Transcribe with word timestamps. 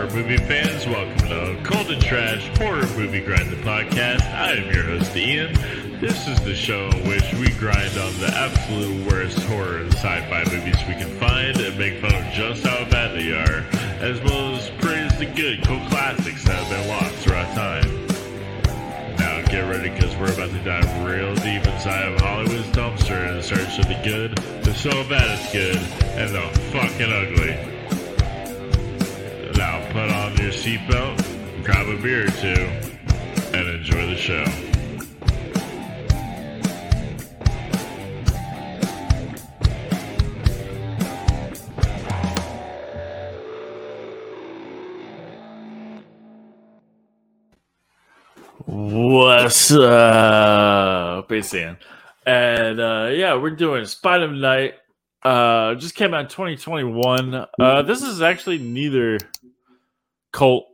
horror 0.00 0.14
movie 0.14 0.36
fans? 0.38 0.86
Welcome 0.86 1.28
to 1.28 1.60
Cult 1.62 1.90
and 1.90 2.02
Trash 2.02 2.46
Horror 2.56 2.86
Movie 2.96 3.20
Grind 3.20 3.50
the 3.50 3.56
podcast. 3.56 4.22
I 4.32 4.52
am 4.52 4.72
your 4.72 4.84
host, 4.84 5.14
Ian. 5.14 5.52
This 6.00 6.26
is 6.26 6.40
the 6.40 6.54
show 6.54 6.88
in 6.88 7.06
which 7.06 7.34
we 7.34 7.50
grind 7.58 7.98
on 7.98 8.18
the 8.18 8.32
absolute 8.34 9.06
worst 9.10 9.38
horror 9.40 9.78
and 9.78 9.92
sci-fi 9.92 10.44
movies 10.44 10.78
we 10.88 10.94
can 10.94 11.14
find 11.18 11.58
and 11.58 11.78
make 11.78 12.00
fun 12.00 12.14
of 12.14 12.32
just 12.32 12.64
how 12.64 12.82
bad 12.88 13.18
they 13.18 13.32
are, 13.32 13.66
as 14.00 14.18
well 14.22 14.54
as 14.54 14.70
praise 14.80 15.14
the 15.18 15.26
good, 15.26 15.62
cool 15.66 15.80
classics 15.88 16.44
that 16.44 16.64
have 16.64 16.70
been 16.70 16.88
lost 16.88 17.14
throughout 17.16 17.54
time. 17.54 18.06
Now 19.18 19.42
get 19.48 19.68
ready 19.68 19.90
because 19.90 20.16
we're 20.16 20.32
about 20.32 20.50
to 20.50 20.64
dive 20.64 21.06
real 21.06 21.34
deep 21.34 21.66
inside 21.66 22.10
of 22.10 22.20
Hollywood's 22.20 22.68
dumpster 22.68 23.36
in 23.36 23.42
search 23.42 23.78
of 23.78 23.88
the 23.88 24.00
good, 24.02 24.38
the 24.64 24.72
so 24.72 24.90
bad 25.10 25.38
it's 25.38 25.52
good, 25.52 25.76
and 26.16 26.34
the 26.34 26.58
fucking 26.70 27.12
ugly. 27.12 27.79
Your 30.50 30.58
seatbelt, 30.58 31.64
grab 31.64 31.86
a 31.86 32.02
beer 32.02 32.26
or 32.26 32.30
two, 32.32 32.48
and 33.56 33.68
enjoy 33.68 34.04
the 34.06 34.16
show. 34.16 34.44
What's 48.66 49.70
up? 49.70 51.30
It's 51.30 51.54
Ian. 51.54 51.76
And 52.26 52.80
uh, 52.80 53.10
yeah, 53.12 53.36
we're 53.36 53.50
doing 53.50 53.84
Spine 53.84 54.22
of 54.22 54.32
Night. 54.32 54.74
Uh, 55.22 55.76
just 55.76 55.94
came 55.94 56.12
out 56.12 56.22
in 56.22 56.28
2021. 56.28 57.46
Uh, 57.60 57.82
this 57.82 58.02
is 58.02 58.20
actually 58.20 58.58
neither 58.58 59.18
cult 60.32 60.66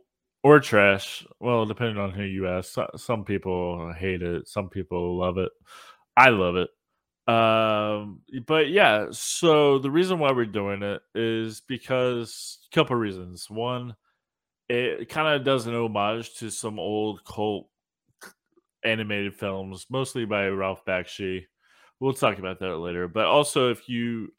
or 0.43 0.59
trash. 0.59 1.25
Well, 1.39 1.65
depending 1.65 1.97
on 1.97 2.11
who 2.11 2.23
you 2.23 2.47
ask. 2.47 2.77
Some 2.95 3.25
people 3.25 3.93
hate 3.93 4.21
it, 4.21 4.47
some 4.47 4.69
people 4.69 5.17
love 5.17 5.37
it. 5.37 5.51
I 6.15 6.29
love 6.29 6.55
it. 6.55 6.69
Um, 7.27 8.21
but 8.45 8.69
yeah, 8.69 9.07
so 9.11 9.79
the 9.79 9.91
reason 9.91 10.19
why 10.19 10.31
we're 10.31 10.45
doing 10.45 10.81
it 10.81 11.01
is 11.13 11.61
because 11.67 12.59
a 12.71 12.75
couple 12.75 12.95
reasons. 12.95 13.49
One, 13.49 13.95
it 14.69 15.09
kind 15.09 15.35
of 15.35 15.43
does 15.43 15.67
an 15.67 15.75
homage 15.75 16.35
to 16.35 16.49
some 16.49 16.79
old 16.79 17.23
cult 17.25 17.69
animated 18.83 19.35
films, 19.35 19.85
mostly 19.89 20.25
by 20.25 20.47
Ralph 20.47 20.85
Bakshi. 20.85 21.43
We'll 21.99 22.13
talk 22.13 22.39
about 22.39 22.59
that 22.59 22.77
later. 22.77 23.07
But 23.07 23.25
also, 23.25 23.71
if 23.71 23.89
you 23.89 24.29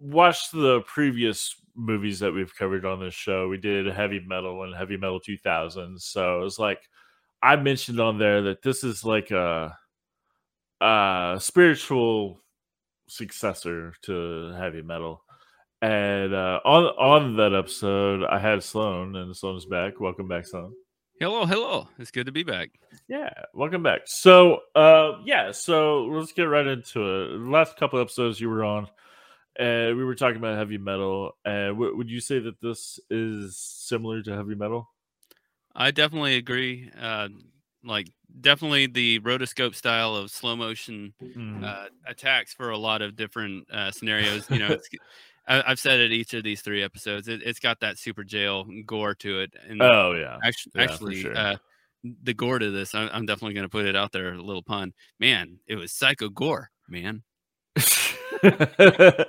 watch 0.00 0.50
the 0.50 0.80
previous 0.82 1.54
movies 1.76 2.18
that 2.20 2.32
we've 2.32 2.54
covered 2.56 2.84
on 2.84 3.00
this 3.00 3.14
show, 3.14 3.48
we 3.48 3.58
did 3.58 3.86
Heavy 3.86 4.20
Metal 4.26 4.64
and 4.64 4.74
Heavy 4.74 4.96
Metal 4.96 5.20
2000. 5.20 6.00
So 6.00 6.42
it's 6.42 6.58
like 6.58 6.80
I 7.42 7.56
mentioned 7.56 8.00
on 8.00 8.18
there 8.18 8.42
that 8.42 8.62
this 8.62 8.82
is 8.82 9.04
like 9.04 9.30
a, 9.30 9.76
a 10.80 11.36
spiritual 11.40 12.40
successor 13.08 13.94
to 14.02 14.52
Heavy 14.58 14.82
Metal. 14.82 15.22
And 15.82 16.34
uh, 16.34 16.60
on 16.64 16.84
on 16.98 17.36
that 17.36 17.54
episode, 17.54 18.24
I 18.24 18.38
had 18.38 18.62
Sloan, 18.62 19.16
and 19.16 19.34
Sloan's 19.34 19.64
back. 19.64 19.98
Welcome 19.98 20.28
back, 20.28 20.46
Sloan. 20.46 20.74
Hello, 21.18 21.46
hello. 21.46 21.88
It's 21.98 22.10
good 22.10 22.26
to 22.26 22.32
be 22.32 22.42
back. 22.42 22.70
Yeah, 23.08 23.30
welcome 23.54 23.82
back. 23.82 24.02
So, 24.06 24.60
uh, 24.74 25.18
yeah, 25.24 25.52
so 25.52 26.04
let's 26.06 26.32
get 26.32 26.44
right 26.44 26.66
into 26.66 27.00
it. 27.02 27.40
Last 27.40 27.78
couple 27.78 27.98
episodes 27.98 28.40
you 28.40 28.50
were 28.50 28.64
on, 28.64 28.88
and 29.56 29.96
we 29.96 30.04
were 30.04 30.14
talking 30.14 30.36
about 30.36 30.56
heavy 30.56 30.78
metal. 30.78 31.36
And 31.44 31.76
w- 31.76 31.96
would 31.96 32.10
you 32.10 32.20
say 32.20 32.38
that 32.38 32.60
this 32.60 33.00
is 33.10 33.56
similar 33.56 34.22
to 34.22 34.34
heavy 34.34 34.54
metal? 34.54 34.88
I 35.74 35.90
definitely 35.90 36.36
agree. 36.36 36.90
Uh, 36.98 37.28
like, 37.84 38.08
definitely 38.40 38.86
the 38.86 39.20
rotoscope 39.20 39.74
style 39.74 40.14
of 40.16 40.30
slow 40.30 40.56
motion 40.56 41.14
Mm. 41.20 41.64
uh, 41.64 41.88
attacks 42.06 42.54
for 42.54 42.70
a 42.70 42.78
lot 42.78 43.02
of 43.02 43.16
different 43.16 43.70
uh, 43.70 43.90
scenarios. 43.90 44.48
You 44.50 44.58
know, 44.58 44.70
it's, 44.72 44.88
I, 45.46 45.62
I've 45.66 45.78
said 45.78 46.00
it 46.00 46.12
each 46.12 46.34
of 46.34 46.42
these 46.42 46.62
three 46.62 46.82
episodes. 46.82 47.28
It, 47.28 47.42
it's 47.42 47.58
got 47.60 47.80
that 47.80 47.98
super 47.98 48.24
jail 48.24 48.66
gore 48.86 49.14
to 49.16 49.40
it, 49.40 49.52
and 49.68 49.80
oh 49.82 50.14
yeah, 50.14 50.38
actually, 50.44 50.72
yeah, 50.74 50.82
actually, 50.82 51.22
sure. 51.22 51.36
uh, 51.36 51.56
the 52.22 52.34
gore 52.34 52.58
to 52.58 52.70
this, 52.70 52.94
I, 52.94 53.08
I'm 53.08 53.26
definitely 53.26 53.54
going 53.54 53.64
to 53.64 53.70
put 53.70 53.86
it 53.86 53.96
out 53.96 54.12
there. 54.12 54.32
A 54.32 54.42
little 54.42 54.62
pun, 54.62 54.92
man. 55.18 55.58
It 55.66 55.76
was 55.76 55.92
psycho 55.92 56.28
gore, 56.28 56.70
man. 56.88 57.22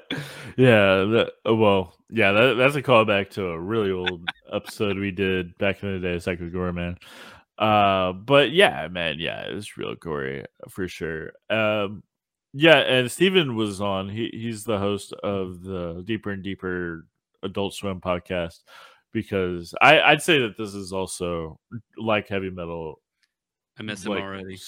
yeah. 0.58 1.06
That, 1.06 1.32
uh, 1.48 1.56
well, 1.56 1.96
yeah. 2.10 2.32
That, 2.32 2.56
that's 2.58 2.76
a 2.76 2.82
callback 2.82 3.32
to 3.32 3.48
a 3.48 3.60
really 3.60 3.92
old 3.92 4.28
episode 4.52 4.98
we 4.98 5.12
did 5.12 5.58
back 5.58 5.84
in 5.84 5.94
the 5.94 6.00
day, 6.00 6.20
Psycho 6.20 6.50
Gore, 6.50 6.74
man. 6.74 6.98
Uh, 7.58 8.14
but 8.14 8.52
yeah, 8.52 8.88
man, 8.88 9.20
yeah, 9.20 9.42
it's 9.42 9.78
real 9.78 9.96
gory 9.96 10.46
for 10.70 10.88
sure. 10.88 11.32
Um, 11.50 12.04
yeah, 12.54 12.78
and 12.78 13.12
Steven 13.12 13.56
was 13.56 13.82
on. 13.82 14.10
He 14.10 14.30
he's 14.34 14.64
the 14.64 14.80
host 14.80 15.14
of 15.14 15.62
the 15.62 16.04
Deeper 16.06 16.32
and 16.32 16.44
Deeper 16.44 17.06
Adult 17.44 17.74
Swim 17.74 18.02
podcast 18.02 18.60
because 19.14 19.74
I 19.82 20.02
I'd 20.02 20.22
say 20.22 20.40
that 20.40 20.58
this 20.58 20.74
is 20.74 20.92
also 20.92 21.60
like 21.98 22.28
heavy 22.28 22.50
metal. 22.50 23.00
I 23.80 23.84
miss 23.84 24.06
him 24.06 24.14
already. 24.14 24.60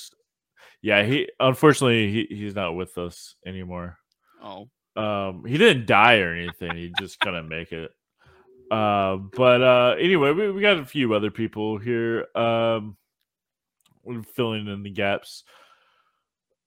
Yeah, 0.82 1.04
he 1.04 1.30
unfortunately 1.40 2.12
he, 2.12 2.36
he's 2.36 2.56
not 2.56 2.76
with 2.76 2.98
us 2.98 3.36
anymore. 3.46 3.98
Oh, 4.44 4.68
Um, 4.96 5.46
he 5.46 5.58
didn't 5.58 5.88
die 5.88 6.20
or 6.20 6.34
anything. 6.36 6.76
He 6.76 6.94
just 7.00 7.20
couldn't 7.20 7.48
make 7.48 7.72
it. 7.72 7.92
Uh, 8.70 9.18
but 9.36 9.62
uh, 9.62 9.96
anyway, 10.00 10.32
we, 10.32 10.52
we 10.52 10.62
got 10.62 10.78
a 10.78 10.86
few 10.86 11.14
other 11.14 11.32
people 11.32 11.78
here. 11.78 12.28
Um, 12.36 12.98
we're 14.04 14.24
filling 14.24 14.68
in 14.68 14.84
the 14.84 14.90
gaps. 14.90 15.44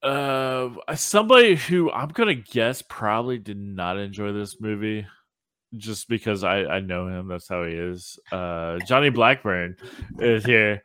Uh, 0.03 0.71
somebody 0.95 1.57
who 1.57 1.91
I'm 1.91 2.09
gonna 2.09 2.35
guess 2.35 2.83
probably 2.83 3.39
did 3.39 3.59
not 3.59 3.99
enjoy 3.99 4.33
this 4.33 4.61
movie, 4.61 5.07
just 5.77 6.09
because 6.09 6.45
I 6.45 6.65
I 6.65 6.81
know 6.81 7.09
him. 7.09 7.29
That's 7.29 7.49
how 7.49 7.65
he 7.65 7.73
is. 7.73 8.19
Uh, 8.31 8.79
Johnny 8.87 9.11
Blackburn 9.11 9.77
is 10.21 10.45
here. 10.45 10.81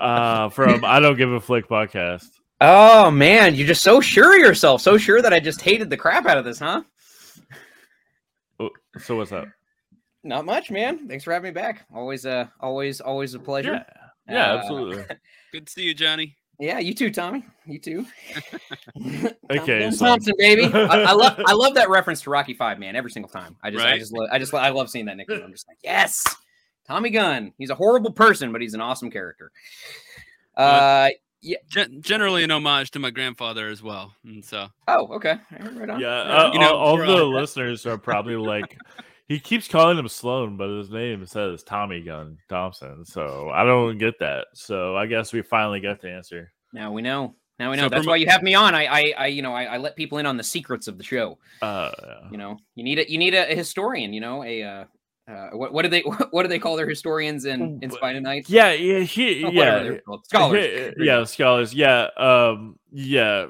Uh, 0.00 0.48
from 0.48 0.84
I 0.84 1.00
don't 1.00 1.18
give 1.18 1.30
a 1.32 1.40
flick 1.40 1.68
podcast. 1.68 2.28
Oh 2.60 3.10
man, 3.10 3.54
you're 3.54 3.66
just 3.66 3.82
so 3.82 4.00
sure 4.00 4.34
of 4.34 4.40
yourself, 4.40 4.80
so 4.80 4.96
sure 4.96 5.20
that 5.20 5.32
I 5.32 5.40
just 5.40 5.60
hated 5.60 5.90
the 5.90 5.96
crap 5.96 6.26
out 6.26 6.38
of 6.38 6.44
this, 6.44 6.58
huh? 6.58 6.82
Oh, 8.58 8.70
So 8.98 9.16
what's 9.16 9.32
up? 9.32 9.46
Not 10.24 10.44
much, 10.46 10.70
man. 10.70 11.06
Thanks 11.06 11.24
for 11.24 11.32
having 11.32 11.50
me 11.50 11.54
back. 11.54 11.86
Always, 11.94 12.24
uh, 12.26 12.46
always, 12.60 13.00
always 13.00 13.34
a 13.34 13.38
pleasure. 13.38 13.84
Yeah, 14.28 14.34
yeah, 14.34 14.52
Uh, 14.54 14.58
absolutely. 14.58 15.04
good 15.52 15.66
to 15.66 15.72
see 15.72 15.82
you, 15.82 15.94
Johnny. 15.94 16.36
Yeah, 16.58 16.78
you 16.78 16.94
too, 16.94 17.10
Tommy. 17.10 17.44
You 17.66 17.78
too. 17.78 18.06
Okay, 19.50 19.82
Tom 19.82 19.92
so- 19.92 20.06
Thompson, 20.06 20.34
baby. 20.38 20.64
I, 20.72 21.02
I 21.04 21.12
love, 21.12 21.38
I 21.46 21.52
love 21.52 21.74
that 21.74 21.90
reference 21.90 22.22
to 22.22 22.30
Rocky 22.30 22.54
Five, 22.54 22.78
man. 22.80 22.96
Every 22.96 23.10
single 23.10 23.28
time. 23.30 23.56
I 23.62 23.70
just, 23.70 23.84
I 23.84 23.98
just, 23.98 24.12
lo- 24.12 24.26
I 24.32 24.38
just, 24.38 24.52
I 24.54 24.70
love 24.70 24.88
seeing 24.90 25.04
that 25.06 25.16
nickname. 25.18 25.42
I'm 25.44 25.52
just 25.52 25.68
like, 25.68 25.76
yes, 25.84 26.24
Tommy 26.88 27.10
Gunn. 27.10 27.52
He's 27.58 27.70
a 27.70 27.74
horrible 27.76 28.10
person, 28.12 28.50
but 28.50 28.62
he's 28.62 28.74
an 28.74 28.80
awesome 28.80 29.10
character. 29.10 29.52
Uh, 30.56 31.10
Gen- 31.68 32.02
generally 32.02 32.42
an 32.44 32.50
homage 32.50 32.90
to 32.92 32.98
my 32.98 33.10
grandfather 33.10 33.68
as 33.68 33.82
well. 33.82 34.14
And 34.24 34.44
so 34.44 34.68
oh, 34.88 35.06
okay, 35.14 35.36
right 35.60 35.90
on. 35.90 36.00
Yeah, 36.00 36.08
uh. 36.08 36.50
You 36.52 36.58
know, 36.58 36.74
all, 36.74 37.00
all 37.00 37.06
the 37.06 37.22
all- 37.22 37.34
listeners 37.34 37.86
are 37.86 37.98
probably 37.98 38.36
like, 38.36 38.78
he 39.28 39.38
keeps 39.38 39.68
calling 39.68 39.98
him 39.98 40.08
Sloan, 40.08 40.56
but 40.56 40.68
his 40.68 40.90
name 40.90 41.24
says 41.26 41.62
Tommy 41.62 42.02
Gun 42.02 42.38
Thompson. 42.48 43.04
So 43.04 43.50
I 43.52 43.64
don't 43.64 43.98
get 43.98 44.18
that. 44.20 44.46
So 44.54 44.96
I 44.96 45.06
guess 45.06 45.32
we 45.32 45.42
finally 45.42 45.80
got 45.80 46.00
the 46.00 46.10
answer. 46.10 46.52
Now 46.72 46.92
we 46.92 47.02
know. 47.02 47.34
Now 47.58 47.70
we 47.70 47.76
know. 47.76 47.84
So 47.84 47.88
That's 47.88 48.04
promo- 48.04 48.10
why 48.10 48.16
you 48.16 48.28
have 48.28 48.42
me 48.42 48.54
on. 48.54 48.74
I, 48.74 48.84
I, 48.86 49.14
I 49.16 49.26
you 49.28 49.42
know, 49.42 49.54
I, 49.54 49.64
I 49.64 49.76
let 49.78 49.96
people 49.96 50.18
in 50.18 50.26
on 50.26 50.36
the 50.36 50.44
secrets 50.44 50.88
of 50.88 50.98
the 50.98 51.04
show. 51.04 51.38
Uh, 51.62 51.90
yeah. 52.02 52.30
You 52.30 52.36
know, 52.36 52.58
you 52.74 52.84
need 52.84 52.98
a, 52.98 53.10
you 53.10 53.18
need 53.18 53.34
a, 53.34 53.50
a 53.50 53.54
historian. 53.54 54.12
You 54.12 54.20
know, 54.20 54.44
a, 54.44 54.62
uh, 54.62 54.84
uh, 55.28 55.48
what, 55.52 55.72
what 55.72 55.82
do 55.82 55.88
they, 55.88 56.00
what 56.30 56.42
do 56.42 56.48
they 56.48 56.58
call 56.58 56.76
their 56.76 56.88
historians 56.88 57.44
in, 57.44 57.80
in 57.82 57.90
Wh- 57.90 57.94
Spine 57.94 58.16
of 58.16 58.22
Night? 58.22 58.48
yeah, 58.48 58.72
yeah, 58.72 59.00
he, 59.00 59.44
Oh, 59.44 59.50
yeah, 59.50 59.96
scholars. 60.24 60.94
Yeah, 60.98 61.24
scholars. 61.24 61.74
Yeah, 61.74 62.08
um, 62.16 62.78
yeah. 62.92 63.46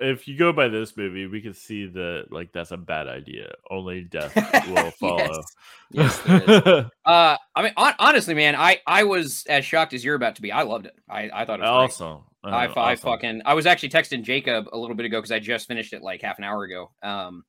If 0.00 0.28
you 0.28 0.38
go 0.38 0.52
by 0.52 0.68
this 0.68 0.96
movie, 0.96 1.26
we 1.26 1.40
can 1.40 1.54
see 1.54 1.86
that 1.88 2.26
like 2.30 2.52
that's 2.52 2.70
a 2.70 2.76
bad 2.76 3.08
idea. 3.08 3.50
Only 3.68 4.02
death 4.02 4.32
will 4.68 4.92
follow. 4.92 5.42
Yes, 5.90 6.20
is. 6.24 6.84
Uh, 7.04 7.36
I 7.56 7.62
mean, 7.62 7.72
hon- 7.76 7.94
honestly, 7.98 8.34
man, 8.34 8.54
I, 8.54 8.78
I 8.86 9.02
was 9.02 9.44
as 9.48 9.64
shocked 9.64 9.94
as 9.94 10.04
you're 10.04 10.14
about 10.14 10.36
to 10.36 10.42
be. 10.42 10.52
I 10.52 10.62
loved 10.62 10.86
it. 10.86 10.94
I, 11.10 11.28
I 11.34 11.44
thought 11.44 11.58
it 11.58 11.62
was 11.62 12.00
awesome. 12.00 12.18
I, 12.44 12.66
I 12.66 12.92
awesome. 12.92 12.96
fucking, 13.10 13.42
I 13.44 13.54
was 13.54 13.66
actually 13.66 13.88
texting 13.88 14.22
Jacob 14.22 14.68
a 14.72 14.78
little 14.78 14.94
bit 14.94 15.04
ago 15.06 15.18
because 15.18 15.32
I 15.32 15.40
just 15.40 15.66
finished 15.66 15.92
it 15.92 16.02
like 16.02 16.22
half 16.22 16.38
an 16.38 16.44
hour 16.44 16.62
ago. 16.62 16.92
Um, 17.02 17.44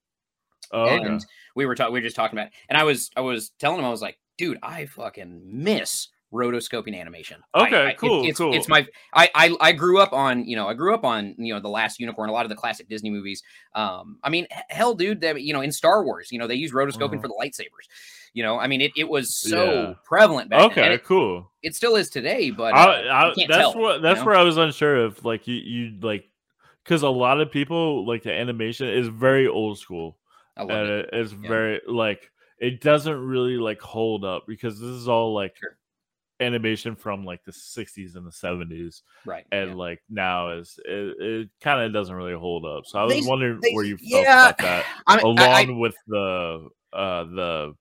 Oh, 0.71 0.83
okay. 0.83 1.06
and 1.06 1.25
we 1.56 1.66
were 1.66 1.75
talking, 1.75 1.94
we 1.94 2.00
were 2.00 2.04
just 2.06 2.16
talking 2.16 2.38
about, 2.38 2.48
it. 2.48 2.54
and 2.69 2.77
I 2.77 2.83
was, 2.83 3.10
I 3.16 3.21
was 3.21 3.50
telling 3.60 3.80
him, 3.80 3.86
I 3.86 3.89
was 3.89 4.01
like, 4.01 4.18
dude, 4.38 4.57
I 4.63 4.86
fucking 4.86 5.42
miss 5.45 6.10
rotoscoping 6.31 6.95
animation. 7.00 7.42
Okay, 7.56 7.75
I- 7.75 7.89
it- 7.89 7.98
cool, 7.98 8.24
it's, 8.25 8.38
cool. 8.38 8.54
It's 8.54 8.68
my 8.68 8.86
I, 9.13 9.30
I 9.33 9.56
I 9.60 9.71
grew 9.71 10.00
up 10.00 10.13
on 10.13 10.45
you 10.45 10.56
know 10.56 10.68
I 10.68 10.75
grew 10.75 10.94
up 10.94 11.04
on 11.04 11.33
you 11.39 11.54
know 11.54 11.60
the 11.60 11.69
Last 11.69 12.00
Unicorn, 12.00 12.30
a 12.30 12.31
lot 12.33 12.45
of 12.45 12.50
the 12.50 12.56
classic 12.56 12.88
Disney 12.88 13.10
movies. 13.10 13.42
Um, 13.74 14.19
I 14.24 14.30
mean, 14.30 14.45
hell, 14.69 14.94
dude, 14.94 15.21
that 15.21 15.42
you 15.42 15.54
know 15.54 15.62
in 15.62 15.71
Star 15.71 16.04
Wars, 16.06 16.31
you 16.31 16.38
know 16.38 16.45
they 16.45 16.54
use 16.56 16.71
rotoscoping 16.71 17.16
Mhm. 17.16 17.21
for 17.21 17.27
the 17.30 17.33
lightsabers. 17.42 17.88
You 18.36 18.44
know, 18.44 18.60
I 18.60 18.68
mean, 18.68 18.80
it, 18.80 18.92
it 18.95 19.10
was 19.10 19.36
so 19.36 19.63
Yeah. 19.74 19.94
prevalent 20.06 20.51
back 20.51 20.75
then. 20.75 20.92
Okay, 20.92 21.04
cool. 21.04 21.51
it 21.63 21.75
still 21.75 21.95
is 21.95 22.12
today, 22.12 22.51
but 22.51 22.75
uh, 22.75 22.77
I, 22.77 22.83
I, 23.07 23.27
you 23.30 23.33
can't 23.33 23.50
that's 23.51 23.71
tell, 23.71 23.81
what 23.81 24.04
that's 24.04 24.19
know? 24.19 24.25
where 24.27 24.36
I 24.36 24.44
was 24.44 24.57
unsure 24.57 25.06
of. 25.06 25.25
Like 25.25 25.48
you, 25.48 25.56
you 25.56 26.00
like 26.00 26.25
because 26.83 27.01
a 27.01 27.10
lot 27.10 27.42
of 27.42 27.50
people 27.50 28.06
like 28.06 28.21
the 28.21 28.31
animation 28.31 28.88
is 28.88 29.07
very 29.07 29.48
old 29.48 29.80
school. 29.80 30.18
I 30.59 30.63
love 30.63 30.69
and 30.71 30.89
it. 30.89 31.09
it 31.13 31.19
is 31.19 31.33
Yeah. 31.33 31.47
very 31.50 31.81
like 31.88 32.29
it 32.59 32.81
doesn't 32.81 33.17
really 33.17 33.57
like 33.57 33.81
hold 33.81 34.25
up 34.25 34.44
because 34.47 34.79
this 34.79 34.89
is 34.89 35.07
all 35.07 35.33
like 35.33 35.56
Sure. 35.57 35.77
animation 36.41 36.95
from 36.95 37.23
like 37.25 37.44
the 37.45 37.51
60s 37.53 38.15
and 38.15 38.25
the 38.25 38.31
70s 38.31 39.01
Right. 39.25 39.45
and 39.51 39.69
yeah. 39.71 39.75
like 39.75 40.01
now 40.09 40.50
is 40.51 40.77
it, 40.85 41.15
it 41.19 41.50
kind 41.61 41.81
of 41.81 41.94
doesn't 41.94 42.15
really 42.15 42.33
hold 42.33 42.65
up 42.65 42.85
so 42.85 43.00
i 43.00 43.03
was 43.03 43.13
They- 43.13 43.21
wondering 43.27 43.59
they- 43.61 43.73
where 43.73 43.85
you 43.85 43.97
felt 43.97 44.09
yeah, 44.23 44.45
about 44.50 44.57
that 44.59 44.85
I 45.07 45.15
mean, 45.17 45.25
along 45.25 45.39
I- 45.39 45.61
I- 45.63 45.71
with 45.71 45.95
the 46.07 46.69
uh 46.94 47.23
the 47.25 47.73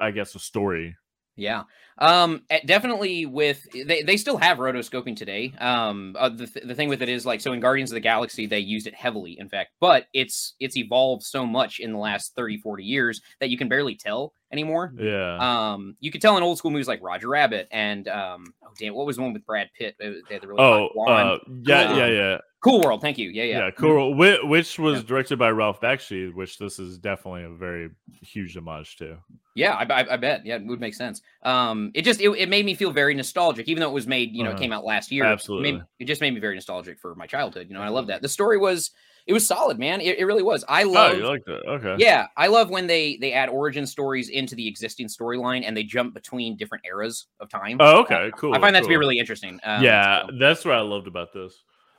i 0.00 0.10
guess 0.10 0.32
the 0.32 0.38
story 0.40 0.96
Yeah. 1.40 1.62
Um 1.98 2.42
eh, 2.48 2.60
definitely 2.64 3.26
with 3.26 3.66
they, 3.72 4.02
they 4.02 4.16
still 4.16 4.38
have 4.38 4.58
rotoscoping 4.58 5.16
today. 5.16 5.52
Um 5.58 6.16
uh, 6.18 6.28
the 6.30 6.46
th- 6.46 6.66
the 6.66 6.74
thing 6.74 6.88
with 6.88 7.02
it 7.02 7.08
is 7.08 7.26
like 7.26 7.40
so 7.40 7.52
in 7.52 7.60
Guardians 7.60 7.90
of 7.90 7.94
the 7.94 8.00
Galaxy 8.00 8.46
they 8.46 8.58
used 8.60 8.86
it 8.86 8.94
heavily 8.94 9.38
in 9.38 9.48
fact, 9.48 9.72
but 9.80 10.06
it's 10.14 10.54
it's 10.60 10.76
evolved 10.76 11.22
so 11.24 11.44
much 11.44 11.78
in 11.78 11.92
the 11.92 11.98
last 11.98 12.34
30 12.36 12.58
40 12.58 12.84
years 12.84 13.20
that 13.40 13.50
you 13.50 13.58
can 13.58 13.68
barely 13.68 13.96
tell 13.96 14.32
anymore. 14.52 14.94
yeah 14.98 15.36
Um 15.72 15.96
you 16.00 16.10
could 16.10 16.22
tell 16.22 16.36
in 16.36 16.42
old 16.42 16.56
school 16.58 16.70
movies 16.70 16.88
like 16.88 17.02
Roger 17.02 17.28
Rabbit 17.28 17.68
and 17.70 18.08
um 18.08 18.44
oh 18.64 18.70
damn 18.78 18.94
what 18.94 19.06
was 19.06 19.16
the 19.16 19.22
one 19.22 19.32
with 19.34 19.44
Brad 19.44 19.68
Pitt? 19.76 19.96
It 19.98 20.24
They 20.28 20.34
had 20.34 20.42
the 20.42 20.48
really 20.48 20.62
oh 20.62 20.88
uh, 21.06 21.38
yeah 21.66 21.96
yeah 21.96 22.04
Um, 22.04 22.12
yeah 22.12 22.38
Cool 22.62 22.80
World, 22.82 23.00
thank 23.00 23.16
you. 23.16 23.30
Yeah, 23.30 23.44
yeah, 23.44 23.58
yeah. 23.58 23.70
cool 23.70 24.14
Whi- 24.14 24.42
which 24.44 24.78
was 24.78 24.98
Yeah. 24.98 25.06
directed 25.06 25.38
by 25.38 25.50
ralph 25.50 25.80
bakshi 25.80 26.32
which 26.34 26.58
this 26.58 26.78
is 26.78 26.98
definitely 26.98 27.44
a 27.44 27.48
very 27.50 27.88
huge 28.22 28.54
homage 28.56 28.96
to 28.96 29.16
Yeah, 29.54 29.72
I, 29.74 29.84
I, 30.02 30.12
I 30.12 30.16
bet. 30.18 30.44
Yeah, 30.44 30.56
it 30.56 30.66
would 30.66 30.78
make 30.80 30.94
sense. 30.94 31.22
Um, 31.42 31.90
it 31.94 32.02
just 32.02 32.20
it, 32.20 32.28
it 32.30 32.48
made 32.50 32.66
me 32.66 32.74
feel 32.74 32.90
very 32.92 33.14
nostalgic, 33.14 33.66
even 33.68 33.80
though 33.80 33.88
it 33.88 33.94
was 33.94 34.06
made, 34.06 34.34
you 34.36 34.44
know, 34.44 34.50
Uh-huh. 34.50 34.58
it 34.58 34.60
came 34.60 34.72
out 34.72 34.84
last 34.84 35.10
year. 35.10 35.24
It, 35.24 35.28
made- 35.28 35.32
Absolutely. 35.32 35.82
it 35.98 36.04
just 36.04 36.20
made 36.20 36.34
me 36.34 36.40
very 36.40 36.54
nostalgic 36.54 36.98
for 37.00 37.14
my 37.14 37.26
childhood. 37.26 37.66
You 37.68 37.74
know, 37.74 37.82
I 37.82 37.88
love 37.88 38.08
that. 38.08 38.20
The 38.22 38.28
story 38.28 38.58
was 38.58 38.90
it 39.26 39.32
was 39.34 39.46
solid, 39.46 39.78
man. 39.78 40.00
It, 40.00 40.18
it 40.18 40.24
really 40.24 40.42
was. 40.42 40.64
I 40.68 40.82
oh 40.84 40.88
love. 40.90 41.16
you 41.16 41.26
like 41.26 41.44
that 41.44 41.60
okay 41.66 41.94
yeah, 41.98 42.26
I 42.36 42.48
love 42.48 42.68
when 42.70 42.86
they 42.86 43.16
they 43.20 43.32
add 43.32 43.48
origin 43.48 43.86
stories 43.86 44.28
into 44.28 44.54
the 44.54 44.66
existing 44.68 45.08
storyline 45.08 45.62
and 45.66 45.76
they 45.76 45.82
jump 45.84 46.14
between 46.14 46.56
different 46.56 46.84
eras 46.86 47.26
of 47.38 47.48
time. 47.48 47.76
oh 47.80 48.00
okay 48.00 48.30
cool 48.36 48.54
I 48.54 48.58
find 48.60 48.74
that 48.76 48.82
to 48.82 48.88
be 48.88 48.96
really 48.96 49.18
interesting. 49.18 49.58
Um, 49.62 49.82
yeah, 49.82 50.26
so, 50.26 50.32
that's 50.38 50.64
what 50.64 50.74
I 50.74 50.80
loved 50.80 51.06
about 51.06 51.32
this. 51.32 51.54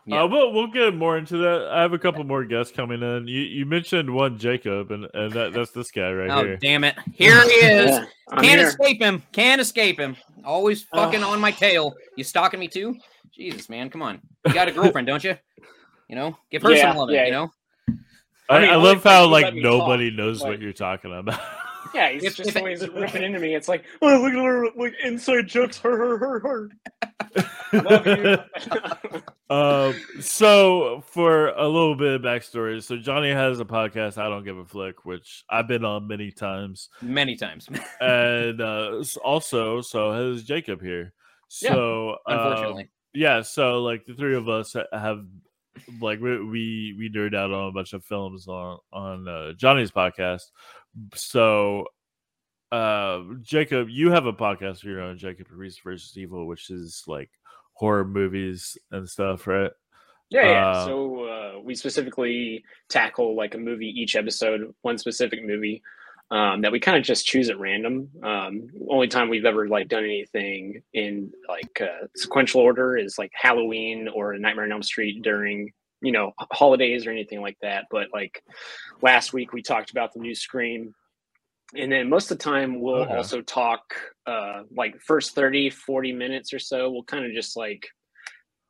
Yeah. 0.06 0.24
Uh, 0.24 0.28
we'll 0.28 0.52
we'll 0.52 0.68
get 0.68 0.96
more 0.96 1.18
into 1.18 1.38
that. 1.38 1.70
I 1.72 1.82
have 1.82 1.94
a 1.94 2.00
couple 2.00 2.24
more 2.24 2.44
guests 2.44 2.76
coming 2.76 3.04
in. 3.04 3.28
You 3.28 3.42
you 3.42 3.66
mentioned 3.68 4.10
one 4.12 4.38
Jacob, 4.40 4.92
and 4.92 5.08
and 5.14 5.32
that 5.34 5.54
that's 5.54 5.72
this 5.72 5.92
guy 5.92 6.12
right 6.12 6.30
oh 6.32 6.44
here. 6.44 6.58
damn 6.58 6.84
it! 6.84 6.96
Here 7.14 7.40
he 7.44 7.50
is. 7.52 7.90
Yeah, 7.92 8.06
Can't 8.32 8.46
here. 8.46 8.68
escape 8.68 9.02
him. 9.02 9.22
Can't 9.32 9.62
escape 9.62 10.00
him. 10.00 10.16
Always 10.44 10.84
fucking 10.84 11.24
Ugh. 11.24 11.30
on 11.30 11.40
my 11.40 11.52
tail. 11.52 11.96
You 12.18 12.24
stalking 12.24 12.60
me 12.60 12.68
too? 12.68 12.98
Jesus, 13.32 13.70
man, 13.70 13.90
come 13.92 14.02
on. 14.02 14.20
You 14.48 14.54
got 14.54 14.68
a 14.68 14.72
girlfriend, 14.72 15.06
don't 15.08 15.24
you? 15.24 15.38
You 16.10 16.16
know, 16.16 16.36
give 16.50 16.64
her 16.64 16.72
Yeah, 16.74 16.90
some 16.90 16.98
love. 16.98 17.12
yeah. 17.12 17.26
You 17.26 17.32
know, 17.32 17.52
I, 18.50 18.58
I 18.58 18.60
mean, 18.62 18.70
I 18.72 18.76
love 18.78 19.04
how 19.04 19.28
like 19.28 19.54
nobody 19.54 20.10
talk, 20.10 20.18
knows 20.18 20.42
what 20.42 20.60
you're 20.60 20.74
talking 20.74 21.16
about. 21.16 21.40
Yeah, 21.94 22.10
he's 22.10 22.24
If- 22.24 22.36
just 22.38 22.50
if- 22.52 22.56
always 22.56 22.88
ripping 22.88 23.22
into 23.24 23.40
me. 23.40 23.54
It's 23.54 23.68
like, 23.68 23.84
oh, 24.02 24.22
look 24.22 24.32
at 24.32 24.40
her, 24.46 24.68
like 24.78 24.94
inside 25.04 25.48
jokes. 25.48 25.78
Her, 25.80 25.98
her, 25.98 26.18
her, 26.18 26.40
her. 26.40 26.70
Love 27.74 28.08
you. 28.08 28.38
um, 29.56 29.96
so 30.22 31.04
for 31.08 31.50
a 31.50 31.68
little 31.68 31.96
bit 31.96 32.14
of 32.14 32.22
backstory, 32.22 32.84
so 32.84 32.98
Johnny 32.98 33.32
has 33.32 33.60
a 33.60 33.66
podcast. 33.66 34.18
I 34.18 34.30
don't 34.30 34.44
give 34.44 34.58
a 34.58 34.66
flick, 34.66 35.06
which 35.06 35.44
I've 35.50 35.68
been 35.68 35.86
on 35.86 36.08
many 36.08 36.32
times, 36.32 36.90
many 37.02 37.36
times. 37.36 37.68
and 38.02 38.62
uh, 38.62 39.04
also 39.24 39.82
so 39.82 40.12
has 40.12 40.44
Jacob 40.44 40.82
here. 40.82 41.14
So 41.48 42.18
um, 42.28 42.38
Unfortunately, 42.38 42.90
yeah 43.14 43.42
so 43.42 43.82
like 43.82 44.06
the 44.06 44.14
three 44.14 44.36
of 44.36 44.50
us 44.50 44.76
have 44.94 45.26
like 46.00 46.20
we 46.20 46.44
we, 46.44 46.96
we 46.98 47.12
nerd 47.14 47.36
out 47.36 47.52
on 47.52 47.68
a 47.68 47.72
bunch 47.72 47.94
of 47.94 48.04
films 48.06 48.48
on 48.48 48.78
on 48.92 49.28
uh, 49.28 49.54
johnny's 49.54 49.92
podcast 49.92 50.44
so 51.14 51.86
uh 52.72 53.22
jacob 53.42 53.90
you 53.90 54.12
have 54.12 54.26
a 54.26 54.34
podcast 54.34 54.78
of 54.78 54.84
your 54.84 55.02
own 55.02 55.18
jacob 55.18 55.48
Rhys 55.52 55.80
versus 55.84 56.18
evil 56.18 56.48
which 56.48 56.70
is 56.70 57.04
like 57.08 57.30
horror 57.82 58.06
movies 58.06 58.78
and 58.92 59.10
stuff 59.10 59.48
right 59.48 59.72
Yeah, 60.30 60.46
yeah. 60.46 60.68
Uh, 60.68 60.86
so 60.86 61.24
uh, 61.26 61.60
we 61.64 61.74
specifically 61.74 62.64
tackle 62.90 63.36
like 63.36 63.56
a 63.56 63.58
movie 63.58 63.88
each 63.88 64.16
episode, 64.16 64.72
one 64.84 65.00
specific 65.00 65.44
movie 65.44 65.82
um, 66.30 66.62
that 66.62 66.72
we 66.72 66.80
kind 66.80 66.96
of 66.96 67.04
just 67.04 67.26
choose 67.26 67.50
at 67.50 67.60
random. 67.60 68.08
Um, 68.22 68.70
only 68.88 69.08
time 69.08 69.30
we've 69.30 69.46
ever 69.46 69.68
like 69.68 69.88
done 69.88 70.04
anything 70.04 70.84
in 70.94 71.32
like 71.50 71.82
uh, 71.82 72.06
sequential 72.16 72.62
order 72.62 72.96
is 72.96 73.18
like 73.18 73.32
Halloween 73.34 74.08
or 74.08 74.38
Nightmare 74.38 74.66
on 74.66 74.72
Elm 74.72 74.84
Street 74.84 75.24
during 75.24 75.74
you 76.04 76.12
know 76.12 76.34
holidays 76.52 77.08
or 77.08 77.10
anything 77.10 77.42
like 77.42 77.58
that. 77.64 77.86
But 77.90 78.10
like 78.14 78.44
last 79.02 79.34
week 79.34 79.54
we 79.54 79.64
talked 79.64 79.90
about 79.90 80.14
the 80.14 80.20
new 80.20 80.36
Scream. 80.36 80.94
And 81.76 81.92
then 81.92 82.10
most 82.10 82.30
of 82.32 82.38
the 82.38 82.44
time 82.44 82.82
we'll 82.82 83.04
Okay. 83.04 83.16
also 83.16 83.42
talk 83.42 83.82
uh, 84.28 84.64
like 84.76 85.00
first 85.02 85.36
30, 85.36 85.70
40 85.70 86.12
minutes 86.14 86.54
or 86.54 86.60
so. 86.60 86.90
We'll 86.92 87.04
kind 87.04 87.26
of 87.26 87.32
just 87.34 87.56
like 87.58 87.88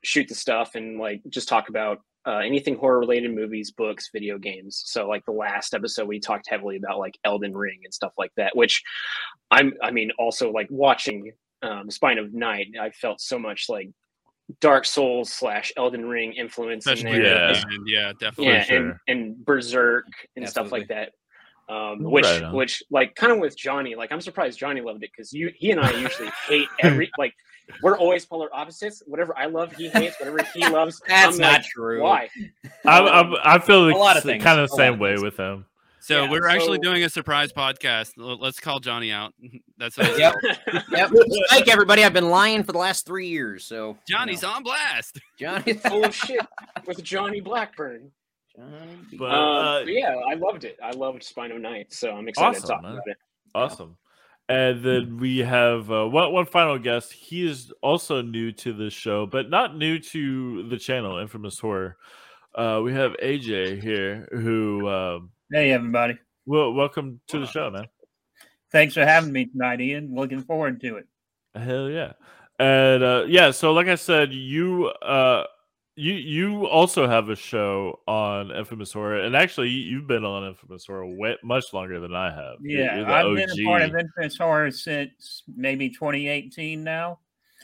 shoot 0.04 0.28
the 0.28 0.36
stuff 0.36 0.76
and 0.76 1.00
like 1.00 1.22
just 1.30 1.48
talk 1.48 1.70
about 1.70 2.00
uh, 2.28 2.38
anything 2.38 2.76
horror 2.76 3.00
related 3.00 3.34
movies 3.34 3.72
books 3.72 4.10
video 4.14 4.38
games 4.38 4.84
so 4.86 5.08
like 5.08 5.26
the 5.26 5.32
last 5.32 5.74
episode 5.74 6.08
we 6.08 6.20
talked 6.20 6.48
heavily 6.48 6.76
about 6.78 7.00
like 7.00 7.18
elden 7.24 7.56
ring 7.58 7.80
and 7.84 7.92
stuff 7.92 8.12
like 8.18 8.30
that 8.38 8.56
which 8.56 8.84
i'm 9.50 9.74
i 9.82 9.90
mean 9.90 10.12
also 10.20 10.52
like 10.52 10.68
watching 10.70 11.32
um 11.64 11.90
spine 11.90 12.20
of 12.20 12.32
night 12.32 12.68
i 12.80 12.92
felt 12.92 13.20
so 13.20 13.40
much 13.40 13.66
like 13.70 13.90
dark 14.60 14.86
souls 14.86 15.34
slash 15.34 15.72
elden 15.78 16.06
ring 16.06 16.34
influence 16.34 16.86
in 16.86 17.00
there 17.00 17.24
Yeah. 17.24 17.52
yeah, 17.54 17.62
and 17.72 17.88
yeah, 17.88 18.12
definitely. 18.20 18.54
yeah 18.54 18.64
sure. 18.66 18.78
and, 18.78 18.96
and 19.08 19.46
berserk 19.46 20.06
and 20.36 20.48
stuff 20.48 20.72
like 20.72 20.90
that 20.90 21.14
um 21.70 22.04
which 22.04 22.26
on. 22.26 22.54
which 22.54 22.84
like 22.90 23.16
kind 23.16 23.32
of 23.32 23.40
with 23.40 23.58
johnny 23.58 23.96
like 23.96 24.12
i'm 24.12 24.22
surprised 24.22 24.58
johnny 24.60 24.82
loved 24.82 25.04
it 25.04 25.12
because 25.16 25.32
you 25.32 25.52
he 25.56 25.72
and 25.72 25.80
i 25.80 25.92
usually 25.92 26.30
hate 26.48 26.68
every 26.82 27.10
like 27.18 27.34
we're 27.82 27.98
always 27.98 28.26
polar 28.26 28.54
opposites 28.54 29.02
whatever 29.06 29.38
i 29.38 29.46
love 29.46 29.72
he 29.74 29.88
hates 29.90 30.20
whatever 30.20 30.40
he 30.54 30.68
loves 30.70 31.02
that's 31.08 31.36
I'm 31.36 31.42
not 31.42 31.54
like, 31.62 31.64
true. 31.66 32.02
why 32.02 32.30
I, 32.86 33.00
I, 33.00 33.56
I 33.56 33.60
feel 33.60 33.88
A 33.90 33.92
lot 33.96 34.18
of 34.18 34.24
things, 34.24 34.44
kind 34.44 34.60
of 34.60 34.70
the 34.70 34.76
same 34.76 34.94
of 34.94 35.00
way 35.00 35.18
with 35.18 35.38
him 35.38 35.66
So 36.00 36.24
Yeah, 36.24 36.32
we're 36.32 36.48
actually 36.48 36.80
doing 36.80 37.04
a 37.04 37.10
surprise 37.10 37.54
podcast. 37.54 38.14
Let's 38.18 38.60
call 38.60 38.80
Johnny 38.80 39.12
out. 39.12 39.34
That's 39.78 39.96
what 39.98 40.08
it's 40.10 40.18
Yep. 40.20 40.34
called. 40.34 40.84
Yep. 40.92 41.12
Like 41.52 41.68
everybody, 41.70 42.04
I've 42.04 42.12
been 42.12 42.30
lying 42.30 42.64
for 42.64 42.72
the 42.72 42.80
last 42.80 43.06
three 43.06 43.28
years. 43.28 43.66
So 43.66 43.90
you 44.08 44.16
Johnny's 44.16 44.42
know, 44.42 44.50
on 44.50 44.64
blast. 44.64 45.20
Johnny. 45.40 45.74
full 45.74 46.04
of 46.04 46.16
shit 46.16 46.42
with 46.88 47.04
johnny 47.04 47.40
blackburn 47.40 48.00
Johnny 48.00 48.08
B. 48.08 48.21
But, 48.58 49.32
um, 49.32 49.32
uh, 49.32 49.80
but 49.80 49.88
yeah 49.94 50.16
i 50.30 50.34
loved 50.36 50.64
it 50.66 50.78
i 50.84 50.92
loved 50.92 51.24
spine 51.24 51.52
of 51.52 51.62
night 51.62 51.94
so 51.94 52.12
i'm 52.12 52.28
excited 52.28 52.60
to 52.60 52.64
Awesome, 52.64 52.70
talk 52.70 52.84
man. 52.84 52.92
about 52.94 53.08
it 53.08 53.18
Awesome. 53.54 53.98
And 54.50 54.84
then 54.84 55.18
we 55.18 55.40
have 55.40 55.92
uh, 55.92 56.06
one 56.08 56.32
one 56.34 56.46
final 56.46 56.78
guest. 56.80 57.12
He 57.14 57.46
is 57.46 57.72
also 57.82 58.22
new 58.22 58.52
to 58.54 58.74
the 58.74 58.90
show, 58.90 59.26
but 59.26 59.50
not 59.50 59.78
new 59.78 59.98
to 60.00 60.68
the 60.70 60.78
channel, 60.78 61.18
Infamous 61.20 61.58
Horror. 61.60 61.98
Uh, 62.56 62.82
we 62.84 62.94
have 62.94 63.14
AJ 63.24 63.82
here, 63.82 64.28
who 64.32 64.90
um, 64.90 65.32
Hey, 65.52 65.72
everybody. 65.72 66.18
well, 66.46 66.74
welcome 66.74 67.20
to 67.28 67.40
the 67.40 67.46
show, 67.46 67.70
man. 67.70 67.88
Thanks 68.72 68.94
for 68.94 69.06
having 69.06 69.32
me 69.32 69.46
tonight, 69.46 69.80
Ian. 69.82 70.14
Looking 70.16 70.44
forward 70.44 70.82
to 70.82 70.98
it. 70.98 71.08
Hell 71.56 71.90
yeah, 71.90 72.14
and 72.60 73.04
uh, 73.04 73.24
yeah. 73.28 73.52
So, 73.52 73.72
like 73.74 73.88
I 73.88 73.96
said, 73.96 74.34
you 74.34 74.88
uh, 74.88 75.46
you 76.02 76.14
you 76.14 76.68
also 76.68 77.08
have 77.08 77.30
a 77.30 77.36
show 77.36 78.00
on 78.08 78.52
Infamous 78.52 78.92
Horror, 78.94 79.20
and 79.22 79.36
actually, 79.36 79.70
you- 79.70 79.84
you've 79.98 80.08
been 80.08 80.26
on 80.26 80.48
Infamous 80.48 80.86
Horror 80.88 81.06
way, 81.08 81.38
much 81.44 81.66
longer 81.74 82.00
than 82.00 82.16
I 82.16 82.32
have. 82.34 82.58
Yeah, 82.62 83.04
I've 83.14 83.36
been 83.36 83.50
a 83.50 83.66
part 83.66 83.82
of 83.84 83.96
Infamous 83.96 84.38
Horror 84.38 84.72
since 84.72 85.44
maybe 85.56 85.90
2018 85.90 86.84
now. 86.84 87.20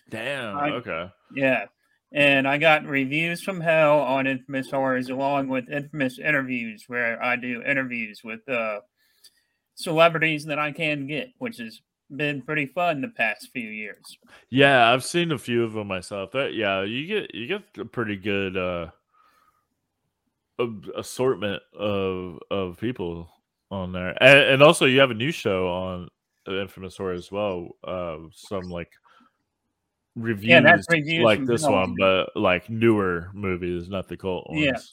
Damn. 0.09 0.57
I- 0.57 0.69
okay. 0.71 1.09
Yeah. 1.35 1.65
And 2.13 2.47
I 2.47 2.57
got 2.57 2.85
reviews 2.85 3.41
from 3.43 3.59
hell 3.59 3.99
on 3.99 4.27
Infamous 4.27 4.71
Horrors 4.71 5.09
along 5.09 5.49
with 5.49 5.69
Infamous 5.69 6.19
interviews, 6.19 6.85
where 6.87 7.21
I 7.21 7.35
do 7.35 7.61
interviews 7.63 8.21
with 8.23 8.47
uh, 8.47 8.79
celebrities 9.75 10.45
that 10.45 10.57
I 10.59 10.71
can 10.71 11.07
get, 11.07 11.31
which 11.39 11.57
has 11.57 11.81
been 12.15 12.41
pretty 12.41 12.65
fun 12.65 13.01
the 13.01 13.09
past 13.09 13.49
few 13.51 13.69
years. 13.69 14.17
Yeah, 14.49 14.91
I've 14.91 15.03
seen 15.03 15.31
a 15.31 15.37
few 15.37 15.63
of 15.63 15.73
them 15.73 15.87
myself. 15.87 16.31
That 16.31 16.53
yeah, 16.53 16.83
you 16.83 17.05
get 17.07 17.35
you 17.35 17.47
get 17.47 17.63
a 17.77 17.85
pretty 17.85 18.15
good 18.15 18.57
uh 18.57 18.87
assortment 20.95 21.61
of 21.77 22.39
of 22.49 22.79
people 22.79 23.29
on 23.69 23.91
there, 23.91 24.15
and, 24.21 24.39
and 24.39 24.63
also 24.63 24.85
you 24.85 24.99
have 24.99 25.11
a 25.11 25.15
new 25.15 25.31
show 25.31 25.67
on 25.67 26.09
Infamous 26.47 26.97
Horror 26.97 27.13
as 27.13 27.31
well. 27.31 27.69
Uh, 27.83 28.17
some 28.31 28.69
like 28.69 28.91
reviews, 30.15 30.49
Yeah, 30.49 30.61
that's 30.61 30.87
reviews 30.89 31.23
like 31.23 31.45
this 31.45 31.63
one, 31.63 31.95
but 31.97 32.35
like 32.35 32.69
newer 32.69 33.29
movies, 33.33 33.89
not 33.89 34.07
the 34.07 34.17
cult 34.17 34.49
ones. 34.49 34.91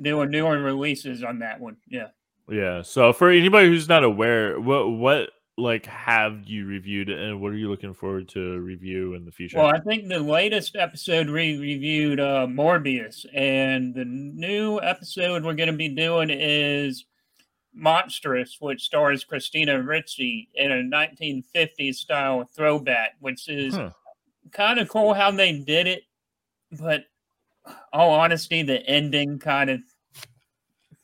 Yeah. 0.00 0.14
Were 0.14 0.26
newer 0.26 0.58
releases 0.58 1.22
on 1.22 1.38
that 1.40 1.60
one. 1.60 1.76
Yeah. 1.88 2.08
Yeah. 2.48 2.82
So 2.82 3.12
for 3.12 3.30
anybody 3.30 3.68
who's 3.68 3.88
not 3.88 4.02
aware, 4.02 4.58
what 4.58 4.90
what 4.90 5.30
like 5.56 5.86
have 5.86 6.44
you 6.46 6.66
reviewed 6.66 7.08
and 7.08 7.40
what 7.40 7.52
are 7.52 7.56
you 7.56 7.68
looking 7.70 7.94
forward 7.94 8.28
to 8.30 8.58
review 8.60 9.14
in 9.14 9.24
the 9.24 9.30
future? 9.30 9.58
Well, 9.58 9.68
I 9.74 9.78
think 9.80 10.08
the 10.08 10.18
latest 10.18 10.74
episode 10.74 11.28
we 11.28 11.56
reviewed 11.58 12.18
uh, 12.18 12.46
Morbius, 12.48 13.24
and 13.32 13.94
the 13.94 14.04
new 14.04 14.80
episode 14.80 15.44
we're 15.44 15.54
going 15.54 15.70
to 15.70 15.76
be 15.76 15.88
doing 15.88 16.30
is 16.30 17.04
Monstrous, 17.72 18.56
which 18.60 18.82
stars 18.82 19.24
Christina 19.24 19.80
Ricci 19.80 20.48
in 20.54 20.72
a 20.72 20.76
1950s 20.76 21.94
style 21.96 22.44
throwback, 22.54 23.16
which 23.20 23.48
is 23.48 23.74
Huh. 23.74 23.90
kind 24.52 24.78
of 24.80 24.88
cool 24.88 25.14
how 25.14 25.30
they 25.30 25.58
did 25.60 25.86
it. 25.86 26.02
But 26.72 27.04
all 27.92 28.10
honesty, 28.10 28.62
the 28.62 28.84
ending 28.86 29.38
kind 29.38 29.70
of 29.70 29.80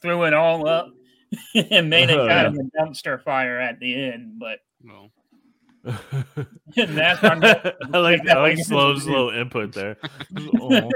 threw 0.02 0.25
it 0.25 0.35
all 0.35 0.69
up 0.69 0.92
and 1.70 1.88
made 1.90 2.10
it 2.10 2.18
Oh, 2.18 2.26
kind 2.28 2.46
of 2.46 2.54
a 2.54 2.64
dumpster 2.80 3.22
fire 3.22 3.58
at 3.58 3.78
the 3.80 3.94
end. 3.94 4.38
But 4.38 4.58
Well, 4.84 5.10
that's 6.76 7.22
I 7.25 7.34
like 7.34 7.64
I 7.94 7.99
like 7.99 8.25
Definitely. 8.25 8.56
Sloan's 8.64 9.06
little 9.06 9.30
input 9.30 9.72
there. 9.72 9.96
Oh. 10.60 10.90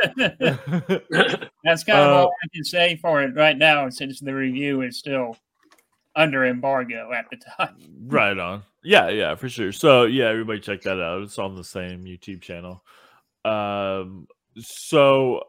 That's 1.64 1.84
kind 1.84 1.98
of 1.98 2.10
Uh, 2.10 2.14
all 2.14 2.32
I 2.42 2.48
can 2.52 2.64
say 2.64 2.96
for 2.96 3.22
it 3.22 3.34
right 3.34 3.56
now, 3.56 3.88
since 3.88 4.20
the 4.20 4.34
review 4.34 4.82
is 4.82 4.98
still 4.98 5.36
under 6.16 6.44
embargo 6.46 7.12
at 7.12 7.26
the 7.30 7.36
time. 7.56 7.76
right 8.06 8.38
on. 8.38 8.62
Yeah, 8.82 9.08
yeah, 9.08 9.34
for 9.36 9.48
sure. 9.48 9.72
So 9.72 10.04
yeah, 10.04 10.26
everybody 10.26 10.60
check 10.60 10.82
that 10.82 11.00
out. 11.00 11.22
It's 11.22 11.38
on 11.38 11.54
the 11.56 11.64
same 11.64 12.04
YouTube 12.04 12.42
channel. 12.42 12.84
Um, 13.44 14.26
so 14.58 15.42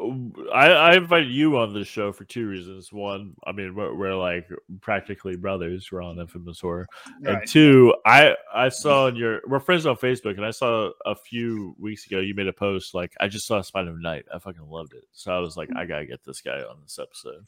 I, 0.00 0.68
I 0.68 0.96
invited 0.96 1.30
you 1.30 1.58
on 1.58 1.74
this 1.74 1.88
show 1.88 2.12
for 2.12 2.24
two 2.24 2.46
reasons. 2.46 2.92
One, 2.92 3.34
I 3.44 3.50
mean, 3.50 3.74
we're, 3.74 3.92
we're 3.94 4.14
like 4.14 4.48
practically 4.80 5.34
brothers. 5.34 5.90
We're 5.90 6.02
on 6.02 6.20
Infamous 6.20 6.60
Horror. 6.60 6.86
And 7.16 7.26
Right. 7.26 7.48
two, 7.48 7.94
I 8.06 8.36
I 8.54 8.68
saw 8.68 9.08
in 9.08 9.16
your 9.16 9.40
we're 9.46 9.58
friends 9.58 9.86
on 9.86 9.96
Facebook, 9.96 10.36
and 10.36 10.46
I 10.46 10.52
saw 10.52 10.90
a 11.04 11.16
few 11.16 11.74
weeks 11.80 12.06
ago 12.06 12.20
you 12.20 12.34
made 12.34 12.46
a 12.46 12.52
post 12.52 12.94
like 12.94 13.12
I 13.18 13.26
just 13.26 13.46
saw 13.46 13.60
Spine 13.60 13.88
of 13.88 14.00
Night. 14.00 14.24
I 14.32 14.38
fucking 14.38 14.68
loved 14.68 14.94
it. 14.94 15.04
So 15.12 15.32
I 15.32 15.40
was 15.40 15.56
like, 15.56 15.68
I 15.74 15.84
gotta 15.84 16.06
get 16.06 16.24
this 16.24 16.40
guy 16.40 16.62
on 16.62 16.76
this 16.82 16.98
episode. 17.00 17.44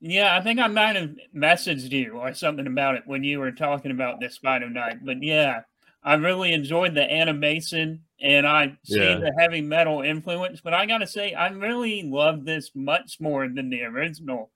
Yeah, 0.00 0.36
I 0.36 0.40
think 0.42 0.60
I 0.60 0.68
might 0.68 0.94
have 0.94 1.16
messaged 1.34 1.90
you 1.90 2.12
or 2.12 2.32
something 2.34 2.66
about 2.66 2.96
it 2.96 3.02
when 3.06 3.24
you 3.24 3.40
were 3.40 3.50
talking 3.50 3.90
about 3.90 4.20
this 4.20 4.34
Spine 4.34 4.62
of 4.62 4.70
Night. 4.70 5.04
But 5.04 5.22
yeah, 5.22 5.62
I 6.06 6.14
really 6.14 6.52
enjoyed 6.54 6.94
the 6.94 7.02
animation 7.12 8.04
and 8.20 8.46
I 8.46 8.78
see 8.84 8.98
Yeah. 9.00 9.16
the 9.18 9.32
heavy 9.38 9.60
metal 9.60 10.00
influence. 10.02 10.60
But 10.62 10.72
I 10.72 10.86
gotta 10.86 11.06
say, 11.06 11.34
I 11.34 11.48
really 11.48 12.02
love 12.04 12.44
this 12.44 12.70
much 12.74 13.20
more 13.20 13.48
than 13.48 13.68
the 13.70 13.82
original 13.82 14.50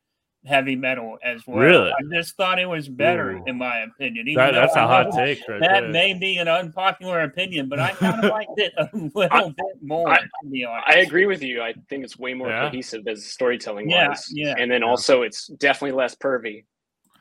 heavy 0.46 0.74
metal 0.76 1.18
as 1.22 1.46
well. 1.46 1.58
Really? 1.58 1.90
I 1.90 1.96
just 2.14 2.34
thought 2.36 2.58
it 2.58 2.64
was 2.68 2.88
better, 2.88 3.32
Ooh. 3.32 3.42
in 3.46 3.58
my 3.58 3.80
opinion. 3.80 4.26
even 4.28 4.42
That, 4.42 4.52
that's 4.52 4.74
I 4.74 4.84
a 4.84 4.86
hot 4.86 5.06
know 5.12 5.16
take 5.26 5.46
right 5.46 5.60
That 5.60 5.80
there. 5.82 5.88
may 5.90 6.14
be 6.14 6.38
an 6.38 6.48
unpopular 6.48 7.20
opinion, 7.22 7.68
but 7.68 7.78
I 7.78 7.90
kind 7.94 8.24
of 8.24 8.30
liked 8.30 8.56
it 8.58 8.72
a 8.78 8.88
little 8.94 9.50
bit 9.50 9.82
more. 9.82 10.08
I- 10.08 10.20
to 10.20 10.48
be 10.50 10.64
honest. 10.64 10.88
I 10.88 11.00
agree 11.00 11.26
with 11.26 11.42
you. 11.42 11.60
I 11.60 11.74
think 11.90 12.04
it's 12.04 12.18
way 12.18 12.32
more 12.32 12.48
Yeah. 12.48 12.70
cohesive 12.70 13.06
as 13.08 13.26
storytelling 13.26 13.90
Yeah, 13.90 14.08
wise. 14.08 14.28
yeah. 14.32 14.54
And 14.56 14.70
then 14.70 14.82
also 14.82 15.22
it's 15.22 15.48
definitely 15.48 15.92
less 15.98 16.14
pervy. 16.14 16.64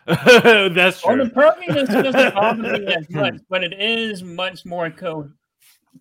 that's 0.74 1.06
Well, 1.06 1.16
true. 1.16 1.26
the 1.26 1.30
perviness 1.30 1.88
doesn't 1.88 2.34
bother 2.34 2.80
me 2.80 2.94
as 2.94 3.06
hmm. 3.06 3.16
much, 3.16 3.36
but 3.48 3.64
it 3.64 3.80
is 3.80 4.24
much 4.24 4.66
more 4.66 4.90
co- 4.90 5.30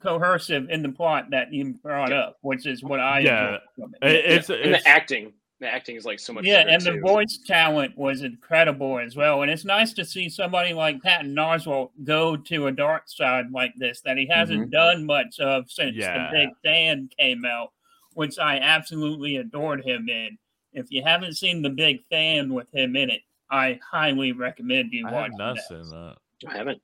coercive 0.01 0.71
in 0.71 0.83
the 0.83 0.89
plot 0.89 1.27
that 1.31 1.53
you 1.53 1.75
brought 1.83 2.13
up, 2.13 2.39
which 2.41 2.67
is 2.67 2.83
what 2.83 3.01
I 3.01 3.21
Yeah. 3.21 3.59
from 3.77 3.95
it. 4.01 4.09
It- 4.11 4.25
it's, 4.25 4.51
and 4.51 4.61
it's 4.61 4.85
the 4.85 4.89
acting. 4.89 5.33
The 5.61 5.67
acting 5.67 5.97
is 5.97 6.05
like 6.05 6.21
so 6.21 6.33
much 6.33 6.45
yeah, 6.45 6.63
better, 6.65 6.71
and 6.71 6.83
the 6.83 7.01
voice 7.01 7.41
talent 7.45 7.99
was 7.99 8.23
incredible 8.23 9.01
as 9.01 9.17
well. 9.17 9.43
And 9.43 9.51
it's 9.51 9.65
nice 9.65 9.93
to 9.95 10.05
see 10.05 10.29
somebody 10.29 10.73
like 10.73 11.03
Patton 11.03 11.35
Oswalt 11.35 11.91
go 12.05 12.37
to 12.37 12.69
a 12.69 12.73
dark 12.73 13.09
side 13.09 13.51
like 13.51 13.75
this 13.77 14.01
that 14.03 14.17
he 14.17 14.27
hasn't 14.27 14.61
mm-hmm. 14.61 14.71
done 14.71 15.05
much 15.05 15.41
of 15.41 15.71
since 15.71 15.97
Yeah. 15.97 16.31
the 16.31 16.39
Big 16.39 16.49
Fan 16.65 17.11
came 17.19 17.45
out, 17.45 17.73
which 18.15 18.39
I 18.39 18.59
absolutely 18.59 19.37
adored 19.37 19.85
him 19.85 20.09
in. 20.09 20.39
If 20.73 20.93
you 20.93 21.03
haven't 21.03 21.37
seen 21.37 21.61
the 21.61 21.71
Big 21.71 22.05
Fan 22.09 22.55
with 22.55 22.73
him 22.73 22.95
in 22.95 23.11
it, 23.11 23.23
I 23.51 23.79
highly 23.91 24.33
recommend 24.33 24.93
you 24.93 25.07
I 25.07 25.13
watch 25.13 25.31
have 25.31 25.39
not 25.39 25.57
that. 25.57 25.69
seen 25.69 25.91
that. 25.91 26.17
I 26.49 26.57
haven't. 26.57 26.81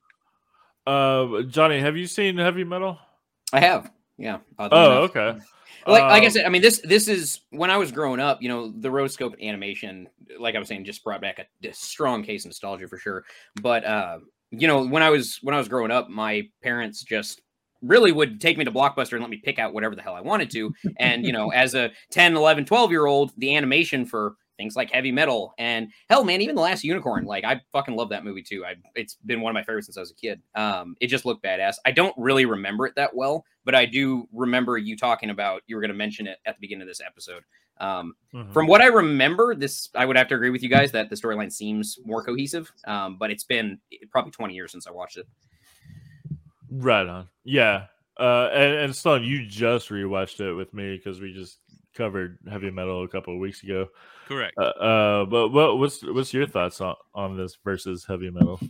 Uh, 0.87 1.43
Johnny, 1.43 1.81
have 1.81 1.97
you 1.97 2.07
seen 2.07 2.37
Heavy 2.37 2.65
Metal? 2.65 2.99
I 3.53 3.61
have. 3.61 3.91
Yeah. 4.19 4.39
Oh, 4.59 4.67
enough. 4.67 5.11
okay. 5.17 5.39
like 5.87 6.03
like 6.03 6.23
I 6.23 6.27
Um, 6.27 6.31
said, 6.33 6.45
I 6.47 6.49
mean 6.49 6.63
this 6.63 6.81
this 6.85 7.09
is 7.09 7.41
when 7.51 7.71
I 7.71 7.77
was 7.77 7.91
growing 7.93 8.21
up, 8.21 8.43
you 8.43 8.49
know, 8.49 8.73
the 8.81 8.89
rotoscope 8.91 9.41
animation, 9.43 10.09
like 10.39 10.55
I 10.55 10.59
was 10.59 10.69
saying, 10.69 10.85
just 10.85 11.03
brought 11.05 11.21
back 11.21 11.39
a, 11.39 11.69
a 11.69 11.73
strong 11.73 12.23
case 12.23 12.45
of 12.45 12.51
nostalgia 12.51 12.87
for 12.89 12.99
sure. 12.99 13.25
But 13.63 13.85
uh, 13.85 14.19
you 14.51 14.67
know, 14.69 14.87
when 14.87 15.03
I 15.03 15.11
was 15.11 15.39
when 15.43 15.55
I 15.55 15.59
was 15.59 15.69
growing 15.69 15.91
up, 15.91 16.09
my 16.09 16.43
parents 16.63 17.03
just 17.03 17.41
really 17.83 18.13
would 18.13 18.41
take 18.41 18.57
me 18.57 18.65
to 18.65 18.71
Blockbuster 18.73 19.13
and 19.13 19.21
let 19.21 19.29
me 19.31 19.41
pick 19.45 19.59
out 19.59 19.75
whatever 19.75 19.95
the 19.95 20.01
hell 20.03 20.15
I 20.15 20.21
wanted 20.23 20.51
to. 20.53 20.73
And, 20.99 21.23
you 21.27 21.33
know, 21.33 21.51
as 21.51 21.75
a 21.75 21.91
10, 22.13 22.35
11, 22.35 22.65
12 22.65 22.91
year 22.91 23.05
old, 23.05 23.33
the 23.37 23.55
animation 23.55 24.07
for 24.07 24.37
things 24.57 24.77
like 24.77 24.91
heavy 24.91 25.11
metal 25.13 25.55
and 25.59 25.89
hell, 26.09 26.25
man, 26.25 26.41
even 26.41 26.55
the 26.55 26.63
last 26.63 26.85
unicorn, 26.85 27.25
like 27.25 27.45
I 27.45 27.61
fucking 27.73 27.97
love 27.97 28.09
that 28.11 28.25
movie 28.25 28.43
too. 28.43 28.65
I 28.65 28.75
it's 28.95 29.17
been 29.27 29.41
one 29.41 29.51
of 29.51 29.55
my 29.55 29.63
favorites 29.65 29.87
since 29.87 29.97
I 29.97 30.01
was 30.01 30.11
a 30.11 30.15
kid. 30.15 30.41
Um, 30.55 30.97
it 31.01 31.09
just 31.09 31.25
looked 31.25 31.45
badass. 31.45 31.77
I 31.85 31.91
don't 31.91 32.15
really 32.17 32.45
remember 32.47 32.87
it 32.87 32.95
that 32.97 33.15
well, 33.15 33.45
but 33.65 33.75
I 33.75 33.87
do 33.87 34.29
remember 34.33 34.79
you 34.79 34.97
talking 34.97 35.31
about 35.31 35.63
you 35.67 35.77
were 35.77 35.81
going 35.83 35.91
to 35.91 35.97
mention 35.97 36.27
it 36.27 36.39
at 36.47 36.57
the 36.57 36.61
beginning 36.61 36.83
of 36.83 36.89
this 36.89 37.01
episode. 37.05 37.43
Um, 37.79 38.15
Mhm. 38.33 38.53
from 38.53 38.69
what 38.69 38.81
I 38.81 38.87
remember, 38.87 39.55
this 39.57 39.89
I 39.97 40.07
would 40.07 40.17
have 40.17 40.29
to 40.29 40.37
agree 40.37 40.51
with 40.51 40.63
you 40.63 40.69
guys 40.69 40.93
that 40.93 41.11
the 41.11 41.17
storyline 41.17 41.53
seems 41.53 41.99
more 42.05 42.23
cohesive. 42.25 42.71
Um, 42.87 43.17
but 43.19 43.31
it's 43.33 43.45
been 43.45 43.81
probably 44.13 44.31
20 44.31 44.55
years 44.55 44.71
since 44.71 44.87
I 44.87 44.93
watched 44.93 45.17
it. 45.17 45.27
Right 46.71 47.07
on. 47.07 47.29
Yeah. 47.43 47.87
Uh, 48.17 48.49
and, 48.53 48.95
and 49.07 49.25
you 49.25 49.45
just 49.45 49.89
rewatched 49.89 50.39
it 50.39 50.55
with 50.55 50.73
me 50.73 50.97
because 50.97 51.21
we 51.21 51.33
just 51.33 51.59
covered 51.95 52.39
heavy 52.51 52.71
metal 52.71 53.05
a 53.05 53.09
couple 53.09 53.35
of 53.35 53.41
weeks 53.41 53.63
ago. 53.63 53.89
correct. 54.27 54.55
Uh, 54.59 54.63
uh 54.63 55.25
but 55.27 55.49
what 55.51 55.79
what's 55.79 56.03
what's 56.03 56.35
your 56.35 56.47
thoughts 56.47 56.81
on, 56.81 56.95
on 57.15 57.37
this 57.37 57.57
versus 57.65 58.05
heavy 58.05 58.31
metal? 58.31 58.61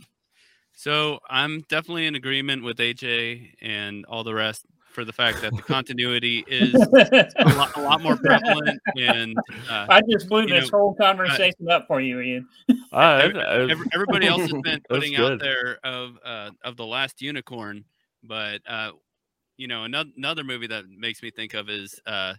So 0.73 1.19
I'm 1.29 1.61
definitely 1.69 2.05
in 2.05 2.15
agreement 2.15 2.63
with 2.63 2.77
AJ 2.77 3.53
and 3.61 4.05
all 4.05 4.23
the 4.23 4.33
rest 4.33 4.65
for 4.91 5.05
the 5.05 5.13
fact 5.13 5.41
that 5.41 5.55
the 5.55 5.61
continuity 5.67 6.43
is 6.47 6.73
a 6.75 7.55
lot, 7.55 7.75
a 7.75 7.81
lot 7.81 8.01
more 8.01 8.17
prevalent 8.17 8.79
and 8.97 9.37
uh, 9.69 9.87
I 9.89 10.01
just 10.09 10.27
blew 10.27 10.47
this 10.47 10.71
know, 10.71 10.77
whole 10.77 10.95
conversation 10.95 11.69
up 11.69 11.85
for 11.87 12.01
you, 12.01 12.19
Ian. 12.21 12.47
I, 12.91 13.23
Every- 13.23 13.41
I- 13.41 13.85
everybody 13.93 14.27
else 14.27 14.41
has 14.41 14.61
been 14.63 14.81
putting 14.89 15.15
out 15.15 15.39
there 15.39 15.79
of 15.83 16.17
uh, 16.23 16.51
of 16.63 16.77
the 16.77 16.85
last 16.85 17.21
unicorn, 17.21 17.85
but 18.23 18.61
uh, 18.67 18.91
you 19.57 19.67
know 19.67 19.83
another 19.83 20.09
another 20.17 20.43
movie 20.43 20.67
that 20.67 20.85
makes 20.89 21.21
me 21.21 21.29
think 21.29 21.53
of 21.53 21.69
is 21.69 21.99
uh, 22.05 22.33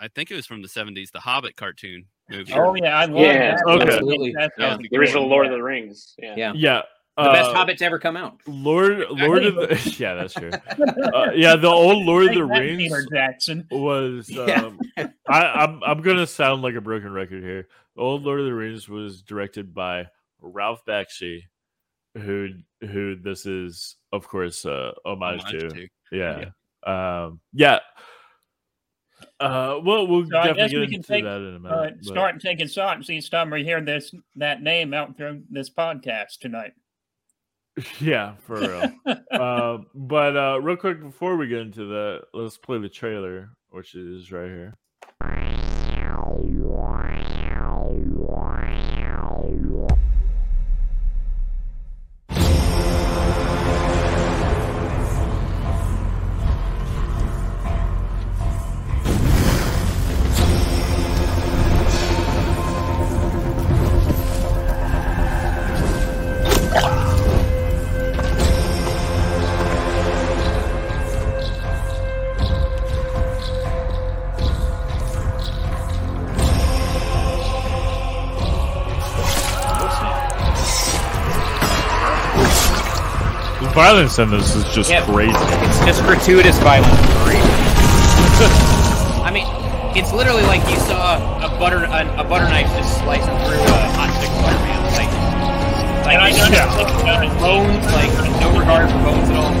I 0.00 0.08
think 0.08 0.30
it 0.30 0.34
was 0.34 0.46
from 0.46 0.62
the 0.62 0.68
'70s, 0.68 1.10
the 1.12 1.20
Hobbit 1.20 1.56
cartoon 1.56 2.06
movie. 2.30 2.52
Oh 2.54 2.74
yeah, 2.74 2.96
I 2.98 3.04
love 3.06 3.16
Yeah, 3.20 3.56
that. 3.56 3.64
okay. 3.66 3.92
Absolutely. 3.94 4.32
That's- 4.32 4.50
Yeah. 4.58 4.76
The 4.90 4.96
original. 4.98 5.28
Lord 5.28 5.46
of 5.46 5.52
the 5.52 5.62
Rings. 5.62 6.14
Yeah. 6.18 6.34
Yeah. 6.36 6.52
yeah. 6.54 6.82
The 7.18 7.24
best 7.24 7.50
uh, 7.50 7.54
Hobbit 7.54 7.76
to 7.78 7.84
ever 7.84 7.98
come 7.98 8.16
out. 8.16 8.38
Lord 8.46 9.04
Lord 9.10 9.44
of 9.44 9.54
the 9.56 9.96
yeah, 9.98 10.14
that's 10.14 10.32
true. 10.32 10.50
Uh, 11.12 11.30
yeah, 11.34 11.56
the 11.56 11.68
old 11.68 12.06
Lord 12.06 12.28
of 12.28 12.34
the 12.34 12.44
Rings 12.44 12.78
Peter 12.78 13.06
Jackson. 13.12 13.66
was 13.70 14.30
Yeah. 14.30 14.62
um, 14.62 14.80
I, 15.28 15.42
I'm 15.46 15.82
I'm 15.84 16.00
gonna 16.00 16.26
sound 16.26 16.62
like 16.62 16.74
a 16.74 16.80
broken 16.80 17.12
record 17.12 17.42
here. 17.42 17.68
The 17.96 18.00
old 18.02 18.22
Lord 18.22 18.40
of 18.40 18.46
the 18.46 18.54
Rings 18.54 18.88
was 18.88 19.20
directed 19.20 19.74
by 19.74 20.06
Ralph 20.40 20.86
Bakshi, 20.86 21.42
who 22.14 22.48
who 22.80 23.16
this 23.16 23.44
is 23.44 23.96
of 24.10 24.26
course 24.26 24.64
uh, 24.64 24.92
homage, 25.04 25.42
Homage 25.42 25.60
to. 25.60 25.68
to. 25.68 25.88
Yeah. 26.12 26.44
Um 26.86 27.40
yeah. 27.52 27.80
Uh 29.42 29.80
well 29.82 30.06
we'll 30.06 30.26
So 30.28 30.36
I 30.38 30.46
definitely 30.48 30.62
guess 30.62 30.70
get 30.70 30.76
we 30.78 30.82
into 30.84 30.94
can 30.94 31.02
take, 31.02 31.24
that 31.24 31.36
in 31.40 31.54
a 31.56 31.58
minute. 31.58 31.74
Uh, 31.74 31.90
but- 31.96 32.04
start 32.04 32.40
taking 32.40 32.68
shots 32.68 33.10
each 33.10 33.30
time 33.30 33.50
we 33.50 33.64
hear 33.64 33.80
this 33.80 34.14
that 34.36 34.62
name 34.62 34.94
out 34.94 35.16
through 35.16 35.42
this 35.50 35.70
podcast 35.70 36.38
tonight. 36.40 36.72
Yeah, 38.00 38.34
for 38.46 38.60
real. 38.60 39.40
um, 39.40 39.86
but 39.94 40.36
uh, 40.36 40.60
real 40.60 40.76
quick 40.76 41.00
before 41.00 41.38
we 41.38 41.48
get 41.48 41.60
into 41.60 41.86
that, 41.86 42.24
let's 42.34 42.58
play 42.58 42.78
the 42.78 42.88
trailer, 42.90 43.48
which 43.70 43.94
is 43.94 44.30
right 44.30 44.48
here. 44.50 44.74
Violence 83.92 84.16
in 84.18 84.30
this 84.30 84.54
is 84.56 84.64
just 84.74 84.90
Yeah. 84.90 85.04
crazy. 85.04 85.34
It's 85.36 85.78
just 85.84 86.02
gratuitous 86.04 86.56
violence. 86.60 86.88
I 89.22 89.30
mean, 89.30 89.44
it's 89.94 90.14
literally 90.14 90.44
like 90.44 90.66
you 90.70 90.76
saw 90.76 91.16
a 91.44 91.48
butter 91.58 91.84
a, 91.84 92.06
a 92.20 92.24
butter 92.24 92.48
knife 92.48 92.68
just 92.74 92.96
slicing 93.04 93.36
through 93.44 93.60
a 93.60 93.92
hot 93.92 94.08
chick 94.18 94.30
butter 94.40 94.56
man. 94.64 94.80
Like, 94.96 95.12
like 96.06 96.14
And 96.16 96.22
I 96.24 96.30
just 96.32 96.50
it. 96.52 96.58
I've 96.58 97.04
done 97.04 97.24
it. 97.24 97.38
bones, 97.38 97.84
like 97.92 98.10
no 98.40 98.48
regard 98.58 98.88
for 98.90 98.96
bones 99.04 99.28
at 99.28 99.36
all. 99.36 99.52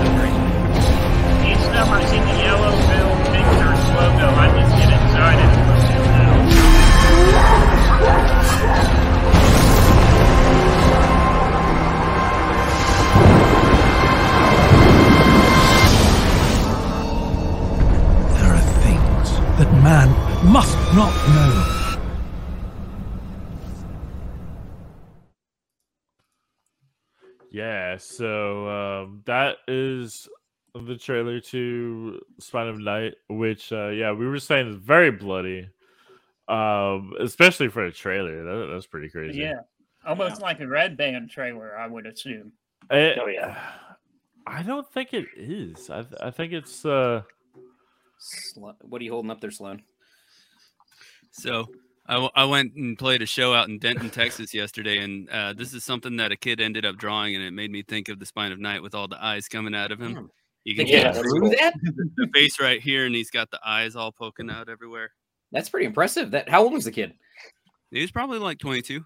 So 28.16 28.68
um, 28.68 29.22
that 29.26 29.56
is 29.68 30.28
the 30.74 30.96
trailer 30.96 31.40
to 31.40 32.20
Spine 32.38 32.68
of 32.68 32.78
Night, 32.78 33.14
which 33.28 33.72
uh, 33.72 33.88
yeah, 33.88 34.12
we 34.12 34.26
were 34.26 34.38
saying 34.38 34.68
is 34.68 34.76
very 34.76 35.10
bloody, 35.10 35.68
um, 36.48 37.12
especially 37.20 37.68
for 37.68 37.84
a 37.84 37.92
trailer. 37.92 38.44
That, 38.44 38.72
that's 38.72 38.86
pretty 38.86 39.08
crazy. 39.08 39.40
Yeah. 39.40 39.60
Almost 40.06 40.42
like 40.42 40.60
a 40.60 40.66
red 40.66 40.96
band 40.96 41.30
trailer, 41.30 41.76
I 41.78 41.86
would 41.86 42.06
assume. 42.06 42.52
Eh, 42.90 43.14
Oh, 43.20 43.28
yeah. 43.28 43.56
I 44.46 44.62
don't 44.62 44.90
think 44.92 45.14
it 45.14 45.26
is. 45.36 45.88
I 45.88 46.02
th- 46.02 46.20
I 46.20 46.30
think 46.32 46.52
it's 46.52 46.84
uh 46.84 47.22
Slo- 48.18 48.74
what 48.82 49.00
are 49.00 49.04
you 49.04 49.12
holding 49.12 49.30
up 49.30 49.40
there, 49.40 49.52
Sloan? 49.52 49.82
So 51.30 51.66
I, 52.12 52.16
w- 52.16 52.30
I 52.34 52.44
went 52.44 52.74
and 52.74 52.98
played 52.98 53.22
a 53.22 53.26
show 53.26 53.54
out 53.54 53.68
in 53.70 53.78
Denton, 53.78 54.10
Texas 54.10 54.52
yesterday, 54.52 54.98
and 54.98 55.30
uh, 55.30 55.54
this 55.54 55.72
is 55.72 55.82
something 55.82 56.16
that 56.18 56.30
a 56.30 56.36
kid 56.36 56.60
ended 56.60 56.84
up 56.84 56.98
drawing, 56.98 57.34
and 57.36 57.42
it 57.42 57.52
made 57.52 57.70
me 57.70 57.82
think 57.82 58.10
of 58.10 58.18
the 58.18 58.26
Spine 58.26 58.52
of 58.52 58.58
Night 58.58 58.82
with 58.82 58.94
all 58.94 59.08
the 59.08 59.22
eyes 59.24 59.48
coming 59.48 59.74
out 59.74 59.90
of 59.92 59.98
him. 59.98 60.28
You 60.64 60.76
can 60.76 60.86
Yeah, 60.86 61.12
see 61.14 61.20
can't 61.22 61.40
cool. 61.40 61.50
that? 61.50 61.74
the 62.16 62.28
face 62.34 62.60
right 62.60 62.82
here, 62.82 63.06
and 63.06 63.14
he's 63.14 63.30
got 63.30 63.50
the 63.50 63.58
eyes 63.64 63.96
all 63.96 64.12
poking 64.12 64.50
out 64.50 64.68
everywhere. 64.68 65.10
That's 65.52 65.70
pretty 65.70 65.86
impressive. 65.86 66.30
That 66.32 66.50
how 66.50 66.62
old 66.64 66.74
was 66.74 66.84
the 66.84 66.92
kid? 66.92 67.14
He 67.90 68.02
was 68.02 68.10
probably 68.10 68.38
like 68.38 68.58
22. 68.58 69.02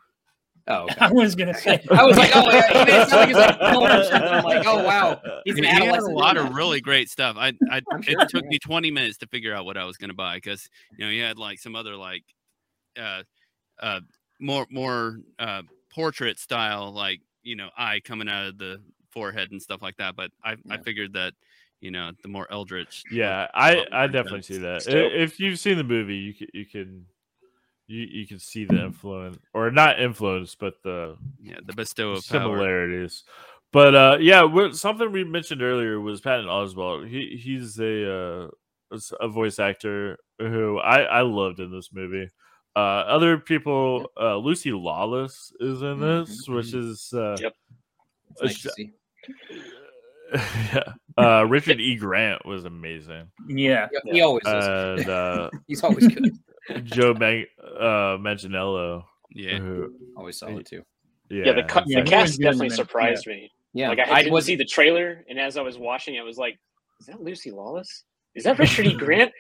Oh, 0.69 0.83
okay. 0.91 0.95
I 0.99 1.13
was 1.13 1.37
gonna 1.37 1.55
say. 1.55 1.81
I 1.93 2.05
was 2.05 2.17
like, 2.19 2.33
oh, 2.35 2.51
yeah, 2.51 2.67
he 2.73 2.85
made 2.91 3.03
it 3.03 3.11
like 3.13 3.29
he's 3.29 3.37
like 3.37 3.57
12 3.59 3.83
or 3.85 4.03
something. 4.05 4.29
I'm 4.29 4.45
like, 4.45 4.67
oh 4.67 4.83
wow, 4.83 5.21
he's 5.45 5.55
He 5.55 5.61
an 5.65 5.77
he 5.77 5.85
had 5.87 6.01
a 6.01 6.07
lot 6.11 6.37
of 6.37 6.47
that. 6.47 6.53
really 6.55 6.81
great 6.81 7.09
stuff. 7.09 7.37
I, 7.39 7.53
I 7.71 7.81
sure, 8.03 8.21
it 8.21 8.29
took 8.31 8.43
yeah. 8.43 8.49
me 8.49 8.59
20 8.59 8.91
minutes 8.91 9.19
to 9.19 9.29
figure 9.29 9.55
out 9.55 9.65
what 9.65 9.77
I 9.77 9.85
was 9.85 9.97
going 9.97 10.11
to 10.11 10.15
buy 10.17 10.37
because 10.39 10.69
you 10.99 11.05
know 11.05 11.11
he 11.13 11.19
had 11.19 11.39
like 11.39 11.61
some 11.61 11.77
other 11.77 11.95
like 11.95 12.25
uh 12.99 13.23
uh 13.81 14.01
more 14.41 14.67
more 14.71 15.19
uh 15.39 15.63
portrait 15.93 16.39
style 16.39 16.93
like 16.93 17.21
you 17.43 17.57
know 17.57 17.69
eye 17.77 18.01
coming 18.05 18.29
out 18.29 18.47
of 18.47 18.59
the 18.59 18.81
forehead 19.11 19.51
and 19.51 19.61
stuff 19.63 19.83
like 19.83 19.97
that. 19.97 20.17
But 20.17 20.31
I 20.45 20.57
I 20.71 20.79
figured 20.79 21.13
that 21.15 21.33
you 21.81 21.91
know 21.91 22.13
the 22.23 22.29
more 22.29 22.47
eldritch. 22.51 23.05
yeah. 23.11 23.49
I 23.55 23.87
I 23.93 24.07
definitely 24.07 24.43
sense. 24.43 24.47
see 24.49 24.59
that. 24.59 24.83
It's 24.87 25.33
If 25.35 25.41
you've 25.41 25.59
seen 25.59 25.77
the 25.79 25.85
movie, 25.85 26.17
you 26.17 26.35
can 26.35 26.49
you 26.53 26.67
can 26.67 27.07
you 27.87 28.07
you 28.11 28.27
can 28.27 28.39
see 28.39 28.65
the 28.65 28.85
influence 28.85 29.39
or 29.55 29.71
not 29.71 30.01
influence, 30.01 30.55
but 30.55 30.83
the 30.83 31.17
Yeah, 31.43 31.59
the 31.65 31.73
bestow 31.73 32.13
of 32.13 32.27
power. 32.27 32.41
similarities. 32.41 33.25
But 33.73 33.95
uh, 33.95 34.19
yeah, 34.21 34.71
something 34.73 35.13
we 35.13 35.25
mentioned 35.25 35.63
earlier 35.63 36.01
was 36.01 36.21
Patton 36.21 36.47
Oswalt. 36.47 37.09
He 37.09 37.37
he's 37.43 37.79
a 37.79 38.11
uh, 38.11 38.49
a 38.93 38.97
s- 38.97 39.13
a 39.21 39.29
voice 39.29 39.59
actor 39.59 40.19
who 40.39 40.79
I 40.79 41.03
I 41.03 41.21
loved 41.23 41.61
in 41.61 41.71
this 41.71 41.93
movie. 41.93 42.31
Uh, 42.77 43.05
other 43.09 43.39
people, 43.39 44.11
uh, 44.21 44.37
Lucy 44.37 44.71
Lawless 44.71 45.51
is 45.61 45.81
in 45.81 45.99
this, 45.99 46.47
which 46.47 46.75
is 46.75 47.11
uh, 47.15 47.37
Yep. 47.41 47.55
Nice 48.43 48.57
sh- 48.59 48.63
to 48.65 48.71
see. 48.71 48.91
yeah. 50.35 50.93
Uh, 51.17 51.45
Richard 51.49 51.81
E. 51.81 51.97
Grant 51.97 52.45
was 52.45 52.67
amazing, 52.67 53.29
Yeah. 53.49 53.89
Yeah, 54.05 54.13
He 54.13 54.21
always 54.21 54.43
is. 54.47 54.53
and 54.53 55.09
uh, 55.09 55.51
He's 55.67 55.83
always 55.83 56.07
good. 56.09 56.31
Joe 56.85 57.15
Mag- 57.15 57.47
uh, 57.65 58.19
Manganiello. 58.19 59.05
Yeah, 59.31 59.59
who- 59.59 59.95
Always 60.17 60.39
solid 60.39 60.67
too. 60.67 60.83
yeah, 61.31 61.45
Yeah, 61.47 61.53
the, 61.55 61.63
cu- 61.63 61.81
Yeah, 61.87 62.03
the 62.03 62.11
cast 62.11 62.39
definitely 62.39 62.69
that, 62.69 62.75
surprised 62.77 63.27
me. 63.27 63.51
Yeah, 63.73 63.89
Like 63.89 64.01
I, 64.01 64.11
I 64.11 64.23
didn't 64.23 64.33
was. 64.35 64.45
see 64.47 64.57
the 64.57 64.65
trailer, 64.67 65.25
and 65.31 65.39
as 65.39 65.57
I 65.57 65.63
was 65.63 65.79
watching, 65.79 66.19
I 66.19 66.23
was 66.23 66.37
like, 66.39 66.59
"Is 67.01 67.07
that 67.07 67.23
Lucy 67.23 67.51
Lawless? 67.51 68.05
Is 68.37 68.45
that 68.45 68.59
Richard 68.59 68.87
E. 68.87 68.95
Grant? 68.95 69.33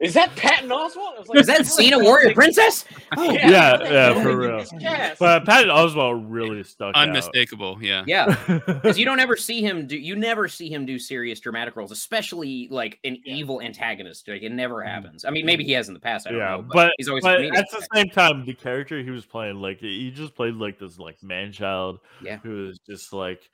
Is 0.00 0.14
that 0.14 0.34
Patton 0.36 0.68
Oswalt?" 0.68 1.16
I 1.16 1.18
was 1.18 1.28
like, 1.28 1.40
Is 1.40 1.46
that 1.48 1.62
Xena 1.62 2.00
Warrior 2.00 2.32
Princess? 2.32 2.84
Oh, 3.16 3.24
Yeah, 3.32 3.48
Yeah, 3.50 3.82
yeah, 3.82 4.12
Holy 4.12 4.22
for 4.22 4.36
real. 4.36 4.64
cast. 4.80 5.18
But 5.18 5.44
Patton 5.44 5.70
Oswalt 5.70 6.24
really 6.28 6.62
stuck 6.62 6.94
out. 6.96 7.08
unmistakable. 7.08 7.78
Yeah, 7.82 8.04
yeah. 8.06 8.36
Because 8.66 8.96
you 8.96 9.04
don't 9.04 9.18
ever 9.18 9.36
see 9.36 9.60
him 9.60 9.88
do. 9.88 9.96
You 9.98 10.14
never 10.14 10.46
see 10.46 10.68
him 10.68 10.86
do 10.86 11.00
serious 11.00 11.40
dramatic 11.40 11.74
roles, 11.74 11.90
especially 11.90 12.68
like 12.70 13.00
an 13.02 13.16
Yeah. 13.24 13.34
evil 13.34 13.60
antagonist. 13.60 14.28
Like 14.28 14.42
it 14.42 14.52
never 14.52 14.76
mm. 14.76 14.86
happens. 14.86 15.24
I 15.24 15.30
mean, 15.30 15.44
maybe 15.44 15.64
he 15.64 15.72
has 15.72 15.88
in 15.88 15.94
the 15.94 16.00
past. 16.00 16.28
I 16.28 16.30
don't 16.30 16.38
Yeah, 16.38 16.50
know. 16.56 16.62
But, 16.62 16.74
but- 16.74 16.92
he's 16.98 17.08
always. 17.08 17.24
but 17.24 17.40
at 17.40 17.66
the 17.72 17.86
same 17.92 18.08
time, 18.10 18.44
the 18.44 18.54
character 18.54 19.02
he 19.02 19.10
was 19.10 19.26
playing, 19.26 19.56
like 19.56 19.80
he 19.80 20.12
just 20.12 20.34
played 20.36 20.54
like 20.54 20.78
this 20.78 20.98
like 21.00 21.20
man 21.24 21.50
child 21.50 21.98
Yeah. 22.22 22.36
who 22.38 22.66
was 22.68 22.78
just 22.88 23.12
like 23.12 23.50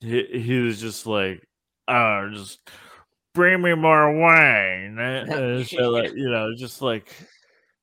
he, 0.00 0.22
he 0.24 0.58
was 0.58 0.78
just 0.80 1.06
like 1.06 1.42
oh 1.88 2.28
just 2.32 2.60
bring 3.38 3.62
me 3.62 3.72
more 3.72 4.12
wine 4.18 4.96
so 5.68 5.90
like 5.90 6.12
you 6.12 6.28
know 6.28 6.50
just 6.56 6.82
like 6.82 7.06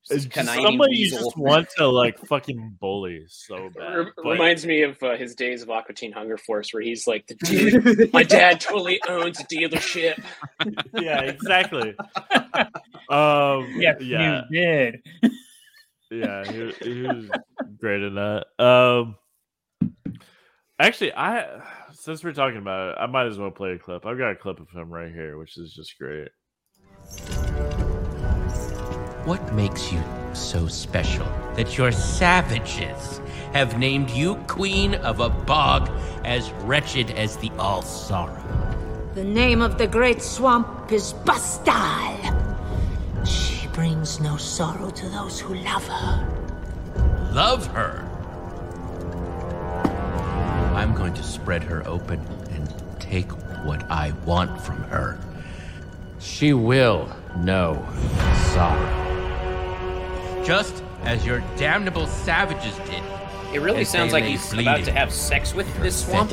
Just 0.10 0.26
it's 0.28 0.36
just 0.36 0.54
somebody 0.54 0.98
you 0.98 1.10
just 1.10 1.38
want 1.38 1.70
to 1.78 1.88
like 1.88 2.20
fucking 2.28 2.76
bully 2.82 3.24
so 3.30 3.70
bad. 3.76 4.08
But- 4.18 4.32
reminds 4.32 4.66
me 4.66 4.82
of 4.82 5.02
uh, 5.02 5.16
his 5.16 5.34
days 5.34 5.62
of 5.64 5.70
Aqua 5.70 5.96
Teen 5.96 6.12
Hunger 6.12 6.38
Force, 6.38 6.74
where 6.74 6.84
he's 6.84 7.08
like, 7.08 7.26
the 7.28 7.36
dude, 7.36 8.12
"My 8.14 8.24
dad 8.38 8.60
totally 8.60 9.00
owns 9.08 9.40
a 9.40 9.46
dealership." 9.46 10.22
yeah, 10.94 11.22
exactly. 11.22 11.96
um, 13.10 13.72
Yes, 13.80 14.02
yeah, 14.02 14.44
you 14.50 14.60
did. 14.60 15.02
yeah, 16.12 16.44
he, 16.52 16.72
he 16.84 17.02
was 17.04 17.30
great 17.80 18.04
in 18.04 18.16
that. 18.16 18.48
Um, 18.60 19.16
actually, 20.80 21.14
I 21.14 21.62
since 21.94 22.24
we're 22.24 22.34
talking 22.34 22.58
about 22.58 22.90
it, 22.90 22.98
I 23.00 23.06
might 23.08 23.28
as 23.28 23.38
well 23.38 23.52
play 23.52 23.72
a 23.72 23.80
clip. 23.80 24.06
I've 24.06 24.18
got 24.18 24.32
a 24.32 24.36
clip 24.36 24.60
of 24.60 24.70
him 24.70 24.92
right 24.92 25.12
here, 25.12 25.38
which 25.38 25.58
is 25.58 25.74
just 25.74 25.98
great. 25.98 26.30
What 29.26 29.54
makes 29.54 29.92
you 29.92 30.04
so 30.34 30.68
special 30.68 31.26
that 31.56 31.78
your 31.78 31.92
savages 31.92 33.22
have 33.54 33.80
named 33.80 34.12
you 34.12 34.36
queen 34.48 34.96
of 34.96 35.20
a 35.20 35.30
bog 35.30 35.90
as 36.24 36.52
wretched 36.64 37.12
as 37.12 37.38
the 37.38 37.52
All 37.58 37.82
Sorrow? 37.82 38.44
The 39.16 39.24
name 39.24 39.62
of 39.62 39.78
the 39.78 39.88
great 39.88 40.22
swamp 40.22 40.92
is 40.92 41.14
Bastal. 41.14 42.16
She 43.26 43.68
brings 43.70 44.20
no 44.20 44.38
sorrow 44.38 44.90
to 44.92 45.10
those 45.10 45.40
who 45.40 45.56
love 45.56 45.88
her. 45.88 47.32
Love 47.34 47.66
her. 47.68 48.15
I'm 50.76 50.94
going 50.94 51.14
to 51.14 51.24
spread 51.24 51.64
her 51.64 51.88
open 51.88 52.20
and 52.52 52.74
take 53.00 53.32
what 53.66 53.84
I 53.90 54.12
want 54.26 54.60
from 54.62 54.78
her. 54.84 55.20
She 56.20 56.54
will 56.54 57.10
know 57.38 57.86
sorrow. 58.54 60.44
Just 60.46 60.84
as 61.04 61.26
your 61.26 61.40
damnable 61.58 62.08
savages 62.08 62.76
did. 62.90 63.02
It 63.54 63.60
really 63.62 63.82
as 63.82 63.90
sounds 63.90 64.12
like 64.12 64.26
he's 64.26 64.52
about 64.54 64.84
to 64.84 64.92
have 64.92 65.14
sex 65.14 65.54
with 65.54 65.74
this 65.82 66.06
swamp. 66.06 66.32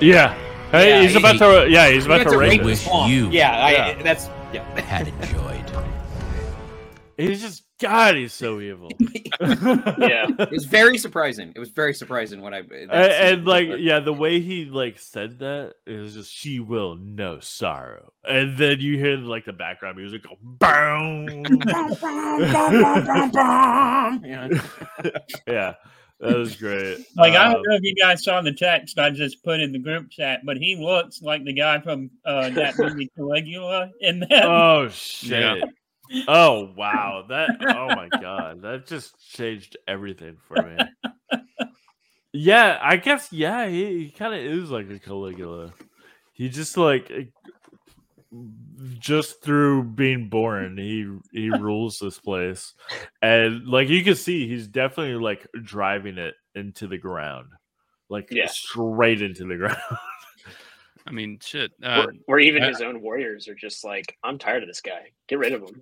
Yeah, 0.00 0.34
hey, 0.72 0.88
Yeah, 0.90 1.02
he's 1.02 1.14
about 1.16 1.38
to. 1.38 1.68
Yeah, 1.70 1.86
he's 1.88 1.94
He's 1.96 2.06
about 2.06 2.24
to 2.30 2.36
rape 2.38 2.60
the 2.60 2.66
wish 2.66 2.84
swamp. 2.84 3.10
you- 3.12 3.28
Yeah, 3.30 3.56
I, 3.56 3.70
Yeah. 3.72 4.02
that's 4.02 4.28
yeah. 4.52 4.80
Had 4.80 5.08
enjoyed. 5.08 5.64
He's 7.16 7.40
just 7.40 7.62
God. 7.80 8.14
He's 8.16 8.32
so 8.32 8.60
evil. 8.60 8.90
Yeah. 9.40 10.26
It 10.38 10.50
was 10.50 10.66
very 10.66 10.98
surprising. 10.98 11.52
It 11.56 11.58
was 11.58 11.70
very 11.70 11.94
surprising 11.94 12.42
when 12.42 12.52
I 12.52 12.60
that 12.62 12.90
and, 12.90 13.38
and 13.38 13.46
like 13.46 13.68
yeah 13.78 13.98
the 14.00 14.12
way 14.12 14.40
he 14.40 14.66
like 14.66 14.98
said 14.98 15.38
that 15.38 15.74
it 15.86 15.96
was 15.96 16.12
just 16.14 16.30
she 16.30 16.60
will 16.60 16.96
know 16.96 17.40
sorrow 17.40 18.12
and 18.28 18.58
then 18.58 18.80
you 18.80 18.98
hear 18.98 19.16
like 19.16 19.46
the 19.46 19.52
background 19.54 19.96
music 19.96 20.24
go 20.24 20.36
boom 20.42 21.26
Yeah. 24.24 24.48
yeah 25.46 25.74
that 26.20 26.36
was 26.36 26.56
great 26.56 26.98
Like 27.16 27.32
I 27.34 27.46
Um, 27.46 27.52
don't 27.54 27.62
know 27.68 27.76
if 27.76 27.82
you 27.82 27.94
guys 27.94 28.22
saw 28.22 28.42
the 28.42 28.52
text 28.52 28.98
I 28.98 29.10
just 29.10 29.42
put 29.42 29.60
in 29.60 29.72
the 29.72 29.78
group 29.78 30.10
chat, 30.10 30.40
but 30.44 30.58
he 30.58 30.76
looks 30.76 31.22
like 31.22 31.44
the 31.44 31.52
guy 31.54 31.80
from 31.80 32.10
uh, 32.24 32.50
that 32.50 32.74
movie 32.78 33.10
Caligula 33.16 33.90
in 34.00 34.20
that. 34.20 34.44
oh 34.44 34.88
shit 34.90 35.62
oh 36.28 36.72
wow 36.76 37.24
that 37.28 37.50
oh 37.62 37.88
my 37.94 38.08
god 38.20 38.62
that 38.62 38.86
just 38.86 39.14
changed 39.32 39.76
everything 39.86 40.36
for 40.48 40.62
me 40.62 40.76
yeah 42.32 42.78
i 42.82 42.96
guess 42.96 43.32
yeah 43.32 43.66
he, 43.68 44.04
he 44.04 44.10
kind 44.10 44.34
of 44.34 44.40
is 44.40 44.70
like 44.70 44.90
a 44.90 44.98
caligula 44.98 45.72
he 46.32 46.48
just 46.48 46.76
like 46.76 47.10
just 48.98 49.42
through 49.42 49.82
being 49.82 50.28
born, 50.28 50.78
he 50.78 51.04
he 51.32 51.50
rules 51.50 51.98
this 51.98 52.18
place, 52.18 52.74
and 53.20 53.66
like 53.66 53.88
you 53.88 54.04
can 54.04 54.14
see, 54.14 54.46
he's 54.48 54.68
definitely 54.68 55.16
like 55.20 55.46
driving 55.64 56.16
it 56.16 56.34
into 56.54 56.86
the 56.86 56.96
ground, 56.96 57.48
like 58.08 58.28
Yeah. 58.30 58.46
straight 58.46 59.20
into 59.20 59.44
the 59.46 59.56
ground. 59.56 59.76
I 61.06 61.10
mean, 61.10 61.40
shit. 61.42 61.72
Uh, 61.82 62.06
Or, 62.28 62.36
or 62.36 62.38
even 62.40 62.62
I- 62.62 62.68
his 62.68 62.80
own 62.82 63.00
warriors 63.00 63.48
are 63.48 63.54
just 63.56 63.84
like, 63.84 64.16
I'm 64.22 64.38
tired 64.38 64.62
of 64.62 64.68
this 64.68 64.80
guy. 64.80 65.10
Get 65.28 65.38
rid 65.40 65.52
of 65.52 65.62
him. 65.62 65.80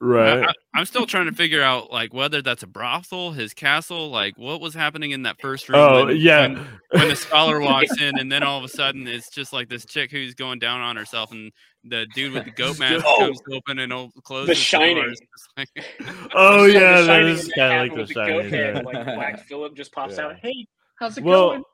Right? 0.00 0.48
I, 0.74 0.78
am 0.78 0.84
still 0.86 1.06
trying 1.06 1.26
to 1.26 1.32
figure 1.32 1.62
out 1.62 1.90
like 1.92 2.12
whether 2.14 2.40
that's 2.42 2.62
a 2.62 2.66
brothel, 2.66 3.32
his 3.32 3.54
castle, 3.54 4.10
like 4.10 4.38
what 4.38 4.60
was 4.60 4.74
happening 4.74 5.10
in 5.12 5.22
that 5.24 5.40
first 5.40 5.68
room. 5.68 5.78
oh 5.78 6.06
when- 6.06 6.16
yeah. 6.16 6.46
when- 6.48 6.66
when 6.90 7.08
the 7.08 7.16
scholar 7.16 7.60
walks 7.60 8.00
in, 8.00 8.18
and 8.18 8.30
then 8.32 8.42
all 8.42 8.58
of 8.58 8.64
a 8.64 8.68
sudden 8.68 9.06
it's 9.06 9.28
just 9.30 9.52
like 9.52 9.68
this 9.68 9.84
chick 9.84 10.10
who's 10.10 10.34
going 10.34 10.58
down 10.58 10.80
on 10.80 10.96
herself, 10.96 11.32
and 11.32 11.52
the 11.84 12.06
dude 12.14 12.32
with 12.32 12.44
the 12.44 12.50
goat 12.50 12.78
mask 12.78 13.04
Oh. 13.06 13.18
comes 13.18 13.40
open 13.52 13.78
and 13.78 13.92
op- 13.92 14.12
closes 14.24 14.48
The. 14.48 14.54
Shining. 14.54 15.14
Like- 15.56 15.68
oh 16.34 16.66
The 16.66 16.72
yeah, 16.72 17.00
that 17.00 17.06
Shining 17.06 17.28
is 17.28 17.52
kind 17.56 17.72
of 17.72 17.80
like 17.80 17.92
the 17.94 18.00
with 18.00 18.14
goat 18.14 18.26
shining. 18.28 18.50
head, 18.50 18.74
yeah. 18.76 18.80
Like 18.82 19.04
Black 19.04 19.40
Phillip 19.46 19.74
just 19.76 19.92
pops 19.92 20.16
Yeah. 20.16 20.26
out. 20.26 20.36
Hey, 20.42 20.66
how's 20.98 21.18
it 21.18 21.24
Well, 21.24 21.50
going? 21.50 21.64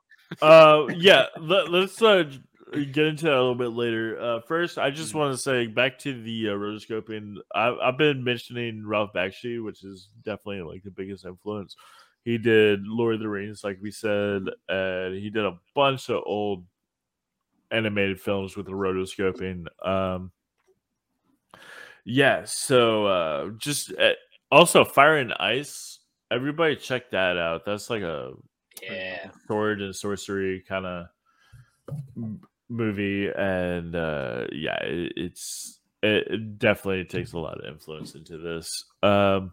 uh 0.41 0.87
yeah 0.97 1.25
let, 1.39 1.67
us 1.71 2.01
uh 2.01 2.23
j- 2.23 2.39
get 2.83 3.05
into 3.05 3.25
that 3.25 3.33
a 3.33 3.39
little 3.39 3.55
bit 3.55 3.71
later. 3.71 4.19
Uh 4.19 4.41
first 4.41 4.77
i 4.77 4.89
just 4.89 5.13
want 5.13 5.31
to 5.33 5.37
say 5.37 5.67
back 5.67 5.97
to 5.99 6.21
the 6.21 6.49
uh, 6.49 6.53
rotoscoping. 6.53 7.37
I, 7.53 7.73
i've 7.81 7.97
been 7.97 8.23
mentioning 8.23 8.85
ralph 8.85 9.11
bakshi 9.15 9.63
which 9.63 9.83
is 9.83 10.09
definitely 10.23 10.63
like 10.63 10.83
the 10.83 10.91
biggest 10.91 11.25
influence. 11.25 11.77
He 12.23 12.37
did 12.37 12.85
lord 12.85 13.13
of 13.15 13.19
the 13.21 13.29
rings 13.29 13.63
like 13.63 13.77
we 13.81 13.91
said 13.91 14.43
and 14.67 15.15
he 15.15 15.29
did 15.29 15.45
a 15.45 15.57
bunch 15.73 16.09
of 16.09 16.23
old 16.25 16.65
animated 17.71 18.19
films 18.19 18.57
with 18.57 18.65
the 18.65 18.71
rotoscoping. 18.73 19.67
Um 19.87 20.31
yeah 22.03 22.43
so 22.45 23.05
uh 23.05 23.49
just 23.57 23.91
uh, 23.97 24.11
also 24.51 24.83
fire 24.83 25.17
and 25.17 25.33
ice 25.33 25.99
everybody 26.31 26.75
check 26.75 27.11
that 27.11 27.37
out. 27.37 27.63
That's 27.65 27.89
like 27.89 28.01
a 28.01 28.33
Yeah. 28.81 29.29
sword 29.47 29.81
and 29.81 29.95
sorcery 29.95 30.63
kind 30.67 30.85
of 30.85 31.07
movie 32.69 33.29
and 33.37 33.95
uh 33.95 34.45
yeah 34.51 34.77
it, 34.83 35.13
it's 35.15 35.79
it, 36.01 36.27
it 36.27 36.59
definitely 36.59 37.03
takes 37.05 37.33
a 37.33 37.39
lot 37.39 37.59
of 37.59 37.65
influence 37.65 38.15
into 38.15 38.37
this 38.37 38.85
um 39.03 39.51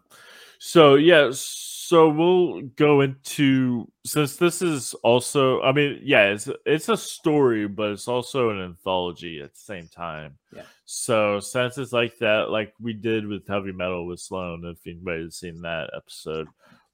so 0.59 0.95
yeah 0.95 1.29
so 1.31 2.09
we'll 2.09 2.61
go 2.75 3.01
into 3.01 3.87
since 4.05 4.37
this 4.37 4.61
is 4.61 4.93
also 5.03 5.61
i 5.61 5.71
mean 5.71 5.99
yeah 6.01 6.25
it's 6.25 6.49
it's 6.65 6.89
a 6.89 6.97
story 6.97 7.67
but 7.67 7.91
it's 7.91 8.07
also 8.07 8.49
an 8.49 8.61
anthology 8.61 9.41
at 9.41 9.53
the 9.53 9.59
same 9.59 9.87
time 9.89 10.37
Yeah. 10.55 10.63
so 10.85 11.39
since 11.39 11.77
it's 11.77 11.93
like 11.93 12.17
that 12.19 12.49
like 12.49 12.73
we 12.81 12.93
did 12.93 13.27
with 13.27 13.47
heavy 13.47 13.73
metal 13.73 14.07
with 14.07 14.19
sloan 14.19 14.63
if 14.65 14.77
anybody's 14.87 15.35
seen 15.35 15.61
that 15.61 15.89
episode 15.95 16.47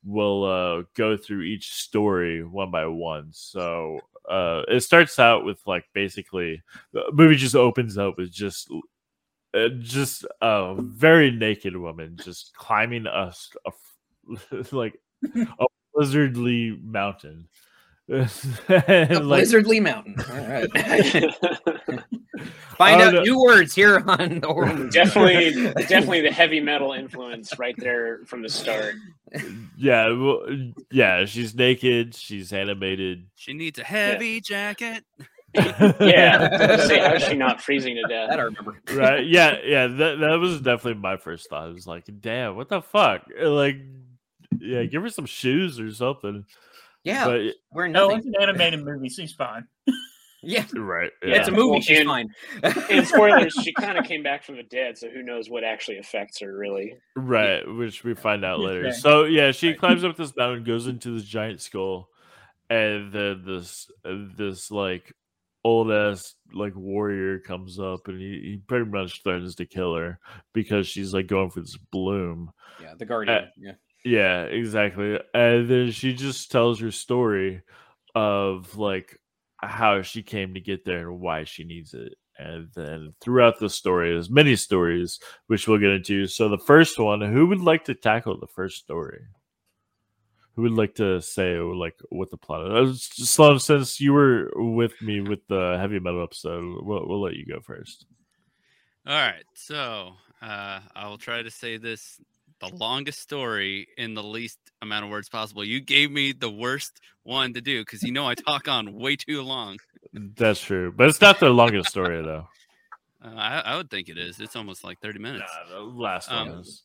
we'll 0.05 0.45
uh, 0.45 0.83
go 0.95 1.17
through 1.17 1.41
each 1.41 1.73
story 1.73 2.41
one 2.41 2.71
by 2.71 2.85
one. 2.85 3.27
So 3.31 3.99
uh, 4.29 4.63
it 4.67 4.81
starts 4.81 5.19
out 5.19 5.43
with 5.43 5.59
like 5.65 5.85
basically 5.93 6.61
the 6.93 7.03
movie 7.11 7.35
just 7.35 7.55
opens 7.55 7.97
up 7.97 8.15
with 8.17 8.31
just 8.31 8.71
uh, 9.53 9.69
just 9.79 10.25
a 10.41 10.75
very 10.77 11.31
naked 11.31 11.75
woman 11.75 12.17
just 12.23 12.53
climbing 12.55 13.07
a, 13.07 13.33
a 13.65 13.71
like 14.71 14.99
a 15.33 15.65
blizzardly 15.95 16.81
mountain. 16.83 17.47
And 18.09 18.29
A 18.69 19.19
like 19.19 19.43
Blizzardly 19.43 19.81
Mountain. 19.81 20.15
All 20.29 20.35
right. 20.47 20.69
Find 22.77 23.01
Oh, 23.01 23.05
out 23.05 23.13
no. 23.15 23.21
new 23.23 23.41
words 23.43 23.75
here 23.75 24.01
on 24.07 24.39
the 24.39 24.47
horror 24.47 24.87
definitely, 24.89 25.51
definitely 25.87 26.21
the 26.21 26.31
heavy 26.31 26.61
metal 26.61 26.93
influence 26.93 27.57
right 27.59 27.75
there 27.77 28.19
from 28.25 28.41
the 28.41 28.47
start. 28.49 28.95
yeah, 29.77 30.07
well, 30.13 30.45
yeah, 30.89 31.25
she's 31.25 31.53
naked, 31.53 32.15
she's 32.15 32.53
animated. 32.53 33.25
she 33.35 33.53
needs 33.53 33.77
a 33.79 33.83
heavy 33.83 34.39
jacket. 34.41 35.03
Yeah. 35.99 36.77
Say, 36.85 36.99
how's 36.99 37.23
she 37.23 37.33
not 37.35 37.59
freezing 37.59 37.95
to 37.95 38.03
death? 38.03 38.29
That 38.29 38.39
I 38.39 38.43
remember. 38.43 38.77
right 38.93 39.25
yeah 39.25 39.57
yeah 39.65 39.87
that, 39.87 40.19
that 40.19 40.35
was 40.39 40.61
definitely 40.61 41.01
my 41.01 41.17
first 41.17 41.49
thought 41.49 41.63
i 41.63 41.71
was 41.71 41.87
like 41.87 42.05
damn 42.21 42.55
what 42.55 42.69
the 42.69 42.83
fuck 42.83 43.23
like 43.41 43.77
yeah 44.59 44.83
give 44.83 45.01
her 45.01 45.09
some 45.09 45.25
shoes 45.25 45.79
or 45.79 45.91
something 45.91 46.45
Yeah, 47.03 47.25
but 47.25 47.41
we're 47.71 47.87
No, 47.87 48.09
it's 48.11 48.25
an 48.25 48.33
animated 48.41 48.83
movie. 48.83 49.09
She's 49.09 49.33
fine. 49.33 49.65
Yeah, 50.43 50.65
right 50.75 51.11
it's 51.21 51.47
a 51.47 51.51
movie. 51.51 51.69
Well, 51.71 51.81
She's 51.81 51.99
and- 51.99 52.07
fine. 52.07 52.29
And 52.89 53.07
spoilers, 53.07 53.53
she 53.63 53.73
kind 53.73 53.97
of 53.97 54.05
came 54.05 54.23
back 54.23 54.43
from 54.43 54.55
the 54.57 54.63
dead, 54.63 54.97
so 54.97 55.09
who 55.09 55.21
knows 55.23 55.49
what 55.49 55.63
actually 55.63 55.97
affects 55.97 56.39
her, 56.41 56.55
really. 56.57 56.95
right 57.15 57.61
which 57.67 58.03
we 58.03 58.13
find 58.15 58.43
out 58.45 58.59
later 58.59 58.87
Okay. 58.87 58.91
so 58.91 59.23
yeah 59.25 59.51
she 59.51 59.69
Right. 59.69 59.79
climbs 59.79 60.03
up 60.03 60.15
this 60.15 60.35
mountain 60.35 60.63
goes 60.63 60.87
into 60.87 61.13
this 61.13 61.25
giant 61.25 61.59
skull 61.61 62.07
and 62.69 63.11
then 63.11 63.43
this 63.45 63.89
uh, 64.05 64.13
this 64.37 64.71
like 64.71 65.11
old 65.65 65.91
ass 65.91 66.35
like 66.53 66.73
warrior 66.75 67.39
comes 67.39 67.77
up 67.79 68.07
and 68.07 68.19
he, 68.19 68.39
he 68.43 68.61
pretty 68.65 68.85
much 68.85 69.21
threatens 69.23 69.55
to 69.55 69.65
kill 69.65 69.93
her 69.95 70.19
because 70.53 70.87
she's 70.87 71.13
like 71.13 71.27
going 71.27 71.49
for 71.49 71.59
this 71.59 71.77
bloom 71.91 72.51
yeah, 72.81 72.93
the 72.97 73.05
Guardian. 73.05 73.37
Uh, 73.37 73.47
yeah. 73.57 73.71
Yeah, 74.05 74.43
exactly. 74.43 75.19
And 75.33 75.69
then 75.69 75.91
she 75.91 76.13
just 76.13 76.51
tells 76.51 76.79
her 76.79 76.91
story 76.91 77.61
of 78.15 78.77
like 78.77 79.19
how 79.57 80.01
she 80.01 80.23
came 80.23 80.53
to 80.53 80.61
get 80.61 80.85
there 80.85 81.09
and 81.09 81.19
why 81.19 81.43
she 81.43 81.63
needs 81.63 81.93
it. 81.93 82.13
And 82.37 82.69
then 82.73 83.13
throughout 83.19 83.59
the 83.59 83.69
story, 83.69 84.11
there's 84.11 84.29
many 84.29 84.55
stories 84.55 85.19
which 85.47 85.67
we'll 85.67 85.77
get 85.77 85.89
into. 85.89 86.25
So 86.27 86.47
the 86.47 86.57
first 86.57 86.97
one, 86.97 87.21
who 87.21 87.47
would 87.47 87.59
like 87.59 87.83
to 87.85 87.93
tackle 87.93 88.39
the 88.39 88.47
first 88.47 88.77
story? 88.77 89.19
Who 90.55 90.61
would 90.63 90.71
like 90.71 90.95
to 90.95 91.21
say 91.21 91.57
like 91.57 91.95
what 92.09 92.31
the 92.31 92.37
plot 92.37 92.65
is? 92.83 93.09
Uh, 93.19 93.25
Sloan, 93.25 93.59
since 93.59 93.99
you 93.99 94.13
were 94.13 94.49
with 94.55 95.01
me 95.01 95.19
with 95.19 95.45
the 95.47 95.77
heavy 95.77 95.99
metal 95.99 96.23
episode, 96.23 96.79
we'll, 96.81 97.05
we'll 97.07 97.21
let 97.21 97.35
you 97.35 97.45
go 97.45 97.59
first. 97.59 98.05
All 99.05 99.15
right, 99.15 99.45
so 99.53 100.13
uh, 100.41 100.79
I 100.95 101.07
will 101.07 101.17
try 101.17 101.41
to 101.41 101.51
say 101.51 101.77
this 101.77 102.19
the 102.59 102.75
longest 102.75 103.19
story 103.19 103.87
in 103.97 104.13
the 104.13 104.23
least 104.23 104.59
amount 104.81 105.05
of 105.05 105.11
words 105.11 105.29
possible. 105.29 105.63
You 105.63 105.79
gave 105.81 106.11
me 106.11 106.31
the 106.33 106.49
worst 106.49 106.99
one 107.23 107.53
to 107.53 107.61
do 107.61 107.81
because 107.81 108.03
you 108.03 108.11
know 108.11 108.27
I 108.27 108.35
talk 108.35 108.67
on 108.67 108.93
way 108.93 109.15
too 109.15 109.41
long. 109.41 109.77
That's 110.13 110.61
true, 110.61 110.91
but 110.95 111.07
it's 111.07 111.21
not 111.21 111.39
the 111.39 111.49
longest 111.49 111.89
story 111.89 112.21
though. 112.21 112.47
Uh, 113.23 113.35
I, 113.35 113.59
I 113.65 113.77
would 113.77 113.89
think 113.89 114.07
it 114.09 114.17
is. 114.17 114.39
It's 114.39 114.55
almost 114.55 114.83
like 114.83 114.99
30 115.01 115.19
minutes. 115.19 115.51
Nah, 115.69 115.75
the 115.77 115.83
last 115.83 116.29
one 116.31 116.47
Um, 116.49 116.59
is. 116.59 116.83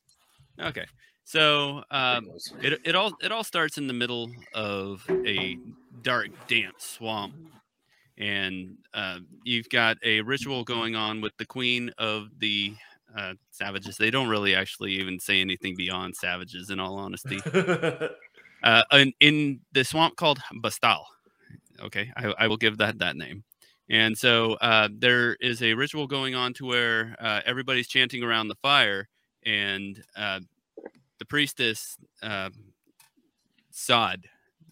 Okay. 0.60 0.84
So 1.24 1.82
um, 1.90 2.28
it, 2.60 2.80
it 2.84 2.94
all 2.94 3.12
it 3.22 3.32
all 3.32 3.44
starts 3.44 3.78
in 3.78 3.86
the 3.86 3.94
middle 3.94 4.30
of 4.52 5.02
a 5.26 5.56
dark, 6.02 6.28
damp 6.48 6.74
swamp, 6.78 7.34
and 8.18 8.76
uh, 8.92 9.20
you've 9.42 9.68
got 9.70 9.96
a 10.04 10.20
ritual 10.20 10.64
going 10.64 10.94
on 10.94 11.20
with 11.22 11.32
the 11.38 11.46
queen 11.46 11.90
of 11.98 12.28
the 12.38 12.74
uh, 13.16 13.34
savages. 13.50 13.96
They 13.96 14.10
don't 14.10 14.28
really 14.28 14.54
actually 14.54 14.92
even 14.92 15.18
say 15.18 15.40
anything 15.40 15.74
beyond 15.76 16.16
savages, 16.16 16.70
in 16.70 16.80
all 16.80 16.96
honesty. 16.96 17.40
uh, 18.62 18.82
in, 18.92 19.12
in 19.20 19.60
the 19.72 19.84
swamp 19.84 20.16
called 20.16 20.40
Bastal. 20.60 21.06
Okay, 21.80 22.12
I, 22.16 22.34
I 22.38 22.46
will 22.46 22.56
give 22.56 22.78
that 22.78 22.98
that 22.98 23.16
name. 23.16 23.44
And 23.90 24.16
so 24.16 24.54
uh, 24.54 24.88
there 24.90 25.34
is 25.40 25.62
a 25.62 25.74
ritual 25.74 26.06
going 26.06 26.34
on 26.34 26.54
to 26.54 26.66
where 26.66 27.16
uh, 27.20 27.40
everybody's 27.44 27.88
chanting 27.88 28.22
around 28.22 28.48
the 28.48 28.54
fire, 28.56 29.08
and 29.44 30.02
uh, 30.16 30.40
the 31.18 31.24
priestess 31.26 31.96
uh, 32.22 32.50
Tzod, 33.72 34.24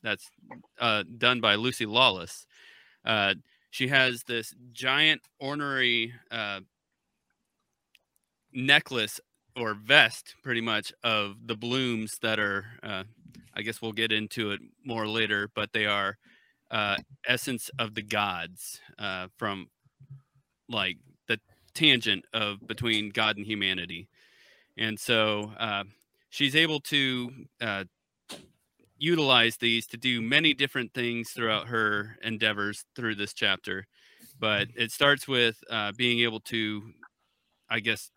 that's 0.02 0.31
uh, 0.81 1.05
done 1.18 1.40
by 1.40 1.57
Lucy 1.57 1.87
Lawless. 1.87 2.46
Uh, 3.05 3.35
she 3.70 3.88
has 3.88 4.22
this 4.24 4.55
giant 4.72 5.20
ornery 5.40 6.12
uh, 6.31 6.61
necklace 8.52 9.20
or 9.56 9.74
vest, 9.74 10.34
pretty 10.42 10.60
much, 10.60 10.92
of 11.02 11.36
the 11.46 11.56
blooms 11.56 12.18
that 12.22 12.38
are. 12.38 12.64
Uh, 12.82 13.04
I 13.54 13.60
guess 13.60 13.82
we'll 13.82 13.92
get 13.92 14.12
into 14.12 14.52
it 14.52 14.60
more 14.82 15.06
later, 15.06 15.50
but 15.54 15.72
they 15.74 15.84
are 15.84 16.16
uh, 16.70 16.96
essence 17.26 17.70
of 17.78 17.94
the 17.94 18.02
gods 18.02 18.80
uh, 18.98 19.28
from 19.36 19.68
like 20.70 20.96
the 21.28 21.38
tangent 21.74 22.24
of 22.32 22.66
between 22.66 23.10
God 23.10 23.36
and 23.36 23.46
humanity, 23.46 24.08
and 24.78 24.98
so 24.98 25.52
uh, 25.58 25.84
she's 26.30 26.56
able 26.56 26.80
to 26.80 27.30
uh, 27.60 27.84
utilize 28.96 29.56
these 29.56 29.86
to 29.88 29.96
do 29.96 30.22
many 30.22 30.54
different 30.54 30.94
things 30.94 31.30
throughout 31.30 31.66
her 31.68 32.16
endeavors 32.22 32.84
through 32.94 33.16
this 33.16 33.34
chapter. 33.34 33.86
But 34.40 34.68
it 34.74 34.92
starts 34.92 35.28
with 35.28 35.58
uh, 35.68 35.92
being 35.96 36.20
able 36.20 36.40
to, 36.40 36.82
I 37.68 37.80
guess, 37.80 38.10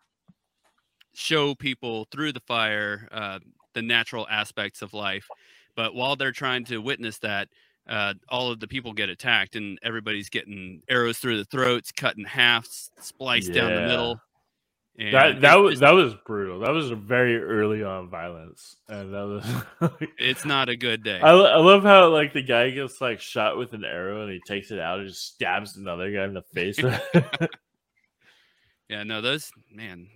show 1.16 1.54
people 1.54 2.06
through 2.12 2.32
the 2.32 2.40
fire 2.40 3.08
uh, 3.10 3.38
the 3.74 3.82
natural 3.82 4.26
aspects 4.30 4.82
of 4.82 4.94
life. 4.94 5.26
But 5.74 5.94
while 5.94 6.16
they're 6.16 6.32
trying 6.32 6.64
to 6.66 6.78
witness 6.78 7.18
that, 7.18 7.48
uh, 7.88 8.14
all 8.28 8.50
of 8.50 8.60
the 8.60 8.68
people 8.68 8.92
get 8.92 9.08
attacked 9.08 9.56
and 9.56 9.78
everybody's 9.82 10.28
getting 10.28 10.82
arrows 10.88 11.18
through 11.18 11.38
the 11.38 11.44
throats, 11.44 11.92
cut 11.92 12.16
in 12.16 12.24
half, 12.24 12.66
spliced 13.00 13.52
down 13.52 13.74
the 13.74 13.82
middle. 13.82 14.20
And 14.98 15.12
that 15.12 15.40
that 15.42 15.56
was 15.56 15.80
that 15.80 15.92
was 15.92 16.14
brutal. 16.24 16.60
That 16.60 16.70
was 16.70 16.90
a 16.90 16.96
very 16.96 17.36
early 17.36 17.84
on 17.84 18.08
violence, 18.08 18.76
and 18.88 19.12
that 19.12 19.26
was. 19.26 19.98
it's 20.18 20.46
not 20.46 20.70
a 20.70 20.76
good 20.76 21.02
day. 21.02 21.20
I, 21.20 21.32
I 21.32 21.58
love 21.58 21.82
how 21.82 22.08
like 22.08 22.32
the 22.32 22.40
guy 22.40 22.70
gets 22.70 22.98
like 22.98 23.20
shot 23.20 23.58
with 23.58 23.74
an 23.74 23.84
arrow 23.84 24.22
and 24.22 24.32
he 24.32 24.40
takes 24.46 24.70
it 24.70 24.78
out 24.80 24.98
and 24.98 25.08
just 25.08 25.34
stabs 25.34 25.76
another 25.76 26.10
guy 26.10 26.24
in 26.24 26.32
the 26.32 26.42
face. 26.54 26.78
Yeah, 28.88 29.02
no, 29.02 29.20
those 29.20 29.50
man, 29.72 30.06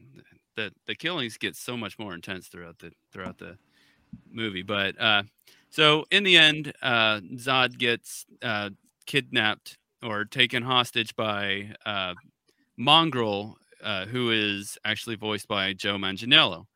the 0.56 0.72
the 0.86 0.94
killings 0.94 1.36
get 1.36 1.56
so 1.56 1.76
much 1.76 1.98
more 1.98 2.14
intense 2.14 2.48
throughout 2.48 2.78
the 2.78 2.92
throughout 3.12 3.38
the 3.38 3.56
movie. 4.30 4.62
But 4.62 5.00
uh, 5.00 5.24
so 5.70 6.04
in 6.10 6.24
the 6.24 6.36
end, 6.36 6.72
uh, 6.82 7.20
Tzod 7.20 7.78
gets 7.78 8.26
uh, 8.42 8.70
kidnapped 9.06 9.78
or 10.02 10.24
taken 10.24 10.62
hostage 10.62 11.14
by 11.16 11.74
uh, 11.84 12.14
Mongrel, 12.76 13.56
uh, 13.82 14.06
who 14.06 14.30
is 14.30 14.78
actually 14.84 15.16
voiced 15.16 15.48
by 15.48 15.72
Joe 15.72 15.96
Manganiello, 15.96 16.66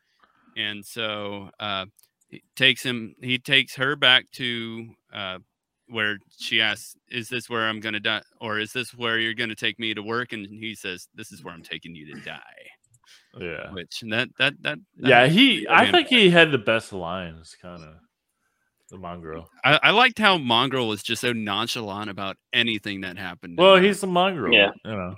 and 0.57 0.85
so 0.85 1.51
uh, 1.59 1.87
he 2.29 2.43
takes 2.57 2.83
him. 2.83 3.15
He 3.21 3.39
takes 3.39 3.77
her 3.77 3.97
back 3.97 4.31
to. 4.33 4.89
Uh, 5.13 5.39
where 5.87 6.19
she 6.39 6.63
asks, 6.63 6.97
"Is 7.11 7.29
this 7.29 7.51
where 7.51 7.69
I'm 7.69 7.79
going 7.79 7.93
to 7.93 8.01
die, 8.01 8.23
or 8.41 8.59
is 8.59 8.73
this 8.73 8.95
where 8.95 9.19
you're 9.19 9.35
going 9.35 9.51
to 9.51 9.55
take 9.55 9.79
me 9.79 9.93
to 9.93 10.03
work?" 10.03 10.33
And 10.33 10.47
he 10.47 10.75
says, 10.75 11.09
"This 11.15 11.31
is 11.31 11.45
where 11.45 11.53
I'm 11.53 11.63
taking 11.63 11.95
you 11.95 12.15
to 12.15 12.21
die." 12.23 12.41
Yeah, 13.41 13.71
Which 13.73 14.01
that 14.09 14.29
that 14.39 14.55
that, 14.63 14.79
that 14.99 15.09
yeah. 15.09 15.27
He, 15.27 15.61
me 15.61 15.67
I 15.67 15.81
really 15.81 15.93
think 15.93 16.09
he 16.09 16.31
had 16.31 16.51
the 16.53 16.59
best 16.59 16.93
lines, 16.93 17.57
kind 17.61 17.83
of. 17.83 17.95
The 18.91 18.99
mongrel. 18.99 19.49
I, 19.65 19.81
I 19.83 19.91
liked 19.93 20.19
how 20.19 20.37
Mongrel 20.37 20.87
was 20.89 21.03
just 21.03 21.23
so 21.23 21.33
nonchalant 21.33 22.11
about 22.11 22.37
anything 22.53 23.01
that 23.01 23.17
happened. 23.17 23.57
Well, 23.59 23.77
he's 23.77 24.03
the 24.03 24.07
mongrel. 24.07 24.53
Yeah. 24.53 24.71
you 24.85 24.93
know. 24.93 25.15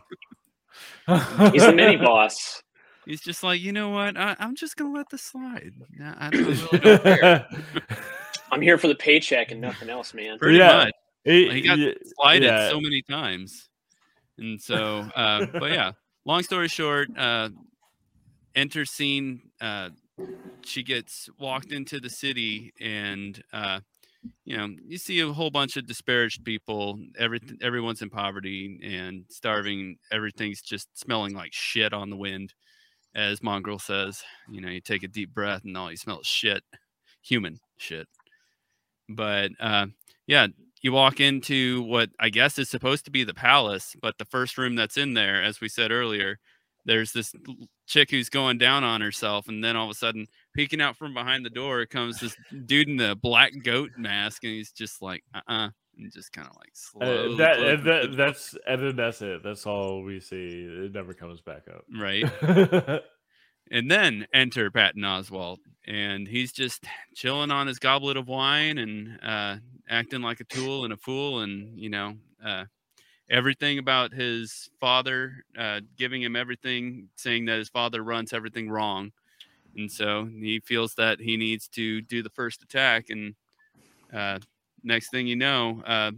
He's 1.53 1.64
the 1.66 1.72
mini 1.75 1.96
boss. 2.05 2.62
he's 3.07 3.20
just 3.20 3.42
like, 3.42 3.61
you 3.61 3.72
know 3.72 3.88
what? 3.90 4.16
I, 4.16 4.37
I'm 4.38 4.55
just 4.55 4.77
gonna 4.77 4.92
let 4.94 5.09
this 5.11 5.22
slide. 5.22 5.72
I, 6.03 6.14
I 6.27 6.29
really 6.31 6.55
don't 6.55 7.03
care. 7.03 7.46
I'm 8.53 8.61
here 8.62 8.79
for 8.79 8.88
the 8.88 8.94
paycheck 8.94 9.51
and 9.51 9.61
nothing 9.61 9.90
else, 9.90 10.14
man. 10.14 10.38
Pretty 10.38 10.59
Yeah. 10.59 10.85
much. 10.85 10.92
He, 11.25 11.51
He 11.51 11.61
got 11.62 11.79
yeah, 11.79 11.92
Slided 12.20 12.42
yeah. 12.44 12.68
so 12.70 12.81
many 12.81 13.03
times, 13.03 13.68
and 14.38 14.61
so. 14.61 14.99
Uh, 15.16 15.46
but 15.59 15.72
yeah, 15.72 15.92
long 16.25 16.42
story 16.44 16.68
short, 16.68 17.09
uh, 17.18 17.49
enter 18.56 18.84
scene. 18.84 19.50
Uh, 19.60 19.90
she 20.64 20.82
gets 20.82 21.28
walked 21.38 21.70
into 21.70 22.00
the 22.00 22.10
city, 22.10 22.72
and 22.80 23.40
uh, 23.52 23.80
you 24.44 24.56
know, 24.56 24.68
you 24.84 24.98
see 24.98 25.20
a 25.20 25.32
whole 25.32 25.50
bunch 25.50 25.76
of 25.76 25.86
disparaged 25.86 26.44
people. 26.44 26.98
Every 27.18 27.40
everyone's 27.62 28.02
in 28.02 28.10
poverty 28.10 28.80
and 28.82 29.24
starving. 29.28 29.96
Everything's 30.10 30.62
just 30.62 30.98
smelling 30.98 31.34
like 31.34 31.52
shit 31.52 31.92
on 31.92 32.10
the 32.10 32.16
wind, 32.16 32.54
as 33.14 33.42
Mongrel 33.42 33.78
says. 33.78 34.22
You 34.50 34.60
know, 34.60 34.70
you 34.70 34.80
take 34.80 35.02
a 35.02 35.08
deep 35.08 35.32
breath 35.34 35.62
and 35.64 35.76
all 35.76 35.90
you 35.90 35.96
smell 35.96 36.20
is 36.20 36.26
shit, 36.26 36.64
human 37.22 37.60
shit. 37.76 38.08
But 39.08 39.52
uh, 39.60 39.86
yeah, 40.26 40.48
you 40.82 40.92
walk 40.92 41.20
into 41.20 41.82
what 41.82 42.10
I 42.18 42.30
guess 42.30 42.58
is 42.58 42.68
supposed 42.68 43.04
to 43.04 43.10
be 43.10 43.24
the 43.24 43.34
palace, 43.34 43.94
but 44.00 44.18
the 44.18 44.24
first 44.24 44.58
room 44.58 44.74
that's 44.74 44.96
in 44.96 45.14
there, 45.14 45.42
as 45.42 45.60
we 45.60 45.68
said 45.68 45.90
earlier, 45.92 46.38
there's 46.84 47.12
this 47.12 47.32
chick 47.87 48.11
who's 48.11 48.29
going 48.29 48.59
down 48.59 48.85
on 48.85 49.01
herself, 49.01 49.49
and 49.49 49.62
then 49.62 49.77
all 49.77 49.85
of 49.87 49.90
a 49.90 49.94
sudden, 49.94 50.27
peeking 50.55 50.81
out 50.81 50.96
from 50.96 51.14
behind 51.14 51.44
the 51.44 51.51
door 51.51 51.87
comes 51.87 52.20
this 52.20 52.37
dude 52.66 52.88
in 52.88 52.96
the 52.96 53.16
black 53.16 53.53
goat 53.62 53.90
mask, 53.96 54.44
and 54.44 54.53
he's 54.53 54.72
just 54.72 55.01
like, 55.03 55.22
uh 55.35 55.40
uh 55.49 55.68
and 55.99 56.12
just 56.12 56.31
kind 56.33 56.46
of 56.46 56.55
like 56.57 56.72
Uh, 57.01 57.37
that, 57.37 57.59
and 57.59 57.85
that 57.87 58.16
that's 58.16 58.55
and 58.66 58.83
then 58.83 58.96
that's 58.96 59.22
it. 59.22 59.42
That's 59.42 59.66
all 59.66 60.03
we 60.03 60.20
see. 60.20 60.66
It 60.68 60.92
never 60.92 61.14
comes 61.14 61.40
back 61.40 61.62
up. 61.68 61.85
right. 61.99 63.03
And 63.68 63.90
then 63.90 64.29
enter 64.33 64.70
Patton 64.70 65.03
Oswalt, 65.03 65.57
and 65.88 66.29
he's 66.29 66.53
just 66.53 66.85
chilling 67.16 67.51
on 67.51 67.66
his 67.66 67.81
goblet 67.81 68.16
of 68.16 68.29
wine 68.29 68.79
and 68.79 69.18
uh, 69.20 69.57
acting 69.88 70.22
like 70.22 70.38
a 70.38 70.44
tool 70.44 70.85
and 70.85 70.92
a 70.92 70.96
fool, 70.96 71.40
and 71.40 71.77
you 71.77 71.88
know 71.90 72.14
uh, 72.44 72.66
everything 73.30 73.78
about 73.78 74.12
his 74.12 74.68
father, 74.80 75.44
uh, 75.58 75.80
giving 75.96 76.22
him 76.22 76.36
everything, 76.36 77.08
saying 77.16 77.46
that 77.46 77.58
his 77.58 77.68
father 77.68 78.02
runs 78.04 78.32
everything 78.32 78.70
wrong, 78.70 79.12
and 79.76 79.90
so 79.90 80.26
he 80.26 80.60
feels 80.60 80.94
that 80.96 81.20
he 81.20 81.36
needs 81.36 81.68
to 81.70 82.02
do 82.02 82.22
the 82.22 82.30
first 82.30 82.62
attack. 82.62 83.10
And 83.10 83.34
uh, 84.12 84.40
next 84.84 85.10
thing 85.10 85.26
you 85.26 85.36
know, 85.36 85.82
uh, 85.86 86.12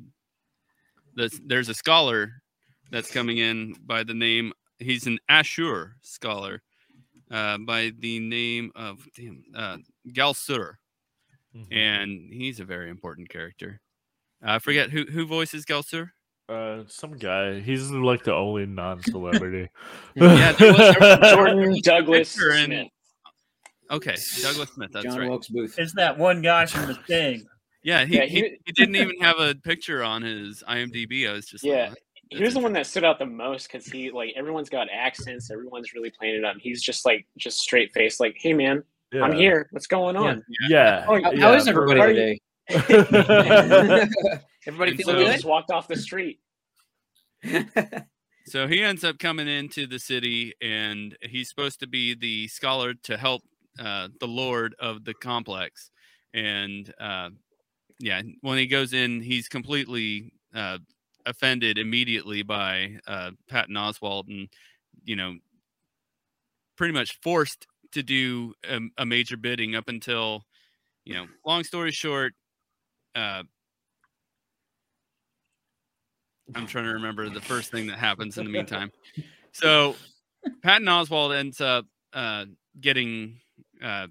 there's, 1.14 1.40
there's 1.44 1.68
a 1.68 1.74
scholar 1.74 2.42
that's 2.90 3.10
coming 3.12 3.38
in 3.38 3.74
by 3.84 4.04
the 4.04 4.14
name. 4.14 4.52
He's 4.78 5.06
an 5.06 5.18
Ashur 5.28 5.96
scholar 6.02 6.62
uh, 7.30 7.58
by 7.58 7.92
the 7.98 8.20
name 8.20 8.72
of 8.76 9.06
damn, 9.16 9.44
uh, 9.54 9.78
Galsur, 10.08 10.74
Mhm. 11.54 11.66
and 11.72 12.32
he's 12.32 12.60
a 12.60 12.64
very 12.64 12.90
important 12.90 13.28
character. 13.30 13.80
I 14.42 14.58
forget 14.60 14.90
who 14.90 15.04
who 15.06 15.26
voices 15.26 15.64
Galsur. 15.66 16.10
Uh, 16.48 16.82
some 16.86 17.12
guy. 17.18 17.60
He's 17.60 17.90
like 17.90 18.24
the 18.24 18.34
only 18.34 18.64
non-celebrity. 18.66 19.68
Yeah, 20.14 20.52
there 20.52 20.72
was- 20.72 20.96
there 20.98 21.18
was 21.20 21.30
Jordan 21.32 21.80
Douglas 21.82 22.34
Victor 22.34 22.52
and- 22.52 22.72
Smith. 22.72 22.88
Okay, 23.90 24.16
Douglas 24.42 24.70
Smith. 24.70 24.90
That's 24.92 25.04
John 25.06 25.18
right. 25.18 25.28
Wilkes 25.30 25.48
Booth. 25.48 25.78
Is 25.78 25.92
that 25.94 26.18
one 26.18 26.42
guy 26.42 26.66
from 26.66 26.86
the 26.88 26.94
thing? 26.94 27.46
Yeah, 27.82 28.04
he, 28.04 28.16
Yeah, 28.16 28.24
he, 28.24 28.40
he- 28.40 28.58
he 28.66 28.72
didn't 28.72 28.96
even 28.96 29.18
have 29.20 29.38
a 29.38 29.54
picture 29.54 30.02
on 30.02 30.22
his 30.22 30.62
IMDb. 30.68 31.28
I 31.28 31.32
was 31.32 31.46
just 31.46 31.64
Yeah. 31.64 31.90
like, 31.90 31.98
He 32.30 32.42
was 32.42 32.54
the 32.54 32.60
one 32.60 32.72
that 32.74 32.86
stood 32.86 33.04
out 33.04 33.18
the 33.18 33.24
most 33.26 33.70
because 33.70 33.86
he 33.86 34.10
like 34.10 34.32
everyone's 34.36 34.68
got 34.68 34.88
accents, 34.92 35.50
everyone's 35.50 35.94
really 35.94 36.10
playing 36.10 36.34
it 36.36 36.44
up. 36.44 36.56
He's 36.60 36.82
just 36.82 37.06
like 37.06 37.26
just 37.38 37.58
straight 37.60 37.90
faced, 37.94 38.20
like, 38.20 38.36
"Hey 38.38 38.52
man, 38.52 38.82
I'm 39.14 39.32
here. 39.34 39.68
What's 39.70 39.86
going 39.86 40.16
on?" 40.16 40.44
Yeah. 40.68 41.06
Oh, 41.08 41.22
How, 41.22 41.30
yeah, 41.32 41.40
how 41.40 41.54
is 41.54 41.66
everybody 41.68 42.00
Are 42.00 42.12
today? 42.12 42.38
perfect. 44.76 44.90
everybody 44.90 44.92
And 44.92 45.00
So 45.00 45.12
feeling 45.12 45.18
he 45.18 45.24
good? 45.24 45.32
just 45.32 45.44
walked 45.44 45.70
off 45.70 45.88
the 45.88 45.96
street. 45.96 46.40
So 48.46 48.66
he 48.66 48.82
ends 48.82 49.04
up 49.04 49.18
coming 49.18 49.46
into 49.46 49.86
the 49.86 49.98
city, 49.98 50.54
and 50.62 51.14
he's 51.20 51.50
supposed 51.50 51.80
to 51.80 51.86
be 51.86 52.14
the 52.14 52.48
scholar 52.48 52.94
to 52.94 53.18
help 53.18 53.42
uh, 53.78 54.08
the 54.20 54.26
lord 54.26 54.74
of 54.78 55.04
the 55.04 55.12
complex. 55.12 55.90
And 56.32 56.90
uh, 56.98 57.28
yeah, 57.98 58.22
when 58.40 58.56
he 58.56 58.66
goes 58.66 58.94
in, 58.94 59.20
he's 59.20 59.48
completely 59.48 60.32
uh, 60.54 60.78
offended 61.26 61.76
immediately 61.76 62.42
by 62.42 62.98
uh, 63.06 63.32
Patton 63.50 63.74
Oswalt, 63.74 64.28
and 64.28 64.48
you 65.04 65.14
know, 65.14 65.36
pretty 66.76 66.94
much 66.94 67.18
forced 67.22 67.66
to 67.92 68.02
do 68.02 68.54
a, 68.66 68.80
a 68.96 69.04
major 69.04 69.36
bidding 69.36 69.74
up 69.74 69.88
until, 69.88 70.46
you 71.04 71.12
know, 71.12 71.26
long 71.44 71.64
story 71.64 71.92
short. 71.92 72.32
I'm 76.54 76.66
trying 76.66 76.84
to 76.84 76.92
remember 76.92 77.28
the 77.28 77.40
first 77.40 77.70
thing 77.70 77.86
that 77.88 77.98
happens 77.98 78.38
in 78.38 78.44
the 78.44 78.50
meantime. 78.50 78.90
So 79.52 79.96
Patton 80.62 80.86
Oswalt 80.86 81.36
ends 81.36 81.60
up 81.60 81.86
uh, 82.12 82.44
getting 82.80 83.40
uh, 83.82 84.06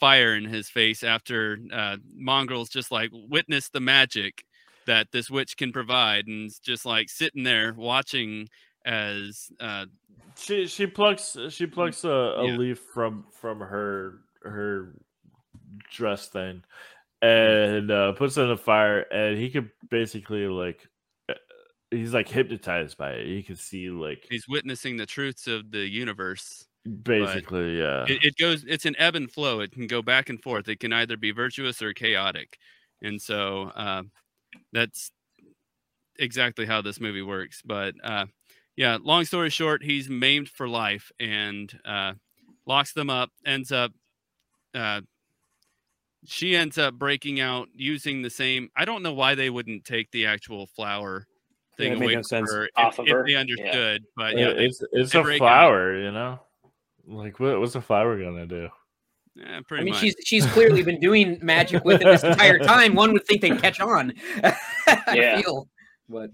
fire 0.00 0.34
in 0.34 0.44
his 0.44 0.68
face 0.68 1.02
after 1.02 1.56
uh, 1.72 1.96
Mongrel's 2.14 2.68
just 2.68 2.90
like 2.90 3.10
witness 3.12 3.68
the 3.70 3.80
magic 3.80 4.44
that 4.86 5.06
this 5.12 5.30
witch 5.30 5.56
can 5.56 5.72
provide, 5.72 6.26
and 6.26 6.50
just 6.62 6.84
like 6.84 7.08
sitting 7.08 7.44
there 7.44 7.72
watching 7.72 8.48
as 8.84 9.48
uh, 9.60 9.86
she 10.36 10.66
she 10.66 10.86
plucks 10.86 11.36
she 11.50 11.66
plucks 11.66 12.04
a, 12.04 12.08
a 12.08 12.46
Yeah. 12.48 12.56
leaf 12.56 12.80
from 12.92 13.24
from 13.40 13.60
her 13.60 14.18
her 14.42 14.94
dress 15.90 16.28
thing 16.28 16.62
and 17.22 17.90
uh, 17.90 18.12
puts 18.12 18.36
it 18.36 18.42
in 18.42 18.48
the 18.48 18.56
fire 18.56 19.00
and 19.12 19.38
he 19.38 19.48
could 19.48 19.70
basically 19.88 20.48
like 20.48 20.88
he's 21.92 22.14
like 22.14 22.28
hypnotized 22.28 22.96
by 22.96 23.12
it 23.12 23.26
he 23.26 23.42
can 23.42 23.56
see 23.56 23.90
like 23.90 24.26
he's 24.30 24.48
witnessing 24.48 24.96
the 24.96 25.06
truths 25.06 25.46
of 25.46 25.70
the 25.70 25.86
universe. 25.88 26.66
basically 27.02 27.78
yeah 27.78 28.04
it, 28.08 28.24
it 28.24 28.36
goes 28.36 28.64
it's 28.66 28.86
an 28.86 28.96
ebb 28.98 29.14
and 29.14 29.30
flow 29.30 29.60
it 29.60 29.70
can 29.70 29.86
go 29.86 30.02
back 30.02 30.28
and 30.28 30.42
forth 30.42 30.68
it 30.68 30.80
can 30.80 30.92
either 30.92 31.16
be 31.16 31.30
virtuous 31.30 31.80
or 31.80 31.92
chaotic 31.92 32.58
and 33.02 33.20
so 33.20 33.70
uh, 33.76 34.02
that's 34.72 35.12
exactly 36.18 36.66
how 36.66 36.82
this 36.82 37.00
movie 37.00 37.22
works 37.22 37.62
but 37.64 37.94
uh, 38.02 38.26
yeah 38.76 38.98
long 39.02 39.24
story 39.24 39.50
short 39.50 39.82
he's 39.82 40.08
maimed 40.08 40.48
for 40.48 40.68
life 40.68 41.12
and 41.20 41.78
uh, 41.84 42.12
locks 42.66 42.92
them 42.92 43.10
up 43.10 43.30
ends 43.46 43.70
up 43.70 43.92
uh, 44.74 45.00
she 46.24 46.56
ends 46.56 46.78
up 46.78 46.94
breaking 46.94 47.40
out 47.40 47.68
using 47.74 48.22
the 48.22 48.30
same 48.30 48.68
i 48.76 48.84
don't 48.84 49.02
know 49.02 49.12
why 49.12 49.34
they 49.34 49.50
wouldn't 49.50 49.84
take 49.84 50.10
the 50.10 50.26
actual 50.26 50.66
flower 50.66 51.26
thing 51.76 51.92
it 51.92 51.98
made 51.98 52.04
away 52.06 52.14
no 52.14 52.18
from 52.20 52.24
sense. 52.24 52.52
her 52.52 52.64
if, 52.66 52.70
Off 52.76 52.98
of 52.98 53.06
if 53.06 53.12
her, 53.12 53.24
they 53.24 53.32
yeah. 53.32 53.38
understood 53.40 54.04
but 54.16 54.34
Uh, 54.34 54.38
yeah 54.38 54.48
it's 54.48 54.82
it's 54.92 55.14
a 55.14 55.22
break 55.22 55.40
out. 55.40 55.46
flower 55.46 55.98
you 56.00 56.10
know 56.12 56.38
like 57.06 57.38
what, 57.40 57.58
what's 57.60 57.74
a 57.74 57.80
flower 57.80 58.18
gonna 58.22 58.46
do 58.46 58.68
Yeah, 59.34 59.60
I 59.70 59.76
mean, 59.82 59.88
much. 59.92 60.00
she's 60.00 60.14
she's 60.24 60.46
clearly 60.46 60.82
been 60.82 61.00
doing 61.00 61.38
magic 61.42 61.84
with 61.84 62.02
it 62.02 62.04
this 62.04 62.22
entire 62.22 62.58
time. 62.72 62.94
One 62.94 63.12
would 63.14 63.24
think 63.26 63.40
they'd 63.40 63.60
catch 63.60 63.80
on. 63.80 64.12
I 64.44 65.14
Yeah. 65.14 65.40
feel, 65.40 65.68
but 66.08 66.30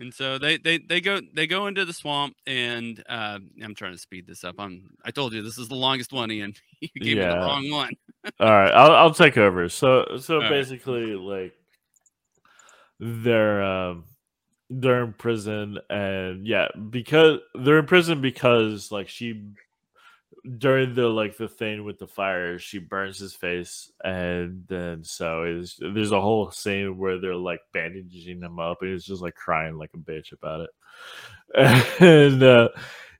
And 0.00 0.12
so 0.12 0.38
they 0.38 0.56
they 0.56 0.78
they 0.78 1.00
go 1.02 1.20
they 1.34 1.46
go 1.46 1.66
into 1.68 1.84
the 1.84 1.92
swamp, 1.92 2.34
and 2.46 3.00
uh, 3.08 3.38
I'm 3.62 3.74
trying 3.74 3.92
to 3.92 3.98
speed 3.98 4.26
this 4.26 4.42
up. 4.42 4.54
I'm 4.58 4.88
I 5.04 5.10
told 5.10 5.34
you 5.34 5.42
this 5.42 5.58
is 5.58 5.68
the 5.68 5.76
longest 5.76 6.12
one, 6.12 6.30
Ian. 6.32 6.54
You 6.80 7.00
gave 7.00 7.18
me 7.18 7.24
the 7.24 7.36
wrong 7.36 7.70
one. 7.70 7.92
All 8.40 8.50
right, 8.50 8.72
I'll 8.72 8.92
I'll 8.92 9.14
take 9.14 9.36
over. 9.36 9.68
So 9.68 10.16
so 10.18 10.38
right. 10.40 10.48
basically, 10.50 11.14
like 11.14 11.54
they're 12.98 13.62
um 13.62 14.04
they're 14.80 15.04
in 15.04 15.12
prison, 15.12 15.78
and 15.90 16.46
yeah, 16.46 16.68
because 16.90 17.40
they're 17.54 17.78
in 17.78 17.86
prison 17.86 18.20
because 18.20 18.90
like 18.90 19.08
she 19.08 19.50
during 20.58 20.94
the 20.94 21.08
like 21.08 21.36
the 21.36 21.48
thing 21.48 21.84
with 21.84 21.98
the 21.98 22.06
fire, 22.06 22.58
she 22.58 22.78
burns 22.78 23.18
his 23.18 23.34
face, 23.34 23.90
and 24.02 24.64
then 24.68 25.04
so 25.04 25.44
is 25.44 25.78
there's 25.80 26.12
a 26.12 26.20
whole 26.20 26.50
scene 26.50 26.98
where 26.98 27.18
they're 27.18 27.34
like 27.36 27.60
bandaging 27.72 28.42
him 28.42 28.58
up, 28.58 28.78
and 28.82 28.90
he's 28.90 29.04
just 29.04 29.22
like 29.22 29.34
crying 29.34 29.76
like 29.78 29.90
a 29.94 29.98
bitch 29.98 30.32
about 30.32 30.60
it, 30.60 32.00
and 32.00 32.42
uh, 32.42 32.68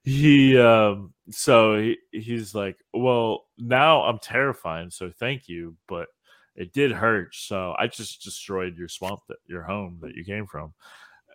he 0.03 0.59
um 0.59 1.13
so 1.31 1.79
he, 1.79 1.97
he's 2.13 2.55
like, 2.55 2.77
well, 2.93 3.47
now 3.59 4.03
I'm 4.03 4.19
terrifying, 4.19 4.91
so 4.91 5.11
thank 5.19 5.49
you, 5.49 5.77
but 5.89 6.09
it 6.57 6.73
did 6.73 6.93
hurt, 6.93 7.35
so 7.35 7.75
I 7.79 7.87
just 7.87 8.23
destroyed 8.23 8.77
your 8.77 8.89
swamp 8.89 9.21
that 9.29 9.39
your 9.47 9.63
home 9.63 9.99
that 10.03 10.15
you 10.15 10.25
came 10.25 10.47
from. 10.47 10.75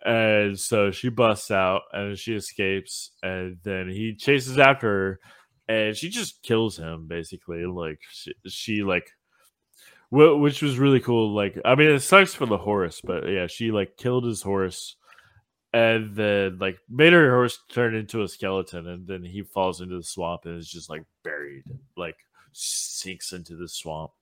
And 0.04 0.58
so 0.58 0.90
she 0.90 1.10
busts 1.10 1.50
out 1.50 1.82
and 1.92 2.18
she 2.18 2.34
escapes, 2.34 3.10
and 3.22 3.58
then 3.62 3.88
he 3.88 4.14
chases 4.14 4.58
after 4.58 4.88
her, 4.88 5.20
and 5.68 5.96
she 5.96 6.08
just 6.08 6.42
kills 6.42 6.78
him 6.78 7.06
basically. 7.06 7.66
Like 7.66 8.00
she, 8.10 8.32
she 8.46 8.82
like, 8.82 9.10
wh- 10.08 10.40
which 10.40 10.62
was 10.62 10.78
really 10.78 11.00
cool. 11.00 11.34
Like, 11.34 11.58
I 11.64 11.74
mean, 11.74 11.90
it 11.90 12.00
sucks 12.00 12.34
for 12.34 12.46
the 12.46 12.56
horse, 12.56 13.00
but 13.04 13.28
yeah, 13.28 13.46
she 13.46 13.72
like 13.72 13.98
killed 13.98 14.24
his 14.24 14.40
horse, 14.40 14.96
and 15.72 16.16
then 16.16 16.58
like 16.58 16.78
made 16.88 17.12
her 17.12 17.30
horse 17.30 17.58
turn 17.68 17.94
into 17.94 18.22
a 18.22 18.28
skeleton, 18.28 18.86
and 18.86 19.06
then 19.06 19.22
he 19.22 19.42
falls 19.42 19.82
into 19.82 19.96
the 19.96 20.02
swamp 20.02 20.46
and 20.46 20.56
is 20.56 20.70
just 20.70 20.88
like 20.88 21.04
buried, 21.22 21.64
like 21.96 22.16
sinks 22.52 23.32
into 23.32 23.54
the 23.54 23.68
swamp, 23.68 24.12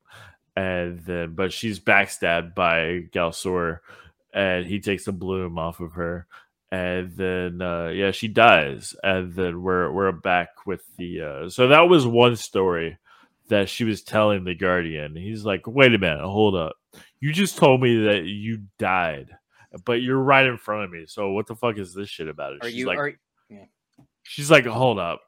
and 0.57 0.99
then 1.05 1.35
but 1.37 1.53
she's 1.53 1.79
backstabbed 1.79 2.55
by 2.55 3.03
Ghal-Sur, 3.13 3.81
and 4.39 4.67
he 4.67 4.79
takes 4.79 5.05
the 5.05 5.13
bloom 5.13 5.59
off 5.59 5.81
of 5.81 5.93
her 5.95 6.27
and 6.71 7.17
then 7.17 7.61
uh 7.61 7.89
yeah 7.89 8.13
she 8.13 8.29
dies 8.29 8.95
and 9.03 9.35
then 9.35 9.61
we're 9.61 9.91
we're 9.91 10.13
back 10.13 10.67
with 10.67 10.83
the 10.97 11.21
uh 11.21 11.49
so 11.49 11.69
that 11.69 11.89
was 11.89 12.07
one 12.07 12.37
story 12.37 12.97
that 13.49 13.69
she 13.69 13.85
was 13.85 14.03
telling 14.03 14.45
the 14.45 14.55
guardian. 14.55 15.17
He's 15.17 15.45
like 15.45 15.67
wait 15.67 15.95
a 15.95 15.99
minute 15.99 16.25
hold 16.25 16.55
up. 16.55 16.77
You 17.19 17.33
just 17.33 17.57
told 17.57 17.83
me 17.83 18.05
that 18.05 18.25
you 18.25 18.63
died 18.79 19.31
but 19.85 20.03
you're 20.03 20.19
right 20.19 20.47
in 20.47 20.57
front 20.57 20.85
of 20.85 20.91
me 20.91 21.05
so 21.07 21.31
what 21.33 21.47
the 21.47 21.57
fuck 21.57 21.77
is 21.79 21.93
this 21.93 22.09
shit 22.09 22.29
about? 22.29 22.53
It 22.53 22.59
are 22.63 22.69
she's 22.69 22.77
you? 22.77 22.87
like 22.87 22.99
are, 22.99 23.13
she's 24.23 24.51
like 24.51 24.67
hold 24.67 24.99
up 24.99 25.23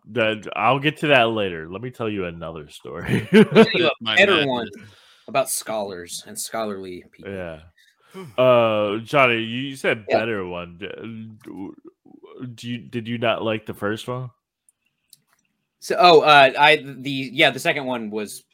i'll 0.54 0.78
get 0.78 0.98
to 0.98 1.08
that 1.08 1.30
later. 1.30 1.68
Let 1.68 1.82
me 1.82 1.90
tell 1.90 2.08
you 2.08 2.26
another 2.26 2.68
story. 2.68 3.26
Tell 3.32 3.66
you 3.74 3.90
a 4.08 4.14
better 4.14 4.46
one 4.46 4.68
about 5.26 5.50
scholars 5.50 6.22
and 6.26 6.38
scholarly 6.38 7.04
people. 7.12 7.32
yeah 7.32 7.60
uh 8.38 8.98
johnny 8.98 9.38
you 9.42 9.76
said 9.76 10.04
Yeah. 10.08 10.18
better 10.18 10.46
one 10.46 10.78
do 12.54 12.68
you 12.68 12.78
did 12.78 13.06
you 13.08 13.18
not 13.18 13.42
like 13.42 13.66
the 13.66 13.74
first 13.74 14.08
one 14.08 14.30
So, 15.80 15.96
oh, 15.98 16.20
uh, 16.20 16.52
I 16.58 16.76
the 16.76 17.10
yeah, 17.32 17.50
the 17.50 17.58
second 17.58 17.86
one 17.86 18.10
was 18.10 18.44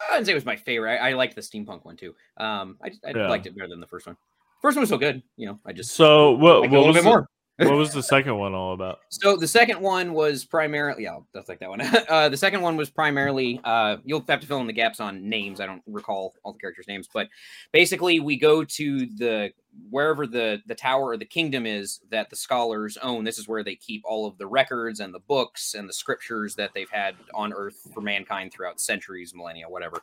I 0.00 0.10
wouldn't 0.12 0.26
say 0.26 0.32
it 0.32 0.34
was 0.34 0.44
my 0.44 0.56
favorite. 0.56 1.00
I, 1.00 1.10
I 1.10 1.12
liked 1.14 1.34
the 1.34 1.40
steampunk 1.40 1.84
one 1.84 1.96
too. 1.96 2.14
Um, 2.36 2.76
I 2.84 2.90
I 3.06 3.10
Yeah. 3.16 3.28
liked 3.28 3.46
it 3.46 3.56
better 3.56 3.68
than 3.68 3.80
the 3.80 3.86
first 3.86 4.06
one. 4.06 4.16
First 4.60 4.76
one 4.76 4.82
was 4.82 4.90
so 4.90 4.98
good, 4.98 5.22
you 5.36 5.46
know. 5.46 5.58
I 5.64 5.72
just 5.72 5.92
so 5.92 6.32
what, 6.32 6.60
liked 6.60 6.72
what 6.72 6.76
a 6.76 6.80
little 6.80 6.86
was 6.88 6.96
bit 6.96 7.04
the- 7.04 7.08
more. 7.08 7.28
What 7.58 7.76
was 7.76 7.92
the 7.92 8.02
second 8.02 8.36
one 8.36 8.54
all 8.54 8.72
about? 8.72 9.00
So 9.10 9.36
the 9.36 9.48
second 9.48 9.80
one 9.80 10.12
was 10.12 10.44
primarily 10.44 11.02
yeah, 11.02 11.18
that's 11.34 11.48
like 11.48 11.58
that 11.58 11.68
one. 11.68 11.80
uh, 12.08 12.28
the 12.28 12.36
second 12.36 12.62
one 12.62 12.76
was 12.76 12.88
primarily 12.88 13.60
uh, 13.64 13.96
you'll 14.04 14.24
have 14.28 14.40
to 14.40 14.46
fill 14.46 14.60
in 14.60 14.66
the 14.66 14.72
gaps 14.72 15.00
on 15.00 15.28
names. 15.28 15.60
I 15.60 15.66
don't 15.66 15.82
recall 15.86 16.34
all 16.44 16.52
the 16.52 16.58
characters' 16.58 16.86
names, 16.86 17.08
but 17.12 17.28
basically 17.72 18.20
we 18.20 18.36
go 18.36 18.62
to 18.64 19.06
the 19.06 19.52
wherever 19.90 20.26
the 20.26 20.60
the 20.66 20.74
tower 20.74 21.08
or 21.08 21.16
the 21.16 21.24
kingdom 21.24 21.66
is 21.66 22.00
that 22.10 22.30
the 22.30 22.36
scholars 22.36 22.96
own. 23.02 23.24
This 23.24 23.38
is 23.38 23.48
where 23.48 23.64
they 23.64 23.74
keep 23.74 24.02
all 24.04 24.26
of 24.26 24.38
the 24.38 24.46
records 24.46 25.00
and 25.00 25.12
the 25.12 25.20
books 25.20 25.74
and 25.74 25.88
the 25.88 25.92
scriptures 25.92 26.54
that 26.54 26.70
they've 26.74 26.90
had 26.90 27.16
on 27.34 27.52
Earth 27.52 27.88
for 27.92 28.00
mankind 28.00 28.52
throughout 28.52 28.80
centuries, 28.80 29.34
millennia, 29.34 29.68
whatever. 29.68 30.00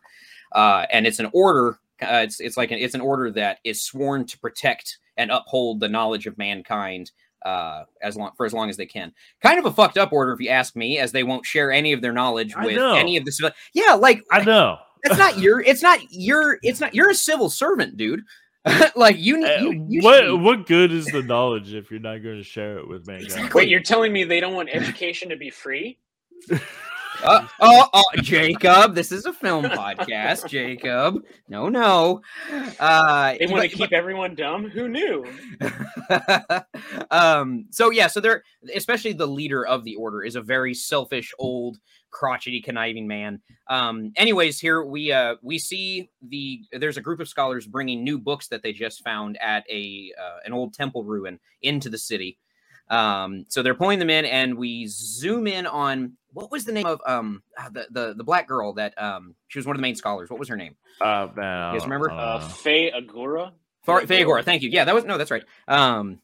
Uh, 0.52 0.86
and 0.91 1.08
it's 1.08 1.20
an 1.20 1.30
order. 1.34 1.80
Uh, 2.02 2.22
it's 2.24 2.39
it's 2.39 2.58
like 2.58 2.72
an, 2.72 2.80
it's 2.80 2.96
an 2.96 3.02
order 3.02 3.32
that 3.32 3.60
is 3.63 3.82
sworn 3.82 4.26
to 4.26 4.38
protect 4.39 4.98
and 5.18 5.32
uphold 5.32 5.80
the 5.80 5.88
knowledge 5.88 6.28
of 6.28 6.38
mankind 6.38 7.12
uh, 7.45 7.84
as 8.01 8.17
long 8.17 8.31
for 8.36 8.45
as 8.45 8.53
long 8.53 8.69
as 8.69 8.75
they 8.75 8.86
can. 8.86 9.13
Kind 9.41 9.60
of 9.60 9.65
a 9.65 9.71
fucked 9.71 9.97
up 9.97 10.12
order, 10.12 10.34
if 10.34 10.39
you 10.41 10.49
ask 10.49 10.75
me, 10.75 10.97
as 10.97 11.12
they 11.12 11.23
won't 11.23 11.45
share 11.45 11.71
any 11.71 11.93
of 11.93 12.01
their 12.01 12.12
knowledge 12.12 12.53
I 12.55 12.65
with 12.65 12.75
know. 12.75 12.95
any 12.95 13.15
of 13.15 13.23
the 13.23 13.31
civil. 13.31 13.51
Yeah, 13.73 13.93
like 13.93 14.23
I 14.31 14.43
know. 14.43 14.77
it's 15.03 15.17
not 15.17 15.38
your. 15.39 15.62
It's 15.65 15.84
not 15.84 15.99
your. 16.12 16.58
It's 16.63 16.81
not. 16.81 16.93
You're 16.93 17.12
a 17.12 17.15
civil 17.15 17.49
servant, 17.49 17.95
dude. 17.95 18.23
like 18.95 19.17
you 19.17 19.38
need. 19.38 19.45
Uh, 19.45 19.62
You, 19.62 19.86
you 19.88 20.01
what 20.01 20.23
should 20.23 20.41
what 20.41 20.65
good 20.65 20.91
is 20.91 21.05
the 21.05 21.21
knowledge 21.21 21.73
if 21.73 21.91
you're 21.91 21.99
not 21.99 22.23
going 22.23 22.38
to 22.38 22.43
share 22.43 22.79
it 22.79 22.88
with 22.88 23.05
mankind? 23.08 23.25
Exactly. 23.27 23.62
Wait, 23.62 23.69
you're 23.69 23.84
telling 23.84 24.12
me 24.12 24.23
they 24.23 24.39
don't 24.39 24.55
want 24.55 24.69
education 24.71 25.29
to 25.29 25.36
be 25.36 25.51
free? 25.51 25.99
Uh, 27.23 27.47
oh, 27.60 27.88
oh, 27.93 28.04
Jacob, 28.21 28.95
this 28.95 29.12
is 29.12 29.25
a 29.25 29.34
film 29.34 29.65
podcast, 29.65 30.47
Jacob. 30.49 31.23
No, 31.47 31.69
no. 31.69 32.21
Uh, 32.80 33.36
They 33.39 33.47
want 33.47 33.69
to 33.69 33.75
keep 33.75 33.93
everyone 33.93 34.36
dumb? 34.36 34.69
Who 34.69 34.88
knew? 34.88 35.25
um 37.12 37.65
so 37.71 37.89
yeah 37.89 38.08
so 38.08 38.19
they're 38.19 38.43
especially 38.75 39.13
the 39.13 39.25
leader 39.25 39.65
of 39.65 39.84
the 39.84 39.95
order 39.95 40.23
is 40.23 40.36
a 40.36 40.41
very 40.41 40.73
selfish 40.73 41.34
old 41.39 41.78
crotchety 42.12 42.62
conniving 42.62 43.08
man 43.08 43.41
um 43.69 44.12
anyways 44.15 44.60
here 44.60 44.84
we 44.84 45.12
uh 45.12 45.36
we 45.41 45.58
see 45.58 46.10
the 46.30 46.62
there's 46.73 46.97
a 46.97 47.01
group 47.01 47.19
of 47.19 47.28
scholars 47.28 47.67
bringing 47.67 48.04
new 48.04 48.17
books 48.17 48.47
that 48.47 48.62
they 48.63 48.71
just 48.71 49.04
found 49.04 49.38
at 49.41 49.63
a 49.69 50.12
uh, 50.19 50.38
an 50.45 50.54
old 50.54 50.73
temple 50.73 51.04
ruin 51.04 51.39
into 51.62 51.89
the 51.89 51.97
city 51.97 52.38
um 52.89 53.45
so 53.50 53.63
they're 53.63 53.74
pulling 53.76 54.00
them 54.00 54.10
in 54.10 54.26
and 54.26 54.58
we 54.58 54.86
zoom 54.88 55.48
in 55.48 55.65
on 55.65 56.13
what 56.34 56.52
was 56.52 56.65
the 56.65 56.71
name 56.71 56.86
of 56.86 57.02
um 57.06 57.41
ah, 57.58 57.69
the 57.71 57.88
the, 57.89 58.13
the 58.15 58.24
black 58.24 58.48
girl 58.48 58.74
that 58.74 58.93
um 59.02 59.34
she 59.48 59.58
was 59.58 59.65
one 59.65 59.76
of 59.76 59.80
the 59.80 59.82
main 59.82 59.95
scholars 59.95 60.30
what 60.30 60.39
was 60.39 60.48
her 60.50 60.58
name 60.58 60.76
Uh, 61.02 61.28
man, 61.36 61.74
You 61.74 61.80
guys 61.80 61.86
remember? 61.88 62.12
I 62.12 62.15
don't 62.15 62.43
Uh, 62.43 62.48
know. 62.48 62.54
Phae-Agura? 62.54 63.52
Far- 63.84 64.02
Yeah, 64.02 64.06
Fagor, 64.08 64.43
thank 64.43 64.62
you. 64.63 64.69
Yeah, 64.69 64.86
that 64.86 64.95
was 64.95 65.04
no, 65.06 65.17
that's 65.17 65.32
right. 65.32 65.43
Um, 65.67 66.19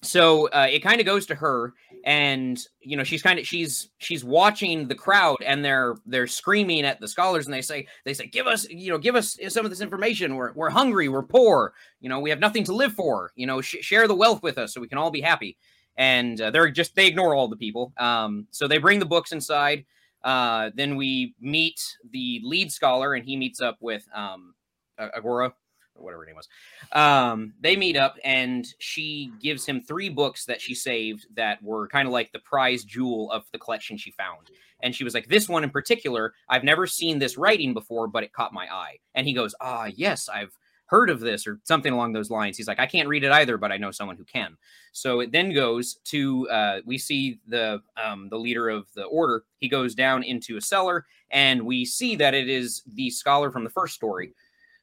so 0.00 0.48
uh, 0.50 0.68
it 0.70 0.80
kind 0.80 1.00
of 1.00 1.06
goes 1.06 1.26
to 1.26 1.34
her, 1.34 1.74
and 2.04 2.56
you 2.80 2.96
know 2.96 3.02
she's 3.02 3.20
kind 3.20 3.38
of 3.40 3.46
she's 3.46 3.90
she's 3.98 4.24
watching 4.24 4.86
the 4.86 4.94
crowd, 4.94 5.38
and 5.44 5.64
they're 5.64 5.96
they're 6.06 6.28
screaming 6.28 6.84
at 6.84 7.00
the 7.00 7.08
scholars, 7.08 7.46
and 7.46 7.52
they 7.54 7.62
say 7.62 7.88
they 8.04 8.14
say 8.14 8.26
give 8.26 8.46
us 8.46 8.68
you 8.70 8.90
know 8.92 8.98
give 8.98 9.16
us 9.16 9.36
some 9.48 9.64
of 9.66 9.70
this 9.70 9.80
information. 9.80 10.36
We're 10.36 10.52
we're 10.52 10.70
hungry, 10.70 11.08
we're 11.08 11.24
poor, 11.24 11.72
you 12.00 12.08
know 12.08 12.20
we 12.20 12.30
have 12.30 12.38
nothing 12.38 12.62
to 12.64 12.72
live 12.72 12.92
for. 12.92 13.32
You 13.34 13.48
know 13.48 13.60
sh- 13.60 13.76
share 13.80 14.06
the 14.06 14.14
wealth 14.14 14.40
with 14.42 14.56
us 14.56 14.72
so 14.72 14.80
we 14.80 14.86
can 14.88 14.98
all 14.98 15.10
be 15.10 15.20
happy. 15.20 15.56
And 15.98 16.40
uh, 16.40 16.50
they're 16.50 16.70
just 16.70 16.94
they 16.94 17.06
ignore 17.06 17.34
all 17.34 17.48
the 17.48 17.56
people. 17.56 17.92
Um, 17.98 18.46
so 18.50 18.66
they 18.66 18.78
bring 18.78 19.00
the 19.00 19.04
books 19.04 19.32
inside. 19.32 19.84
Uh, 20.22 20.70
then 20.74 20.96
we 20.96 21.34
meet 21.40 21.80
the 22.10 22.40
lead 22.42 22.72
scholar, 22.72 23.14
and 23.14 23.24
he 23.24 23.36
meets 23.36 23.60
up 23.60 23.76
with 23.80 24.08
um, 24.14 24.54
Agora 24.98 25.52
or 25.98 26.04
whatever 26.04 26.22
her 26.22 26.26
name 26.26 26.36
was. 26.36 26.48
Um, 26.92 27.52
they 27.60 27.76
meet 27.76 27.96
up, 27.96 28.16
and 28.24 28.66
she 28.78 29.32
gives 29.40 29.66
him 29.66 29.80
three 29.80 30.08
books 30.08 30.44
that 30.46 30.60
she 30.60 30.74
saved 30.74 31.26
that 31.34 31.62
were 31.62 31.88
kind 31.88 32.06
of 32.06 32.12
like 32.12 32.32
the 32.32 32.38
prize 32.38 32.84
jewel 32.84 33.30
of 33.32 33.44
the 33.52 33.58
collection 33.58 33.96
she 33.96 34.10
found. 34.12 34.48
And 34.80 34.94
she 34.94 35.04
was 35.04 35.14
like, 35.14 35.28
"This 35.28 35.48
one 35.48 35.64
in 35.64 35.70
particular, 35.70 36.34
I've 36.48 36.64
never 36.64 36.86
seen 36.86 37.18
this 37.18 37.36
writing 37.36 37.74
before, 37.74 38.06
but 38.06 38.22
it 38.22 38.32
caught 38.32 38.52
my 38.52 38.72
eye." 38.72 38.98
And 39.14 39.26
he 39.26 39.32
goes, 39.32 39.54
"Ah, 39.60 39.86
yes, 39.94 40.28
I've." 40.28 40.56
Heard 40.88 41.08
of 41.10 41.20
this 41.20 41.46
or 41.46 41.60
something 41.64 41.92
along 41.92 42.12
those 42.12 42.30
lines 42.30 42.56
he's 42.56 42.68
like 42.68 42.80
i 42.80 42.86
can't 42.86 43.08
read 43.08 43.24
it 43.24 43.32
either 43.32 43.56
but 43.56 43.72
i 43.72 43.76
know 43.76 43.90
someone 43.90 44.16
who 44.16 44.24
can 44.24 44.56
so 44.92 45.20
it 45.20 45.30
then 45.32 45.52
goes 45.52 45.98
to 46.04 46.48
uh, 46.48 46.80
we 46.84 46.98
see 46.98 47.40
the 47.46 47.80
um, 48.02 48.28
the 48.28 48.38
leader 48.38 48.68
of 48.68 48.86
the 48.94 49.04
order 49.04 49.44
he 49.58 49.68
goes 49.68 49.94
down 49.94 50.22
into 50.22 50.56
a 50.56 50.60
cellar 50.60 51.06
and 51.30 51.62
we 51.62 51.84
see 51.84 52.16
that 52.16 52.34
it 52.34 52.48
is 52.48 52.82
the 52.94 53.10
scholar 53.10 53.50
from 53.50 53.64
the 53.64 53.70
first 53.70 53.94
story 53.94 54.32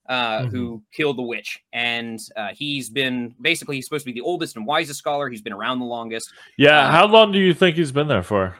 uh, 0.07 0.45
who 0.45 0.83
killed 0.91 1.17
the 1.17 1.23
witch. 1.23 1.63
And 1.73 2.19
uh, 2.35 2.49
he's 2.53 2.89
been 2.89 3.33
basically 3.41 3.75
he's 3.77 3.85
supposed 3.85 4.05
to 4.05 4.11
be 4.11 4.19
the 4.19 4.25
oldest 4.25 4.55
and 4.55 4.65
wisest 4.65 4.99
scholar. 4.99 5.29
He's 5.29 5.41
been 5.41 5.53
around 5.53 5.79
the 5.79 5.85
longest. 5.85 6.31
Yeah, 6.57 6.87
uh, 6.87 6.91
how 6.91 7.07
long 7.07 7.31
do 7.31 7.39
you 7.39 7.53
think 7.53 7.75
he's 7.75 7.91
been 7.91 8.07
there 8.07 8.23
for? 8.23 8.55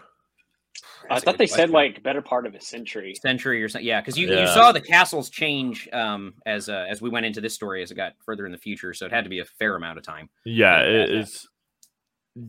I 1.10 1.20
thought 1.20 1.34
good 1.34 1.38
they 1.40 1.48
said 1.48 1.70
like 1.70 2.02
better 2.04 2.22
part 2.22 2.46
of 2.46 2.56
a 2.56 2.62
century. 2.62 3.16
century 3.16 3.62
or 3.64 3.70
something. 3.70 3.86
Yeah, 3.86 4.02
because 4.02 4.18
you, 4.18 4.28
you 4.28 4.48
saw 4.48 4.72
the 4.72 4.82
castles 4.82 5.30
change 5.30 5.88
um, 5.94 6.34
as 6.46 6.70
uh, 6.70 6.86
as 6.90 7.02
we 7.02 7.10
went 7.10 7.26
into 7.26 7.42
this 7.42 7.54
story 7.54 7.84
as 7.84 7.92
it 7.92 7.96
got 7.96 8.14
further 8.26 8.46
in 8.46 8.52
the 8.52 8.58
future. 8.58 8.94
So 8.94 9.06
it 9.06 9.12
had 9.12 9.24
to 9.24 9.30
be 9.30 9.40
a 9.40 9.46
fair 9.46 9.76
amount 9.76 9.98
of 9.98 10.04
time. 10.04 10.30
Yeah, 10.46 10.82
Yeah, 10.82 10.88
it, 10.88 11.10
yeah. 11.10 11.20
it's 11.20 11.48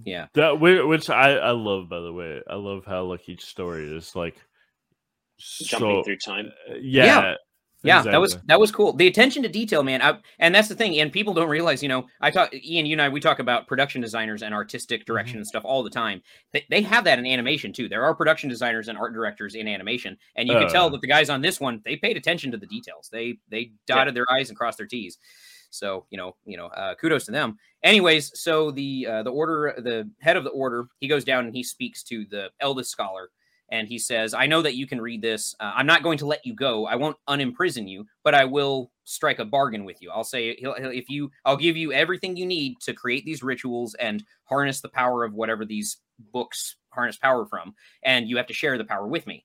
Yeah. 0.04 0.26
that 0.34 0.60
which 0.60 1.10
I 1.10 1.32
I 1.36 1.50
love 1.50 1.88
by 1.88 2.00
the 2.00 2.12
way. 2.12 2.42
I 2.48 2.54
love 2.56 2.84
how 2.86 3.04
like 3.04 3.28
each 3.28 3.44
story 3.44 3.94
is 3.94 4.16
like 4.16 4.36
jumping 5.62 5.98
So, 5.98 6.02
through 6.02 6.18
time. 6.18 6.50
uh, 6.70 6.74
yeah, 6.80 7.34
Yeah, 7.86 8.02
that 8.02 8.20
was 8.20 8.36
that 8.46 8.58
was 8.60 8.70
cool. 8.72 8.92
The 8.92 9.06
attention 9.06 9.42
to 9.42 9.48
detail, 9.48 9.82
man. 9.82 10.02
I, 10.02 10.18
and 10.38 10.54
that's 10.54 10.68
the 10.68 10.74
thing. 10.74 10.98
And 11.00 11.12
people 11.12 11.34
don't 11.34 11.48
realize, 11.48 11.82
you 11.82 11.88
know, 11.88 12.06
I 12.20 12.30
talk 12.30 12.52
Ian, 12.54 12.86
you 12.86 12.94
and 12.94 13.02
I, 13.02 13.08
we 13.08 13.20
talk 13.20 13.38
about 13.38 13.66
production 13.66 14.00
designers 14.00 14.42
and 14.42 14.54
artistic 14.54 15.00
Mm-hmm. 15.00 15.12
direction 15.12 15.36
and 15.38 15.46
stuff 15.46 15.64
all 15.64 15.82
the 15.82 15.90
time. 15.90 16.22
They, 16.52 16.64
they 16.70 16.82
have 16.82 17.04
that 17.04 17.18
in 17.18 17.26
animation 17.26 17.72
too. 17.72 17.88
There 17.88 18.04
are 18.04 18.14
production 18.14 18.48
designers 18.48 18.88
and 18.88 18.96
art 18.98 19.12
directors 19.14 19.54
in 19.54 19.68
animation, 19.68 20.16
and 20.36 20.48
you 20.48 20.54
can 20.54 20.64
Uh. 20.64 20.70
tell 20.70 20.90
that 20.90 21.00
the 21.00 21.06
guys 21.06 21.30
on 21.30 21.40
this 21.40 21.60
one 21.60 21.80
they 21.84 21.96
paid 21.96 22.16
attention 22.16 22.50
to 22.52 22.56
the 22.58 22.66
details. 22.66 23.08
They 23.10 23.38
they 23.48 23.72
dotted 23.86 24.14
their 24.14 24.26
i's 24.30 24.48
and 24.48 24.56
crossed 24.58 24.78
their 24.78 24.86
t's. 24.86 25.18
So 25.70 26.06
you 26.10 26.16
know, 26.16 26.36
you 26.46 26.56
know, 26.56 26.66
uh, 26.66 26.94
kudos 26.94 27.24
to 27.26 27.32
them. 27.32 27.58
Anyways, 27.82 28.38
so 28.40 28.70
the 28.70 29.06
uh, 29.10 29.22
the 29.24 29.30
order, 29.30 29.74
the 29.78 30.08
head 30.20 30.36
of 30.36 30.44
the 30.44 30.50
order, 30.50 30.86
he 31.00 31.08
goes 31.08 31.24
down 31.24 31.44
and 31.44 31.54
he 31.54 31.62
speaks 31.62 32.02
to 32.04 32.24
the 32.30 32.50
eldest 32.60 32.90
scholar, 32.90 33.30
and 33.70 33.88
he 33.88 33.98
says, 33.98 34.34
"I 34.34 34.46
know 34.46 34.62
that 34.62 34.74
you 34.76 34.86
can 34.86 35.00
read 35.00 35.22
this. 35.22 35.54
Uh, 35.60 35.72
I'm 35.74 35.86
not 35.86 36.02
going 36.02 36.18
to 36.18 36.26
let 36.26 36.46
you 36.46 36.54
go. 36.54 36.86
I 36.86 36.94
won't 36.96 37.16
unimprison 37.28 37.88
you, 37.88 38.06
but 38.22 38.34
I 38.34 38.44
will 38.44 38.90
strike 39.04 39.38
a 39.38 39.44
bargain 39.44 39.84
with 39.84 40.00
you. 40.00 40.10
I'll 40.10 40.24
say 40.24 40.54
he'll, 40.56 40.74
he'll, 40.74 40.90
if 40.90 41.08
you, 41.08 41.30
I'll 41.44 41.56
give 41.56 41.76
you 41.76 41.92
everything 41.92 42.36
you 42.36 42.46
need 42.46 42.80
to 42.80 42.92
create 42.92 43.24
these 43.24 43.42
rituals 43.42 43.94
and 43.94 44.24
harness 44.44 44.80
the 44.80 44.88
power 44.88 45.24
of 45.24 45.34
whatever 45.34 45.64
these 45.64 45.98
books 46.32 46.76
harness 46.90 47.16
power 47.16 47.44
from, 47.46 47.74
and 48.02 48.28
you 48.28 48.36
have 48.36 48.46
to 48.46 48.54
share 48.54 48.78
the 48.78 48.84
power 48.84 49.06
with 49.06 49.26
me." 49.26 49.44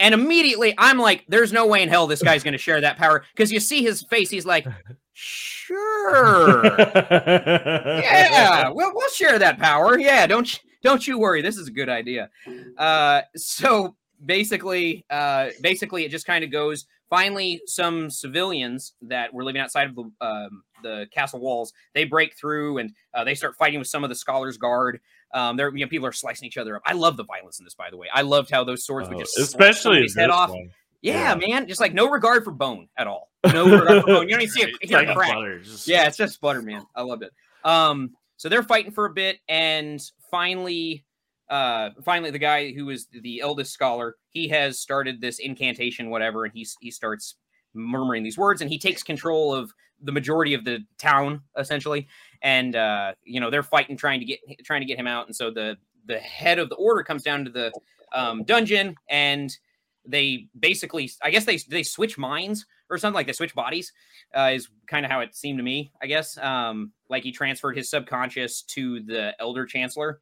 And 0.00 0.14
immediately, 0.14 0.74
I'm 0.78 0.98
like, 0.98 1.24
"There's 1.28 1.52
no 1.52 1.66
way 1.66 1.82
in 1.82 1.88
hell 1.88 2.06
this 2.06 2.22
guy's 2.22 2.44
going 2.44 2.52
to 2.52 2.58
share 2.58 2.80
that 2.80 2.96
power," 2.96 3.24
because 3.34 3.50
you 3.50 3.58
see 3.58 3.82
his 3.82 4.02
face. 4.02 4.30
He's 4.30 4.46
like, 4.46 4.66
"Sure." 5.12 6.64
yeah, 7.26 8.68
we'll 8.70 8.94
we'll 8.94 9.08
share 9.10 9.38
that 9.40 9.58
power. 9.58 9.98
Yeah, 9.98 10.26
don't 10.28 10.52
you- 10.52 10.67
don't 10.82 11.06
you 11.06 11.18
worry. 11.18 11.42
This 11.42 11.56
is 11.56 11.68
a 11.68 11.70
good 11.72 11.88
idea. 11.88 12.30
Uh, 12.76 13.22
so 13.36 13.96
basically, 14.24 15.04
uh, 15.10 15.48
basically, 15.60 16.04
it 16.04 16.10
just 16.10 16.26
kind 16.26 16.44
of 16.44 16.50
goes. 16.52 16.86
Finally, 17.10 17.62
some 17.64 18.10
civilians 18.10 18.92
that 19.00 19.32
were 19.32 19.42
living 19.42 19.62
outside 19.62 19.88
of 19.88 19.94
the 19.94 20.10
um, 20.20 20.62
the 20.82 21.06
castle 21.12 21.40
walls 21.40 21.72
they 21.94 22.04
break 22.04 22.36
through 22.36 22.76
and 22.78 22.92
uh, 23.14 23.24
they 23.24 23.34
start 23.34 23.56
fighting 23.56 23.78
with 23.78 23.88
some 23.88 24.04
of 24.04 24.10
the 24.10 24.14
scholars 24.14 24.58
guard. 24.58 25.00
Um, 25.32 25.56
there, 25.56 25.74
you 25.74 25.84
know, 25.84 25.88
people 25.88 26.06
are 26.06 26.12
slicing 26.12 26.46
each 26.46 26.58
other 26.58 26.76
up. 26.76 26.82
I 26.86 26.92
love 26.92 27.16
the 27.16 27.24
violence 27.24 27.58
in 27.60 27.64
this, 27.64 27.74
by 27.74 27.88
the 27.90 27.96
way. 27.96 28.08
I 28.12 28.20
loved 28.22 28.50
how 28.50 28.62
those 28.62 28.84
swords 28.84 29.08
would 29.08 29.16
Oh, 29.16 29.20
just 29.20 29.38
especially 29.38 30.06
head 30.16 30.28
off. 30.30 30.50
one. 30.50 30.70
Yeah, 31.00 31.34
Yeah. 31.40 31.46
man, 31.54 31.66
just 31.68 31.80
like 31.80 31.94
no 31.94 32.10
regard 32.10 32.44
for 32.44 32.50
bone 32.50 32.88
at 32.98 33.06
all. 33.06 33.30
No 33.54 33.64
regard 33.64 34.02
for 34.02 34.06
bone. 34.06 34.28
You 34.28 34.34
don't 34.34 34.42
even 34.42 34.52
see 34.52 34.62
a, 34.64 34.68
It's 34.82 34.92
like 34.92 35.08
a 35.08 35.14
crack. 35.14 35.32
butter, 35.34 35.60
just- 35.60 35.88
Yeah, 35.88 36.06
it's 36.06 36.16
just 36.18 36.40
butter, 36.42 36.60
man. 36.60 36.84
I 36.94 37.02
loved 37.02 37.22
it. 37.22 37.32
Um, 37.64 38.10
so 38.38 38.48
they're 38.48 38.62
fighting 38.62 38.92
for 38.92 39.04
a 39.04 39.12
bit, 39.12 39.40
and 39.48 40.00
finally, 40.30 41.04
uh, 41.50 41.90
finally, 42.04 42.30
the 42.30 42.38
guy 42.38 42.72
who 42.72 42.88
is 42.88 43.08
the 43.10 43.40
eldest 43.40 43.72
scholar, 43.72 44.14
he 44.30 44.48
has 44.48 44.78
started 44.78 45.20
this 45.20 45.40
incantation, 45.40 46.08
whatever, 46.08 46.44
and 46.44 46.54
he 46.54 46.66
he 46.80 46.90
starts 46.90 47.34
murmuring 47.74 48.22
these 48.22 48.38
words, 48.38 48.62
and 48.62 48.70
he 48.70 48.78
takes 48.78 49.02
control 49.02 49.52
of 49.52 49.72
the 50.00 50.12
majority 50.12 50.54
of 50.54 50.64
the 50.64 50.78
town, 50.98 51.42
essentially. 51.58 52.06
And 52.40 52.76
uh, 52.76 53.14
you 53.24 53.40
know, 53.40 53.50
they're 53.50 53.64
fighting, 53.64 53.96
trying 53.96 54.20
to 54.20 54.26
get 54.26 54.38
trying 54.64 54.82
to 54.82 54.86
get 54.86 54.98
him 54.98 55.08
out, 55.08 55.26
and 55.26 55.34
so 55.34 55.50
the 55.50 55.76
the 56.06 56.18
head 56.18 56.60
of 56.60 56.68
the 56.68 56.76
order 56.76 57.02
comes 57.02 57.24
down 57.24 57.44
to 57.44 57.50
the 57.50 57.72
um, 58.14 58.44
dungeon, 58.44 58.94
and 59.10 59.50
they 60.06 60.46
basically, 60.58 61.10
I 61.22 61.30
guess 61.30 61.44
they 61.44 61.58
they 61.68 61.82
switch 61.82 62.16
minds 62.16 62.66
or 62.90 62.98
something 62.98 63.14
like 63.14 63.26
they 63.26 63.32
switch 63.32 63.54
bodies 63.54 63.92
uh, 64.36 64.50
is 64.54 64.68
kind 64.86 65.04
of 65.04 65.10
how 65.12 65.20
it 65.20 65.34
seemed 65.34 65.58
to 65.58 65.62
me, 65.62 65.92
I 66.02 66.06
guess. 66.06 66.36
Um, 66.38 66.92
like 67.08 67.22
he 67.22 67.32
transferred 67.32 67.76
his 67.76 67.90
subconscious 67.90 68.62
to 68.62 69.00
the 69.02 69.34
elder 69.40 69.66
chancellor. 69.66 70.20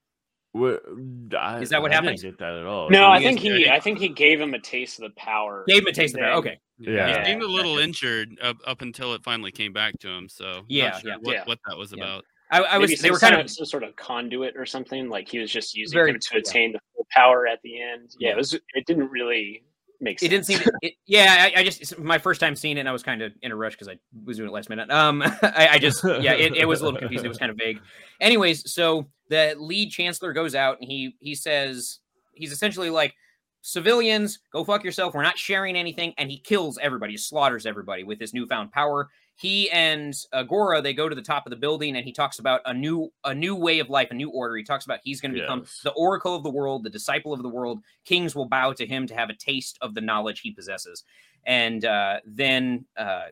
I, 0.54 1.58
Is 1.60 1.68
that 1.70 1.82
what 1.82 1.92
I 1.92 1.96
happens? 1.96 2.22
Didn't 2.22 2.38
get 2.38 2.46
that 2.46 2.54
at 2.54 2.64
all. 2.64 2.88
No, 2.88 3.10
I 3.10 3.18
think 3.18 3.38
guys- 3.42 3.44
he 3.58 3.68
I 3.68 3.80
think 3.80 3.98
he 3.98 4.08
gave 4.08 4.40
him 4.40 4.54
a 4.54 4.58
taste 4.60 4.98
of 4.98 5.04
the 5.04 5.14
power. 5.20 5.64
Gave 5.66 5.82
him 5.82 5.88
a 5.88 5.92
taste 5.92 6.14
of 6.14 6.20
that. 6.20 6.28
Then- 6.28 6.38
Okay. 6.38 6.58
Yeah. 6.78 7.20
He 7.20 7.26
seemed 7.26 7.42
a 7.42 7.46
little 7.46 7.74
Okay. 7.74 7.84
injured 7.84 8.38
up, 8.42 8.56
up 8.66 8.82
until 8.82 9.14
it 9.14 9.22
finally 9.22 9.50
came 9.50 9.72
back 9.72 9.98
to 10.00 10.08
him. 10.08 10.28
So 10.28 10.44
not 10.44 10.64
Yeah, 10.68 10.98
sure 10.98 11.10
yeah. 11.10 11.16
what, 11.20 11.34
Yeah. 11.34 11.44
what 11.44 11.58
that 11.68 11.76
was 11.76 11.92
Yeah. 11.92 12.04
about. 12.04 12.24
I, 12.50 12.60
I 12.62 12.78
was. 12.78 12.90
Maybe 12.90 13.00
They 13.02 13.10
were 13.10 13.18
kind 13.18 13.34
sort 13.34 13.44
of. 13.44 13.50
some 13.50 13.66
sort 13.66 13.82
of 13.82 13.96
conduit 13.96 14.56
or 14.56 14.64
something. 14.66 15.08
Like 15.08 15.28
he 15.28 15.38
was 15.40 15.50
just 15.50 15.74
using 15.74 15.94
Very- 15.96 16.10
him 16.12 16.20
to 16.20 16.28
yeah. 16.34 16.38
attain 16.40 16.72
the 16.72 16.78
full 16.94 17.06
power 17.10 17.46
at 17.46 17.60
the 17.62 17.82
end. 17.82 18.12
Yeah, 18.18 18.28
Yeah. 18.28 18.34
it 18.34 18.36
was. 18.38 18.54
It 18.54 18.86
didn't 18.86 19.10
really 19.10 19.62
make 20.00 20.18
sense. 20.18 20.26
It 20.26 20.30
didn't 20.30 20.46
seem. 20.46 20.60
It, 20.82 20.94
yeah, 21.06 21.50
I, 21.56 21.60
I 21.60 21.64
just 21.64 21.98
my 21.98 22.18
first 22.18 22.40
time 22.40 22.56
seeing 22.56 22.76
it. 22.76 22.80
and 22.80 22.88
I 22.88 22.92
was 22.92 23.02
kind 23.02 23.22
of 23.22 23.32
in 23.42 23.52
a 23.52 23.56
rush 23.56 23.72
because 23.72 23.88
I 23.88 23.98
was 24.24 24.36
doing 24.36 24.48
it 24.48 24.52
last 24.52 24.68
minute. 24.68 24.90
Um, 24.90 25.22
I, 25.42 25.68
I 25.72 25.78
just 25.78 26.04
yeah, 26.04 26.32
it, 26.32 26.56
it 26.56 26.66
was 26.66 26.80
a 26.80 26.84
little 26.84 26.98
confusing. 26.98 27.26
It 27.26 27.28
was 27.28 27.38
kind 27.38 27.50
of 27.50 27.56
vague. 27.56 27.80
Anyways, 28.20 28.72
so 28.72 29.06
the 29.28 29.54
lead 29.58 29.90
chancellor 29.90 30.32
goes 30.32 30.54
out 30.54 30.78
and 30.80 30.90
he 30.90 31.16
he 31.20 31.34
says 31.34 32.00
he's 32.34 32.52
essentially 32.52 32.90
like 32.90 33.14
civilians 33.62 34.38
go 34.52 34.64
fuck 34.64 34.84
yourself. 34.84 35.14
We're 35.14 35.22
not 35.22 35.38
sharing 35.38 35.76
anything, 35.76 36.14
and 36.18 36.30
he 36.30 36.38
kills 36.38 36.78
everybody, 36.80 37.14
he 37.14 37.18
slaughters 37.18 37.66
everybody 37.66 38.04
with 38.04 38.20
his 38.20 38.32
newfound 38.32 38.72
power. 38.72 39.08
He 39.38 39.70
and 39.70 40.16
Agora 40.32 40.80
they 40.80 40.94
go 40.94 41.08
to 41.08 41.14
the 41.14 41.22
top 41.22 41.44
of 41.46 41.50
the 41.50 41.56
building, 41.56 41.96
and 41.96 42.04
he 42.04 42.12
talks 42.12 42.38
about 42.38 42.62
a 42.64 42.72
new 42.72 43.12
a 43.24 43.34
new 43.34 43.54
way 43.54 43.80
of 43.80 43.90
life, 43.90 44.10
a 44.10 44.14
new 44.14 44.30
order. 44.30 44.56
He 44.56 44.64
talks 44.64 44.86
about 44.86 45.00
he's 45.04 45.20
going 45.20 45.34
to 45.34 45.40
become 45.40 45.60
Yes. 45.60 45.80
the 45.84 45.92
oracle 45.92 46.34
of 46.34 46.42
the 46.42 46.50
world, 46.50 46.84
the 46.84 46.90
disciple 46.90 47.32
of 47.34 47.42
the 47.42 47.48
world. 47.48 47.82
Kings 48.04 48.34
will 48.34 48.48
bow 48.48 48.72
to 48.72 48.86
him 48.86 49.06
to 49.06 49.14
have 49.14 49.28
a 49.28 49.34
taste 49.34 49.76
of 49.82 49.94
the 49.94 50.00
knowledge 50.00 50.40
he 50.40 50.52
possesses. 50.52 51.04
And 51.44 51.84
uh, 51.84 52.20
then 52.24 52.86
uh, 52.96 53.26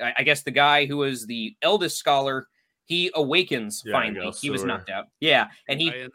I, 0.00 0.14
I 0.18 0.22
guess 0.22 0.42
the 0.42 0.50
guy 0.50 0.86
who 0.86 0.96
was 0.96 1.26
the 1.26 1.54
eldest 1.60 1.98
scholar, 1.98 2.48
he 2.86 3.10
awakens 3.14 3.82
Yeah, 3.84 3.92
finally. 3.92 4.32
He 4.40 4.48
was 4.48 4.64
knocked 4.64 4.88
out. 4.88 5.08
Yeah, 5.20 5.48
and 5.68 5.78
he 5.78 5.90
Eye 5.90 6.08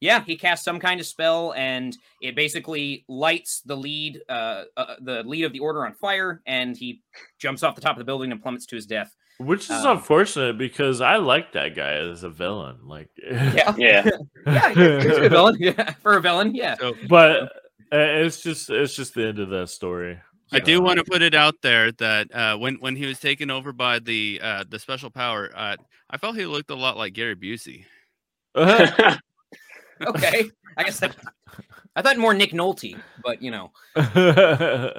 in 0.00 0.06
the 0.06 0.14
create. 0.14 0.20
sky. 0.20 0.20
Yeah, 0.20 0.24
he 0.24 0.36
casts 0.36 0.64
some 0.64 0.78
kind 0.80 1.00
of 1.00 1.06
spell, 1.06 1.52
and 1.54 1.96
it 2.20 2.34
basically 2.36 3.04
lights 3.08 3.60
the 3.62 3.76
lead, 3.76 4.20
uh, 4.28 4.64
uh, 4.76 4.94
the 5.00 5.22
lead 5.24 5.44
of 5.44 5.52
the 5.52 5.60
order 5.60 5.84
on 5.86 5.94
fire, 5.94 6.42
and 6.46 6.76
he 6.76 7.02
jumps 7.38 7.62
off 7.62 7.74
the 7.74 7.80
top 7.80 7.96
of 7.96 7.98
the 7.98 8.04
building 8.04 8.32
and 8.32 8.42
plummets 8.42 8.66
to 8.66 8.76
his 8.76 8.86
death. 8.86 9.14
Which 9.38 9.64
is 9.64 9.70
Um, 9.70 9.98
unfortunate 9.98 10.58
because 10.58 11.00
I 11.00 11.16
like 11.16 11.52
that 11.52 11.76
guy 11.76 11.92
as 11.92 12.24
a 12.24 12.28
villain. 12.30 12.78
Like, 12.84 13.08
Yeah, 13.18 13.74
Yeah, 13.78 14.10
yeah, 14.46 15.00
he's 15.00 15.16
a 15.16 15.28
villain. 15.28 15.56
Yeah, 15.60 15.92
for 16.02 16.16
a 16.16 16.20
villain, 16.20 16.54
yeah. 16.54 16.74
So 16.76 16.94
but 17.08 17.42
uh, 17.42 17.46
it's 17.92 18.42
just 18.42 18.68
it's 18.68 18.96
just 18.96 19.14
the 19.14 19.28
end 19.28 19.38
of 19.38 19.48
that 19.50 19.68
story. 19.70 20.18
I 20.50 20.60
do 20.60 20.80
want 20.80 20.98
to 20.98 21.04
put 21.04 21.22
it 21.22 21.34
out 21.34 21.56
there 21.62 21.92
that 21.92 22.34
uh, 22.34 22.56
when 22.56 22.76
when 22.76 22.96
he 22.96 23.06
was 23.06 23.20
taken 23.20 23.50
over 23.50 23.72
by 23.72 23.98
the 23.98 24.40
uh, 24.42 24.64
the 24.68 24.78
special 24.78 25.10
power, 25.10 25.50
uh, 25.54 25.76
I 26.10 26.16
felt 26.16 26.36
he 26.36 26.46
looked 26.46 26.70
a 26.70 26.74
lot 26.74 26.96
like 26.96 27.12
Gary 27.12 27.36
Busey. 27.36 27.84
Okay, 30.06 30.50
I 30.76 30.84
guess 30.84 31.00
that, 31.00 31.16
I 31.96 32.02
thought 32.02 32.18
more 32.18 32.34
Nick 32.34 32.52
Nolte, 32.52 32.96
but 33.24 33.42
you 33.42 33.50
know, 33.50 33.72
I'll 33.96 34.92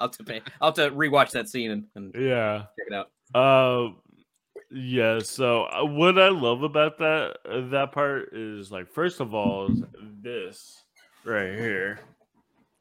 have 0.00 0.10
to 0.12 0.24
pay, 0.24 0.40
I'll 0.60 0.68
have 0.68 0.74
to 0.76 0.90
rewatch 0.90 1.30
that 1.32 1.48
scene 1.48 1.70
and, 1.72 1.84
and 1.96 2.14
yeah. 2.14 2.64
check 2.78 2.86
it 2.88 2.94
out. 2.94 3.10
Um. 3.34 3.96
Yeah. 4.70 5.18
So 5.20 5.64
uh, 5.64 5.84
what 5.84 6.18
I 6.18 6.28
love 6.28 6.62
about 6.62 6.98
that 6.98 7.36
uh, 7.48 7.68
that 7.70 7.92
part 7.92 8.30
is 8.34 8.70
like 8.70 8.88
first 8.92 9.20
of 9.20 9.32
all 9.34 9.70
is 9.72 9.82
this 10.22 10.84
right 11.24 11.54
here. 11.54 12.00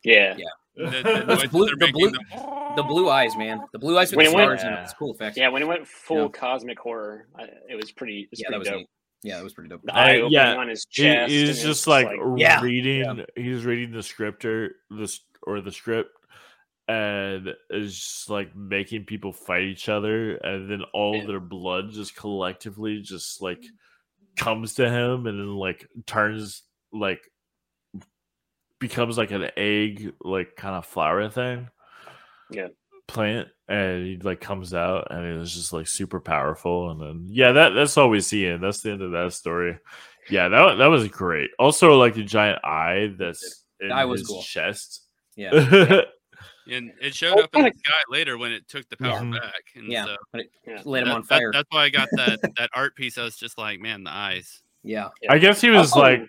yeah. 0.04 0.36
Yeah. 0.38 0.46
The, 0.78 0.86
the 0.86 1.24
Those 1.26 1.48
blue- 1.48 1.76
the 1.76 1.92
blue- 1.92 2.12
the- 2.12 2.74
The 2.76 2.84
blue 2.84 3.10
eyes, 3.10 3.36
man, 3.36 3.62
the 3.74 3.80
blue 3.80 3.98
eyes 3.98 4.12
with 4.12 4.18
When 4.18 4.26
the 4.28 4.32
it 4.32 4.36
went- 4.36 4.60
stars 4.60 4.62
in 4.62 4.68
it. 4.74 4.76
Yeah. 4.78 4.84
It's 4.84 4.94
cool 4.94 5.12
effects. 5.16 5.36
Yeah, 5.36 5.48
when 5.50 5.64
it 5.64 5.68
went 5.68 5.88
full 5.88 6.24
Yeah. 6.26 6.28
cosmic 6.28 6.78
horror, 6.78 7.26
I, 7.36 7.46
it 7.68 7.76
was 7.76 7.92
pretty. 7.92 8.20
It 8.20 8.28
was 8.30 8.40
yeah, 8.40 8.50
that 8.52 8.60
was 8.60 8.68
dope. 8.68 8.78
neat. 8.78 8.90
Yeah, 9.24 9.38
that 9.38 9.44
was 9.44 9.54
pretty 9.54 9.70
dope. 9.70 9.82
The 9.84 9.96
eye 9.96 10.18
opening 10.18 10.32
yeah, 10.32 10.56
on 10.56 10.68
his 10.70 10.86
He- 10.90 11.04
he's 11.04 11.62
just 11.62 11.66
it's 11.66 11.88
like, 11.88 12.08
Yeah. 12.38 12.62
reading. 12.62 13.26
He's 13.36 13.66
reading 13.66 13.92
the 13.92 14.04
scripter, 14.04 14.76
this 14.90 15.20
or 15.44 15.60
the 15.62 15.72
script, 15.72 16.12
and 16.88 17.54
is 17.70 17.96
just 18.00 18.30
like 18.30 18.56
making 18.56 19.06
people 19.06 19.34
fight 19.34 19.64
each 19.64 19.90
other, 19.90 20.36
and 20.38 20.70
then 20.70 20.84
all 20.94 21.16
Yeah. 21.16 21.22
of 21.22 21.28
their 21.28 21.40
blood 21.40 21.92
just 21.92 22.16
collectively 22.16 23.02
just 23.02 23.42
like 23.42 23.66
comes 24.36 24.76
to 24.76 24.88
him, 24.90 25.26
and 25.26 25.40
then 25.40 25.56
like 25.56 25.88
turns 26.06 26.64
like 26.94 27.22
becomes 28.80 29.18
like 29.18 29.32
an 29.32 29.50
egg, 29.58 30.14
like 30.22 30.56
kind 30.56 30.76
of 30.76 30.86
flower 30.86 31.28
thing. 31.30 31.70
Yeah. 32.52 32.68
Plant 33.08 33.48
and 33.70 34.06
he 34.06 34.18
like 34.18 34.40
comes 34.40 34.74
out 34.74 35.08
and 35.12 35.26
it 35.26 35.38
was 35.38 35.54
just 35.54 35.74
like 35.74 35.88
super 35.88 36.20
powerful 36.22 36.92
and 36.92 37.02
then 37.02 37.26
yeah 37.28 37.52
that 37.52 37.70
that's 37.72 37.98
all 37.98 38.10
we 38.10 38.22
see 38.22 38.46
and 38.48 38.64
that's 38.64 38.82
the 38.82 38.92
end 38.92 39.02
of 39.02 39.12
that 39.12 39.34
story 39.34 39.78
yeah 40.30 40.48
that 40.48 40.76
that 40.76 40.86
was 40.88 41.08
great 41.10 41.50
also 41.60 41.98
like 42.00 42.14
the 42.16 42.24
giant 42.24 42.64
eye 42.64 43.14
that's 43.20 43.66
in 43.82 43.92
eye 43.92 44.06
was 44.06 44.22
his 44.22 44.28
cool. 44.30 44.42
chest 44.42 45.02
Yeah, 45.36 45.52
and 46.70 46.92
it 47.02 47.14
showed 47.14 47.40
up 47.40 47.50
in 47.56 47.64
the 47.64 47.72
sky 47.78 48.02
later 48.10 48.38
when 48.38 48.52
it 48.52 48.68
took 48.68 48.88
the 48.90 48.98
power 48.98 49.20
Mhm. 49.22 49.34
back. 49.40 49.62
And 49.76 49.92
yeah. 49.92 50.06
so 50.06 50.16
it 50.34 50.50
Yeah. 50.66 50.82
lit 50.84 51.04
him 51.04 51.10
that- 51.10 51.16
on 51.16 51.22
that- 51.22 51.28
fire. 51.28 51.52
that's 51.54 51.68
why 51.70 51.84
I 51.84 51.90
got 51.90 52.10
that 52.14 52.40
that 52.58 52.70
art 52.74 52.96
piece. 52.96 53.18
I 53.18 53.24
was 53.24 53.38
just 53.38 53.58
like, 53.58 53.80
man, 53.80 54.04
the 54.04 54.12
eyes. 54.12 54.62
yeah, 54.84 55.10
I 55.30 55.38
guess 55.38 55.62
he 55.62 55.70
was 55.70 55.94
Oh, 55.96 56.00
like 56.00 56.22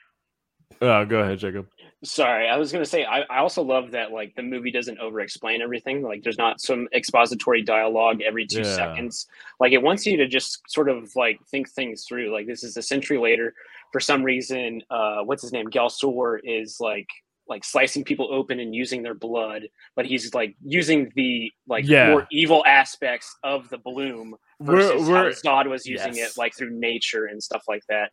oh 0.83 1.05
go 1.07 1.21
ahead 1.21 1.39
Jacob 1.39 1.67
Sorry, 2.05 2.49
I 2.49 2.57
was 2.57 2.71
gonna 2.71 2.85
say 2.85 3.05
I, 3.05 3.23
I 3.23 3.39
also 3.39 3.61
love 3.63 3.91
that 3.91 4.13
like 4.13 4.33
the 4.37 4.43
movie 4.43 4.71
doesn't 4.71 5.01
over 5.01 5.21
explain 5.21 5.61
everything. 5.63 6.01
Like 6.03 6.23
there's 6.23 6.39
not 6.39 6.61
some 6.61 6.87
expository 6.95 7.61
dialogue 7.63 8.21
every 8.23 8.47
two 8.47 8.61
Yeah. 8.61 8.75
seconds. 8.77 9.27
Like 9.59 9.73
it 9.73 9.83
wants 9.83 10.07
you 10.07 10.17
to 10.19 10.29
just 10.29 10.61
sort 10.71 10.89
of 10.89 11.11
like 11.17 11.41
think 11.51 11.69
things 11.69 12.05
through. 12.07 12.33
Like 12.33 12.47
this 12.47 12.63
is 12.63 12.77
a 12.77 12.83
century 12.83 13.19
later. 13.19 13.53
For 13.91 13.99
some 13.99 14.23
reason, 14.23 14.81
uh 14.91 15.23
what's 15.25 15.43
his 15.43 15.53
name? 15.53 15.67
Ghal-Sur 15.71 16.39
is 16.45 16.77
like 16.79 17.09
like 17.49 17.65
slicing 17.65 18.05
people 18.05 18.29
open 18.33 18.61
and 18.61 18.73
using 18.75 19.03
their 19.03 19.15
blood, 19.15 19.63
but 19.97 20.07
he's 20.07 20.33
like 20.35 20.55
using 20.65 21.11
the 21.17 21.51
like 21.67 21.85
Yeah. 21.89 22.11
more 22.11 22.29
evil 22.31 22.63
aspects 22.65 23.35
of 23.43 23.69
the 23.71 23.79
bloom 23.79 24.37
We're- 24.61 24.83
versus 24.83 25.09
we're- 25.09 25.19
how 25.19 25.65
Tzod 25.65 25.69
was 25.69 25.85
using 25.85 26.15
yes. 26.15 26.37
it 26.37 26.39
like 26.39 26.55
through 26.55 26.79
nature 26.79 27.25
and 27.25 27.43
stuff 27.43 27.65
like 27.67 27.83
that. 27.89 28.13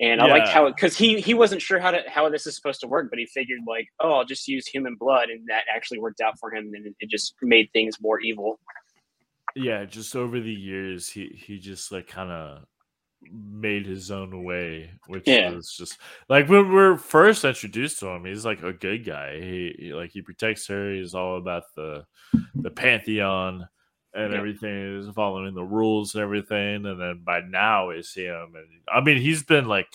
And 0.00 0.20
I 0.22 0.26
liked 0.28 0.46
Yeah. 0.46 0.52
how 0.54 0.68
because 0.68 0.96
he 0.96 1.20
he 1.20 1.34
wasn't 1.34 1.60
sure 1.60 1.78
how 1.78 1.90
to 1.90 2.02
how 2.08 2.28
this 2.30 2.46
is 2.46 2.56
supposed 2.56 2.80
to 2.80 2.86
work, 2.88 3.10
but 3.10 3.18
he 3.18 3.26
figured 3.26 3.60
like, 3.66 3.86
oh, 4.00 4.12
I'll 4.12 4.24
just 4.24 4.48
use 4.48 4.66
human 4.66 4.94
blood, 4.94 5.28
and 5.28 5.46
that 5.48 5.64
actually 5.74 5.98
worked 5.98 6.20
out 6.22 6.38
for 6.38 6.54
him, 6.54 6.72
and 6.74 6.86
it, 6.86 6.94
it 7.00 7.10
just 7.10 7.34
made 7.42 7.68
things 7.72 8.00
more 8.00 8.18
evil. 8.20 8.58
yeah, 9.54 9.84
just 9.84 10.14
over 10.16 10.40
the 10.40 10.52
years, 10.52 11.08
he 11.10 11.26
he 11.46 11.58
just 11.58 11.92
like 11.92 12.06
kind 12.06 12.30
of 12.30 12.64
made 13.30 13.84
his 13.84 14.10
own 14.10 14.44
way, 14.44 14.90
which 15.06 15.28
Yeah. 15.28 15.50
was 15.50 15.70
just 15.76 15.98
like 16.30 16.48
when 16.48 16.72
we're 16.72 16.96
first 16.96 17.44
introduced 17.44 18.00
to 18.00 18.06
him, 18.08 18.24
he's 18.24 18.46
like 18.46 18.62
a 18.62 18.72
good 18.72 19.04
guy. 19.04 19.38
He, 19.38 19.74
he- 19.78 19.92
like 19.94 20.12
he 20.12 20.22
protects 20.22 20.66
her. 20.68 20.94
He's 20.94 21.14
all 21.14 21.36
about 21.36 21.64
the 21.76 22.06
the 22.54 22.70
pantheon 22.70 23.68
and 24.14 24.32
Yeah. 24.32 24.38
everything. 24.38 24.98
is 24.98 25.08
following 25.14 25.54
the 25.54 25.62
rules 25.64 26.14
and 26.14 26.22
everything. 26.22 26.84
And 26.86 27.00
then 27.00 27.22
by 27.24 27.40
now 27.40 27.88
we 27.88 28.02
see 28.02 28.24
him, 28.24 28.54
and 28.56 28.66
I 28.92 29.00
mean 29.00 29.18
he's 29.18 29.42
been 29.44 29.66
like 29.66 29.88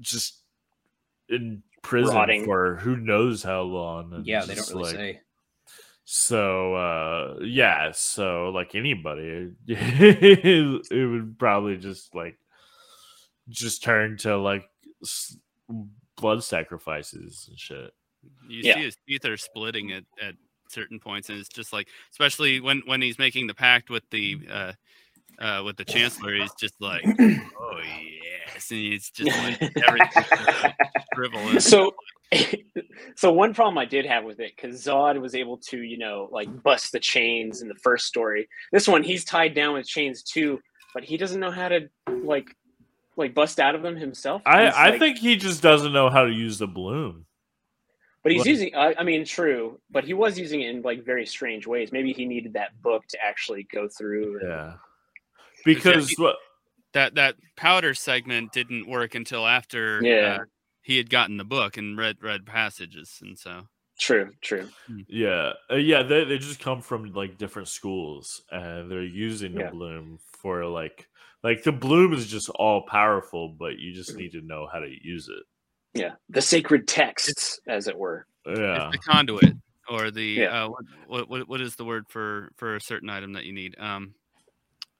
just 0.00 0.42
in 1.28 1.62
prison 1.82 2.14
Rotting. 2.14 2.44
for 2.44 2.76
who 2.76 2.96
knows 2.96 3.42
how 3.42 3.62
long. 3.62 4.12
and 4.12 4.26
Yeah, 4.26 4.44
they 4.44 4.54
don't 4.54 4.68
really 4.70 4.82
like, 4.84 4.94
say. 4.94 5.20
so 6.04 6.74
uh 6.74 7.38
yeah, 7.42 7.90
so 7.92 8.50
like 8.50 8.74
anybody, 8.74 9.50
it, 9.66 10.86
it 10.90 11.10
would 11.10 11.38
probably 11.38 11.76
just 11.76 12.14
like 12.14 12.38
just 13.48 13.82
turn 13.82 14.16
to 14.18 14.36
like 14.36 14.64
s- 15.02 15.36
blood 16.16 16.42
sacrifices 16.44 17.46
and 17.48 17.58
shit. 17.58 17.92
You 18.48 18.60
Yeah. 18.62 18.74
see 18.74 18.82
his 18.82 18.96
teeth 19.08 19.24
are 19.24 19.36
splitting 19.36 19.92
at, 19.92 20.04
at 20.20 20.34
certain 20.70 21.00
points, 21.00 21.28
and 21.28 21.38
it's 21.38 21.48
just 21.48 21.72
like, 21.72 21.88
especially 22.12 22.60
when 22.60 22.82
when 22.86 23.02
he's 23.02 23.18
making 23.18 23.46
the 23.46 23.54
pact 23.54 23.90
with 23.90 24.08
the 24.10 24.38
uh, 24.50 24.72
uh, 25.38 25.62
with 25.64 25.76
the 25.76 25.84
chancellor, 25.84 26.34
he's 26.34 26.54
just 26.54 26.74
like, 26.80 27.04
oh 27.20 27.80
yes, 28.54 28.70
and 28.70 28.80
it's 28.92 29.10
just 29.10 29.36
like 29.38 29.62
everything 29.86 30.24
shrivel. 31.14 31.60
so 31.60 31.94
so 33.16 33.32
one 33.32 33.54
problem 33.54 33.78
i 33.78 33.86
did 33.86 34.04
have 34.04 34.22
with 34.24 34.38
it 34.38 34.52
because 34.54 34.84
Tzod 34.84 35.18
was 35.18 35.34
able 35.34 35.56
to 35.68 35.78
you 35.78 35.96
know 35.96 36.28
like 36.30 36.62
bust 36.62 36.92
the 36.92 37.00
chains 37.00 37.62
in 37.62 37.68
the 37.68 37.74
first 37.76 38.04
story 38.06 38.46
this 38.70 38.86
one 38.86 39.02
he's 39.02 39.24
tied 39.24 39.54
down 39.54 39.72
with 39.72 39.86
chains 39.86 40.22
too 40.22 40.60
but 40.92 41.02
he 41.04 41.16
doesn't 41.16 41.40
know 41.40 41.50
how 41.50 41.68
to 41.68 41.88
like 42.22 42.54
like 43.16 43.34
bust 43.34 43.58
out 43.58 43.74
of 43.74 43.80
them 43.82 43.96
himself 43.96 44.42
I 44.44 44.66
I 44.66 44.90
like- 44.90 45.00
think 45.00 45.18
he 45.18 45.36
just 45.36 45.62
doesn't 45.62 45.92
know 45.92 46.10
how 46.10 46.24
to 46.24 46.30
use 46.30 46.58
the 46.58 46.66
bloom. 46.68 47.24
But 48.22 48.32
he's 48.32 48.40
like- 48.40 48.48
using 48.48 48.74
I, 48.74 48.94
I 48.98 49.04
mean 49.04 49.24
true 49.24 49.80
but 49.90 50.04
he 50.04 50.14
was 50.14 50.38
using 50.38 50.60
it 50.62 50.70
in 50.70 50.82
like 50.82 51.04
very 51.04 51.24
strange 51.26 51.66
ways 51.66 51.92
maybe 51.92 52.12
he 52.12 52.24
needed 52.26 52.52
that 52.54 52.80
book 52.82 53.06
to 53.08 53.18
actually 53.24 53.64
go 53.72 53.88
through 53.88 54.40
and- 54.40 54.48
Yeah. 54.48 54.72
Because 55.64 56.12
what 56.18 56.36
that 56.92 57.14
that 57.16 57.36
powder 57.56 57.94
segment 57.94 58.52
didn't 58.52 58.88
work 58.88 59.14
until 59.14 59.46
after 59.46 60.00
Yeah. 60.02 60.38
uh, 60.40 60.44
he 60.82 60.96
had 60.96 61.10
gotten 61.10 61.36
the 61.36 61.44
book 61.44 61.76
and 61.76 61.98
read 61.98 62.16
read 62.22 62.46
passages, 62.46 63.18
and 63.20 63.38
so 63.38 63.68
true 63.98 64.30
true 64.40 64.68
Yeah, 65.08 65.52
uh, 65.70 65.74
yeah, 65.74 66.02
they 66.04 66.24
they 66.24 66.38
just 66.38 66.60
come 66.60 66.80
from 66.80 67.12
like 67.12 67.36
different 67.36 67.68
schools, 67.68 68.42
and 68.50 68.90
they're 68.90 69.02
using 69.02 69.54
the 69.54 69.62
Yeah. 69.64 69.70
bloom 69.70 70.18
for 70.40 70.64
like 70.64 71.08
like 71.42 71.62
the 71.64 71.72
bloom 71.72 72.12
is 72.14 72.26
just 72.30 72.48
all 72.50 72.82
powerful, 72.82 73.48
but 73.48 73.78
you 73.78 73.92
just 73.92 74.14
Mhm. 74.14 74.18
need 74.18 74.32
to 74.32 74.40
know 74.40 74.66
how 74.72 74.78
to 74.78 74.88
use 75.02 75.28
it. 75.28 75.44
Yeah 75.94 76.12
the 76.28 76.42
sacred 76.42 76.86
texts 76.86 77.60
as 77.68 77.88
it 77.88 77.96
were 77.96 78.26
Yeah, 78.46 78.88
it's 78.88 78.96
the 78.96 79.10
conduit 79.10 79.56
or 79.88 80.10
the 80.10 80.22
Yeah. 80.24 80.64
uh, 80.64 80.68
what, 81.06 81.28
what 81.28 81.48
what 81.48 81.60
is 81.60 81.76
the 81.76 81.84
word 81.84 82.04
for 82.08 82.50
for 82.56 82.76
a 82.76 82.80
certain 82.80 83.08
item 83.10 83.32
that 83.32 83.44
you 83.44 83.52
need? 83.52 83.74
Um, 83.78 84.14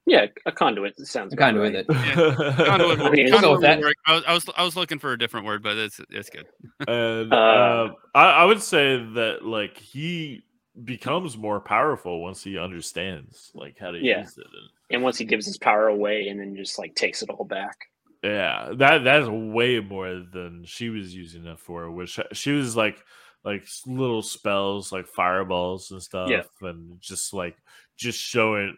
yeah 0.06 0.26
a 0.46 0.52
conduit 0.52 0.98
sounds 1.06 1.34
A 1.34 1.36
about 1.36 1.54
conduit 1.54 1.74
right. 1.74 1.86
that 1.86 2.66
conduit, 2.66 3.00
I 3.00 3.10
mean, 3.10 3.30
conduit 3.30 3.40
we'll 3.40 3.40
go 3.40 3.52
with 3.52 3.60
would 3.60 3.84
that. 3.84 3.94
I 4.06 4.14
was, 4.14 4.24
I 4.26 4.32
was 4.32 4.44
I 4.56 4.64
was 4.64 4.76
looking 4.76 4.98
for 4.98 5.12
a 5.12 5.18
different 5.18 5.44
word, 5.46 5.62
but 5.62 5.76
it's 5.76 6.00
it's 6.10 6.30
good. 6.30 6.46
and 6.86 7.32
Uh, 7.32 7.36
uh, 7.36 7.88
I, 8.14 8.30
I 8.30 8.44
would 8.46 8.62
say 8.62 8.96
that 8.96 9.44
like 9.44 9.76
he 9.76 10.44
becomes 10.84 11.36
more 11.36 11.60
powerful 11.60 12.22
once 12.22 12.42
he 12.42 12.56
understands 12.56 13.50
like 13.54 13.76
how 13.78 13.90
to 13.90 13.98
Yeah. 13.98 14.20
use 14.20 14.38
it. 14.38 14.46
And, 14.46 14.70
and 14.90 15.02
once 15.02 15.18
he 15.18 15.24
gives 15.24 15.44
his 15.44 15.58
power 15.58 15.88
away 15.88 16.28
and 16.28 16.40
then 16.40 16.56
just 16.56 16.78
like 16.78 16.94
takes 16.94 17.20
it 17.22 17.28
all 17.30 17.44
back 17.44 17.76
yeah, 18.22 18.72
that 18.76 19.04
that's 19.04 19.28
way 19.28 19.80
more 19.80 20.24
than 20.32 20.64
she 20.64 20.88
was 20.88 21.14
using 21.14 21.46
it 21.46 21.58
for. 21.60 21.90
Which 21.90 22.18
she 22.32 22.52
was 22.52 22.76
like 22.76 22.98
like 23.44 23.66
little 23.86 24.22
spells 24.22 24.92
like 24.92 25.06
fireballs 25.06 25.90
and 25.90 26.02
stuff, 26.02 26.28
and 26.62 27.00
just 27.00 27.32
like 27.32 27.56
just 27.96 28.18
showing. 28.18 28.76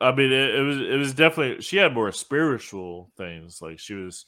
I 0.00 0.12
mean, 0.12 0.32
it, 0.32 0.54
it 0.56 0.62
was 0.62 0.76
it 0.80 0.96
was 0.98 1.14
definitely 1.14 1.62
she 1.62 1.76
had 1.76 1.94
more 1.94 2.10
spiritual 2.12 3.10
things. 3.16 3.62
Like 3.62 3.78
she 3.78 3.94
was 3.94 4.26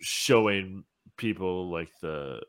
showing 0.00 0.84
people 1.16 1.70
like 1.70 1.90
the. 2.00 2.40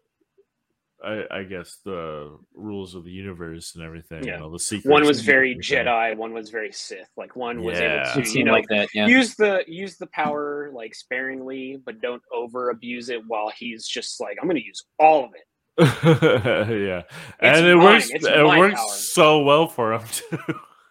I, 1.04 1.24
I 1.32 1.44
guess 1.44 1.78
the 1.86 2.38
rules 2.54 2.94
of 2.96 3.04
the 3.06 3.12
universe 3.12 3.76
and 3.76 3.84
everything. 3.86 4.24
Yeah. 4.26 4.34
You 4.36 4.40
know, 4.42 4.52
the 4.52 4.60
secrets. 4.60 4.88
one 4.92 5.06
was 5.06 5.22
very 5.22 5.52
everything. 5.52 5.86
Jedi, 5.86 6.18
one 6.18 6.34
was 6.34 6.50
very 6.50 6.72
Sith. 6.74 7.08
Like 7.16 7.36
one 7.36 7.64
was 7.64 7.80
Yeah. 7.80 8.02
able 8.02 8.10
it 8.10 8.14
to, 8.14 8.20
you 8.20 8.26
seemed 8.26 8.46
know, 8.48 8.52
like 8.54 8.68
that. 8.70 8.90
Yeah. 8.94 9.08
use 9.08 9.36
the 9.36 9.64
use 9.68 9.98
the 9.98 10.08
power 10.08 10.70
like 10.74 10.94
sparingly, 10.96 11.78
but 11.86 12.02
don't 12.02 12.22
over 12.34 12.70
abuse 12.70 13.10
it. 13.10 13.22
While 13.28 13.50
he's 13.58 13.88
just 13.88 14.20
like, 14.20 14.38
I'm 14.42 14.48
going 14.48 14.60
to 14.62 14.66
use 14.66 14.84
all 15.00 15.26
of 15.26 15.32
it. 15.34 15.46
yeah, 16.04 17.04
and 17.40 17.66
it 17.66 17.76
mine, 17.78 17.86
works. 17.86 18.10
it's 18.10 18.26
It 18.28 18.46
works 18.46 18.76
power. 18.82 18.90
so 18.98 19.40
well 19.44 19.68
for 19.68 19.94
him 19.94 20.02
too. 20.12 20.38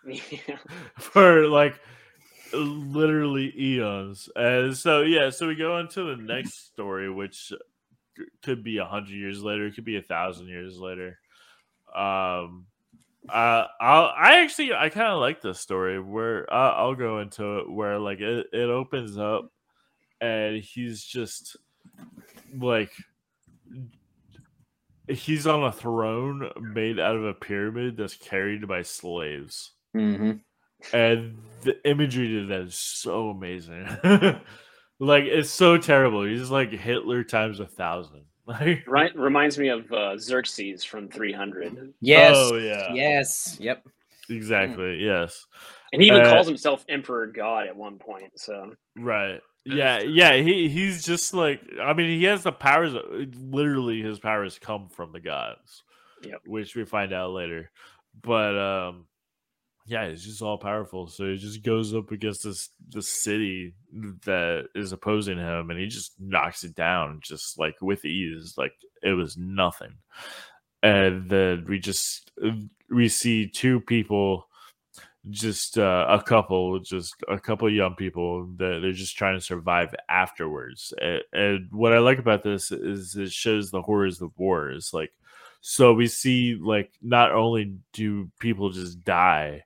Yeah. 0.07 0.57
for 0.99 1.47
like 1.49 1.79
literally 2.55 3.53
eons. 3.59 4.29
And 4.35 4.75
so 4.77 5.03
yeah, 5.03 5.31
so 5.31 5.49
we 5.49 5.55
go 5.55 5.79
into 5.79 6.05
the 6.05 6.17
next 6.23 6.67
story, 6.69 7.11
which 7.11 7.49
c- 7.49 7.59
could 8.43 8.63
be 8.63 8.79
a 8.79 8.85
hundred 8.85 9.11
years 9.15 9.43
later, 9.43 9.67
it 9.67 9.75
could 9.75 9.85
be 9.85 9.97
a 9.97 10.03
thousand 10.03 10.49
years 10.49 10.79
later. 10.79 11.19
Um, 11.95 12.67
uh, 13.29 13.67
I'll, 13.81 14.13
I 14.17 14.41
actually 14.41 14.73
I 14.73 14.89
kind 14.89 15.09
of 15.09 15.21
like 15.21 15.41
this 15.41 15.61
story 15.61 16.01
where 16.01 16.53
uh, 16.53 16.75
I'll 16.75 16.95
go 16.95 17.21
into 17.21 17.59
it 17.59 17.71
where 17.71 17.99
like 17.99 18.21
it, 18.21 18.47
it 18.53 18.71
opens 18.71 19.19
up 19.19 19.51
and 20.21 20.57
he's 20.57 21.03
just 21.03 21.57
like 22.59 22.91
he's 25.07 25.47
on 25.47 25.65
a 25.65 25.73
throne 25.73 26.51
made 26.61 26.99
out 26.99 27.17
of 27.17 27.25
a 27.25 27.35
pyramid 27.35 27.97
that's 27.97 28.15
carried 28.15 28.67
by 28.67 28.83
slaves 28.83 29.73
hmm 29.93 30.33
and 30.93 31.39
the 31.63 31.77
imagery 31.89 32.29
to 32.29 32.47
that 32.47 32.61
is 32.63 32.75
so 32.75 33.31
amazing. 33.31 33.87
like 35.01 35.25
it's 35.25 35.51
so 35.51 35.77
terrible. 35.79 36.25
He's 36.25 36.51
like 36.51 36.71
Hitler 36.71 37.25
times 37.25 37.61
a 37.61 37.67
thousand. 37.67 38.23
Like 38.49 38.85
right. 38.87 39.15
Reminds 39.15 39.59
me 39.59 39.69
of 39.69 39.93
uh, 39.93 40.17
Xerxes 40.17 40.83
from 40.83 41.09
300, 41.11 41.93
Yes. 42.01 42.35
oh 42.35 42.57
yeah, 42.57 42.95
Yes. 42.95 43.59
Yep. 43.61 43.87
exactly. 44.31 45.05
Yes, 45.05 45.45
and 45.93 46.01
he 46.01 46.09
even 46.09 46.23
Uh, 46.23 46.31
calls 46.31 46.47
himself 46.47 46.83
Emperor 46.89 47.27
God 47.27 47.67
at 47.67 47.77
one 47.77 47.99
point. 47.99 48.33
So 48.41 48.73
right. 48.97 49.41
Yeah, 49.67 49.99
yeah. 50.01 50.33
He 50.37 50.67
he's 50.71 51.05
just 51.05 51.35
like 51.35 51.61
I 51.79 51.93
mean 51.93 52.09
he 52.19 52.25
has 52.25 52.43
the 52.43 52.53
powers. 52.53 52.95
Literally, 53.39 54.01
his 54.01 54.19
powers 54.19 54.59
come 54.59 54.89
from 54.89 55.13
the 55.13 55.21
gods, 55.21 55.83
Yep. 56.23 56.41
which 56.47 56.75
we 56.75 56.87
find 56.87 57.13
out 57.13 57.33
later. 57.33 57.71
But 58.23 58.57
um, 58.59 59.05
yeah, 59.89 60.11
he's 60.11 60.25
just 60.25 60.43
all 60.43 60.59
powerful. 60.59 61.09
So 61.09 61.31
he 61.31 61.37
just 61.37 61.63
goes 61.63 61.95
up 61.95 62.13
against 62.13 62.45
this 62.45 62.69
this 62.91 63.09
city 63.09 63.75
that 64.25 64.67
is 64.75 64.93
opposing 64.93 65.39
him, 65.39 65.71
and 65.71 65.81
he 65.81 65.87
just 65.87 66.13
knocks 66.21 66.63
it 66.63 66.75
down, 66.75 67.21
just 67.23 67.59
like 67.59 67.77
with 67.81 68.05
ease, 68.05 68.55
like 68.59 68.75
it 69.03 69.13
was 69.13 69.39
nothing. 69.39 69.95
And 70.83 71.29
then 71.29 71.65
we 71.67 71.79
just 71.79 72.31
we 72.91 73.09
see 73.09 73.49
two 73.49 73.81
people, 73.81 74.47
just 75.31 75.79
uh, 75.79 76.07
a 76.09 76.23
couple, 76.23 76.79
just 76.81 77.15
a 77.27 77.39
couple 77.39 77.73
young 77.73 77.95
people 77.95 78.47
that 78.59 78.81
they're 78.83 78.93
just 78.93 79.17
trying 79.17 79.39
to 79.39 79.45
survive 79.45 79.95
afterwards. 80.11 80.93
And, 81.01 81.23
and 81.33 81.69
what 81.73 81.95
I 81.95 81.99
like 81.99 82.19
about 82.19 82.43
this 82.43 82.71
is 82.71 83.17
it 83.17 83.33
shows 83.33 83.71
the 83.71 83.83
horrors 83.83 84.21
of 84.21 84.33
war. 84.37 84.71
Is 84.71 84.93
like 84.93 85.13
so 85.61 85.93
we 85.93 86.07
see 86.07 86.59
like 86.61 86.93
not 87.03 87.33
only 87.33 87.77
do 87.93 88.31
people 88.39 88.71
just 88.71 89.05
die, 89.05 89.65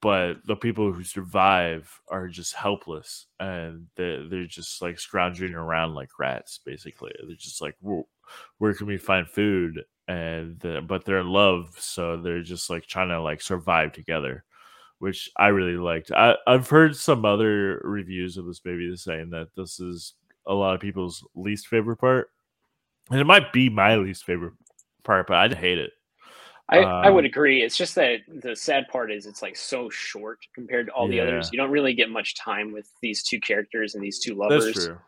but 0.00 0.34
the 0.46 0.56
people 0.56 0.92
who 0.92 1.04
survive 1.04 1.88
are 2.08 2.28
just 2.28 2.54
helpless 2.54 3.26
and 3.40 3.86
they're, 3.96 4.28
they're 4.28 4.46
just 4.46 4.82
like 4.82 4.98
scrounging 4.98 5.54
around 5.54 5.94
like 5.94 6.18
rats 6.18 6.60
basically. 6.64 7.12
They're 7.26 7.36
just 7.36 7.60
like 7.60 7.76
where, 7.80 8.74
can 8.74 8.86
we 8.86 8.98
find 8.98 9.28
food? 9.28 9.82
And 10.08 10.64
uh, 10.66 10.80
but 10.80 11.04
they're 11.04 11.20
in 11.20 11.28
love 11.28 11.76
so 11.78 12.16
they're 12.16 12.42
just 12.42 12.68
like 12.68 12.86
trying 12.86 13.08
to 13.08 13.22
like 13.22 13.40
survive 13.40 13.92
together 13.92 14.44
which 14.98 15.30
i 15.36 15.46
really 15.46 15.76
liked. 15.76 16.10
I, 16.10 16.34
i've 16.46 16.68
heard 16.68 16.96
some 16.96 17.24
other 17.24 17.80
reviews 17.84 18.36
of 18.36 18.46
this 18.46 18.60
movie 18.64 18.94
saying 18.96 19.30
that 19.30 19.48
this 19.56 19.78
is 19.78 20.14
a 20.44 20.54
lot 20.54 20.74
of 20.74 20.80
people's 20.80 21.24
least 21.36 21.68
favorite 21.68 21.98
part 21.98 22.30
and 23.10 23.20
it 23.20 23.26
might 23.26 23.52
be 23.52 23.68
my 23.68 23.94
least 23.94 24.24
favorite 24.24 24.54
part, 25.04 25.26
but 25.26 25.36
I'd 25.36 25.54
hate 25.54 25.78
it. 25.78 25.90
I, 26.68 26.78
I 26.78 27.10
would 27.10 27.24
Um, 27.24 27.26
agree. 27.26 27.62
It's 27.62 27.76
just 27.76 27.94
that 27.96 28.20
the 28.28 28.56
sad 28.56 28.88
part 28.88 29.12
is 29.12 29.26
it's 29.26 29.42
like 29.42 29.56
so 29.56 29.90
short 29.90 30.38
compared 30.54 30.86
to 30.86 30.92
all 30.92 31.08
the 31.08 31.20
others. 31.20 31.50
You 31.52 31.58
don't 31.58 31.70
really 31.70 31.94
get 31.94 32.08
much 32.08 32.34
time 32.36 32.72
with 32.72 32.88
these 33.02 33.22
two 33.22 33.40
characters 33.40 33.94
and 33.94 34.02
these 34.02 34.20
two 34.20 34.36
That's 34.48 34.66
lovers. 34.66 34.74
true. 34.74 34.98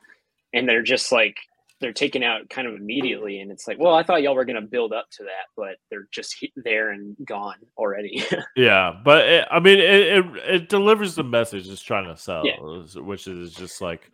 And 0.52 0.68
they're 0.68 0.82
just 0.82 1.10
like 1.12 1.36
they're 1.80 1.92
taken 1.92 2.22
out 2.22 2.48
kind 2.50 2.68
of 2.68 2.74
immediately. 2.74 3.40
And 3.40 3.50
it's 3.50 3.66
like, 3.66 3.78
well, 3.78 3.94
I 3.94 4.02
thought 4.02 4.22
y'all 4.22 4.34
were 4.34 4.44
gonna 4.44 4.60
build 4.62 4.92
up 4.92 5.06
to 5.12 5.24
that, 5.24 5.46
but 5.56 5.76
they're 5.90 6.08
just 6.12 6.44
there 6.56 6.90
and 6.90 7.16
gone 7.26 7.58
already. 7.78 8.22
Yeah, 8.56 8.92
but 9.04 9.28
it, 9.28 9.48
I 9.50 9.60
mean, 9.60 9.78
it, 9.80 9.84
it 9.84 10.24
it 10.54 10.68
delivers 10.68 11.14
the 11.14 11.24
message 11.24 11.68
it's 11.68 11.82
trying 11.82 12.06
to 12.06 12.16
sell, 12.20 12.44
Yeah. 12.44 13.00
which 13.00 13.26
is 13.26 13.52
just 13.54 13.80
like 13.80 14.10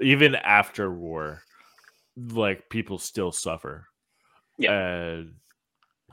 even 0.00 0.34
after 0.34 0.90
war, 0.92 1.42
like 2.16 2.68
people 2.70 2.98
still 2.98 3.32
suffer. 3.32 3.87
Yeah. 4.58 4.72
and 4.72 5.34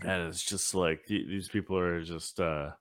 and 0.01 0.27
it's 0.27 0.43
just 0.43 0.75
like 0.75 1.05
these 1.07 1.47
people 1.47 1.77
are 1.77 2.03
just 2.03 2.39
uh 2.39 2.71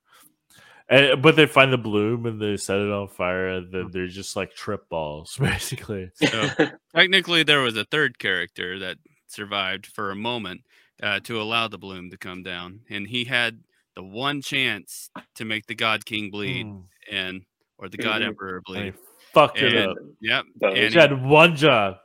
and, 0.88 1.22
but 1.22 1.34
they 1.36 1.46
find 1.46 1.72
the 1.72 1.78
bloom 1.78 2.26
and 2.26 2.40
they 2.40 2.56
set 2.58 2.78
it 2.78 2.90
on 2.90 3.08
fire 3.08 3.48
and 3.48 3.72
then 3.72 3.90
they're 3.90 4.06
just 4.06 4.36
like 4.36 4.54
trip 4.54 4.86
balls 4.90 5.36
basically 5.40 6.10
So 6.14 6.48
technically, 6.94 7.42
there 7.42 7.60
was 7.60 7.76
a 7.76 7.84
third 7.86 8.18
character 8.18 8.78
that 8.80 8.98
survived 9.26 9.86
for 9.86 10.10
a 10.10 10.16
moment 10.16 10.60
uh, 11.02 11.20
to 11.24 11.40
allow 11.40 11.68
the 11.68 11.78
bloom 11.78 12.10
to 12.10 12.16
come 12.18 12.42
down, 12.42 12.80
and 12.90 13.06
he 13.06 13.24
had 13.24 13.60
the 13.96 14.02
one 14.02 14.42
chance 14.42 15.08
to 15.36 15.44
make 15.44 15.66
the 15.66 15.74
God 15.74 16.04
King 16.04 16.30
bleed 16.30 16.66
Mm, 16.66 16.84
and 17.10 17.42
or 17.78 17.88
the 17.88 17.96
God. 17.96 18.22
Emperor 18.22 18.60
bleed. 18.64 18.94
fucked 19.32 19.58
it 19.58 19.76
up 19.76 19.96
Yep. 20.20 20.44
And 20.62 20.76
he 20.76 20.98
had 20.98 21.24
one 21.24 21.56
job 21.56 21.96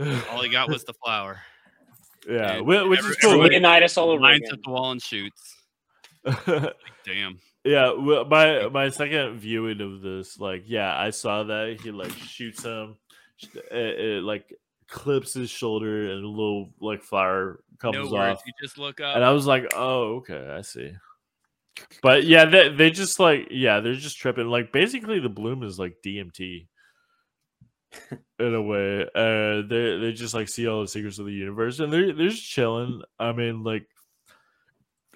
all 0.00 0.42
he 0.42 0.48
got 0.50 0.68
was 0.68 0.84
the 0.84 0.92
flower. 1.04 1.40
Yeah 2.28 2.52
and 2.56 2.66
whi- 2.66 2.82
which 2.88 2.98
every- 3.00 3.10
is 3.12 3.16
cool 3.16 3.38
Leonidas 3.38 3.96
all 3.96 4.10
over 4.10 4.20
Lines 4.22 4.40
again. 4.42 4.52
at 4.54 4.62
the 4.64 4.70
wall 4.70 4.90
and 4.92 5.02
shoots. 5.02 5.56
Damn. 7.04 7.38
Yeah, 7.64 7.92
well, 7.92 8.24
my 8.24 8.68
my 8.68 8.88
second 8.90 9.38
viewing 9.38 9.80
of 9.80 10.00
this, 10.00 10.38
like, 10.38 10.64
yeah, 10.66 10.96
I 10.96 11.10
saw 11.10 11.42
that 11.44 11.80
he 11.82 11.90
like 11.90 12.12
shoots 12.12 12.62
him, 12.62 12.96
it, 13.72 14.00
it 14.00 14.22
like 14.22 14.54
clips 14.88 15.34
his 15.34 15.50
shoulder, 15.50 16.12
and 16.12 16.24
a 16.24 16.28
little 16.28 16.70
like 16.80 17.02
flower 17.02 17.60
comes 17.78 17.96
no 18.10 18.16
off. 18.16 18.40
You 18.46 18.52
just 18.62 18.78
look 18.78 19.00
up. 19.00 19.16
and 19.16 19.24
I 19.24 19.30
was 19.32 19.46
like, 19.46 19.72
oh, 19.74 20.16
okay, 20.18 20.48
I 20.56 20.62
see. 20.62 20.92
But 22.02 22.24
yeah, 22.24 22.44
they 22.44 22.68
they 22.68 22.90
just 22.90 23.18
like 23.18 23.48
yeah, 23.50 23.80
they're 23.80 23.94
just 23.94 24.18
tripping. 24.18 24.46
Like 24.46 24.72
basically, 24.72 25.18
the 25.18 25.28
bloom 25.28 25.62
is 25.64 25.76
like 25.78 25.96
DMT 26.04 26.68
in 28.38 28.54
a 28.54 28.62
way. 28.62 29.02
Uh, 29.14 29.62
they 29.68 29.98
they 29.98 30.12
just 30.12 30.34
like 30.34 30.48
see 30.48 30.66
all 30.66 30.82
the 30.82 30.88
secrets 30.88 31.18
of 31.18 31.26
the 31.26 31.32
universe, 31.32 31.80
and 31.80 31.92
they're 31.92 32.12
they're 32.12 32.28
just 32.28 32.44
chilling. 32.44 33.02
I 33.18 33.32
mean, 33.32 33.62
like 33.62 33.86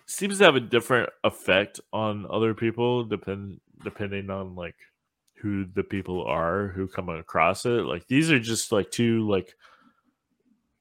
seems 0.06 0.38
to 0.38 0.44
have 0.44 0.56
a 0.56 0.60
different 0.60 1.10
effect 1.22 1.80
on 1.92 2.26
other 2.28 2.54
people 2.54 3.04
depend 3.04 3.60
depending 3.84 4.28
on 4.28 4.56
like 4.56 4.76
who 5.36 5.64
the 5.64 5.84
people 5.84 6.24
are 6.24 6.68
who 6.68 6.86
come 6.88 7.08
across 7.08 7.64
it. 7.64 7.84
Like 7.84 8.06
these 8.08 8.30
are 8.30 8.40
just 8.40 8.72
like 8.72 8.90
two 8.90 9.28
like 9.28 9.54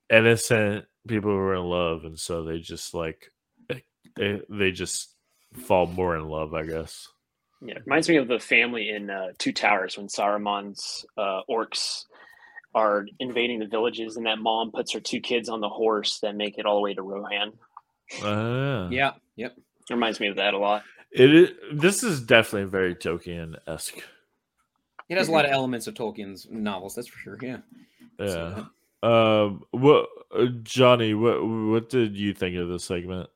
innocent 0.09 0.85
people 1.07 1.31
who 1.31 1.37
are 1.37 1.55
in 1.55 1.63
love, 1.63 2.05
and 2.05 2.19
so 2.19 2.43
they 2.43 2.59
just 2.59 2.93
like 2.93 3.31
they, 4.15 4.41
they 4.49 4.71
just 4.71 5.15
fall 5.53 5.85
more 5.85 6.15
in 6.15 6.27
love, 6.27 6.53
I 6.53 6.63
guess. 6.65 7.07
Yeah, 7.61 7.75
it 7.75 7.83
reminds 7.85 8.07
me 8.07 8.15
of 8.15 8.27
the 8.27 8.39
family 8.39 8.89
in 8.89 9.09
uh, 9.09 9.27
Two 9.37 9.51
Towers 9.51 9.97
when 9.97 10.07
Saruman's 10.07 11.05
uh, 11.17 11.41
orcs 11.49 12.05
are 12.73 13.05
invading 13.19 13.59
the 13.59 13.67
villages, 13.67 14.15
and 14.15 14.25
that 14.25 14.39
mom 14.39 14.71
puts 14.71 14.93
her 14.93 14.99
two 14.99 15.19
kids 15.19 15.49
on 15.49 15.59
the 15.59 15.69
horse 15.69 16.19
that 16.21 16.35
make 16.35 16.57
it 16.57 16.65
all 16.65 16.75
the 16.75 16.81
way 16.81 16.93
to 16.93 17.01
Rohan. 17.01 17.53
Ah. 18.23 18.87
Yeah. 18.89 19.13
Yep. 19.35 19.57
It 19.57 19.93
reminds 19.93 20.19
me 20.19 20.27
of 20.27 20.35
that 20.37 20.53
a 20.53 20.57
lot. 20.57 20.83
It 21.11 21.33
is, 21.33 21.49
this 21.73 22.03
is 22.03 22.21
definitely 22.21 22.69
very 22.69 22.95
Tolkien 22.95 23.55
esque. 23.67 24.03
It 25.09 25.17
has 25.17 25.27
a 25.27 25.31
lot 25.31 25.45
of 25.45 25.51
elements 25.51 25.87
of 25.87 25.95
Tolkien's 25.95 26.47
novels, 26.51 26.93
that's 26.93 27.07
for 27.07 27.17
sure. 27.17 27.37
Yeah. 27.41 27.57
Yeah. 28.19 28.65
Um. 29.01 29.63
What, 29.71 30.09
uh, 30.37 30.47
Johnny? 30.61 31.13
What 31.13 31.45
What 31.45 31.89
did 31.89 32.15
you 32.15 32.33
think 32.33 32.57
of 32.57 32.67
this 32.67 32.83
segment? 32.83 33.29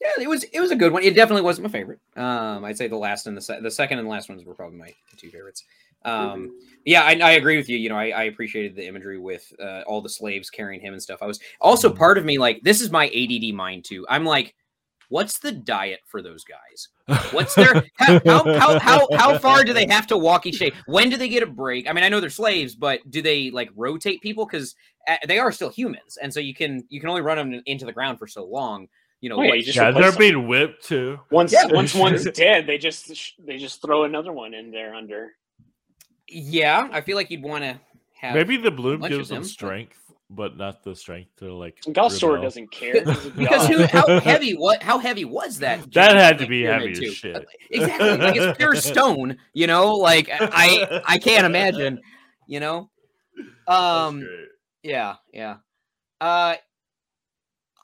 Yeah, 0.00 0.10
it 0.20 0.28
was 0.28 0.44
it 0.44 0.60
was 0.60 0.70
a 0.70 0.76
good 0.76 0.92
one. 0.92 1.02
It 1.02 1.14
definitely 1.14 1.42
wasn't 1.42 1.66
my 1.66 1.72
favorite. 1.72 1.98
Um, 2.16 2.64
I'd 2.64 2.78
say 2.78 2.86
the 2.86 2.96
last 2.96 3.26
and 3.26 3.36
the 3.36 3.40
se- 3.40 3.60
the 3.62 3.70
second 3.70 3.98
and 3.98 4.08
last 4.08 4.28
ones 4.28 4.44
were 4.44 4.54
probably 4.54 4.78
my 4.78 4.94
two 5.16 5.30
favorites. 5.30 5.64
Um, 6.04 6.52
yeah, 6.84 7.02
I, 7.02 7.18
I 7.20 7.30
agree 7.32 7.56
with 7.56 7.68
you. 7.68 7.76
You 7.76 7.88
know, 7.88 7.98
I, 7.98 8.10
I 8.10 8.22
appreciated 8.24 8.76
the 8.76 8.86
imagery 8.86 9.18
with 9.18 9.52
uh, 9.60 9.82
all 9.86 10.00
the 10.00 10.08
slaves 10.08 10.50
carrying 10.50 10.80
him 10.80 10.92
and 10.92 11.02
stuff. 11.02 11.20
I 11.20 11.26
was 11.26 11.40
also 11.60 11.92
part 11.92 12.18
of 12.18 12.24
me 12.24 12.38
like 12.38 12.60
this 12.62 12.80
is 12.80 12.90
my 12.90 13.08
ADD 13.08 13.54
mind 13.54 13.84
too. 13.84 14.06
I'm 14.08 14.24
like, 14.24 14.54
what's 15.08 15.38
the 15.38 15.52
diet 15.52 16.00
for 16.06 16.22
those 16.22 16.44
guys? 16.44 16.88
What's 17.32 17.54
their 17.54 17.84
how 17.94 18.20
how, 18.24 18.58
how 18.58 18.78
how 18.78 19.08
how 19.16 19.38
far 19.38 19.64
do 19.64 19.72
they 19.72 19.86
have 19.86 20.06
to 20.08 20.16
walk 20.16 20.46
each 20.46 20.60
day? 20.60 20.72
When 20.86 21.10
do 21.10 21.16
they 21.16 21.28
get 21.28 21.42
a 21.42 21.46
break? 21.46 21.88
I 21.88 21.92
mean, 21.92 22.04
I 22.04 22.08
know 22.08 22.20
they're 22.20 22.30
slaves, 22.30 22.74
but 22.74 23.00
do 23.10 23.20
they 23.20 23.50
like 23.50 23.70
rotate 23.74 24.22
people 24.22 24.46
because 24.46 24.76
they 25.26 25.38
are 25.38 25.50
still 25.50 25.70
humans, 25.70 26.18
and 26.22 26.32
so 26.32 26.40
you 26.40 26.54
can 26.54 26.84
you 26.88 27.00
can 27.00 27.08
only 27.08 27.22
run 27.22 27.36
them 27.36 27.62
into 27.66 27.84
the 27.84 27.92
ground 27.92 28.18
for 28.18 28.26
so 28.26 28.44
long. 28.44 28.88
You 29.20 29.28
know, 29.30 29.38
Oh, 29.40 29.42
yeah, 29.42 29.54
you 29.54 29.62
just 29.62 29.76
yeah, 29.76 29.90
they're 29.90 30.10
them. 30.10 30.18
being 30.18 30.46
whipped 30.48 30.84
too. 30.84 31.18
Once 31.30 31.52
Yeah. 31.52 31.66
once 31.66 31.94
one's 31.94 32.24
dead, 32.32 32.66
they 32.66 32.78
just 32.78 33.10
they 33.44 33.56
just 33.56 33.82
throw 33.82 34.04
another 34.04 34.32
one 34.32 34.54
in 34.54 34.70
there 34.70 34.94
under. 34.94 35.32
Yeah, 36.28 36.88
I 36.92 37.00
feel 37.00 37.16
like 37.16 37.30
you'd 37.30 37.42
want 37.42 37.64
to 37.64 37.80
have 38.20 38.34
Maybe 38.34 38.56
the 38.56 38.70
bloom 38.70 39.00
gives 39.00 39.28
them 39.30 39.38
them, 39.38 39.44
strength, 39.44 39.98
but 40.28 40.56
not 40.56 40.84
the 40.84 40.94
strength 40.94 41.30
to 41.38 41.52
like. 41.54 41.78
Ghal-Sur 41.92 42.38
doesn't 42.38 42.70
care. 42.72 43.02
Because 43.36 43.66
who, 43.66 43.84
how 43.86 44.20
heavy 44.20 44.52
what 44.54 44.82
how 44.82 44.98
heavy 44.98 45.24
was 45.24 45.58
that? 45.60 45.90
That 45.92 46.16
had 46.16 46.38
to 46.38 46.46
be 46.46 46.62
heavy 46.62 46.92
as 46.92 46.98
too? 46.98 47.10
shit. 47.10 47.46
Exactly, 47.70 48.18
like 48.18 48.36
it's 48.36 48.56
pure 48.58 48.76
stone. 48.76 49.36
You 49.52 49.66
know, 49.66 49.94
like 49.94 50.28
I 50.30 51.02
I 51.06 51.18
can't 51.18 51.46
imagine. 51.46 52.00
You 52.46 52.60
know, 52.60 52.90
That's 53.66 53.78
um, 53.80 54.20
great. 54.20 54.48
yeah, 54.82 55.16
yeah. 55.32 55.56
Uh, 56.20 56.56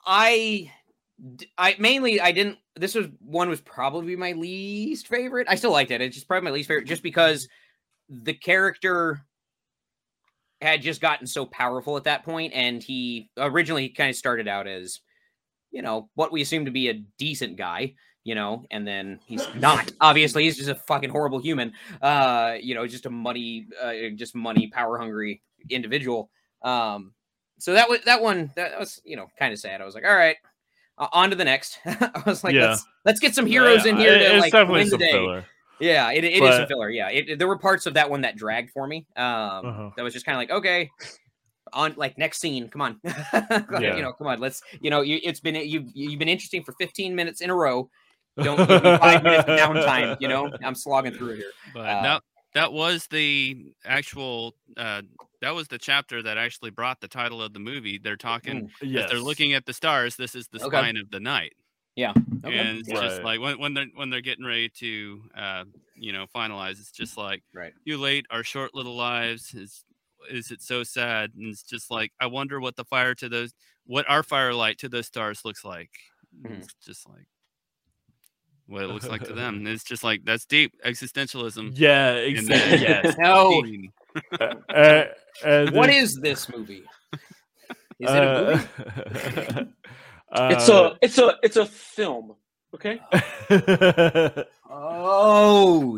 I 0.05 0.37
d- 0.37 0.71
I 1.57 1.75
mainly 1.79 2.21
I 2.21 2.31
didn't. 2.31 2.57
This 2.75 2.95
was 2.95 3.07
one 3.19 3.49
was 3.49 3.61
probably 3.61 4.15
my 4.15 4.33
least 4.33 5.07
favorite. 5.07 5.47
I 5.49 5.55
still 5.55 5.71
liked 5.71 5.91
it. 5.91 6.01
It's 6.01 6.15
just 6.15 6.27
probably 6.27 6.45
my 6.45 6.51
least 6.51 6.67
favorite, 6.67 6.87
just 6.87 7.03
because 7.03 7.47
the 8.09 8.33
character 8.33 9.21
had 10.61 10.81
just 10.81 11.01
gotten 11.01 11.27
so 11.27 11.45
powerful 11.45 11.97
at 11.97 12.03
that 12.05 12.23
point, 12.23 12.53
and 12.53 12.81
he 12.81 13.29
originally 13.37 13.89
kind 13.89 14.09
of 14.09 14.15
started 14.15 14.47
out 14.47 14.67
as, 14.67 14.99
you 15.71 15.81
know, 15.81 16.09
what 16.15 16.31
we 16.31 16.41
assume 16.41 16.65
to 16.65 16.71
be 16.71 16.89
a 16.89 17.01
decent 17.17 17.57
guy, 17.57 17.93
you 18.23 18.35
know, 18.35 18.65
and 18.71 18.87
then 18.87 19.19
he's 19.25 19.47
not. 19.55 19.91
Obviously, 20.01 20.43
he's 20.43 20.57
just 20.57 20.69
a 20.69 20.75
fucking 20.75 21.09
horrible 21.09 21.39
human. 21.39 21.73
Uh, 22.01 22.55
you 22.61 22.75
know, 22.75 22.85
just 22.85 23.05
a 23.05 23.09
money, 23.09 23.67
uh, 23.81 23.93
just 24.15 24.35
money, 24.35 24.67
power 24.67 24.97
hungry 24.97 25.41
individual. 25.69 26.29
Um, 26.61 27.13
so 27.57 27.73
that 27.73 27.89
was 27.89 28.01
that 28.05 28.21
one. 28.21 28.51
That 28.55 28.77
was 28.79 29.01
you 29.05 29.15
know 29.15 29.27
kind 29.39 29.53
of 29.53 29.59
sad. 29.59 29.81
I 29.81 29.85
was 29.85 29.95
like, 29.95 30.05
all 30.05 30.15
right, 30.15 30.37
uh, 30.97 31.07
on 31.11 31.29
to 31.29 31.35
the 31.35 31.45
next. 31.45 31.79
I 31.85 32.23
was 32.25 32.43
like, 32.43 32.53
Yeah. 32.55 32.69
let's 32.69 32.85
let's 33.05 33.19
get 33.19 33.35
some 33.35 33.45
heroes 33.45 33.85
in 33.85 33.97
here 33.97 34.13
it- 34.13 34.19
to 34.19 34.25
it's 34.35 34.41
like 34.41 34.51
definitely 34.51 34.79
win 34.81 34.85
the 34.85 34.89
some 34.91 34.99
day. 34.99 35.11
filler. 35.11 35.45
Yeah, 35.79 36.11
it, 36.11 36.23
it 36.23 36.33
is 36.33 36.39
a 36.55 36.59
But- 36.59 36.67
filler. 36.69 36.89
Yeah, 36.89 37.09
it, 37.09 37.37
there 37.37 37.47
were 37.47 37.57
parts 37.57 37.85
of 37.85 37.95
that 37.95 38.09
one 38.09 38.21
that 38.21 38.37
dragged 38.37 38.71
for 38.71 38.87
me. 38.87 39.05
Um, 39.17 39.25
Uh-huh. 39.25 39.89
that 39.97 40.03
was 40.03 40.13
just 40.13 40.25
kind 40.25 40.35
of 40.35 40.39
like 40.39 40.51
okay, 40.51 40.89
on 41.73 41.93
like 41.97 42.17
next 42.17 42.39
scene. 42.39 42.69
Come 42.69 42.81
on, 42.81 42.99
Yeah. 43.03 43.95
you 43.97 44.01
know, 44.01 44.13
come 44.13 44.27
on. 44.27 44.39
Let's 44.39 44.61
you 44.79 44.89
know, 44.89 45.01
you, 45.01 45.19
it's 45.23 45.39
been 45.41 45.55
you've 45.55 45.89
you've 45.93 46.19
been 46.19 46.29
interesting 46.29 46.63
for 46.63 46.71
15 46.79 47.13
minutes 47.15 47.41
in 47.41 47.49
a 47.49 47.55
row. 47.55 47.89
Don't 48.41 48.57
give 48.57 48.69
me 48.83 48.97
five 48.97 49.23
minutes 49.23 49.43
of 49.49 49.57
downtime. 49.59 50.17
You 50.19 50.27
know, 50.27 50.49
I'm 50.63 50.75
slogging 50.75 51.13
through 51.13 51.35
here. 51.35 51.51
But 51.73 51.81
Uh, 51.87 52.01
that 52.03 52.21
that 52.53 52.71
was 52.73 53.07
the 53.07 53.65
actual 53.83 54.55
uh, 54.77 55.01
that 55.45 55.53
was 55.55 55.67
the 55.67 55.77
chapter 55.77 56.23
that 56.23 56.37
actually 56.37 56.71
brought 56.71 56.99
the 57.01 57.07
title 57.07 57.39
of 57.41 57.53
the 57.53 57.59
movie. 57.59 57.99
They're 57.99 58.17
talking 58.17 58.69
as 58.81 58.87
Yes. 58.89 59.09
they're 59.09 59.19
looking 59.19 59.53
at 59.53 59.65
the 59.65 59.73
stars. 59.73 60.15
This 60.15 60.33
is 60.35 60.47
the 60.47 60.57
Okay. 60.63 60.75
spine 60.77 60.97
of 60.97 61.11
the 61.11 61.19
night, 61.19 61.53
Yeah, 61.95 62.13
okay. 62.43 62.57
and 62.57 62.79
it's 62.79 62.89
just 62.89 63.21
like 63.21 63.39
when, 63.39 63.59
when 63.59 63.73
they're 63.75 63.85
when 63.95 64.09
they're 64.09 64.21
getting 64.21 64.45
ready 64.45 64.69
to 64.79 65.21
uh, 65.37 65.63
you 65.95 66.11
know 66.13 66.25
finalize. 66.35 66.79
It's 66.79 66.91
just 66.91 67.15
like 67.17 67.43
Right. 67.53 67.73
you 67.85 67.97
late 67.99 68.25
our 68.31 68.43
short 68.43 68.73
little 68.73 68.95
lives 68.95 69.53
is 69.53 69.83
is 70.31 70.49
it 70.49 70.61
so 70.63 70.81
sad? 70.83 71.31
And 71.37 71.47
it's 71.51 71.61
just 71.61 71.91
like 71.91 72.11
I 72.19 72.25
wonder 72.25 72.59
what 72.59 72.75
the 72.75 72.85
fire 72.85 73.13
to 73.15 73.29
those 73.29 73.53
what 73.85 74.09
our 74.09 74.23
firelight 74.23 74.79
to 74.79 74.89
those 74.89 75.05
stars 75.05 75.45
looks 75.45 75.63
like. 75.63 75.91
Mhm. 76.41 76.57
It's 76.57 76.73
just 76.83 77.07
like 77.07 77.27
what 78.67 78.81
it 78.83 78.87
looks 78.87 79.07
like 79.07 79.23
to 79.25 79.33
them. 79.33 79.67
It's 79.67 79.83
just 79.83 80.03
like 80.03 80.21
that's 80.25 80.45
deep 80.47 80.73
existentialism. 80.83 81.73
Yeah, 81.75 82.13
exactly. 82.15 82.77
then- 82.77 83.03
yes. 83.03 83.15
No, 83.19 83.61
Scene. 84.15 84.63
Uh, 84.69 85.03
and 85.43 85.71
what 85.75 85.89
this 86.15 86.49
movie? 86.49 86.83
Is 87.99 88.09
it 88.09 88.23
a 88.23 88.41
movie? 88.45 89.55
movie? 89.55 89.71
It's 90.37 90.67
a 90.67 90.97
it's 91.01 91.17
a 91.17 91.35
it's 91.43 91.55
a 91.55 91.65
film. 91.65 92.35
Okay. 92.73 92.99
a. 93.49 94.45
Oh, 94.69 95.97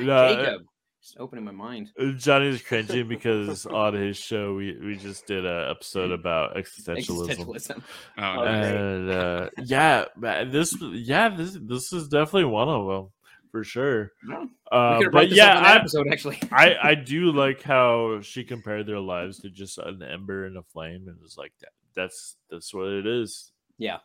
No, 0.00 0.34
Jacob. 0.34 0.62
Just 1.00 1.18
opening 1.20 1.44
my 1.44 1.52
mind. 1.52 1.90
Uh, 2.00 2.12
Johnny's 2.16 2.60
cringing 2.62 3.06
because 3.06 3.64
on 3.66 3.94
his 3.94 4.16
show 4.16 4.54
we, 4.54 4.76
we 4.84 4.96
just 4.96 5.26
did 5.26 5.46
an 5.46 5.70
episode 5.70 6.10
about 6.10 6.56
existentialism. 6.56 7.36
Existentialism. 7.46 7.82
Oh, 8.18 8.40
Okay. 8.40 8.76
And 8.76 9.10
uh, 9.10 9.50
yeah, 9.58 10.06
man, 10.16 10.50
this 10.50 10.74
yeah 10.80 11.28
this 11.28 11.56
this 11.62 11.92
is 11.92 12.08
definitely 12.08 12.46
one 12.46 12.68
of 12.68 12.86
them 12.88 13.12
for 13.56 13.64
sure. 13.64 14.12
No, 14.22 14.48
Uh, 14.70 14.98
we 14.98 15.04
could 15.04 15.04
have 15.04 15.12
but 15.12 15.28
yeah, 15.30 15.58
I, 15.58 15.76
episode 15.76 16.08
actually. 16.12 16.38
I 16.52 16.76
I 16.82 16.94
do 17.14 17.32
like 17.32 17.62
how 17.62 18.20
she 18.20 18.44
compared 18.44 18.86
their 18.86 19.00
lives 19.00 19.38
to 19.40 19.48
just 19.48 19.78
an 19.78 20.02
ember 20.02 20.44
and 20.44 20.58
a 20.58 20.62
flame, 20.62 21.08
and 21.08 21.16
it's 21.24 21.38
like 21.38 21.52
that, 21.60 21.72
that's 21.94 22.36
that's 22.50 22.74
what 22.74 22.88
it 22.88 23.06
is. 23.06 23.50
Yeah. 23.78 23.98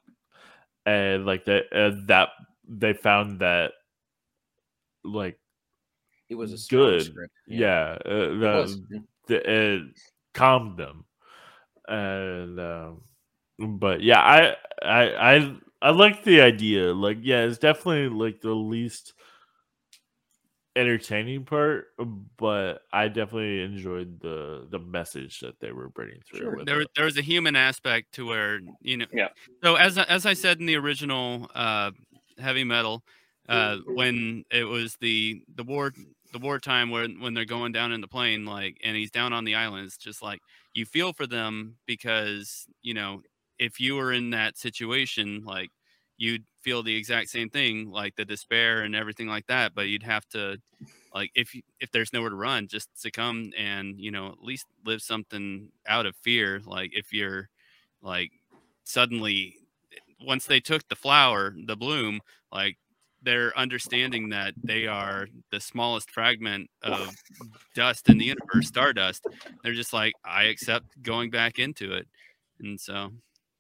and 0.86 1.26
like 1.26 1.44
that 1.46 1.64
uh, 1.76 2.00
that 2.08 2.30
they 2.66 2.94
found 2.94 3.40
that 3.40 3.74
like 5.04 5.38
It 6.30 6.36
was 6.36 6.54
a 6.54 6.70
good. 6.70 7.04
script. 7.04 7.34
yeah, 7.48 7.98
uh, 8.06 8.10
It 8.10 8.40
the, 8.40 9.04
the, 9.28 9.52
it 9.52 9.82
calmed 10.34 10.78
them, 10.78 11.04
and 11.90 12.58
um, 12.58 13.02
but 13.80 14.02
yeah, 14.02 14.22
I 14.22 14.56
I 14.82 15.36
I 15.36 15.56
I 15.82 15.90
like 15.92 16.24
the 16.24 16.42
idea. 16.42 16.94
Like, 16.94 17.18
yeah, 17.22 17.42
it's 17.44 17.58
definitely 17.58 18.08
like 18.10 18.40
the 18.40 18.54
least 18.54 19.14
entertaining 20.76 21.44
part, 21.46 21.88
but 22.38 22.84
I 22.94 23.08
definitely 23.10 23.62
enjoyed 23.62 24.20
the 24.22 24.68
the 24.70 24.80
message 24.80 25.40
that 25.42 25.60
they 25.60 25.72
were 25.72 25.90
bringing 25.90 26.22
through. 26.26 26.40
Sure. 26.40 26.66
there 26.66 26.82
it. 26.82 26.90
there 26.96 27.06
was 27.06 27.18
a 27.18 27.22
human 27.22 27.56
aspect 27.56 28.14
to 28.14 28.26
where 28.26 28.60
you 28.82 28.98
know 28.98 29.06
Yeah. 29.14 29.30
so 29.64 29.76
as 29.76 29.98
I- 29.98 30.04
as 30.06 30.26
i 30.26 30.34
said 30.34 30.60
in 30.60 30.66
the 30.66 30.76
original 30.78 31.50
uh 31.56 31.92
heavy 32.40 32.64
metal 32.64 33.04
uh 33.50 33.78
when 33.86 34.46
it 34.52 34.64
was 34.64 34.96
the 35.02 35.42
the 35.56 35.64
war 35.64 35.92
the 36.32 36.40
wartime 36.40 36.90
when 36.90 37.20
when 37.20 37.34
they're 37.34 37.44
going 37.46 37.72
down 37.74 37.92
in 37.92 38.00
the 38.00 38.08
plane 38.08 38.46
like 38.46 38.78
and 38.84 38.96
he's 38.96 39.12
down 39.12 39.34
on 39.34 39.44
the 39.44 39.56
island 39.56 39.86
it's 39.86 39.98
just 39.98 40.22
like 40.22 40.40
you 40.74 40.86
feel 40.86 41.12
for 41.12 41.28
them 41.28 41.76
because 41.86 42.66
you 42.82 42.94
know 42.94 43.22
if 43.60 43.80
you 43.80 43.96
were 43.96 44.14
in 44.14 44.30
that 44.30 44.58
situation 44.58 45.44
like 45.46 45.70
you'd 46.22 46.44
feel 46.62 46.84
the 46.84 46.96
exact 46.96 47.30
same 47.30 47.50
thing 47.50 47.90
like 47.90 48.16
the 48.16 48.24
despair 48.24 48.84
and 48.84 48.96
everything 48.96 49.28
like 49.28 49.48
that 49.48 49.74
but 49.74 49.88
you'd 49.88 50.04
have 50.04 50.28
to 50.30 50.56
like 51.16 51.32
if 51.34 51.52
if 51.80 51.92
there's 51.92 52.14
nowhere 52.14 52.30
to 52.30 52.36
run 52.36 52.68
just 52.68 52.88
succumb 52.94 53.52
and 53.58 54.00
you 54.00 54.12
know 54.12 54.28
at 54.28 54.44
least 54.44 54.68
live 54.86 55.02
something 55.02 55.70
out 55.88 56.06
of 56.06 56.16
fear 56.18 56.62
like 56.68 56.92
if 56.94 57.12
you're 57.12 57.50
like 58.04 58.32
suddenly 58.84 59.56
once 60.24 60.46
they 60.46 60.60
took 60.60 60.88
the 60.90 60.96
flower 60.96 61.56
the 61.66 61.76
bloom 61.76 62.20
like 62.52 62.78
they're 63.24 63.58
understanding 63.58 64.30
that 64.30 64.54
they 64.64 64.86
are 64.86 65.28
the 65.52 65.60
smallest 65.60 66.12
fragment 66.12 66.70
of 66.84 67.14
dust 67.76 68.10
in 68.10 68.18
the 68.18 68.26
universe 68.26 68.68
stardust. 68.68 69.28
They're 69.64 69.74
just 69.74 69.94
like 69.94 70.14
i 70.26 70.46
accept 70.46 71.02
going 71.04 71.30
back 71.30 71.60
into 71.60 71.94
it. 71.94 72.08
And 72.60 72.80
so 72.80 73.12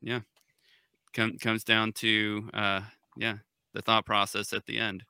yeah 0.01 0.21
come, 1.13 1.37
comes 1.37 1.63
down 1.63 1.91
to 1.93 2.49
uh 2.53 2.81
yeah 3.17 3.37
the 3.73 3.81
thought 3.81 4.05
process 4.05 4.53
at 4.53 4.65
the 4.65 4.77
end 4.77 5.03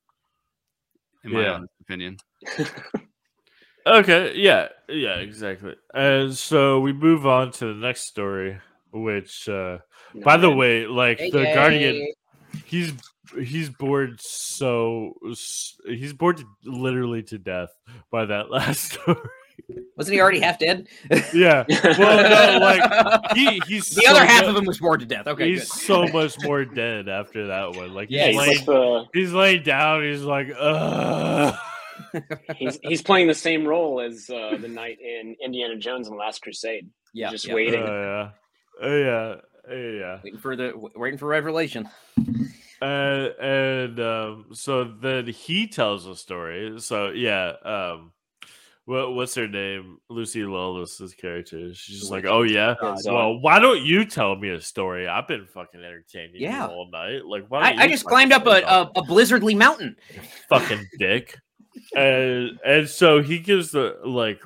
in 1.23 1.31
my 1.31 1.43
Yeah. 1.43 1.53
honest 1.53 1.73
opinion 1.81 2.17
Okay, 3.85 4.35
yeah, 4.35 4.67
yeah, 4.87 5.17
exactly. 5.17 5.75
And 5.93 6.35
so 6.35 6.79
we 6.79 6.93
move 6.93 7.25
on 7.25 7.51
to 7.53 7.65
the 7.65 7.73
next 7.73 8.01
story, 8.01 8.59
which, 8.91 9.49
uh, 9.49 9.79
by 10.23 10.37
the 10.37 10.51
way, 10.51 10.85
like 10.85 11.17
the 11.17 11.49
Guardian, 11.51 12.13
he's 12.63 12.93
he's 13.41 13.69
bored 13.69 14.21
so 14.21 15.13
he's 15.85 16.13
bored 16.13 16.37
to, 16.37 16.45
literally 16.63 17.23
to 17.23 17.39
death 17.39 17.69
by 18.11 18.25
that 18.25 18.51
last 18.51 18.93
story. 18.93 19.17
Wasn't 19.97 20.13
he 20.13 20.21
already 20.21 20.39
half 20.39 20.59
dead? 20.59 20.87
yeah, 21.33 21.65
well, 21.97 22.59
no, 22.59 22.65
like 22.65 23.31
he 23.35 23.61
he's 23.67 23.89
the 23.89 24.01
so 24.01 24.11
other 24.11 24.25
half 24.25 24.43
mu- 24.43 24.51
of 24.51 24.57
him 24.57 24.65
was 24.65 24.79
bored 24.79 24.99
to 25.01 25.05
death. 25.05 25.27
Okay, 25.27 25.51
he's 25.51 25.69
good. 25.69 25.81
so 25.81 26.07
much 26.07 26.35
more 26.43 26.65
dead 26.65 27.09
after 27.09 27.47
that 27.47 27.75
one. 27.75 27.93
Like 27.93 28.09
Yeah, 28.09 28.27
he's, 28.27 28.35
he's, 28.35 28.37
laying, 28.37 28.57
like 28.57 28.65
the, 28.65 29.05
he's 29.13 29.33
laying 29.33 29.63
down. 29.63 30.03
He's 30.03 30.23
like, 30.23 30.47
ugh. 30.59 31.55
he's 32.55 32.79
he's 32.83 33.01
playing 33.01 33.27
the 33.27 33.33
same 33.33 33.65
role 33.65 34.01
as 34.01 34.29
uh, 34.29 34.57
the 34.59 34.67
knight 34.67 34.97
in 35.01 35.35
Indiana 35.43 35.77
Jones 35.77 36.07
and 36.07 36.15
the 36.15 36.19
Last 36.19 36.41
Crusade. 36.41 36.89
yeah, 37.13 37.29
just 37.31 37.47
yeah. 37.47 37.53
waiting. 37.53 37.83
Oh 37.83 38.31
yeah, 38.81 38.87
oh 38.87 38.97
yeah, 38.97 39.35
oh 39.69 39.75
yeah. 39.75 40.19
waiting 40.23 40.39
for 40.39 40.55
the 40.55 40.73
waiting 40.95 41.17
for 41.17 41.27
revelation. 41.27 41.89
Uh, 42.81 43.29
and 43.39 43.99
um, 43.99 44.45
so 44.53 44.83
then 44.83 45.27
he 45.27 45.67
tells 45.67 46.07
a 46.07 46.15
story. 46.15 46.79
So 46.79 47.09
yeah, 47.09 47.53
um, 47.63 48.11
what 48.85 49.13
what's 49.13 49.35
her 49.35 49.47
name? 49.47 49.97
Lucy 50.09 50.43
Lawless's 50.43 51.13
character. 51.13 51.73
She's 51.73 51.99
just 51.99 52.11
like, 52.11 52.25
oh 52.25 52.41
yeah. 52.41 52.75
Is, 52.95 53.05
Well, 53.07 53.39
why 53.39 53.59
don't 53.59 53.81
you 53.81 54.05
tell 54.05 54.35
me 54.35 54.49
a 54.49 54.59
story? 54.61 55.07
I've 55.07 55.27
been 55.27 55.45
fucking 55.53 55.79
entertaining 55.79 56.41
Yeah. 56.41 56.65
you 56.67 56.71
all 56.73 56.89
night. 56.91 57.25
Like, 57.25 57.45
why? 57.49 57.69
Don't 57.71 57.79
I, 57.79 57.83
I 57.83 57.87
just 57.87 58.05
climbed 58.05 58.31
up 58.33 58.45
a, 58.47 58.61
a, 58.61 58.91
a 58.95 59.03
blizzardly 59.03 59.55
mountain. 59.55 59.95
fucking 60.49 60.85
dick. 60.99 61.37
and 61.95 62.59
and 62.65 62.89
so 62.89 63.21
he 63.21 63.39
gives 63.39 63.71
the 63.71 63.97
like 64.03 64.41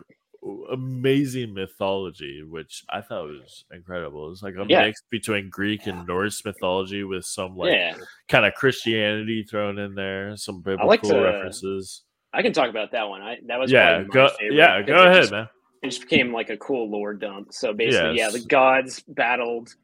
amazing 0.71 1.53
mythology, 1.53 2.43
which 2.47 2.83
I 2.89 3.01
thought 3.01 3.27
was 3.27 3.65
incredible. 3.71 4.31
It's 4.31 4.43
like 4.43 4.55
a 4.55 4.65
Yeah. 4.67 4.83
mix 4.86 5.01
between 5.09 5.49
Greek 5.49 5.88
and 5.88 6.05
Norse 6.07 6.43
mythology 6.45 7.03
with 7.03 7.25
some 7.25 7.55
like 7.57 7.71
yeah, 7.71 7.95
kind 8.29 8.45
of 8.45 8.53
Christianity 8.53 9.43
thrown 9.49 9.79
in 9.79 9.95
there, 9.95 10.36
some 10.38 10.61
biblical 10.61 10.88
like 10.88 11.01
to- 11.01 11.19
references. 11.19 12.03
I 12.36 12.41
can 12.41 12.51
talk 12.51 12.69
about 12.69 12.91
that 12.91 13.07
one. 13.07 13.21
I 13.21 13.38
that 13.47 13.57
was 13.57 13.71
Yeah, 13.71 14.03
go 14.03 14.29
favorite 14.38 14.55
yeah, 14.55 14.81
go 14.81 15.03
ahead, 15.05 15.21
just- 15.21 15.31
man. 15.31 15.49
It 15.81 15.89
just 15.89 16.01
became 16.01 16.33
like 16.33 16.49
a 16.49 16.57
cool 16.57 16.89
lore 16.89 17.13
dump. 17.13 17.53
So 17.53 17.71
basically, 17.71 18.17
yeah, 18.17 18.29
the 18.31 18.39
gods 18.39 19.03
battled 19.07 19.75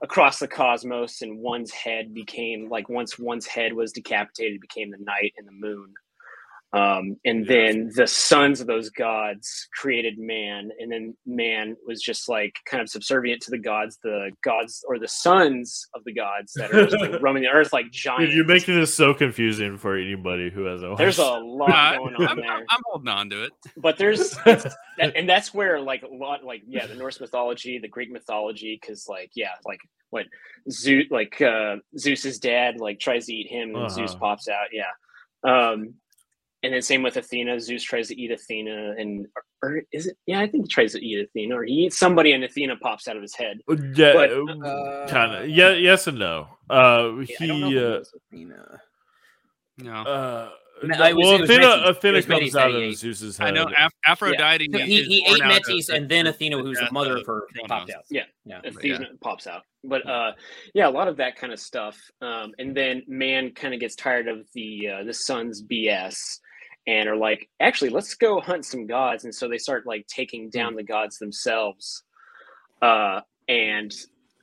across 0.00 0.38
the 0.38 0.48
cosmos, 0.48 1.20
and 1.20 1.38
one's 1.38 1.70
head 1.70 2.14
became 2.14 2.68
like 2.70 2.88
once 2.88 3.18
one's 3.18 3.46
head 3.46 3.74
was 3.74 3.92
decapitated, 3.92 4.60
became 4.60 4.90
the 4.90 4.98
night 4.98 5.34
and 5.36 5.46
the 5.46 5.52
moon. 5.52 5.92
Um, 6.74 7.16
and 7.24 7.46
Yeah. 7.46 7.54
then 7.54 7.90
the 7.94 8.06
sons 8.06 8.60
of 8.60 8.66
those 8.66 8.90
gods 8.90 9.68
created 9.80 10.18
man, 10.18 10.70
and 10.80 10.90
then 10.90 11.16
man 11.24 11.76
was 11.86 12.02
just 12.02 12.28
like 12.28 12.56
kind 12.64 12.80
of 12.82 12.88
subservient 12.88 13.42
to 13.42 13.50
the 13.52 13.58
gods. 13.58 13.98
The 14.02 14.30
gods 14.42 14.84
or 14.88 14.98
the 14.98 15.06
sons 15.06 15.86
of 15.94 16.02
the 16.04 16.12
gods 16.12 16.52
that 16.54 16.72
are 16.72 16.84
just 16.86 17.00
like 17.00 17.18
roaming 17.22 17.44
the 17.44 17.50
earth 17.50 17.72
like 17.72 17.90
giants. 17.92 18.26
Dude, 18.26 18.34
you're 18.34 18.44
making 18.44 18.74
this 18.74 18.92
so 18.94 19.14
confusing 19.14 19.78
for 19.78 19.96
anybody 19.96 20.50
who 20.50 20.64
hasn't. 20.64 20.98
There's 20.98 21.18
a 21.18 21.22
lot 21.24 21.96
going 21.98 22.16
on 22.16 22.28
I'm, 22.28 22.36
there 22.36 22.50
I'm, 22.50 22.62
I'm 22.68 22.80
holding 22.86 23.08
on 23.08 23.30
to 23.30 23.44
it 23.44 23.52
but 23.76 23.96
there's 23.96 24.30
that, 24.44 24.74
and 25.16 25.28
that's 25.28 25.54
where 25.54 25.80
like 25.80 26.02
a 26.02 26.08
lot 26.08 26.44
like 26.44 26.62
yeah 26.66 26.86
the 26.86 26.94
norse 26.94 27.20
mythology 27.20 27.78
the 27.78 27.88
greek 27.88 28.10
mythology 28.10 28.78
because 28.80 29.06
like 29.08 29.30
yeah 29.34 29.50
like 29.64 29.80
what 30.10 30.26
zeus 30.70 31.06
like 31.10 31.40
uh 31.40 31.76
zeus's 31.98 32.38
dad 32.38 32.78
like 32.78 32.98
tries 33.00 33.26
to 33.26 33.34
eat 33.34 33.48
him 33.50 33.74
and 33.74 33.90
zeus 33.90 34.12
Uh-huh. 34.12 34.20
pops 34.20 34.48
out 34.48 34.66
yeah 34.72 34.92
um 35.44 35.94
and 36.64 36.72
then 36.74 36.82
same 36.82 37.02
with 37.02 37.16
athena 37.16 37.60
zeus 37.60 37.82
tries 37.82 38.08
to 38.08 38.20
eat 38.20 38.30
athena 38.32 38.94
and 38.98 39.26
or 39.62 39.82
is 39.92 40.06
it 40.06 40.16
yeah 40.26 40.40
i 40.40 40.46
think 40.46 40.64
he 40.64 40.68
tries 40.68 40.92
to 40.92 40.98
eat 41.04 41.22
athena 41.24 41.54
or 41.54 41.62
he 41.64 41.72
eats 41.86 41.98
somebody 41.98 42.32
and 42.32 42.42
athena 42.42 42.74
pops 42.76 43.06
out 43.06 43.16
of 43.16 43.22
his 43.22 43.34
head 43.34 43.58
yeah, 43.94 44.12
Uh, 44.14 45.06
kind 45.08 45.34
of. 45.34 45.48
Yeah, 45.48 45.72
yes 45.74 46.06
and 46.06 46.18
no. 46.18 46.48
Uh, 46.70 47.12
yeah, 47.28 47.36
I 47.40 47.46
don't 47.46 47.60
know 47.60 47.68
he. 47.70 47.78
Uh, 47.78 47.98
was 47.98 48.12
Athena. 48.32 48.80
no 49.78 49.92
uh, 50.02 50.48
No, 50.82 50.88
no, 50.98 51.14
was- 51.14 51.24
well, 51.24 51.34
it 51.36 51.40
was 51.42 51.50
Athena, 51.50 51.66
Metis. 51.68 51.88
Athena 51.96 52.22
comes 52.22 52.28
Metis 52.28 52.56
out 52.56 52.58
that 52.58 52.70
he 52.70 52.76
of 52.84 52.90
ate. 52.90 52.98
Zeus's 52.98 53.40
i 53.40 53.50
know 53.50 53.66
Aph- 53.76 53.92
aphrodite 54.06 54.68
So 54.72 54.78
he, 54.78 55.02
he 55.04 55.26
ate 55.28 55.44
Metis, 55.44 55.88
and 55.88 56.08
then 56.08 56.26
Athena, 56.26 56.56
who 56.58 56.64
was 56.70 56.78
the 56.78 56.90
mother 56.90 57.12
of 57.14 57.20
of 57.20 57.26
her, 57.26 57.46
Kronos. 57.52 57.68
popped 57.68 57.90
out. 57.92 58.04
Yeah. 58.10 58.24
yeah. 58.44 58.60
Athena 58.64 59.06
pops 59.20 59.46
out. 59.46 59.62
But 59.84 60.06
uh, 60.08 60.32
yeah, 60.74 60.88
a 60.88 60.90
lot 60.90 61.08
of 61.08 61.16
that 61.18 61.36
kind 61.36 61.52
of 61.52 61.60
stuff. 61.60 62.00
Um, 62.22 62.52
and 62.58 62.74
then 62.76 63.02
man 63.06 63.50
kind 63.52 63.72
of 63.74 63.80
gets 63.80 63.94
tired 63.94 64.26
of 64.28 64.46
the 64.54 64.88
uh, 64.88 65.04
the 65.04 65.12
sun's 65.14 65.62
BS 65.62 66.16
and 66.86 67.08
are 67.08 67.16
like, 67.16 67.48
actually, 67.60 67.90
let's 67.90 68.14
go 68.14 68.40
hunt 68.40 68.64
some 68.64 68.86
gods. 68.86 69.24
And 69.24 69.34
so 69.34 69.48
they 69.48 69.58
start 69.58 69.86
like 69.86 70.06
taking 70.06 70.50
down 70.50 70.74
the 70.74 70.82
gods 70.82 71.18
themselves. 71.18 72.02
Uh, 72.82 73.20
and 73.48 73.94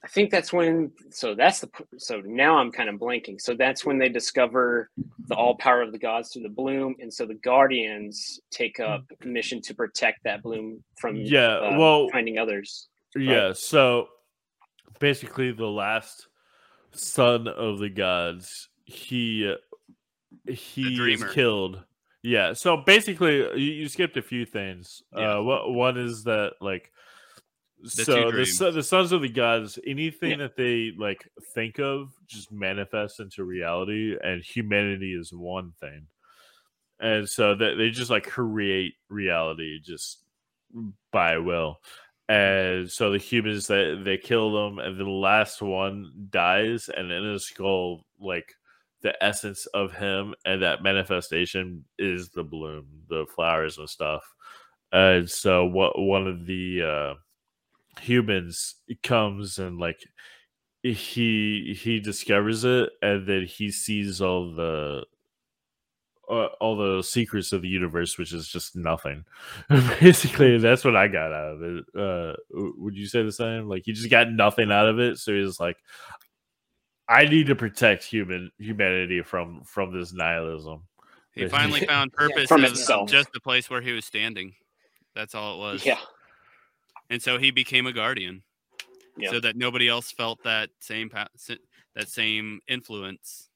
I 0.04 0.08
think 0.08 0.32
that's 0.32 0.52
when. 0.52 0.92
So 1.12 1.36
that's 1.36 1.60
the. 1.60 1.70
So 1.98 2.22
now 2.26 2.58
I'm 2.58 2.72
kind 2.72 2.90
of 2.90 2.96
blanking. 2.96 3.40
So 3.40 3.54
that's 3.54 3.86
when 3.86 4.00
they 4.00 4.10
discover 4.10 4.90
the 5.28 5.36
all 5.36 5.56
power 5.56 5.84
of 5.84 5.92
the 5.92 6.00
gods 6.00 6.34
through 6.34 6.44
the 6.44 6.50
bloom, 6.50 6.96
and 7.00 7.14
so 7.14 7.26
the 7.28 7.36
guardians 7.36 8.40
take 8.50 8.80
up 8.80 9.04
a 9.24 9.28
mission 9.28 9.62
to 9.62 9.76
protect 9.76 10.24
that 10.24 10.42
bloom 10.42 10.84
from 10.98 11.16
Yeah, 11.18 11.58
uh, 11.58 11.78
well- 11.78 12.10
finding 12.10 12.40
others. 12.40 12.88
Yeah, 13.16 13.52
so 13.54 14.08
basically 15.00 15.52
the 15.52 15.68
last 15.68 16.28
son 16.92 17.48
of 17.48 17.80
the 17.80 17.90
gods, 17.90 18.70
he 18.86 19.54
he 20.48 21.14
is 21.14 21.24
killed. 21.34 21.84
Yeah, 22.24 22.54
so 22.54 22.78
basically 22.78 23.38
you, 23.38 23.74
you 23.74 23.88
skipped 23.90 24.18
a 24.18 24.22
few 24.22 24.46
things. 24.46 25.02
Yeah. 25.16 25.38
Uh 25.38 25.42
what 25.42 25.72
one 25.74 25.98
is 25.98 26.24
that 26.26 26.54
like 26.62 26.92
two 27.84 28.04
so 28.04 28.32
the 28.32 28.72
the 28.72 28.84
sons 28.84 29.12
of 29.12 29.22
the 29.24 29.30
gods 29.30 29.80
anything 29.88 30.32
Yeah. 30.32 30.38
that 30.38 30.56
they 30.56 30.92
like 30.96 31.28
think 31.56 31.80
of 31.80 32.12
just 32.28 32.52
manifests 32.52 33.20
into 33.20 33.44
reality 33.44 34.16
and 34.24 34.44
humanity 34.44 35.14
is 35.20 35.34
one 35.34 35.72
thing. 35.80 36.06
and 37.00 37.28
so 37.28 37.56
they, 37.56 37.74
they 37.74 37.90
just 37.90 38.12
like 38.12 38.28
create 38.28 38.94
reality 39.10 39.80
just 39.82 40.24
by 41.12 41.40
will 41.40 41.82
and 42.30 42.90
so 42.90 43.12
the 43.12 43.18
humans 43.18 43.66
that 43.66 44.04
they 44.06 44.16
kill 44.18 44.52
them 44.54 44.78
and 44.78 45.00
the 45.00 45.04
last 45.10 45.60
one 45.64 46.12
dies 46.30 46.88
and 46.96 47.12
in 47.12 47.24
his 47.34 47.48
skull 47.48 48.06
like 48.20 48.54
the 49.02 49.22
essence 49.24 49.66
of 49.68 49.94
him 49.94 50.36
and 50.46 50.62
that 50.62 50.84
manifestation 50.84 51.86
is 51.98 52.30
the 52.30 52.44
bloom 52.44 52.86
the 53.10 53.26
flowers 53.36 53.78
and 53.78 53.90
stuff. 53.90 54.24
And 54.92 55.30
so 55.30 55.66
what 55.66 56.00
one 56.00 56.28
of 56.28 56.46
the 56.46 56.82
uh 56.84 57.14
humans 58.02 58.76
comes 59.04 59.60
and 59.60 59.80
like 59.80 60.00
he 60.84 61.78
he 61.80 62.00
discovers 62.00 62.64
it 62.64 62.90
and 63.02 63.28
then 63.28 63.46
he 63.46 63.70
sees 63.72 64.22
all 64.22 64.54
the 64.54 65.06
uh, 66.30 66.46
all 66.62 66.78
the 66.78 67.02
secrets 67.04 67.52
of 67.52 67.62
the 67.62 67.68
universe 67.68 68.18
which 68.18 68.34
is 68.34 68.48
just 68.48 68.76
nothing. 68.76 69.26
Basically 70.00 70.58
that's 70.58 70.86
what 70.86 70.96
i 70.96 71.08
got 71.08 71.34
out 71.34 71.54
of 71.56 71.62
it. 71.64 71.86
Uh 71.98 72.36
would 72.52 72.96
you 72.96 73.08
say 73.08 73.24
the 73.24 73.32
same? 73.32 73.68
Like 73.68 73.84
he 73.86 73.94
just 73.94 74.10
got 74.10 74.32
nothing 74.32 74.72
out 74.72 74.88
of 74.88 75.00
it 75.00 75.18
so 75.18 75.34
he's 75.34 75.60
like 75.60 75.78
i 77.12 77.26
need 77.26 77.46
to 77.48 77.56
protect 77.56 78.04
human 78.04 78.52
humanity 78.58 79.22
from 79.22 79.62
from 79.64 79.92
this 79.98 80.14
nihilism 80.14 80.82
He 81.34 81.48
finally 81.48 81.86
found 81.94 82.12
purpose 82.14 82.48
From 82.48 82.64
of 82.66 82.72
itself. 82.72 83.10
just 83.10 83.32
the 83.34 83.40
place 83.40 83.70
where 83.70 83.82
he 83.82 83.92
was 83.94 84.06
standing. 84.06 84.54
That's 85.16 85.34
all 85.36 85.56
it 85.56 85.60
was. 85.60 85.86
Yeah. 85.86 86.00
And 87.10 87.22
so 87.22 87.38
he 87.38 87.52
became 87.52 87.86
a 87.88 87.94
guardian, 87.94 88.44
Yeah. 89.18 89.32
so 89.32 89.40
that 89.42 89.56
nobody 89.56 89.88
else 89.88 90.12
felt 90.12 90.44
that 90.44 90.70
same 90.80 91.10
pa- 91.10 91.28
that 91.96 92.08
same 92.10 92.60
influence. 92.68 93.50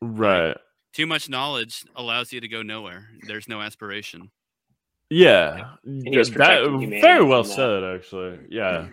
right 0.00 0.56
Too 0.92 1.06
much 1.06 1.28
knowledge 1.28 1.84
allows 1.96 2.32
you 2.32 2.40
to 2.40 2.48
go 2.48 2.62
nowhere. 2.62 3.08
There's 3.26 3.48
no 3.48 3.60
aspiration. 3.60 4.30
Yeah, 5.10 5.76
he 5.84 6.10
that, 6.16 6.98
very 7.02 7.24
well 7.24 7.42
from 7.44 7.50
that. 7.50 7.56
said, 7.56 7.84
actually. 7.84 8.38
Yeah, 8.48 8.88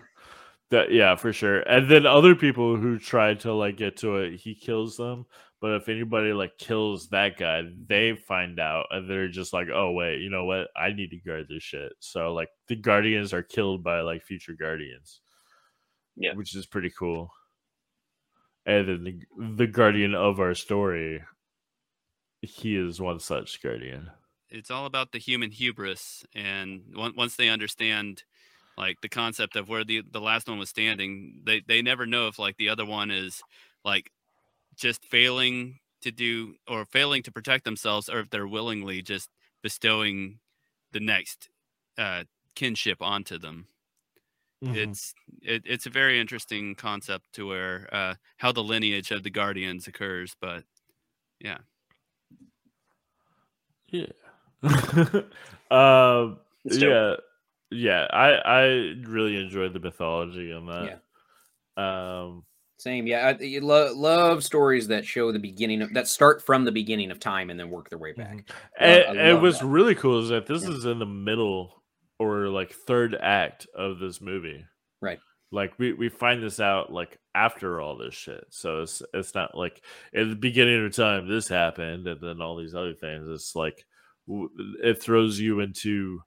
that 0.70 0.92
yeah 0.92 1.16
for 1.16 1.32
sure. 1.32 1.60
And 1.60 1.90
then 1.90 2.06
other 2.06 2.34
people 2.34 2.76
who 2.76 2.98
try 2.98 3.34
to 3.34 3.52
like 3.52 3.76
get 3.76 3.98
to 3.98 4.16
it, 4.18 4.36
he 4.40 4.54
kills 4.54 4.96
them. 4.96 5.26
But 5.60 5.72
if 5.72 5.88
anybody 5.88 6.32
like 6.32 6.56
kills 6.58 7.08
that 7.08 7.36
guy, 7.36 7.62
they 7.86 8.14
find 8.14 8.58
out 8.58 8.86
and 8.90 9.08
they're 9.08 9.28
just 9.28 9.52
like, 9.52 9.68
oh 9.72 9.92
wait, 9.92 10.20
you 10.20 10.30
know 10.30 10.44
what? 10.44 10.68
I 10.76 10.92
need 10.92 11.10
to 11.10 11.18
guard 11.18 11.46
this 11.48 11.62
shit. 11.62 11.92
So 12.00 12.32
like 12.32 12.48
the 12.68 12.76
guardians 12.76 13.34
are 13.34 13.42
killed 13.42 13.84
by 13.84 14.00
like 14.00 14.22
future 14.22 14.54
guardians. 14.58 15.20
Yeah. 16.16 16.34
which 16.34 16.54
is 16.54 16.66
pretty 16.66 16.90
cool. 16.90 17.32
And 18.66 18.88
then 18.88 19.04
the, 19.04 19.54
the 19.56 19.66
guardian 19.66 20.14
of 20.14 20.38
our 20.38 20.54
story, 20.54 21.22
he 22.42 22.76
is 22.76 23.00
one 23.00 23.20
such 23.20 23.62
guardian. 23.62 24.10
It's 24.50 24.70
all 24.70 24.84
about 24.84 25.12
the 25.12 25.18
human 25.18 25.50
hubris, 25.50 26.24
and 26.34 26.82
once 26.94 27.36
they 27.36 27.48
understand, 27.48 28.24
like 28.80 29.00
the 29.02 29.10
concept 29.10 29.56
of 29.56 29.68
where 29.68 29.84
the 29.84 30.02
the 30.10 30.20
last 30.22 30.48
one 30.48 30.58
was 30.60 30.70
standing, 30.70 31.42
they 31.46 31.62
they 31.68 31.82
never 31.82 32.06
know 32.06 32.28
if 32.28 32.38
like 32.40 32.56
the 32.58 32.70
other 32.70 32.86
one 32.86 33.12
is 33.12 33.42
like 33.84 34.10
just 34.76 35.04
failing 35.06 35.80
to 36.02 36.12
do 36.12 36.54
or 36.68 36.86
failing 36.86 37.22
to 37.24 37.32
protect 37.32 37.64
themselves, 37.64 38.08
or 38.10 38.20
if 38.20 38.30
they're 38.30 38.48
willingly 38.48 39.02
just 39.02 39.30
bestowing 39.62 40.40
the 40.92 41.00
next 41.00 41.50
uh, 41.98 42.24
kinship 42.56 43.02
onto 43.02 43.38
them. 43.38 43.68
Mhm. 44.62 44.76
It's 44.76 45.14
it, 45.42 45.62
it's 45.66 45.86
a 45.86 45.90
very 45.90 46.20
interesting 46.20 46.74
concept 46.74 47.32
to 47.34 47.46
where 47.48 47.88
uh, 47.92 48.14
how 48.38 48.52
the 48.52 48.62
lineage 48.64 49.10
of 49.12 49.22
the 49.22 49.30
guardians 49.30 49.86
occurs, 49.88 50.36
but 50.40 50.64
yeah. 51.40 51.58
Yeah. 53.88 54.06
um 55.70 56.40
It's 56.64 56.78
dope. 56.78 57.00
Yeah. 57.70 58.06
Yeah, 58.06 58.06
I 58.12 58.30
I 58.34 58.62
really 59.06 59.36
enjoyed 59.40 59.72
the 59.72 59.80
mythology 59.80 60.52
on 60.52 60.66
that. 60.66 61.82
Um 61.82 62.44
Same, 62.78 63.06
yeah. 63.06 63.34
I 63.38 63.42
you 63.42 63.60
lo- 63.60 63.94
love 63.94 64.42
stories 64.44 64.88
that 64.88 65.06
show 65.06 65.32
the 65.32 65.38
beginning 65.38 65.82
of 65.82 65.94
that 65.94 66.08
start 66.08 66.42
from 66.42 66.64
the 66.64 66.72
beginning 66.72 67.10
of 67.10 67.20
time 67.20 67.50
and 67.50 67.58
then 67.58 67.70
work 67.70 67.88
their 67.90 67.98
way 67.98 68.12
back. 68.12 68.48
and, 68.78 69.04
I 69.04 69.14
and 69.14 69.34
love 69.34 69.42
what's 69.42 69.58
that. 69.60 69.66
really 69.66 69.94
cool 69.94 70.20
is 70.22 70.28
that 70.30 70.46
this 70.46 70.62
Yeah. 70.64 70.70
is 70.70 70.84
in 70.84 70.98
the 70.98 71.06
middle 71.06 71.82
or 72.18 72.48
like 72.48 72.72
third 72.72 73.14
act 73.14 73.66
of 73.74 73.98
this 73.98 74.20
movie. 74.20 74.64
Right. 75.00 75.20
Like 75.52 75.78
we, 75.78 75.92
we 75.94 76.08
find 76.10 76.42
this 76.42 76.60
out 76.60 76.92
like 76.92 77.18
after 77.34 77.80
all 77.80 77.96
this 77.96 78.14
shit. 78.14 78.44
So 78.50 78.82
it's 78.82 79.02
it's 79.14 79.34
not 79.34 79.56
like 79.56 79.82
at 80.14 80.28
the 80.28 80.36
beginning 80.36 80.84
of 80.84 80.94
time 80.94 81.28
this 81.28 81.48
happened 81.48 82.06
and 82.06 82.20
then 82.20 82.40
all 82.40 82.56
these 82.56 82.74
other 82.74 82.94
things. 82.94 83.26
It's 83.28 83.54
like 83.56 83.84
it 84.82 85.02
throws 85.02 85.40
you 85.40 85.60
into 85.60 86.20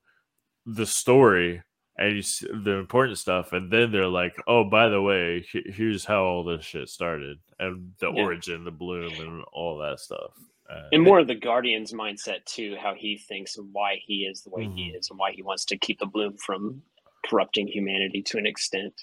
the 0.68 0.88
story 0.88 1.64
and 2.00 2.16
you 2.18 2.24
see 2.24 2.48
the 2.64 2.74
important 2.74 3.18
stuff 3.20 3.54
and 3.54 3.72
then 3.72 3.92
they're 3.92 4.08
like 4.08 4.36
oh 4.48 4.66
by 4.66 4.90
the 4.90 5.02
way 5.02 5.46
here's 5.54 6.06
how 6.06 6.24
all 6.26 6.46
this 6.46 6.66
shit 6.66 6.90
started 6.90 7.40
and 7.60 7.94
the 8.02 8.08
Yeah. 8.10 8.24
origin 8.24 8.66
the 8.66 8.72
bloom 8.72 9.20
and 9.20 9.44
all 9.54 9.80
that 9.80 10.00
stuff 10.00 10.32
uh, 10.72 10.92
and 10.92 11.04
more 11.04 11.20
of 11.20 11.28
the 11.28 11.36
guardian's 11.36 11.94
mindset 11.94 12.46
too 12.46 12.76
how 12.82 12.96
he 12.96 13.18
thinks 13.18 13.58
and 13.58 13.70
why 13.74 13.98
he 14.06 14.26
is 14.26 14.44
the 14.44 14.52
way 14.52 14.72
he 14.74 14.84
Mhm. 14.84 14.98
is 14.98 15.10
and 15.10 15.20
why 15.20 15.32
he 15.34 15.42
wants 15.44 15.66
to 15.66 15.78
keep 15.78 16.00
the 16.00 16.06
bloom 16.08 16.38
from 16.38 16.84
corrupting 17.26 17.68
humanity 17.68 18.22
to 18.24 18.38
an 18.38 18.46
extent 18.48 18.94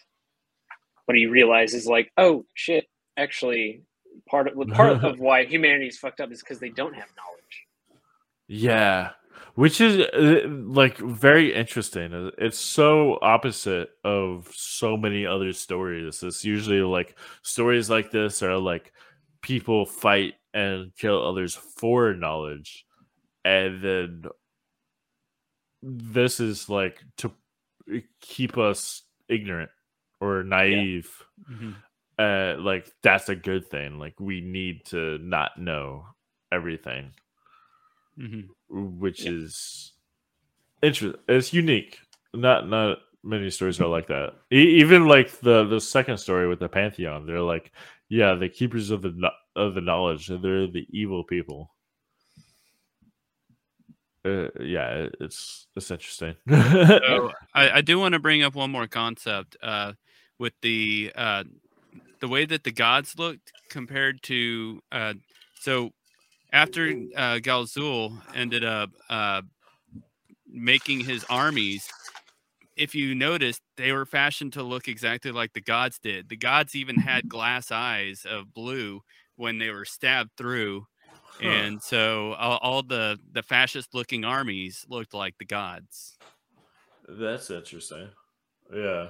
but 1.06 1.16
he 1.16 1.26
realizes 1.26 1.86
like 1.86 2.12
oh 2.18 2.46
shit 2.54 2.86
actually 3.18 3.82
part 4.28 4.48
of 4.48 4.70
part 4.70 5.00
of 5.04 5.20
why 5.20 5.44
humanity 5.44 5.88
is 5.88 5.98
fucked 5.98 6.20
up 6.20 6.32
is 6.32 6.40
because 6.40 6.60
they 6.60 6.70
don't 6.70 6.94
have 6.94 7.08
knowledge 7.16 7.66
Yeah, 8.48 9.10
which 9.60 9.78
is 9.82 10.00
uh, 10.00 10.48
like 10.48 10.96
very 10.96 11.54
interesting. 11.54 12.14
Uh, 12.14 12.30
It's 12.38 12.58
so 12.58 13.18
opposite 13.20 13.90
of 14.04 14.48
so 14.54 14.96
many 14.96 15.26
other 15.26 15.52
stories. 15.52 16.22
It's 16.22 16.46
usually 16.46 16.80
like 16.80 17.18
stories 17.42 17.90
like 17.90 18.10
this 18.10 18.42
are 18.42 18.56
like 18.56 18.92
people 19.42 19.84
fight 19.84 20.34
and 20.54 20.96
kill 20.96 21.22
others 21.28 21.54
for 21.54 22.14
knowledge, 22.14 22.86
and 23.44 23.82
then 23.82 24.24
this 25.82 26.40
is 26.40 26.70
like 26.70 27.04
to 27.18 27.30
keep 28.22 28.56
us 28.56 29.02
ignorant 29.28 29.70
or 30.20 30.42
naive. 30.42 31.10
Uh, 32.18 32.56
like 32.58 32.90
that's 33.02 33.28
a 33.28 33.36
good 33.36 33.68
thing. 33.68 33.98
Like 33.98 34.18
we 34.20 34.40
need 34.40 34.86
to 34.86 35.18
not 35.18 35.58
know 35.58 36.06
everything 36.50 37.12
Mm-hmm. 38.18 38.52
Which 38.70 39.24
Yeah. 39.24 39.32
is 39.32 39.92
interesting. 40.82 41.20
It's 41.28 41.52
unique. 41.52 41.98
Not 42.32 42.68
not 42.68 42.98
many 43.22 43.50
stories 43.50 43.80
are 43.80 43.86
like 43.88 44.06
that. 44.08 44.34
E- 44.52 44.80
even 44.80 45.06
like 45.06 45.40
the 45.40 45.64
the 45.64 45.80
second 45.80 46.18
story 46.18 46.48
with 46.48 46.60
the 46.60 46.68
pantheon, 46.68 47.26
they're 47.26 47.40
like, 47.40 47.72
yeah, 48.08 48.34
the 48.34 48.48
keepers 48.48 48.90
of 48.90 49.02
the 49.02 49.12
of 49.56 49.74
the 49.74 49.80
knowledge. 49.80 50.28
They're 50.28 50.66
the 50.66 50.86
evil 50.90 51.24
people. 51.24 51.74
Uh, 54.24 54.48
yeah, 54.60 55.08
it's 55.20 55.66
it's 55.74 55.90
interesting. 55.90 56.36
So 56.48 57.32
I, 57.54 57.70
I 57.78 57.80
do 57.80 57.98
want 57.98 58.12
to 58.12 58.18
bring 58.20 58.42
up 58.42 58.54
one 58.54 58.70
more 58.70 58.86
concept 58.86 59.56
uh, 59.62 59.94
with 60.38 60.52
the 60.62 61.10
uh, 61.16 61.44
the 62.20 62.28
way 62.28 62.44
that 62.44 62.64
the 62.64 62.70
gods 62.70 63.18
looked 63.18 63.52
compared 63.70 64.22
to 64.24 64.80
uh, 64.92 65.14
so 65.58 65.90
after 66.52 66.88
uh, 67.16 67.38
Galzul 67.40 68.20
ended 68.34 68.64
up 68.64 68.90
uh, 69.08 69.42
making 70.46 71.00
his 71.00 71.24
armies. 71.30 71.88
If 72.76 72.94
you 72.94 73.14
noticed, 73.14 73.60
they 73.76 73.92
were 73.92 74.06
fashioned 74.06 74.54
to 74.54 74.62
look 74.62 74.88
exactly 74.88 75.32
like 75.32 75.52
the 75.52 75.60
gods 75.60 75.98
did. 75.98 76.28
The 76.28 76.36
gods 76.36 76.74
even 76.74 76.96
had 76.96 77.28
glass 77.28 77.70
eyes 77.70 78.24
of 78.28 78.54
blue 78.54 79.02
when 79.36 79.58
they 79.58 79.70
were 79.70 79.84
stabbed 79.84 80.30
through, 80.36 80.86
and 81.40 81.82
so 81.82 82.34
all, 82.34 82.58
all 82.58 82.82
the 82.82 83.18
the 83.32 83.42
fascist 83.42 83.94
looking 83.94 84.24
armies 84.24 84.84
looked 84.88 85.14
like 85.14 85.36
the 85.38 85.44
gods. 85.44 86.16
That's 87.08 87.50
interesting. 87.50 88.08
Yeah, 88.74 89.08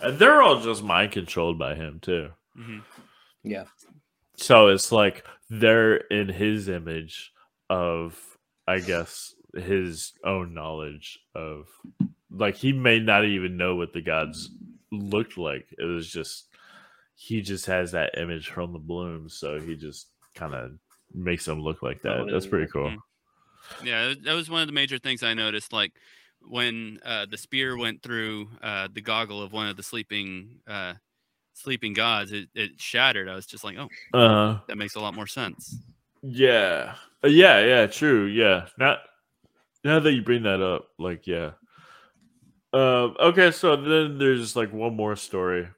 and 0.00 0.18
they're 0.18 0.42
all 0.42 0.60
just 0.60 0.82
mind 0.82 1.12
controlled 1.12 1.58
by 1.58 1.74
him 1.74 1.98
too. 2.00 2.30
Mhm. 2.56 2.82
Yeah. 3.42 3.64
So 4.36 4.68
it's 4.68 4.92
like 4.92 5.24
they're 5.50 5.96
in 5.96 6.28
his 6.28 6.68
image 6.68 7.32
of, 7.70 8.18
I 8.66 8.80
guess, 8.80 9.34
his 9.54 10.12
own 10.24 10.54
knowledge 10.54 11.18
of, 11.34 11.68
like 12.30 12.56
he 12.56 12.72
may 12.72 12.98
not 12.98 13.24
even 13.24 13.56
know 13.56 13.76
what 13.76 13.92
the 13.92 14.02
gods 14.02 14.50
looked 14.92 15.38
like. 15.38 15.66
It 15.78 15.84
was 15.84 16.08
just 16.08 16.48
he 17.14 17.40
just 17.40 17.66
has 17.66 17.92
that 17.92 18.18
image 18.18 18.48
from 18.50 18.72
the 18.72 18.78
bloom, 18.78 19.28
so 19.28 19.58
he 19.58 19.74
just 19.74 20.08
kind 20.34 20.54
of 20.54 20.72
makes 21.14 21.46
them 21.46 21.60
look 21.60 21.82
like 21.82 22.02
that. 22.02 22.28
That's 22.30 22.46
pretty 22.46 22.70
cool. 22.70 22.94
Yeah, 23.82 24.14
that 24.24 24.34
was 24.34 24.50
one 24.50 24.60
of 24.60 24.68
the 24.68 24.72
major 24.72 24.98
things 24.98 25.22
I 25.22 25.34
noticed. 25.34 25.72
Like 25.72 25.92
when 26.42 26.98
uh, 27.04 27.26
the 27.30 27.38
spear 27.38 27.76
went 27.76 28.02
through 28.02 28.48
uh, 28.62 28.88
the 28.92 29.00
goggle 29.00 29.42
of 29.42 29.52
one 29.52 29.68
of 29.68 29.76
the 29.76 29.82
sleeping 29.82 30.60
uh, 30.66 30.94
sleeping 31.56 31.94
gods, 31.94 32.32
it, 32.32 32.48
it 32.54 32.72
shattered. 32.80 33.28
I 33.28 33.34
was 33.34 33.46
just 33.46 33.64
like, 33.64 33.76
oh, 33.78 33.88
Uh, 34.16 34.60
that 34.68 34.76
makes 34.76 34.94
a 34.94 35.00
lot 35.00 35.14
more 35.14 35.26
sense. 35.26 35.80
Yeah. 36.22 36.94
Uh, 37.24 37.28
yeah, 37.28 37.64
yeah, 37.64 37.86
true. 37.86 38.26
Yeah. 38.26 38.66
Not 38.78 38.98
now 39.84 40.00
that 40.00 40.12
you 40.12 40.22
bring 40.22 40.42
that 40.42 40.60
up, 40.60 40.88
like 40.98 41.26
yeah. 41.26 41.52
Um 42.72 43.16
okay, 43.18 43.50
so 43.50 43.76
then 43.76 44.18
there's 44.18 44.54
like 44.56 44.72
one 44.72 44.94
more 44.94 45.16
story 45.16 45.68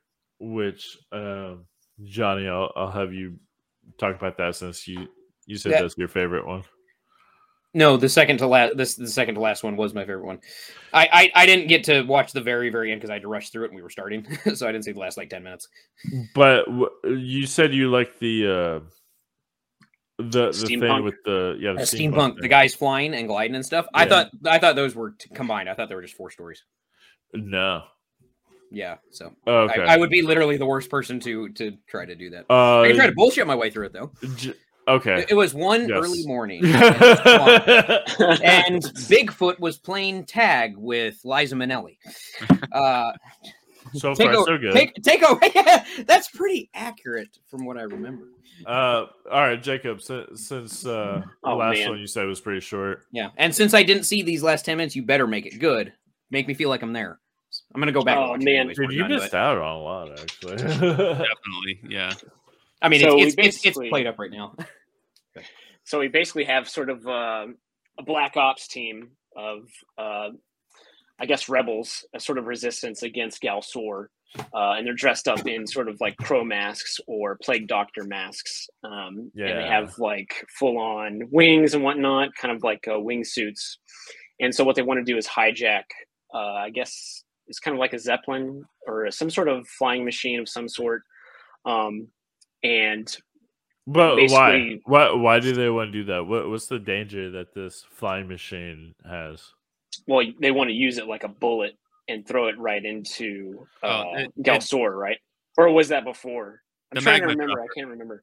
which 0.41 0.97
um 1.13 1.67
Johnny, 2.05 2.49
I'll 2.49 2.73
I'll 2.77 2.91
have 2.91 3.13
you 3.13 3.39
talk 3.99 4.17
about 4.17 4.39
that 4.39 4.57
since 4.57 4.87
you 4.89 5.07
you 5.47 5.57
said 5.57 5.73
Yeah. 5.73 5.83
that's 5.83 5.97
your 5.97 6.09
favorite 6.09 6.47
one. 6.47 6.63
No, 7.75 7.97
the 7.97 8.09
second 8.09 8.39
to 8.39 8.47
last 8.47 8.77
this 8.77 8.95
the 8.97 9.07
second 9.09 9.35
to 9.35 9.41
last 9.41 9.63
one 9.63 9.77
was 9.77 9.93
my 9.95 10.03
favorite 10.03 10.25
one. 10.25 10.41
I 10.93 11.09
I, 11.35 11.43
I 11.43 11.47
didn't 11.47 11.69
get 11.69 11.85
to 11.85 12.03
watch 12.03 12.33
the 12.33 12.41
very 12.41 12.71
very 12.71 12.91
end 12.93 13.01
because 13.01 13.11
I 13.11 13.15
had 13.15 13.23
to 13.23 13.29
rush 13.29 13.51
through 13.51 13.65
it 13.65 13.69
and 13.69 13.77
we 13.77 13.83
were 13.83 13.91
starting, 13.91 14.27
so 14.55 14.67
I 14.67 14.73
didn't 14.73 14.85
see 14.85 14.93
the 14.93 14.99
last 15.01 15.17
like 15.17 15.29
ten 15.29 15.43
minutes. 15.43 15.69
But 16.35 16.65
w- 16.65 16.89
you 17.05 17.47
said 17.47 17.75
you 17.75 17.91
like 17.91 18.19
the 18.19 18.47
uh 18.47 18.81
the 20.19 20.51
the 20.51 20.67
thing 20.81 21.05
with 21.05 21.23
the 21.25 21.57
yeah 21.61 21.75
the 21.75 21.83
Uh, 21.83 21.85
steampunk, 21.85 22.41
the 22.41 22.49
guys 22.49 22.75
flying 22.75 23.15
and 23.15 23.29
gliding 23.29 23.55
and 23.55 23.65
stuff. 23.65 23.87
I 23.95 24.07
thought 24.07 24.31
I 24.47 24.59
thought 24.59 24.75
those 24.75 24.95
were 24.95 25.11
t- 25.13 25.29
combined. 25.35 25.69
I 25.69 25.75
thought 25.75 25.89
they 25.89 25.95
were 25.95 26.03
just 26.03 26.17
four 26.17 26.31
stories. 26.31 26.65
No. 27.35 27.85
Yeah, 28.71 28.97
so 29.11 29.33
Okay. 29.47 29.83
I, 29.83 29.95
I 29.95 29.97
would 29.97 30.11
be 30.11 30.21
literally 30.23 30.57
the 30.57 30.67
worst 30.67 30.91
person 30.91 31.21
to 31.21 31.51
to 31.51 31.77
try 31.87 32.05
to 32.05 32.15
do 32.15 32.31
that. 32.31 32.47
uh 32.51 32.81
I 32.83 32.89
can 32.89 32.97
try 32.97 33.07
to 33.07 33.13
bullshit 33.15 33.47
my 33.47 33.55
way 33.55 33.71
through 33.71 33.87
it 33.87 33.93
though. 33.93 34.11
J- 34.89 34.93
okay. 34.95 35.23
It, 35.23 35.31
it 35.31 35.35
was 35.35 35.55
one 35.55 35.89
Yes. 35.89 35.99
early 35.99 36.27
morning, 36.27 36.65
and, 36.65 36.75
it 36.75 37.01
was 37.01 38.13
fun. 38.17 38.39
and 38.45 38.83
Bigfoot 38.83 39.59
was 39.61 39.79
playing 39.79 40.25
tag 40.25 40.77
with 40.77 41.21
Liza 41.25 41.55
Minnelli. 41.55 41.97
Uh, 42.73 43.13
so 43.95 44.15
far 44.15 44.33
over, 44.35 44.45
so 44.47 44.59
good. 44.59 44.73
take 44.73 44.95
take 45.03 45.23
over. 45.23 45.41
That's 46.07 46.29
pretty 46.31 46.69
accurate 46.75 47.39
from 47.51 47.65
what 47.65 47.79
I 47.79 47.83
remember. 47.83 48.25
Uh, 48.67 49.07
all 49.31 49.41
right, 49.41 49.63
Jacob. 49.63 50.03
Since, 50.03 50.47
since 50.49 50.85
uh, 50.87 51.23
the 51.45 51.51
Oh, 51.51 51.57
last 51.57 51.79
man. 51.79 51.91
one 51.91 51.99
you 52.01 52.07
said 52.07 52.27
was 52.27 52.41
pretty 52.41 52.61
short. 52.61 53.05
Yeah, 53.13 53.31
and 53.37 53.55
since 53.55 53.73
I 53.75 53.83
didn't 53.85 54.03
see 54.05 54.23
these 54.23 54.43
last 54.43 54.65
ten 54.65 54.77
minutes, 54.77 54.95
you 54.97 55.03
better 55.03 55.27
make 55.27 55.47
it 55.47 55.59
good. 55.59 55.93
Make 56.31 56.47
me 56.49 56.55
feel 56.55 56.69
like 56.69 56.83
I'm 56.83 56.93
there. 56.93 57.19
I'm 57.75 57.81
gonna 57.81 57.93
go 57.93 58.03
back. 58.03 58.19
Oh, 58.19 58.37
man. 58.37 58.69
Dude, 58.69 58.93
you 58.93 59.07
missed 59.07 59.31
but- 59.31 59.39
out 59.39 59.57
on 59.59 59.77
a 59.77 59.79
lot, 59.79 60.21
actually. 60.21 60.57
Definitely, 60.57 61.81
yeah. 61.89 62.13
I 62.83 62.89
mean, 62.91 63.01
So 63.01 63.15
we 63.17 63.23
it's, 63.23 63.35
it's, 63.39 63.57
it's 63.65 63.79
it's 63.79 63.89
played 63.89 64.07
up 64.07 64.19
right 64.19 64.31
now. 64.31 64.55
So 65.89 65.99
we 65.99 66.09
basically 66.09 66.45
have 66.45 66.69
sort 66.69 66.91
of 66.91 67.07
uh, 67.07 67.47
a 67.99 68.03
black 68.05 68.37
ops 68.37 68.69
team 68.69 69.11
of 69.37 69.61
uh, 69.97 70.29
i 71.21 71.27
guess 71.27 71.49
rebels 71.49 72.05
a 72.15 72.21
sort 72.21 72.39
of 72.39 72.47
resistance 72.47 73.03
against 73.03 73.41
Ghal-Sur 73.41 74.11
uh, 74.39 74.73
and 74.77 74.87
they're 74.87 74.95
dressed 74.95 75.27
up 75.27 75.47
in 75.47 75.67
sort 75.67 75.89
of 75.89 75.97
like 76.01 76.17
crow 76.19 76.45
masks 76.45 77.01
or 77.07 77.39
plague 77.43 77.67
doctor 77.67 78.05
masks. 78.05 78.69
Um, 78.85 79.31
and 79.51 79.59
they 79.59 79.69
have 79.69 79.99
like 79.99 80.45
full 80.59 80.79
on 80.79 81.23
wings 81.31 81.73
and 81.73 81.83
whatnot 81.83 82.29
kind 82.41 82.55
of 82.55 82.63
like 82.63 82.87
uh, 82.87 82.93
wingsuits 82.93 83.77
and 84.41 84.55
so 84.55 84.65
what 84.65 84.77
they 84.77 84.83
want 84.83 84.99
to 84.99 85.11
do 85.11 85.17
is 85.17 85.27
hijack 85.27 85.85
uh, 86.35 86.59
i 86.67 86.71
guess 86.71 87.25
it's 87.47 87.59
kind 87.59 87.75
of 87.75 87.81
like 87.81 87.95
a 87.95 87.99
zeppelin 87.99 88.63
or 88.87 89.11
some 89.11 89.31
sort 89.31 89.49
of 89.49 89.67
flying 89.67 90.05
machine 90.05 90.39
of 90.41 90.49
some 90.49 90.69
sort. 90.69 91.03
Um, 91.65 92.09
and 92.63 93.15
but 93.93 94.17
why? 94.31 94.79
Why? 94.85 95.13
Why 95.13 95.41
do 95.41 95.53
they 95.53 95.69
want 95.71 95.89
to 95.93 95.99
do 95.99 96.05
that? 96.05 96.27
What? 96.27 96.49
What's 96.49 96.67
the 96.67 96.79
danger 96.79 97.31
that 97.33 97.55
this 97.55 97.85
flying 97.91 98.29
machine 98.29 98.95
has? 99.09 99.43
well, 100.07 100.25
they 100.41 100.51
want 100.53 100.69
to 100.69 100.75
use 100.75 100.99
it 100.99 101.07
like 101.09 101.25
a 101.25 101.29
bullet 101.29 101.77
and 102.09 102.27
throw 102.27 102.47
it 102.49 102.59
right 102.59 102.85
into 102.85 103.67
uh, 103.83 104.05
Oh, 104.07 104.15
it- 104.17 104.21
it- 104.37 104.43
Ghal-Sur, 104.43 104.95
right? 104.97 105.19
Or 105.59 105.71
was 105.73 105.89
that 105.89 106.05
before? 106.05 106.63
I'm 106.93 106.97
The 106.97 107.01
trying 107.03 107.21
to 107.23 107.27
magma 107.27 107.43
remember. 107.43 107.61
I 107.63 107.67
can't 107.75 107.89
remember. 107.89 108.23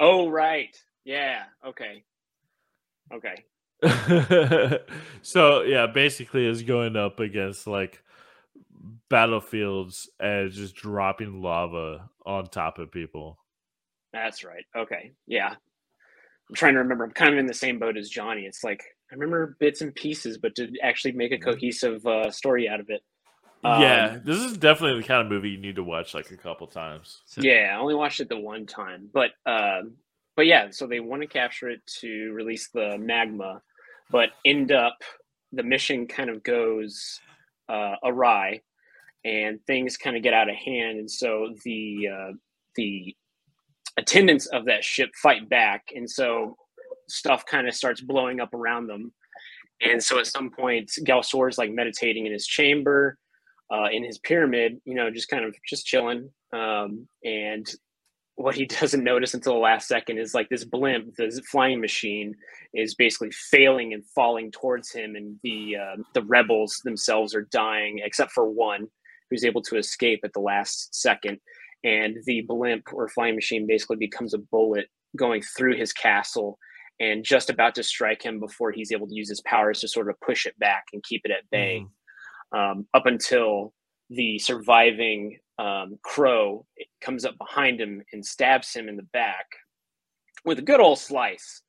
Oh, 0.00 0.28
right. 0.28 0.76
Yeah. 1.04 1.44
Okay. 1.64 2.02
Okay. 3.12 3.44
so 5.22 5.62
yeah, 5.62 5.86
basically, 5.86 6.46
is 6.46 6.62
going 6.62 6.96
up 6.96 7.20
against 7.20 7.66
like 7.66 8.02
battlefields 9.08 10.08
and 10.18 10.50
just 10.50 10.74
dropping 10.74 11.40
lava 11.42 12.08
on 12.26 12.46
top 12.46 12.78
of 12.78 12.90
people. 12.90 13.38
That's 14.12 14.44
right. 14.44 14.64
Okay. 14.76 15.12
Yeah. 15.26 15.50
I'm 16.48 16.54
trying 16.54 16.74
to 16.74 16.80
remember. 16.80 17.04
I'm 17.04 17.12
kind 17.12 17.32
of 17.32 17.38
in 17.38 17.46
the 17.46 17.54
same 17.54 17.78
boat 17.78 17.96
as 17.96 18.08
Johnny. 18.08 18.42
It's 18.42 18.64
like 18.64 18.82
I 19.10 19.14
remember 19.14 19.56
bits 19.60 19.80
and 19.82 19.94
pieces, 19.94 20.38
but 20.38 20.54
to 20.56 20.68
actually 20.82 21.12
make 21.12 21.32
a 21.32 21.38
cohesive 21.38 22.04
uh, 22.06 22.30
story 22.30 22.68
out 22.68 22.80
of 22.80 22.90
it. 22.90 23.02
Um, 23.62 23.82
yeah, 23.82 24.18
this 24.24 24.38
is 24.38 24.56
definitely 24.56 25.02
the 25.02 25.06
kind 25.06 25.20
of 25.20 25.28
movie 25.28 25.50
you 25.50 25.58
need 25.58 25.76
to 25.76 25.84
watch 25.84 26.14
like 26.14 26.30
a 26.30 26.36
couple 26.36 26.66
times. 26.66 27.20
So- 27.26 27.42
Yeah, 27.42 27.72
I 27.74 27.78
only 27.80 27.94
watched 27.94 28.18
it 28.20 28.28
the 28.28 28.38
one 28.38 28.66
time, 28.66 29.08
but 29.12 29.30
um, 29.46 29.96
but 30.34 30.46
yeah, 30.46 30.68
so 30.70 30.86
they 30.86 30.98
want 31.00 31.22
to 31.22 31.28
capture 31.28 31.68
it 31.68 31.80
to 32.00 32.32
release 32.32 32.70
the 32.70 32.96
magma, 32.98 33.60
but 34.10 34.30
end 34.44 34.72
up 34.72 34.96
the 35.52 35.62
mission 35.62 36.06
kind 36.06 36.30
of 36.30 36.42
goes 36.42 37.20
uh, 37.68 37.96
awry, 38.02 38.62
and 39.24 39.60
things 39.66 39.96
kind 39.98 40.16
of 40.16 40.22
get 40.22 40.32
out 40.34 40.48
of 40.48 40.56
hand, 40.56 40.98
and 40.98 41.10
so 41.10 41.54
the 41.64 42.08
uh, 42.12 42.32
the 42.76 43.14
attendants 43.98 44.46
of 44.46 44.66
that 44.66 44.84
ship 44.84 45.10
fight 45.22 45.48
back, 45.48 45.84
and 45.94 46.08
so 46.08 46.56
stuff 47.08 47.44
kind 47.46 47.68
of 47.68 47.74
starts 47.74 48.00
blowing 48.00 48.40
up 48.40 48.54
around 48.54 48.86
them, 48.86 49.12
and 49.82 50.02
so 50.02 50.18
at 50.18 50.26
some 50.26 50.50
point, 50.50 50.90
Ghal-Sur's 51.04 51.58
like 51.58 51.70
meditating 51.70 52.26
in 52.26 52.32
his 52.32 52.46
chamber 52.46 53.16
uh, 53.70 53.86
in 53.92 54.04
his 54.04 54.18
pyramid, 54.18 54.80
you 54.84 54.94
know, 54.94 55.10
just 55.10 55.28
kind 55.28 55.44
of 55.44 55.54
just 55.68 55.86
chilling. 55.86 56.30
Um, 56.52 57.06
and 57.24 57.66
what 58.34 58.54
he 58.54 58.64
doesn't 58.80 59.04
notice 59.04 59.34
until 59.34 59.54
the 59.54 59.60
last 59.60 59.88
second 59.88 60.18
is 60.18 60.34
like 60.34 60.48
this 60.48 60.64
blimp, 60.64 61.14
this 61.16 61.40
flying 61.50 61.80
machine, 61.80 62.34
is 62.74 62.94
basically 62.94 63.30
failing 63.30 63.94
and 63.94 64.04
falling 64.14 64.50
towards 64.50 64.92
him, 64.92 65.14
and 65.16 65.38
the 65.42 65.76
uh, 65.76 66.02
the 66.14 66.22
rebels 66.22 66.80
themselves 66.84 67.34
are 67.34 67.48
dying, 67.50 68.00
except 68.02 68.32
for 68.32 68.48
one 68.48 68.88
who's 69.30 69.44
able 69.44 69.62
to 69.62 69.76
escape 69.76 70.20
at 70.24 70.32
the 70.32 70.40
last 70.40 70.94
second. 70.94 71.38
And 71.82 72.16
the 72.26 72.42
blimp 72.42 72.84
or 72.92 73.08
flying 73.08 73.34
machine 73.34 73.66
basically 73.66 73.96
becomes 73.96 74.34
a 74.34 74.38
bullet 74.38 74.88
going 75.16 75.42
through 75.42 75.76
his 75.76 75.92
castle 75.92 76.58
and 77.00 77.24
just 77.24 77.48
about 77.48 77.74
to 77.76 77.82
strike 77.82 78.22
him 78.22 78.38
before 78.38 78.70
he's 78.70 78.92
able 78.92 79.08
to 79.08 79.14
use 79.14 79.28
his 79.28 79.40
powers 79.42 79.80
to 79.80 79.88
sort 79.88 80.10
of 80.10 80.20
push 80.20 80.44
it 80.44 80.58
back 80.58 80.84
and 80.92 81.02
keep 81.02 81.22
it 81.24 81.30
at 81.30 81.48
bay 81.50 81.86
um, 82.52 82.86
up 82.94 83.06
until 83.06 83.72
the 84.10 84.38
surviving 84.38 85.38
um, 85.58 85.98
crow 86.02 86.66
comes 87.00 87.24
up 87.24 87.36
behind 87.38 87.80
him 87.80 88.02
and 88.12 88.24
stabs 88.24 88.74
him 88.74 88.88
in 88.88 88.96
the 88.96 89.06
back 89.12 89.46
with 90.44 90.58
a 90.58 90.62
good 90.62 90.80
old 90.80 90.98
slice. 90.98 91.62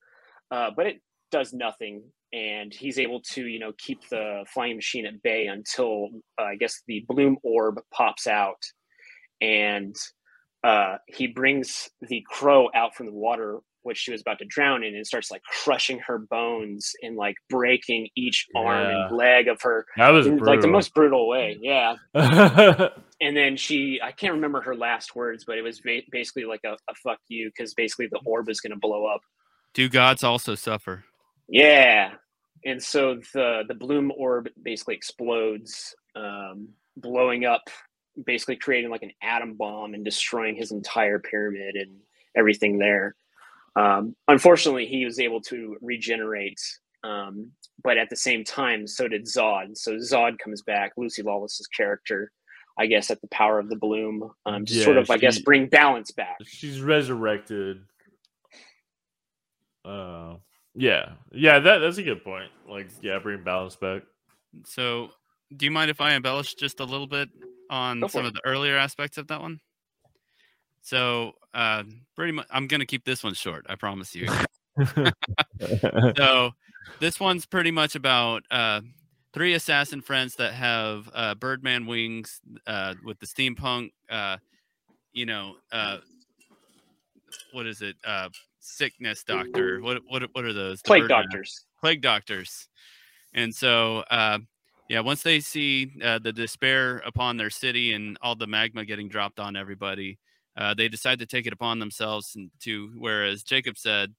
Uh, 0.50 0.70
but 0.76 0.86
it 0.86 1.02
does 1.32 1.54
nothing, 1.54 2.04
and 2.34 2.74
he's 2.74 3.00
able 3.00 3.22
to, 3.22 3.46
you 3.46 3.60
know, 3.60 3.72
keep 3.78 4.00
the 4.10 4.44
flying 4.54 4.76
machine 4.76 5.06
at 5.06 5.22
bay 5.22 5.48
until 5.48 6.10
uh, 6.40 6.44
I 6.44 6.56
guess 6.56 6.82
the 6.88 7.06
bloom 7.08 7.38
orb 7.44 7.80
pops 7.94 8.28
out, 8.28 8.62
and 9.42 9.96
uh, 10.64 10.98
he 11.08 11.28
brings 11.28 11.90
the 12.02 12.24
crow 12.30 12.70
out 12.76 12.96
from 12.96 13.08
the 13.08 13.14
water 13.14 13.60
which 13.84 13.98
she 13.98 14.12
was 14.12 14.22
about 14.22 14.38
to 14.38 14.46
drown 14.46 14.84
in 14.84 14.94
and 14.96 15.08
starts 15.08 15.32
like 15.32 15.42
crushing 15.64 15.98
her 15.98 16.20
bones 16.20 16.92
and 17.02 17.16
like 17.16 17.34
breaking 17.50 18.08
each 18.16 18.46
arm 18.56 18.88
Yeah. 18.88 19.08
and 19.08 19.18
leg 19.18 19.48
of 19.48 19.60
her 19.64 19.88
That 19.98 20.10
was 20.12 20.28
in, 20.28 20.38
like 20.38 20.62
the 20.62 20.68
most 20.68 20.94
brutal 20.94 21.28
way 21.28 21.58
yeah 21.60 21.96
yeah, 22.14 22.90
and 23.22 23.36
then 23.36 23.58
she 23.58 24.00
i 24.04 24.12
can't 24.12 24.34
remember 24.36 24.62
her 24.62 24.76
last 24.76 25.16
words 25.16 25.46
but 25.46 25.58
it 25.58 25.64
was 25.64 25.80
ba- 25.82 26.04
basically 26.12 26.46
like 26.46 26.62
a, 26.64 26.74
a 26.74 26.96
fuck 27.04 27.18
you 27.28 27.50
because 27.50 27.74
basically 27.74 28.06
the 28.12 28.20
orb 28.24 28.50
is 28.50 28.62
going 28.62 28.70
to 28.72 28.78
blow 28.80 29.08
up 29.08 29.22
Do 29.74 29.90
gods 29.90 30.24
also 30.24 30.54
suffer? 30.54 31.04
yeah 31.50 32.12
and 32.64 32.82
so 32.82 33.16
the 33.34 33.64
the 33.68 33.74
bloom 33.74 34.12
orb 34.16 34.48
basically 34.62 34.94
explodes 34.94 35.96
um 36.16 36.68
blowing 36.98 37.46
up 37.46 37.64
basically 38.26 38.56
creating 38.56 38.90
like 38.90 39.04
an 39.04 39.12
atom 39.22 39.54
bomb 39.56 39.94
and 39.94 40.04
destroying 40.04 40.56
his 40.56 40.72
entire 40.72 41.20
pyramid 41.20 41.76
and 41.76 41.92
everything 42.36 42.78
there 42.78 43.16
um 43.76 44.16
unfortunately 44.28 44.86
he 44.86 45.06
was 45.06 45.20
able 45.20 45.42
to 45.42 45.78
regenerate 45.82 46.60
um 47.04 47.52
but 47.84 47.98
at 47.98 48.10
the 48.10 48.16
same 48.16 48.44
time 48.44 48.86
so 48.86 49.08
did 49.08 49.26
Tzod 49.26 49.78
so 49.78 49.94
Tzod 49.94 50.40
comes 50.40 50.62
back 50.62 50.92
lucy 50.98 51.22
lawless's 51.24 51.68
character 51.68 52.32
i 52.78 52.86
guess 52.86 53.10
at 53.12 53.22
the 53.22 53.28
power 53.28 53.60
of 53.60 53.70
the 53.70 53.76
bloom 53.76 54.30
um 54.46 54.66
to 54.66 54.74
sort 54.74 54.98
Yeah, 54.98 55.04
of 55.04 55.10
i 55.10 55.18
guess 55.18 55.40
bring 55.40 55.68
balance 55.68 56.12
back 56.12 56.38
she's 56.44 56.82
resurrected. 56.82 57.84
Uh, 59.84 60.36
yeah, 60.76 61.14
yeah. 61.32 61.60
That 61.60 61.80
that's 61.80 61.98
a 61.98 62.04
good 62.04 62.24
point. 62.24 62.52
Like, 62.70 62.88
yeah, 63.02 63.20
bring 63.20 63.44
balance 63.44 63.76
back. 63.76 64.04
So, 64.66 65.10
do 65.56 65.66
you 65.66 65.72
mind 65.72 65.90
if 65.92 66.02
I 66.02 66.14
embellish 66.14 66.54
just 66.56 66.80
a 66.80 66.84
little 66.86 67.08
bit 67.08 67.30
on 67.72 68.08
some 68.10 68.26
it. 68.26 68.28
of 68.28 68.34
the 68.36 68.42
earlier 68.46 68.78
aspects 68.78 69.18
of 69.18 69.28
that 69.28 69.42
one? 69.42 69.60
So, 70.82 71.34
uh, 71.54 71.84
pretty 72.16 72.34
much, 72.34 72.46
I'm 72.52 72.68
gonna 72.68 72.86
keep 72.86 73.04
this 73.06 73.24
one 73.24 73.34
short. 73.34 73.66
I 73.70 73.76
promise 73.76 74.14
you. 74.16 74.28
so, 76.18 76.52
this 77.00 77.20
one's 77.20 77.46
pretty 77.46 77.72
much 77.72 77.96
about 77.96 78.44
uh, 78.52 78.82
three 79.34 79.54
assassin 79.54 80.02
friends 80.02 80.36
that 80.36 80.54
have 80.54 81.10
uh, 81.14 81.36
Birdman 81.36 81.86
wings 81.86 82.42
uh, 82.68 82.96
with 83.04 83.20
the 83.20 83.26
steampunk, 83.28 83.92
uh, 84.10 84.38
you 85.14 85.26
know, 85.26 85.56
uh, 85.72 85.98
what 87.54 87.68
is 87.68 87.82
it? 87.82 87.96
Uh, 88.04 88.30
sickness 88.60 89.24
doctor. 89.24 89.82
What 89.82 90.02
what 90.08 90.24
what 90.34 90.44
are 90.46 90.54
those? 90.54 90.82
The 90.82 90.88
Plague 90.88 91.02
bird- 91.04 91.10
doctors. 91.10 91.66
plague 91.80 92.02
doctors. 92.02 92.68
And 93.34 93.54
so, 93.56 94.00
uh, 94.12 94.40
yeah, 94.92 95.00
once 95.00 95.24
they 95.24 95.40
see 95.40 95.90
uh, 96.04 96.20
the 96.20 96.34
despair 96.34 96.98
upon 97.06 97.38
their 97.38 97.50
city 97.50 97.94
and 97.94 98.18
all 98.22 98.36
the 98.36 98.46
magma 98.46 98.84
getting 98.84 99.08
dropped 99.08 99.40
on 99.40 99.56
everybody, 99.56 100.20
uh, 100.58 100.74
they 100.74 100.90
decide 100.90 101.18
to 101.20 101.26
take 101.26 101.48
it 101.48 101.54
upon 101.54 101.80
themselves 101.80 102.36
to, 102.60 102.92
whereas 102.98 103.42
Jacob 103.42 103.78
said, 103.78 104.14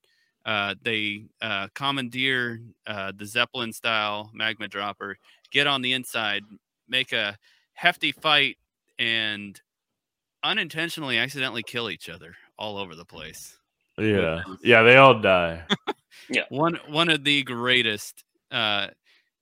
uh, 0.47 0.75
they 0.81 1.27
uh, 1.43 1.69
commandeer 1.75 2.63
uh, 2.87 3.13
the 3.15 3.27
Zeppelin 3.27 3.71
style 3.71 4.31
magma 4.33 4.67
dropper, 4.67 5.19
get 5.51 5.67
on 5.67 5.83
the 5.83 5.93
inside, 5.93 6.43
make 6.89 7.13
a 7.13 7.37
hefty 7.75 8.11
fight, 8.11 8.57
and 8.99 9.61
unintentionally 10.43 11.19
accidentally 11.19 11.63
kill 11.63 11.91
each 11.91 12.09
other 12.09 12.35
all 12.59 12.79
over 12.79 12.95
the 12.95 13.05
place. 13.05 13.59
Yeah, 13.99 14.43
yeah, 14.65 14.83
they 14.83 14.97
all 14.97 15.21
die. 15.21 15.65
yeah, 16.31 16.45
one 16.49 16.79
one 16.89 17.11
of 17.11 17.25
the 17.25 17.43
greatest 17.43 18.25
uh 18.51 18.89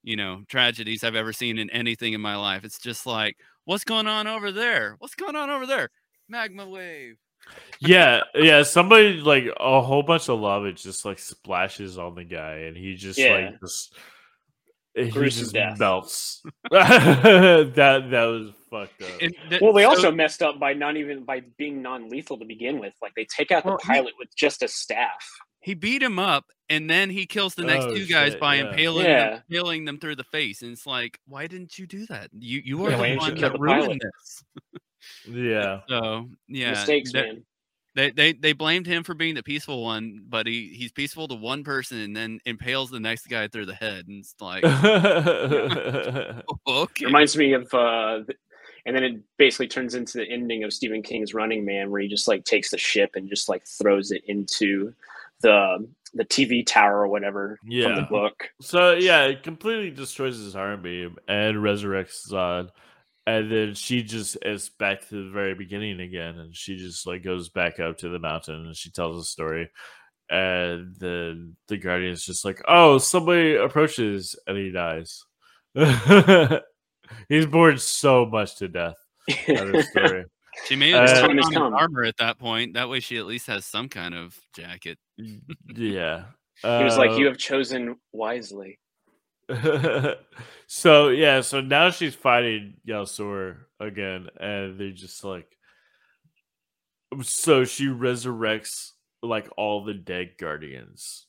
you 0.03 0.15
know 0.15 0.41
tragedies 0.47 1.03
i've 1.03 1.15
ever 1.15 1.31
seen 1.33 1.57
in 1.57 1.69
anything 1.69 2.13
in 2.13 2.21
my 2.21 2.35
life 2.35 2.63
it's 2.63 2.79
just 2.79 3.05
like 3.05 3.35
what's 3.65 3.83
going 3.83 4.07
on 4.07 4.27
over 4.27 4.51
there 4.51 4.95
what's 4.99 5.15
going 5.15 5.35
on 5.35 5.49
over 5.49 5.65
there 5.67 5.89
magma 6.29 6.67
wave 6.67 7.15
yeah, 7.79 8.21
yeah. 8.35 8.61
Somebody 8.61 9.13
like 9.15 9.45
a 9.59 9.81
whole 9.81 10.03
bunch 10.03 10.29
of 10.29 10.39
lava 10.39 10.71
just 10.73 11.05
like 11.05 11.17
splashes 11.17 11.97
on 11.97 12.13
the 12.13 12.23
guy, 12.23 12.57
and 12.67 12.77
he 12.77 12.93
just 12.93 13.17
Yeah. 13.17 13.33
like 13.33 13.59
just 13.59 13.95
eh, 14.95 15.05
he 15.05 15.09
Gruesome 15.09 15.45
just 15.45 15.53
death. 15.55 15.79
melts. 15.79 16.43
that 16.71 17.73
that 17.75 18.25
was 18.25 18.51
fucked 18.69 19.01
up. 19.01 19.21
And 19.21 19.33
th- 19.49 19.59
Well, 19.59 19.73
they 19.73 19.81
so- 19.83 19.89
also 19.89 20.11
messed 20.11 20.43
up 20.43 20.59
by 20.59 20.73
not 20.73 20.97
even 20.97 21.23
by 21.23 21.41
being 21.57 21.81
non-lethal 21.81 22.37
to 22.37 22.45
begin 22.45 22.79
with. 22.79 22.93
Like 23.01 23.13
they 23.15 23.25
take 23.25 23.51
out 23.51 23.63
the 23.63 23.69
Well, 23.69 23.79
pilot 23.79 24.13
with 24.19 24.29
just 24.35 24.61
a 24.61 24.67
staff. 24.67 25.25
He 25.61 25.73
beat 25.73 26.01
him 26.03 26.19
up 26.19 26.45
and 26.69 26.89
then 26.89 27.09
he 27.09 27.25
kills 27.25 27.55
the 27.55 27.63
next 27.63 27.85
Oh, 27.85 27.95
two 27.95 28.05
guys 28.07 28.31
shit, 28.31 28.39
by 28.41 28.55
yeah. 28.55 28.69
impaling 28.71 29.05
Yeah. 29.05 29.29
them 29.29 29.43
impaling 29.49 29.85
them 29.85 29.99
through 29.99 30.15
the 30.17 30.23
face 30.23 30.61
and 30.61 30.71
it's 30.71 30.85
like 30.87 31.19
why 31.27 31.47
didn't 31.47 31.77
you 31.79 31.85
do 31.87 32.05
that 32.07 32.29
you 32.37 32.61
you 32.65 32.85
are 32.85 32.91
Yeah, 32.91 32.97
the 32.97 33.17
one 33.17 33.35
that 33.35 33.53
the 33.53 33.59
ruined 33.59 34.01
pilot? 34.01 34.03
this 34.13 34.43
Yeah, 35.27 35.81
so 35.89 36.29
yeah 36.47 36.71
Mistakes, 36.71 37.11
that- 37.13 37.27
man. 37.27 37.45
They, 37.93 38.09
they 38.09 38.31
they 38.31 38.53
blamed 38.53 38.87
him 38.87 39.03
for 39.03 39.13
being 39.13 39.35
the 39.35 39.43
peaceful 39.43 39.83
one, 39.83 40.21
but 40.29 40.47
he, 40.47 40.69
he's 40.69 40.93
peaceful 40.93 41.27
to 41.27 41.35
one 41.35 41.65
person 41.65 41.97
and 41.97 42.15
then 42.15 42.39
impales 42.45 42.89
the 42.89 43.01
next 43.01 43.27
guy 43.27 43.49
through 43.49 43.65
the 43.65 43.75
head, 43.75 44.07
and 44.07 44.21
it's 44.21 44.33
like 44.39 44.63
okay. 46.67 47.05
Reminds 47.05 47.35
me 47.37 47.51
of, 47.51 47.73
uh, 47.73 48.21
and 48.85 48.95
then 48.95 49.03
it 49.03 49.19
basically 49.37 49.67
turns 49.67 49.95
into 49.95 50.19
the 50.19 50.25
ending 50.29 50.63
of 50.63 50.71
Stephen 50.71 51.03
King's 51.03 51.33
Running 51.33 51.65
Man, 51.65 51.91
where 51.91 51.99
he 51.99 52.07
just 52.07 52.29
like 52.29 52.45
takes 52.45 52.71
the 52.71 52.77
ship 52.77 53.11
and 53.15 53.27
just 53.29 53.49
like 53.49 53.65
throws 53.65 54.11
it 54.11 54.23
into 54.25 54.93
the 55.41 55.87
the 56.13 56.25
TV 56.25 56.65
tower 56.65 56.99
or 57.01 57.07
whatever 57.07 57.57
from 57.61 57.71
Yeah. 57.71 57.95
the 57.95 58.01
book. 58.09 58.49
so 58.61 58.93
yeah, 58.93 59.23
it 59.25 59.43
completely 59.43 59.91
destroys 59.91 60.37
his 60.37 60.55
army 60.55 61.03
and 61.27 61.57
resurrects 61.57 62.27
Tzod, 62.29 62.69
and 63.25 63.51
then 63.51 63.73
she 63.75 64.03
just 64.03 64.37
is 64.41 64.69
back 64.69 65.07
to 65.07 65.25
the 65.25 65.31
very 65.31 65.53
beginning 65.55 66.01
again, 66.01 66.37
and 66.37 66.55
she 66.55 66.75
just 66.77 67.07
like 67.07 67.23
goes 67.23 67.49
back 67.49 67.79
up 67.79 67.97
to 67.99 68.09
the 68.09 68.19
mountain 68.19 68.55
and 68.65 68.75
she 68.75 68.91
tells 68.91 69.21
a 69.21 69.25
story, 69.25 69.69
and 70.29 70.95
then 70.99 71.55
the 71.69 71.77
guardian's 71.77 72.25
just 72.25 72.43
like, 72.43 72.61
"Oh, 72.67 72.97
somebody 72.97 73.55
approaches," 73.55 74.35
and 74.47 74.57
he 74.57 74.69
dies. 74.71 75.23
He's 77.29 77.45
bored 77.45 77.79
so 77.81 78.25
much 78.25 78.55
to 78.57 78.67
death 78.67 78.95
story. 79.29 80.25
She 80.67 80.75
may 80.75 80.93
Uh, 80.93 81.01
have 81.07 81.19
time 81.21 81.37
put 81.37 81.45
has 81.45 81.55
on 81.55 81.73
armor 81.73 82.03
at 82.03 82.17
that 82.17 82.37
point. 82.39 82.73
That 82.73 82.89
way, 82.89 82.99
she 82.99 83.17
at 83.17 83.25
least 83.25 83.47
has 83.47 83.65
some 83.65 83.89
kind 83.89 84.13
of 84.13 84.39
jacket. 84.55 84.97
yeah, 85.75 86.25
he 86.61 86.83
was 86.83 86.97
like, 86.97 87.11
Uh, 87.11 87.15
"You 87.17 87.25
have 87.27 87.37
chosen 87.37 87.95
wisely." 88.11 88.79
so 90.67 91.09
yeah, 91.09 91.41
so 91.41 91.61
now 91.61 91.89
she's 91.89 92.15
fighting 92.15 92.75
Ghal-Sur 92.85 93.67
again, 93.79 94.27
and 94.39 94.79
they're 94.79 94.91
just 94.91 95.23
like, 95.23 95.47
so 97.21 97.65
she 97.65 97.87
resurrects 97.87 98.91
like 99.21 99.49
all 99.57 99.83
the 99.83 99.93
dead 99.93 100.31
guardians 100.39 101.27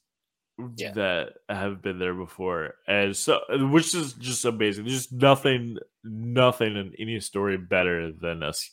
Yeah. 0.77 0.93
that 0.93 1.29
have 1.49 1.83
been 1.83 1.99
there 1.99 2.15
before, 2.15 2.75
and 2.87 3.17
so 3.17 3.41
which 3.51 3.95
is 3.95 4.13
just 4.15 4.45
amazing. 4.45 4.85
There's 4.87 5.11
nothing, 5.11 5.79
nothing 6.05 6.77
in 6.77 6.95
any 6.99 7.19
story 7.21 7.57
better 7.57 8.13
than 8.13 8.43
us 8.43 8.71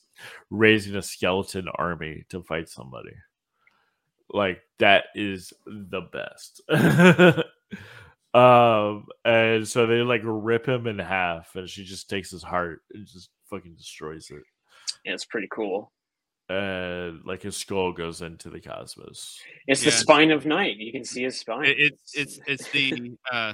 raising 0.50 0.96
a 0.96 1.02
skeleton 1.02 1.68
army 1.76 2.24
to 2.30 2.44
fight 2.44 2.70
somebody. 2.70 3.14
Like 4.32 4.62
that 4.80 5.06
is 5.16 5.54
the 5.66 6.02
best. 6.02 6.62
um, 8.34 9.06
and 9.26 9.68
so 9.68 9.88
they 9.88 10.02
like 10.02 10.22
rip 10.24 10.68
him 10.68 10.88
in 10.88 11.00
half, 11.00 11.56
and 11.56 11.70
she 11.70 11.84
just 11.84 12.10
takes 12.10 12.30
his 12.32 12.44
heart 12.44 12.82
and 12.94 13.08
just 13.08 13.30
fucking 13.50 13.76
destroys 13.76 14.30
it. 14.30 14.44
Yeah, 15.06 15.14
it's 15.14 15.26
pretty 15.26 15.48
cool. 15.52 15.92
And 16.50 17.22
like 17.26 17.44
his 17.44 17.56
skull 17.58 17.92
goes 17.92 18.22
into 18.22 18.50
the 18.50 18.60
cosmos. 18.60 19.40
It's 19.68 19.84
Yeah. 19.84 19.92
the 19.92 19.98
spine 19.98 20.32
of 20.32 20.46
night. 20.46 20.78
You 20.78 20.92
can 20.92 21.06
see 21.06 21.24
his 21.24 21.40
spine. 21.40 21.66
It, 21.66 21.78
it's 21.80 22.16
it's 22.16 22.40
it's 22.48 22.72
the 22.72 23.12
uh, 23.32 23.54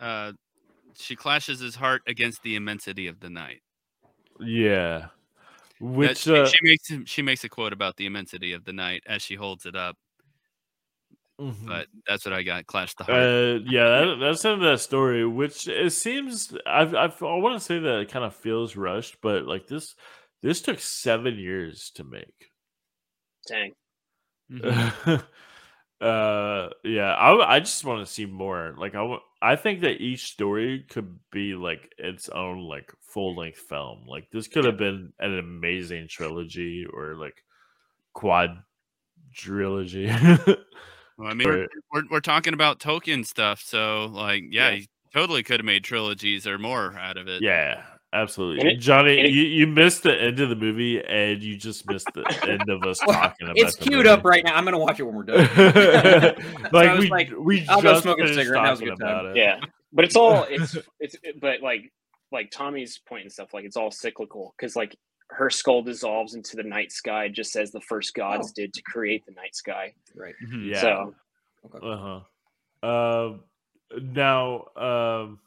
uh, 0.00 0.32
she 0.94 1.14
clashes 1.16 1.60
his 1.60 1.74
heart 1.76 2.02
against 2.06 2.42
the 2.42 2.56
immensity 2.56 3.06
of 3.06 3.20
the 3.20 3.30
night. 3.30 3.62
Yeah. 4.40 5.06
That 6.00 6.16
Which 6.16 6.18
she, 6.18 6.28
uh, 6.28 6.44
she 6.44 6.58
makes 6.62 7.10
she 7.10 7.22
makes 7.22 7.44
a 7.44 7.48
quote 7.48 7.72
about 7.72 7.96
the 7.96 8.06
immensity 8.06 8.52
of 8.52 8.64
the 8.64 8.72
night 8.72 9.02
as 9.06 9.22
she 9.22 9.34
holds 9.36 9.66
it 9.66 9.76
up. 9.76 9.96
mhm. 11.38 11.66
But 11.66 11.88
that's 12.06 12.24
what 12.24 12.32
I 12.34 12.42
got. 12.42 12.66
Clash 12.66 12.94
the 12.94 13.04
heart. 13.04 13.32
Uh, 13.32 13.60
yeah, 13.64 13.88
that, 14.04 14.16
that's 14.20 14.44
in 14.44 14.60
that 14.60 14.80
story, 14.80 15.24
which 15.24 15.68
it 15.68 15.90
seems 15.92 16.52
I've, 16.66 16.92
I've 16.94 17.22
I 17.22 17.36
want 17.36 17.54
to 17.54 17.64
say 17.64 17.78
that 17.78 18.00
it 18.00 18.10
kind 18.10 18.24
of 18.24 18.34
feels 18.34 18.74
rushed, 18.74 19.18
but 19.22 19.44
like 19.44 19.68
this, 19.68 19.94
this 20.42 20.60
took 20.60 20.80
seven 20.80 21.36
years 21.38 21.90
to 21.94 22.04
make. 22.04 22.50
Dang. 23.48 23.74
Mhm. 24.50 24.86
uh, 26.00 26.68
yeah, 26.84 27.14
I 27.14 27.56
I 27.56 27.60
just 27.60 27.84
want 27.84 28.06
to 28.06 28.12
see 28.12 28.26
more. 28.26 28.74
Like 28.76 28.94
I 28.94 29.16
I 29.40 29.56
think 29.56 29.80
that 29.80 30.00
each 30.00 30.32
story 30.32 30.84
could 30.88 31.18
be 31.30 31.54
like 31.54 31.94
its 31.98 32.28
own 32.28 32.60
like 32.60 32.92
full 33.00 33.36
length 33.36 33.58
film. 33.58 34.04
Like 34.06 34.30
this 34.30 34.48
could 34.48 34.64
have 34.64 34.76
been 34.76 35.12
an 35.18 35.38
amazing 35.38 36.08
trilogy 36.08 36.86
or 36.86 37.14
like 37.14 37.42
quad 38.12 38.62
trilogy. 39.34 40.10
Well, 41.18 41.30
I 41.30 41.32
mean, 41.32 41.48
we're, 41.48 41.68
we're, 41.94 42.02
we're 42.10 42.20
talking 42.20 42.52
about 42.52 42.78
Tolkien 42.78 43.24
stuff, 43.24 43.62
so 43.62 44.04
like, 44.04 44.44
yeah, 44.50 44.72
Yeah. 44.72 44.84
totally 45.14 45.42
could 45.42 45.60
have 45.60 45.64
made 45.64 45.82
trilogies 45.82 46.46
or 46.46 46.58
more 46.58 46.92
out 46.98 47.16
of 47.16 47.26
it. 47.26 47.40
Yeah, 47.42 47.84
absolutely. 48.22 48.72
It- 48.72 48.76
Johnny, 48.78 49.18
it- 49.20 49.30
you, 49.30 49.42
you 49.42 49.66
missed 49.66 50.02
the 50.02 50.14
end 50.20 50.40
of 50.40 50.48
the 50.48 50.56
movie 50.56 51.02
and 51.04 51.42
you 51.42 51.56
just 51.56 51.88
missed 51.88 52.08
the 52.14 52.24
end 52.48 52.68
of 52.68 52.82
us 52.84 53.00
Well, 53.06 53.16
talking 53.16 53.46
about 53.46 53.56
it. 53.58 53.62
It's 53.62 53.76
the 53.76 53.84
queued 53.84 53.96
movie. 53.98 54.08
up 54.08 54.24
right 54.24 54.44
now. 54.44 54.54
I'm 54.56 54.64
gonna 54.64 54.78
watch 54.78 54.98
it 55.00 55.04
when 55.04 55.14
we're 55.14 55.22
done. 55.24 55.38
like 56.72 56.88
I 56.88 56.94
was 56.94 57.00
we 57.04 57.08
like, 57.10 57.30
we 57.38 57.66
I'll 57.68 57.80
go 57.82 57.92
just 57.92 58.02
smoke 58.02 58.18
a 58.18 58.22
finished 58.22 58.38
cigarette, 58.38 58.62
now's 58.64 58.80
a 58.80 58.84
good 58.84 58.98
time. 59.00 59.26
it. 59.26 59.36
Yeah, 59.36 59.60
but 59.92 60.04
it's 60.04 60.16
all 60.16 60.44
it's 60.50 60.76
it's 61.00 61.16
but 61.40 61.60
like 61.62 61.92
like 62.32 62.50
Tommy's 62.50 62.98
point 62.98 63.22
and 63.22 63.32
stuff 63.32 63.54
like 63.54 63.64
it's 63.64 63.76
all 63.76 63.90
cyclical 63.90 64.54
because 64.58 64.74
like 64.76 64.96
her 65.30 65.50
skull 65.50 65.82
dissolves 65.82 66.34
into 66.34 66.54
the 66.56 66.62
night 66.62 66.92
sky 66.92 67.28
just 67.28 67.56
as 67.56 67.70
the 67.72 67.80
first 67.80 68.14
gods 68.14 68.48
Oh. 68.50 68.52
did 68.54 68.72
to 68.74 68.82
create 68.82 69.24
the 69.26 69.32
night 69.32 69.54
sky. 69.56 69.92
right. 70.14 70.34
Mhm. 70.48 70.70
Yeah. 70.70 70.80
So 70.80 71.14
Uh 71.82 72.20
huh. 72.82 72.88
Um. 72.88 73.40
Now. 74.12 74.64
Um. 74.76 75.38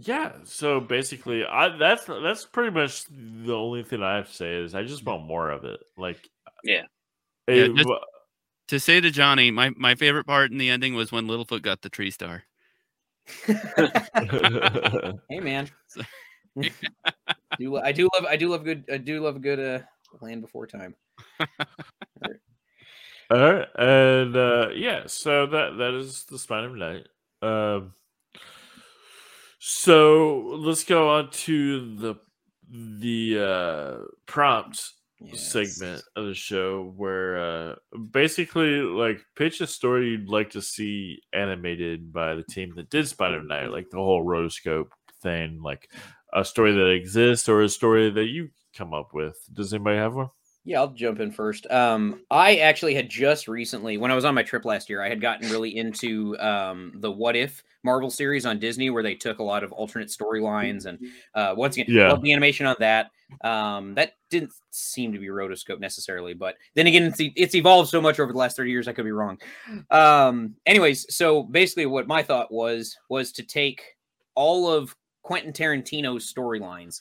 Yeah. 0.00 0.32
So 0.44 0.80
basically, 0.80 1.44
I 1.44 1.76
that's 1.76 2.04
that's 2.06 2.44
pretty 2.44 2.70
much 2.70 3.04
the 3.10 3.54
only 3.54 3.82
thing 3.82 4.02
I 4.02 4.16
have 4.16 4.28
to 4.28 4.34
say 4.34 4.56
is 4.56 4.74
I 4.74 4.82
just 4.82 5.04
want 5.04 5.24
more 5.24 5.50
of 5.50 5.64
it. 5.64 5.80
Like. 5.96 6.28
Yeah. 6.64 6.82
Yeah, 7.48 7.54
it- 7.64 7.76
just- 7.76 7.88
To 8.68 8.80
say 8.80 9.00
to 9.00 9.10
Johnny, 9.10 9.50
my, 9.52 9.70
my 9.76 9.94
favorite 9.94 10.24
part 10.24 10.50
in 10.50 10.58
the 10.58 10.68
ending 10.70 10.94
was 10.94 11.12
when 11.12 11.26
Littlefoot 11.28 11.62
got 11.62 11.82
the 11.82 11.88
tree 11.88 12.10
star. 12.10 12.42
Hey 15.28 15.40
man. 15.40 15.68
do 17.58 17.76
I 17.76 17.92
do 17.92 18.08
love 18.14 18.24
I 18.28 18.36
do 18.36 18.48
love 18.48 18.64
good 18.64 18.84
I 18.92 18.96
do 18.96 19.20
love 19.22 19.36
a 19.36 19.40
good 19.40 19.60
uh 19.60 19.78
land 20.20 20.40
before 20.40 20.66
time. 20.66 20.94
All 23.28 23.38
right, 23.38 23.66
and 23.76 24.36
uh, 24.36 24.68
yeah, 24.74 25.02
so 25.06 25.46
that 25.46 25.76
that 25.78 25.94
is 25.94 26.24
the 26.24 26.38
spine 26.38 26.64
of 26.64 26.76
night. 26.76 27.06
Um, 27.42 27.92
so 29.68 30.60
let's 30.60 30.84
go 30.84 31.08
on 31.08 31.28
to 31.30 31.96
the 31.96 32.14
the 32.70 33.40
uh, 33.40 34.04
prompt 34.26 34.92
segment 35.34 36.04
of 36.14 36.26
the 36.26 36.34
show, 36.34 36.92
where 36.96 37.38
uh, 37.38 37.74
basically 38.12 38.80
like 38.80 39.18
pitch 39.34 39.60
a 39.60 39.66
story 39.66 40.10
you'd 40.10 40.28
like 40.28 40.50
to 40.50 40.62
see 40.62 41.20
animated 41.32 42.12
by 42.12 42.36
the 42.36 42.44
team 42.44 42.74
that 42.76 42.90
did 42.90 43.08
Spine 43.08 43.34
of 43.34 43.44
Night, 43.44 43.72
like 43.72 43.90
the 43.90 43.96
whole 43.96 44.24
rotoscope 44.24 44.90
thing, 45.20 45.60
like 45.60 45.90
a 46.32 46.44
story 46.44 46.72
that 46.72 46.92
exists 46.92 47.48
or 47.48 47.62
a 47.62 47.68
story 47.68 48.08
that 48.08 48.26
you 48.26 48.50
come 48.72 48.94
up 48.94 49.08
with. 49.14 49.36
Does 49.52 49.74
anybody 49.74 49.96
have 49.96 50.14
one? 50.14 50.28
Yeah, 50.68 50.80
I'll 50.80 50.88
jump 50.88 51.20
in 51.20 51.30
first. 51.30 51.70
Um, 51.70 52.22
I 52.28 52.56
actually 52.56 52.92
had 52.96 53.08
just 53.08 53.46
recently, 53.46 53.98
when 53.98 54.10
I 54.10 54.16
was 54.16 54.24
on 54.24 54.34
my 54.34 54.42
trip 54.42 54.64
last 54.64 54.90
year, 54.90 55.00
I 55.00 55.08
had 55.08 55.20
gotten 55.20 55.48
really 55.48 55.76
into 55.76 56.36
um, 56.40 56.92
the 56.96 57.10
What 57.10 57.36
If 57.36 57.62
Marvel 57.84 58.10
series 58.10 58.44
on 58.44 58.58
Disney, 58.58 58.90
where 58.90 59.04
they 59.04 59.14
took 59.14 59.38
a 59.38 59.44
lot 59.44 59.62
of 59.62 59.70
alternate 59.70 60.08
storylines, 60.08 60.86
and 60.86 60.98
uh, 61.36 61.54
once 61.56 61.76
again, 61.76 61.86
Yeah. 61.88 62.16
the 62.20 62.32
animation 62.32 62.66
on 62.66 62.74
that. 62.80 63.10
Um, 63.42 63.94
that 63.94 64.14
didn't 64.28 64.50
seem 64.72 65.12
to 65.12 65.20
be 65.20 65.28
rotoscope 65.28 65.78
necessarily, 65.78 66.34
but 66.34 66.56
then 66.74 66.88
again, 66.88 67.04
it's, 67.04 67.18
it's 67.20 67.54
evolved 67.54 67.88
so 67.88 68.00
much 68.00 68.18
over 68.18 68.32
the 68.32 68.38
last 68.38 68.56
thirty 68.56 68.70
years. 68.72 68.88
I 68.88 68.92
could 68.92 69.04
be 69.04 69.12
wrong. 69.12 69.38
Um, 69.92 70.56
anyways, 70.66 71.14
so 71.14 71.44
basically, 71.44 71.86
what 71.86 72.08
my 72.08 72.24
thought 72.24 72.50
was 72.52 72.96
was 73.08 73.30
to 73.32 73.44
take 73.44 73.84
all 74.34 74.68
of 74.68 74.94
Quentin 75.22 75.52
Tarantino's 75.52 76.32
storylines 76.32 77.00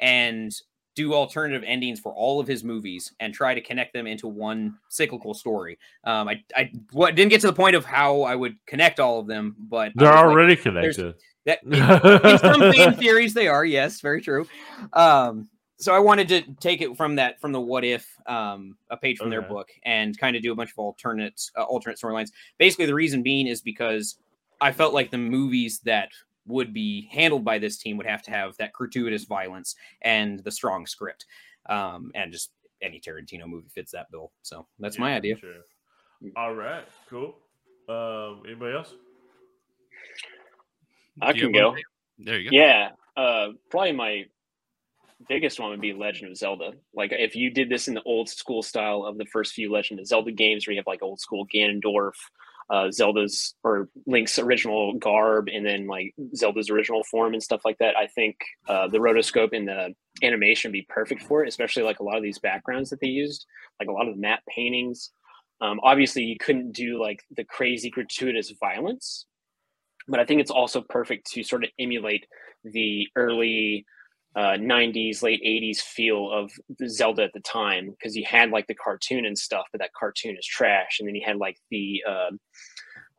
and 0.00 0.50
do 0.94 1.14
alternative 1.14 1.62
endings 1.66 1.98
for 2.00 2.12
all 2.12 2.38
of 2.40 2.46
his 2.46 2.62
movies 2.64 3.12
and 3.20 3.32
try 3.32 3.54
to 3.54 3.60
connect 3.60 3.92
them 3.92 4.06
into 4.06 4.28
one 4.28 4.76
cyclical 4.88 5.34
story. 5.34 5.78
Um, 6.04 6.28
I 6.28 6.42
I 6.56 6.70
what, 6.92 7.14
didn't 7.14 7.30
get 7.30 7.40
to 7.42 7.46
the 7.46 7.52
point 7.52 7.76
of 7.76 7.84
how 7.84 8.22
I 8.22 8.34
would 8.34 8.56
connect 8.66 9.00
all 9.00 9.18
of 9.18 9.26
them, 9.26 9.56
but 9.58 9.92
They're 9.94 10.08
was 10.10 10.16
like, 10.16 10.24
already 10.24 10.56
connected. 10.56 11.14
that 11.44 11.62
in 12.24 12.38
some 12.38 12.72
fan 12.72 12.94
theories 12.94 13.34
they 13.34 13.48
are 13.48 13.64
yes 13.64 14.00
very 14.00 14.20
true 14.20 14.46
um 14.92 15.48
so 15.76 15.92
i 15.92 15.98
wanted 15.98 16.28
to 16.28 16.42
take 16.60 16.80
it 16.80 16.96
from 16.96 17.16
that 17.16 17.40
from 17.40 17.50
the 17.50 17.60
what 17.60 17.84
if 17.84 18.08
um 18.26 18.76
a 18.90 18.96
page 18.96 19.18
from 19.18 19.28
their 19.30 19.42
book 19.42 19.68
and 19.84 20.16
kind 20.18 20.36
of 20.36 20.42
do 20.42 20.52
a 20.52 20.54
bunch 20.54 20.70
of 20.70 20.78
alternates 20.78 21.50
uh, 21.58 21.62
alternate 21.64 21.98
storylines 21.98 22.30
basically 22.58 22.86
the 22.86 22.94
reason 22.94 23.24
being 23.24 23.48
is 23.48 23.60
because 23.60 24.18
i 24.60 24.70
felt 24.70 24.94
like 24.94 25.10
the 25.10 25.18
movies 25.18 25.80
that 25.80 26.10
would 26.46 26.72
be 26.72 27.08
handled 27.10 27.44
by 27.44 27.58
this 27.58 27.78
team 27.78 27.96
would 27.96 28.06
have 28.06 28.22
to 28.22 28.30
have 28.30 28.56
that 28.56 28.72
gratuitous 28.72 29.24
violence 29.24 29.74
and 30.02 30.40
the 30.40 30.50
strong 30.50 30.86
script 30.86 31.26
um 31.68 32.10
and 32.14 32.32
just 32.32 32.50
any 32.80 33.00
tarantino 33.00 33.46
movie 33.46 33.68
fits 33.68 33.92
that 33.92 34.10
bill 34.10 34.32
so 34.42 34.66
that's 34.80 34.98
my 34.98 35.14
idea 35.14 35.36
sure. 35.36 35.62
All 36.36 36.54
right, 36.54 36.86
cool. 37.08 37.34
Um, 37.88 38.42
anybody 38.46 38.76
else? 38.76 38.94
I 41.20 41.32
can 41.32 41.52
go. 41.52 41.70
one, 41.70 41.80
There 42.18 42.38
you 42.38 42.50
go. 42.50 42.56
Yeah, 42.56 42.90
uh, 43.16 43.48
probably 43.70 43.92
my 43.92 44.24
biggest 45.28 45.60
one 45.60 45.70
would 45.70 45.80
be 45.80 45.92
Legend 45.92 46.30
of 46.30 46.36
Zelda. 46.36 46.72
Like 46.94 47.12
if 47.12 47.34
you 47.36 47.50
did 47.50 47.68
this 47.68 47.88
in 47.88 47.94
the 47.94 48.02
old 48.02 48.28
school 48.28 48.62
style 48.62 49.04
of 49.04 49.18
the 49.18 49.26
first 49.26 49.52
few 49.52 49.70
Legend 49.70 50.00
of 50.00 50.06
Zelda 50.06 50.32
games, 50.32 50.66
where 50.66 50.72
you 50.72 50.80
have 50.80 50.86
like 50.86 51.02
old 51.02 51.20
school 51.20 51.46
Ganondorf, 51.52 52.14
uh, 52.70 52.90
Zelda's 52.90 53.54
or 53.62 53.88
Link's 54.06 54.38
original 54.38 54.94
garb, 54.94 55.48
and 55.48 55.64
then 55.64 55.86
like 55.86 56.14
Zelda's 56.34 56.70
original 56.70 57.04
form 57.04 57.34
and 57.34 57.42
stuff 57.42 57.62
like 57.64 57.78
that. 57.78 57.96
I 57.96 58.06
think 58.06 58.36
uh, 58.68 58.88
the 58.88 58.98
rotoscope 58.98 59.56
and 59.56 59.68
the 59.68 59.94
animation 60.22 60.72
be 60.72 60.86
perfect 60.88 61.22
for 61.22 61.42
it, 61.42 61.48
especially 61.48 61.82
like 61.82 62.00
a 62.00 62.04
lot 62.04 62.16
of 62.16 62.22
these 62.22 62.38
backgrounds 62.38 62.90
that 62.90 63.00
they 63.00 63.08
used, 63.08 63.46
like 63.80 63.88
a 63.88 63.92
lot 63.92 64.08
of 64.08 64.14
the 64.14 64.20
map 64.20 64.40
paintings. 64.48 65.10
Um, 65.60 65.80
obviously, 65.82 66.22
you 66.22 66.36
couldn't 66.38 66.72
do 66.72 67.00
like 67.00 67.20
the 67.36 67.44
crazy 67.44 67.90
gratuitous 67.90 68.52
violence, 68.58 69.26
but 70.08 70.20
I 70.20 70.24
think 70.24 70.40
it's 70.40 70.50
also 70.50 70.80
perfect 70.80 71.30
to 71.32 71.44
sort 71.44 71.64
of 71.64 71.70
emulate 71.78 72.26
the 72.64 73.06
early 73.16 73.86
uh, 74.34 74.56
90s, 74.58 75.22
late 75.22 75.42
80s 75.44 75.78
feel 75.78 76.30
of 76.30 76.52
Zelda 76.88 77.24
at 77.24 77.32
the 77.34 77.40
time 77.40 77.90
because 77.90 78.16
you 78.16 78.24
had 78.26 78.50
like 78.50 78.66
the 78.66 78.74
cartoon 78.74 79.26
and 79.26 79.36
stuff, 79.36 79.66
but 79.72 79.80
that 79.80 79.92
cartoon 79.98 80.36
is 80.38 80.46
trash. 80.46 80.98
And 80.98 81.08
then 81.08 81.14
you 81.14 81.22
had 81.24 81.36
like 81.36 81.58
the, 81.70 82.02
uh, 82.08 82.30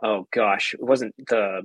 oh 0.04 0.28
gosh, 0.32 0.74
it 0.74 0.84
wasn't 0.84 1.14
the, 1.28 1.62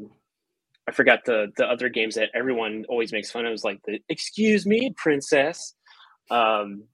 I 0.88 0.90
forgot 0.90 1.20
the 1.26 1.52
the 1.58 1.66
other 1.66 1.90
games 1.90 2.14
that 2.14 2.30
everyone 2.34 2.86
always 2.88 3.12
makes 3.12 3.30
fun 3.30 3.44
of. 3.44 3.52
Was 3.52 3.62
like 3.62 3.78
the 3.86 4.00
"Excuse 4.08 4.64
me, 4.64 4.94
princess." 4.96 5.74
Um, 6.30 6.84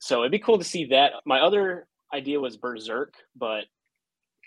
so 0.00 0.20
it'd 0.20 0.32
be 0.32 0.40
cool 0.40 0.58
to 0.58 0.64
see 0.64 0.86
that. 0.86 1.12
My 1.24 1.38
other 1.38 1.86
idea 2.12 2.40
was 2.40 2.56
Berserk, 2.56 3.14
but 3.36 3.66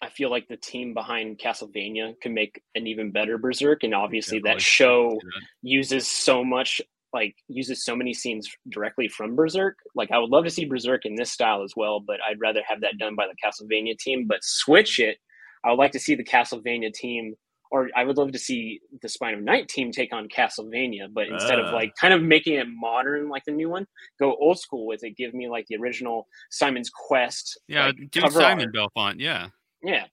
I 0.03 0.09
feel 0.09 0.29
like 0.29 0.49
the 0.49 0.57
team 0.57 0.93
behind 0.93 1.39
Castlevania 1.39 2.19
can 2.19 2.33
make 2.33 2.61
an 2.75 2.85
even 2.85 3.11
better 3.11 3.37
Berserk, 3.37 3.83
and 3.83 3.95
obviously 3.95 4.39
Definitely. 4.39 4.59
that 4.59 4.61
show 4.61 5.19
uses 5.61 6.05
so 6.05 6.43
much 6.43 6.81
like 7.15 7.33
uses 7.47 7.83
so 7.83 7.95
many 7.95 8.13
scenes 8.13 8.47
directly 8.69 9.07
from 9.07 9.35
Berserk. 9.35 9.77
Like 9.95 10.11
I 10.11 10.19
would 10.19 10.29
love 10.29 10.43
to 10.43 10.51
see 10.51 10.65
Berserk 10.65 11.05
in 11.05 11.15
this 11.15 11.31
style 11.31 11.63
as 11.63 11.73
well, 11.75 11.99
but 11.99 12.19
I'd 12.29 12.39
rather 12.39 12.61
have 12.67 12.81
that 12.81 12.99
done 12.99 13.15
by 13.15 13.25
the 13.25 13.35
Castlevania 13.43 13.97
team. 13.97 14.27
But 14.27 14.43
switch 14.43 14.99
it. 14.99 15.17
I 15.63 15.71
would 15.71 15.79
like 15.79 15.93
to 15.93 15.99
see 15.99 16.13
the 16.13 16.23
Castlevania 16.23 16.93
team, 16.93 17.33
or 17.71 17.89
I 17.95 18.03
would 18.03 18.17
love 18.17 18.31
to 18.33 18.37
see 18.37 18.79
the 19.01 19.09
Spine 19.09 19.33
of 19.33 19.41
Night 19.41 19.67
team 19.67 19.91
take 19.91 20.13
on 20.13 20.27
Castlevania. 20.29 21.07
But 21.11 21.27
instead 21.29 21.59
Ah. 21.59 21.63
of 21.69 21.73
like 21.73 21.93
kind 21.99 22.13
of 22.13 22.21
making 22.21 22.53
it 22.53 22.67
modern 22.69 23.29
like 23.29 23.45
the 23.45 23.51
new 23.51 23.69
one, 23.69 23.87
go 24.19 24.35
old 24.35 24.59
school 24.59 24.85
with 24.85 25.03
it. 25.03 25.17
Give 25.17 25.33
me 25.33 25.49
like 25.49 25.65
the 25.67 25.77
original 25.77 26.27
Simon's 26.51 26.91
Quest. 26.91 27.59
Yeah, 27.67 27.87
like, 27.87 28.11
do 28.11 28.21
Simon 28.29 28.67
art. 28.75 28.91
Belmont. 28.95 29.19
Yeah, 29.19 29.47
Yeah, 29.85 30.05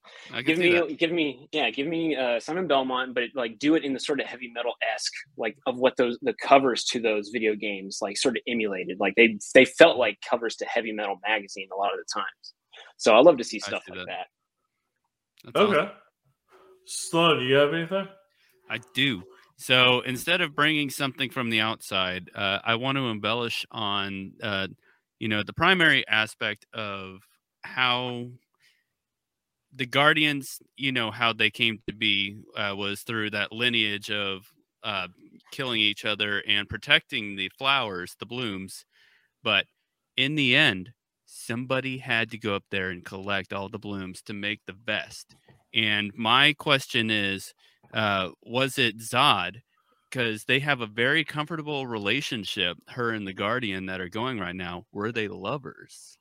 give 0.43 0.59
me 0.59 0.73
that. 0.73 0.99
give 0.99 1.12
me 1.12 1.49
yeah 1.53 1.70
give 1.70 1.86
me 1.86 2.15
uh 2.15 2.39
simon 2.39 2.66
belmont 2.66 3.15
but 3.15 3.24
like 3.35 3.59
do 3.59 3.74
it 3.74 3.85
in 3.85 3.94
the 3.94 4.01
sort 4.01 4.20
of 4.20 4.27
heavy 4.27 4.51
metal 4.55 4.74
esque 4.94 5.12
like 5.39 5.57
of 5.66 5.78
what 5.78 5.97
those 5.97 6.19
the 6.20 6.35
covers 6.35 6.85
to 6.85 7.01
those 7.01 7.31
video 7.31 7.55
games 7.55 8.01
like 8.03 8.19
sort 8.19 8.36
of 8.36 8.43
emulated 8.47 9.01
like 9.01 9.15
they 9.16 9.39
they 9.55 9.65
felt 9.65 9.97
like 9.97 10.19
covers 10.28 10.57
to 10.57 10.66
heavy 10.66 10.93
metal 10.93 11.19
magazine 11.27 11.69
a 11.73 11.77
lot 11.77 11.93
of 11.93 11.99
the 11.99 12.05
times 12.12 12.55
so 12.99 13.15
i 13.15 13.20
love 13.20 13.39
to 13.39 13.44
see 13.44 13.59
stuff 13.59 13.82
see 13.86 13.93
like 13.93 14.07
that. 14.07 14.07
that, 14.07 14.27
That's 15.55 15.57
awesome. 15.57 15.74
Okay. 15.74 15.93
Sloan, 16.85 17.39
do 17.39 17.44
you 17.44 17.55
have 17.55 17.73
anything? 17.73 18.09
I 18.69 18.78
do. 18.94 19.23
So 19.57 20.01
instead 20.01 20.40
of 20.40 20.55
bringing 20.57 20.90
something 20.90 21.31
from 21.31 21.51
the 21.51 21.61
outside, 21.61 22.31
uh, 22.35 22.59
I 22.65 22.74
want 22.74 22.99
to 22.99 23.09
embellish 23.09 23.65
on, 23.70 24.32
uh, 24.43 24.66
you 25.20 25.28
know, 25.28 25.43
the 25.44 25.53
primary 25.53 26.07
aspect 26.09 26.66
of 26.74 27.20
how 27.62 28.27
the 29.74 29.86
Guardians, 29.86 30.59
you 30.77 30.93
know, 30.93 31.11
how 31.11 31.32
they 31.32 31.51
came 31.51 31.78
to 31.86 31.94
be 31.94 32.36
uh, 32.57 32.74
was 32.77 33.03
through 33.03 33.31
that 33.31 33.53
lineage 33.53 34.11
of 34.11 34.53
uh, 34.82 35.09
killing 35.51 35.81
each 35.81 36.05
other 36.05 36.43
and 36.47 36.69
protecting 36.69 37.36
the 37.36 37.51
flowers, 37.59 38.15
the 38.19 38.27
blooms. 38.27 38.85
But 39.43 39.66
in 40.16 40.35
the 40.35 40.55
end, 40.55 40.93
somebody 41.24 41.99
had 41.99 42.31
to 42.31 42.39
go 42.39 42.55
up 42.55 42.65
there 42.70 42.90
and 42.90 43.05
collect 43.05 43.53
all 43.53 43.69
the 43.69 43.78
blooms 43.78 44.23
to 44.23 44.35
make 44.35 44.61
the 44.66 44.77
vest. 44.85 45.35
And 45.74 46.12
my 46.15 46.53
question 46.53 47.11
is, 47.11 47.55
uh, 47.94 48.31
was 48.43 48.78
it 48.78 48.99
Tzod? 48.99 49.62
Because 50.11 50.44
they 50.44 50.59
have 50.59 50.82
a 50.82 50.86
very 50.86 51.24
comfortable 51.24 51.86
relationship, 51.86 52.77
her 52.89 53.12
and 53.12 53.27
the 53.27 53.32
Guardian 53.32 53.86
that 53.86 54.01
are 54.01 54.11
going 54.11 54.39
right 54.39 54.55
now. 54.55 54.85
Were 54.93 55.11
they 55.11 55.27
lovers? 55.27 56.19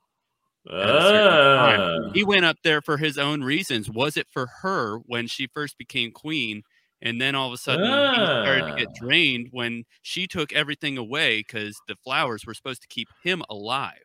At 0.70 0.74
a 0.76 1.02
certain 1.02 1.58
time? 1.58 1.80
Ah. 2.08 2.12
He 2.14 2.24
went 2.24 2.46
up 2.46 2.58
there 2.64 2.82
for 2.82 2.98
his 2.98 3.18
own 3.18 3.44
reasons. 3.44 3.90
Was 3.90 4.18
it 4.18 4.28
for 4.32 4.48
her 4.62 4.98
when 5.06 5.28
she 5.28 5.48
first 5.48 5.78
became 5.78 6.12
queen? 6.12 6.64
And 7.02 7.20
then 7.20 7.34
all 7.34 7.48
of 7.48 7.54
a 7.54 7.58
sudden 7.58 7.84
he 7.86 8.16
started 8.16 8.68
to 8.72 8.76
get 8.78 8.90
Ah. 8.90 9.00
drained 9.00 9.48
when 9.52 9.86
she 10.04 10.28
took 10.28 10.54
everything 10.54 10.98
away 11.00 11.40
because 11.40 11.82
the 11.88 11.96
flowers 12.04 12.46
were 12.46 12.54
supposed 12.54 12.84
to 12.84 12.88
keep 12.88 13.08
him 13.24 13.42
alive. 13.50 14.04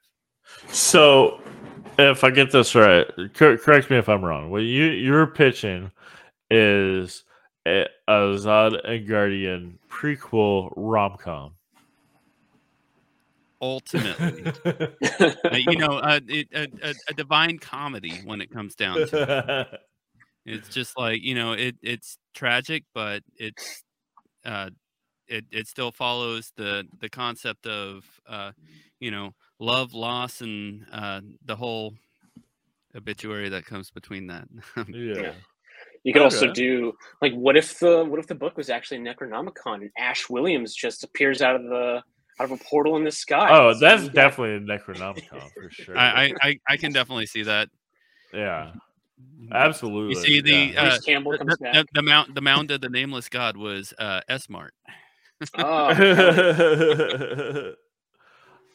So, 0.68 1.40
if 1.98 2.22
I 2.24 2.30
get 2.30 2.52
this 2.52 2.74
right, 2.74 3.06
cor- 3.34 3.58
correct 3.58 3.90
me 3.90 3.98
if 3.98 4.08
I'm 4.08 4.24
wrong. 4.24 4.48
What 4.50 4.62
you 4.62 4.84
you're 4.84 5.26
pitching 5.26 5.90
is 6.50 7.24
a, 7.66 7.86
a 8.06 8.12
Tzod 8.12 8.80
and 8.88 9.06
Guardian 9.08 9.78
prequel 9.90 10.72
rom 10.76 11.16
com. 11.18 11.54
Ultimately, 13.60 14.52
Uh, 14.64 15.56
you 15.56 15.78
know, 15.78 15.96
uh, 15.98 16.20
it, 16.28 16.48
a, 16.54 16.68
a, 16.90 16.94
a 17.08 17.14
divine 17.14 17.58
comedy 17.58 18.20
when 18.24 18.40
it 18.40 18.50
comes 18.50 18.74
down 18.74 19.06
to 19.08 19.68
it. 19.72 19.80
It's 20.48 20.68
just 20.68 20.96
like 20.96 21.22
you 21.22 21.34
know, 21.34 21.54
it 21.54 21.74
it's 21.82 22.18
tragic, 22.32 22.84
but 22.94 23.24
it's 23.36 23.82
uh, 24.44 24.70
it 25.26 25.44
it 25.50 25.66
still 25.66 25.90
follows 25.90 26.52
the 26.56 26.84
the 27.00 27.08
concept 27.08 27.66
of 27.66 28.04
uh, 28.28 28.52
you 29.00 29.10
know 29.10 29.32
love, 29.58 29.92
loss, 29.92 30.42
and 30.42 30.86
uh, 30.92 31.20
the 31.44 31.56
whole 31.56 31.94
obituary 32.96 33.48
that 33.48 33.64
comes 33.66 33.90
between 33.90 34.28
that. 34.28 34.46
yeah. 34.88 35.32
you 36.04 36.12
could 36.12 36.22
also 36.22 36.52
do 36.52 36.92
like 37.20 37.34
what 37.34 37.56
if 37.56 37.78
the 37.78 38.04
what 38.04 38.18
if 38.18 38.26
the 38.26 38.34
book 38.34 38.56
was 38.56 38.70
actually 38.70 38.98
necronomicon 38.98 39.82
and 39.82 39.90
ash 39.98 40.30
williams 40.30 40.74
just 40.74 41.04
appears 41.04 41.42
out 41.42 41.56
of 41.56 41.64
the 41.64 42.02
out 42.38 42.44
of 42.44 42.50
a 42.52 42.56
portal 42.64 42.96
in 42.96 43.04
the 43.04 43.10
sky 43.10 43.48
Oh, 43.50 43.72
So 43.72 43.78
that's 43.80 44.02
you 44.04 44.08
got- 44.10 44.14
definitely 44.14 44.56
a 44.56 44.60
Necronomicon 44.78 45.50
for 45.54 45.70
sure. 45.70 45.96
I, 45.96 46.24
I 46.26 46.32
I 46.42 46.58
I 46.70 46.76
can 46.76 46.92
definitely 46.92 47.26
see 47.26 47.42
that. 47.44 47.68
yeah, 48.32 48.72
absolutely. 49.52 50.14
You 50.20 50.20
see 50.26 50.40
the 50.40 50.72
yeah. 50.74 50.84
uh, 50.84 50.98
Campbell 51.04 51.32
the, 51.32 51.38
comes 51.38 51.56
the, 51.58 51.64
back. 51.64 51.74
the, 51.74 51.86
the 51.94 52.02
mount 52.02 52.34
the 52.34 52.40
mound 52.42 52.70
of 52.70 52.80
the 52.80 52.88
nameless 52.90 53.28
god 53.28 53.56
was 53.56 53.94
uh, 53.98 54.20
S 54.28 54.48
Mart. 54.48 54.74
Oh, 55.58 55.92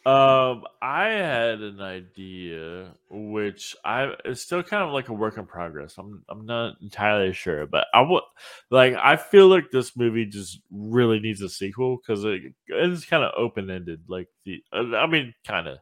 um, 0.04 0.64
I 0.82 1.10
had 1.10 1.62
an 1.62 1.80
idea, 1.80 2.94
which 3.10 3.76
I 3.86 4.14
it's 4.26 4.42
still 4.42 4.64
kind 4.64 4.84
of 4.84 4.92
like 4.94 5.10
a 5.10 5.14
work 5.14 5.38
in 5.38 5.46
progress. 5.46 5.96
I'm 6.00 6.24
I'm 6.28 6.46
not 6.48 6.76
entirely 6.82 7.34
sure, 7.34 7.68
but 7.68 7.86
I 7.94 8.02
would 8.02 8.24
like 8.72 8.96
I 8.96 9.16
feel 9.16 9.48
like 9.48 9.66
this 9.72 9.96
movie 9.96 10.26
just 10.26 10.60
really 10.72 11.20
needs 11.20 11.42
a 11.42 11.50
sequel 11.50 11.98
because 11.98 12.24
it 12.26 12.42
it's 12.68 13.06
kind 13.06 13.24
of 13.24 13.34
open 13.38 13.70
ended. 13.70 14.02
Like 14.08 14.28
the, 14.46 14.64
uh, 14.74 14.96
I 14.98 15.06
mean, 15.06 15.36
kind 15.46 15.68
of 15.68 15.78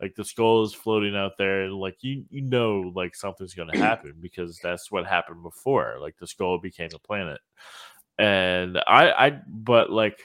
like 0.00 0.14
the 0.14 0.24
skull 0.24 0.62
is 0.62 0.72
floating 0.74 1.16
out 1.16 1.32
there, 1.36 1.62
and 1.62 1.74
like 1.74 1.96
you 2.02 2.24
you 2.30 2.42
know 2.42 2.92
like 2.94 3.16
something's 3.16 3.54
gonna 3.54 3.76
happen 3.76 4.14
because 4.20 4.60
that's 4.62 4.92
what 4.92 5.04
happened 5.06 5.42
before. 5.42 5.96
Like 6.00 6.16
the 6.20 6.28
skull 6.28 6.60
became 6.60 6.90
a 6.94 6.98
planet, 7.00 7.40
and 8.18 8.78
I 8.86 9.10
I 9.10 9.40
but 9.48 9.90
like 9.90 10.18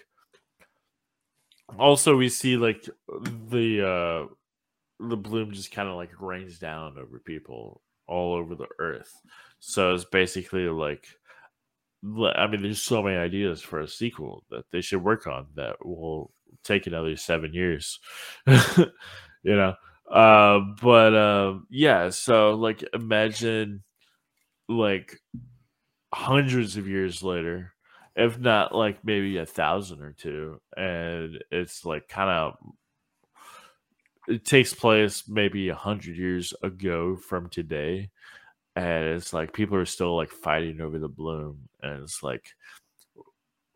also 1.78 2.16
we 2.16 2.30
see 2.30 2.58
like 2.58 2.88
the 3.50 3.88
uh 3.88 4.34
the 5.08 5.18
bloom 5.18 5.52
just 5.52 5.72
kind 5.72 5.88
of 5.88 5.96
like 5.96 6.10
rains 6.20 6.60
down 6.60 6.98
over 6.98 7.20
people 7.20 7.82
all 8.08 8.34
over 8.34 8.56
the 8.56 8.68
earth. 8.80 9.14
So 9.60 9.94
it's 9.94 10.06
basically 10.06 10.68
like 10.68 11.06
I 12.04 12.48
mean, 12.48 12.62
there's 12.62 12.82
so 12.82 13.04
many 13.04 13.18
ideas 13.18 13.62
for 13.62 13.82
a 13.82 13.88
sequel 13.88 14.44
that 14.50 14.66
they 14.72 14.82
should 14.82 15.04
work 15.04 15.28
on 15.28 15.48
that 15.56 15.86
will 15.86 16.32
take 16.64 16.88
another 16.88 17.16
seven 17.18 17.54
years. 17.54 18.00
you 18.48 18.86
know, 19.44 19.76
uh, 20.10 20.60
but 20.82 21.16
um, 21.16 21.68
yeah. 21.70 22.10
So 22.10 22.56
like, 22.56 22.84
imagine 22.94 23.84
like 24.70 25.20
hundreds 26.14 26.78
of 26.78 26.88
years 26.88 27.22
later, 27.22 27.74
if 28.20 28.40
not 28.40 28.76
like 28.76 29.04
maybe 29.06 29.38
a 29.38 29.46
thousand 29.46 30.02
or 30.04 30.14
two, 30.14 30.62
and 30.78 31.44
it's 31.52 31.86
like 31.86 32.08
kind 32.08 32.30
of 32.30 32.58
it 34.28 34.46
takes 34.46 34.74
place 34.74 35.28
maybe 35.28 35.70
a 35.70 35.76
hundred 35.76 36.18
years 36.18 36.54
ago 36.62 37.16
from 37.16 37.50
today 37.50 38.10
and 38.76 39.06
it's 39.06 39.34
like 39.34 39.54
people 39.54 39.76
are 39.78 39.86
still 39.86 40.16
like 40.16 40.30
fighting 40.32 40.82
over 40.82 41.00
the 41.00 41.08
bloom 41.08 41.58
and 41.82 42.04
it's 42.04 42.22
like 42.22 42.52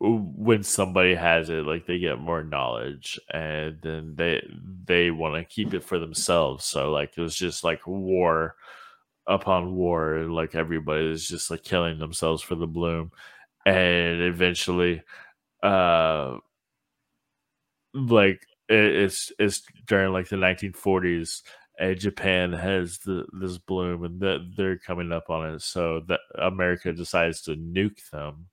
when 0.00 0.62
somebody 0.62 1.14
has 1.14 1.50
it 1.50 1.64
like 1.66 1.86
they 1.86 1.98
get 1.98 2.18
more 2.20 2.42
knowledge 2.44 3.18
and 3.32 3.78
then 3.82 4.14
they 4.16 4.42
they 4.84 5.10
want 5.10 5.34
to 5.34 5.44
keep 5.44 5.74
it 5.74 5.82
for 5.84 5.98
themselves 5.98 6.64
so 6.64 6.90
like 6.92 7.12
it 7.16 7.20
was 7.20 7.36
just 7.36 7.64
like 7.64 7.86
war 7.86 8.54
upon 9.26 9.74
war 9.74 10.16
and 10.16 10.34
like 10.34 10.54
everybody 10.54 11.10
is 11.10 11.26
just 11.26 11.50
like 11.50 11.64
killing 11.64 11.98
themselves 11.98 12.42
for 12.42 12.54
the 12.54 12.66
bloom 12.66 13.10
and 13.66 14.20
eventually 14.20 15.02
uh 15.62 16.36
like 17.94 18.46
it, 18.68 18.84
it's 18.96 19.32
it's 19.38 19.62
during 19.86 20.12
like 20.12 20.28
the 20.28 20.36
1940s 20.36 21.42
and 21.78 21.98
Japan 21.98 22.52
has 22.52 22.98
the 22.98 23.26
this 23.32 23.58
bloom 23.58 24.04
and 24.04 24.20
that 24.20 24.52
they're 24.56 24.78
coming 24.78 25.12
up 25.12 25.30
on 25.30 25.54
it 25.54 25.62
so 25.62 26.00
that 26.08 26.20
America 26.38 26.92
decides 26.92 27.42
to 27.42 27.56
nuke 27.56 28.08
them. 28.10 28.46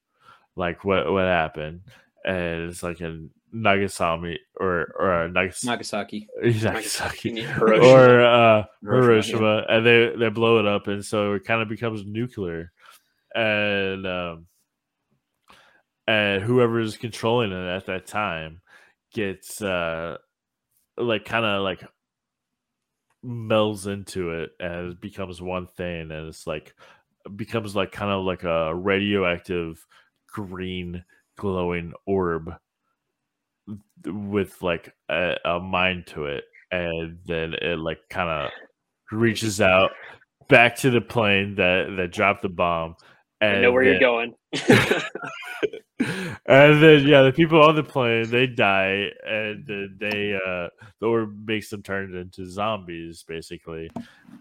Like 0.55 0.83
what 0.83 1.11
what 1.11 1.25
happened? 1.25 1.81
And 2.25 2.69
it's 2.69 2.83
like 2.83 3.01
in 3.01 3.29
Nagasaki 3.53 4.39
or 4.59 4.93
or 4.97 5.27
Nagas- 5.29 5.65
Nagasaki. 5.65 6.27
Nagasaki. 6.41 7.41
Hiroshima. 7.41 7.87
or 7.87 8.21
uh, 8.21 8.63
Hiroshima, 8.81 9.11
Hiroshima, 9.39 9.65
and 9.69 9.85
they 9.85 10.13
they 10.17 10.29
blow 10.29 10.59
it 10.59 10.65
up, 10.65 10.87
and 10.87 11.05
so 11.05 11.33
it 11.33 11.43
kind 11.45 11.61
of 11.61 11.67
becomes 11.67 12.05
nuclear, 12.05 12.71
and 13.35 14.07
um, 14.07 14.47
and 16.07 16.43
whoever 16.43 16.79
is 16.79 16.97
controlling 16.97 17.51
it 17.51 17.67
at 17.67 17.85
that 17.85 18.07
time 18.07 18.61
gets 19.13 19.61
uh 19.61 20.17
like 20.97 21.25
kind 21.25 21.45
of 21.45 21.61
like 21.63 21.83
melds 23.23 23.85
into 23.87 24.31
it 24.31 24.51
and 24.59 24.93
it 24.93 25.01
becomes 25.01 25.41
one 25.41 25.67
thing, 25.67 26.11
and 26.11 26.27
it's 26.27 26.47
like 26.47 26.73
becomes 27.35 27.75
like 27.75 27.91
kind 27.91 28.11
of 28.11 28.25
like 28.25 28.43
a 28.43 28.73
radioactive 28.75 29.85
green 30.27 31.03
glowing 31.37 31.93
orb 32.05 32.51
with 34.05 34.61
like 34.61 34.93
a, 35.09 35.35
a 35.45 35.59
mind 35.59 36.07
to 36.07 36.25
it. 36.25 36.43
And 36.71 37.19
then 37.25 37.53
it 37.53 37.77
like 37.79 37.99
kind 38.09 38.29
of 38.29 38.49
reaches 39.11 39.59
out 39.61 39.91
back 40.47 40.77
to 40.77 40.89
the 40.89 41.01
plane 41.01 41.55
that 41.55 41.93
that 41.97 42.11
dropped 42.11 42.41
the 42.41 42.49
bomb 42.49 42.95
and 43.41 43.57
I 43.57 43.61
know 43.61 43.71
where 43.71 43.83
then, 43.83 43.93
you're 43.93 43.99
going. 43.99 44.33
and 46.47 46.81
then 46.81 47.05
yeah 47.05 47.21
the 47.21 47.33
people 47.35 47.61
on 47.61 47.75
the 47.75 47.83
plane 47.83 48.29
they 48.29 48.47
die 48.47 49.07
and 49.25 49.65
then 49.67 49.97
they 49.99 50.33
uh 50.33 50.67
the 50.99 51.05
orb 51.05 51.47
makes 51.47 51.69
them 51.69 51.83
turn 51.83 52.15
into 52.15 52.45
zombies 52.45 53.23
basically 53.27 53.89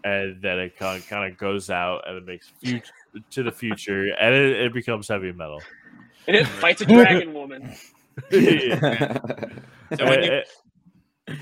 and 0.04 0.40
then 0.40 0.58
it 0.58 0.76
kind 0.76 0.98
of, 0.98 1.06
kind 1.08 1.30
of 1.30 1.38
goes 1.38 1.68
out 1.68 2.02
and 2.06 2.16
it 2.16 2.24
makes 2.24 2.48
future 2.48 2.92
to 3.30 3.42
the 3.42 3.52
future 3.52 4.14
and 4.18 4.34
it, 4.34 4.60
it 4.60 4.72
becomes 4.72 5.08
heavy 5.08 5.32
metal 5.32 5.60
and 6.26 6.36
it 6.36 6.46
fights 6.46 6.80
a 6.80 6.86
dragon 6.86 7.34
woman. 7.34 7.74
Yeah. 8.30 9.18
So 9.96 10.04
when 10.04 10.22
you, 10.22 10.32
Uh, 10.32 11.34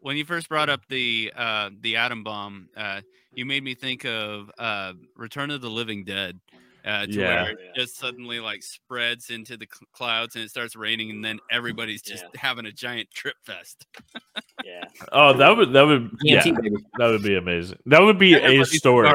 when 0.00 0.16
you 0.16 0.24
first 0.24 0.48
brought 0.48 0.68
up 0.68 0.80
the 0.88 1.32
uh, 1.36 1.70
the 1.80 1.96
atom 1.96 2.24
bomb, 2.24 2.68
uh, 2.76 3.02
you 3.34 3.44
made 3.44 3.62
me 3.62 3.74
think 3.74 4.04
of 4.04 4.50
uh, 4.58 4.94
Return 5.16 5.50
of 5.50 5.60
the 5.60 5.70
Living 5.70 6.04
Dead. 6.04 6.40
Uh, 6.84 7.06
to 7.06 7.12
Yeah. 7.12 7.42
where 7.42 7.50
it 7.52 7.58
just 7.76 7.96
suddenly 7.98 8.40
like 8.40 8.62
spreads 8.62 9.30
into 9.30 9.56
the 9.56 9.66
cl- 9.72 9.86
clouds 9.92 10.34
and 10.36 10.44
it 10.44 10.48
starts 10.50 10.74
raining 10.76 11.10
and 11.10 11.24
then 11.24 11.38
everybody's 11.50 12.00
just 12.02 12.24
having 12.36 12.66
a 12.66 12.72
giant 12.72 13.10
trip 13.10 13.36
fest. 13.44 13.86
Yeah. 14.64 14.84
oh 15.12 15.32
that 15.36 15.56
would 15.56 15.72
that 15.72 15.82
would 15.82 16.10
yeah 16.22 16.42
TNT, 16.42 16.70
that 16.98 17.06
would 17.06 17.22
be 17.22 17.36
amazing 17.36 17.78
that 17.86 18.00
would 18.00 18.18
be 18.18 18.34
a 18.34 18.64
story 18.64 19.08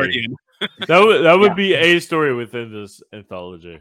that 0.87 0.99
would 1.03 1.23
that 1.23 1.37
would 1.39 1.51
Yeah. 1.51 1.53
be 1.55 1.73
a 1.73 1.99
story 1.99 2.33
within 2.33 2.71
this 2.71 3.01
anthology 3.13 3.79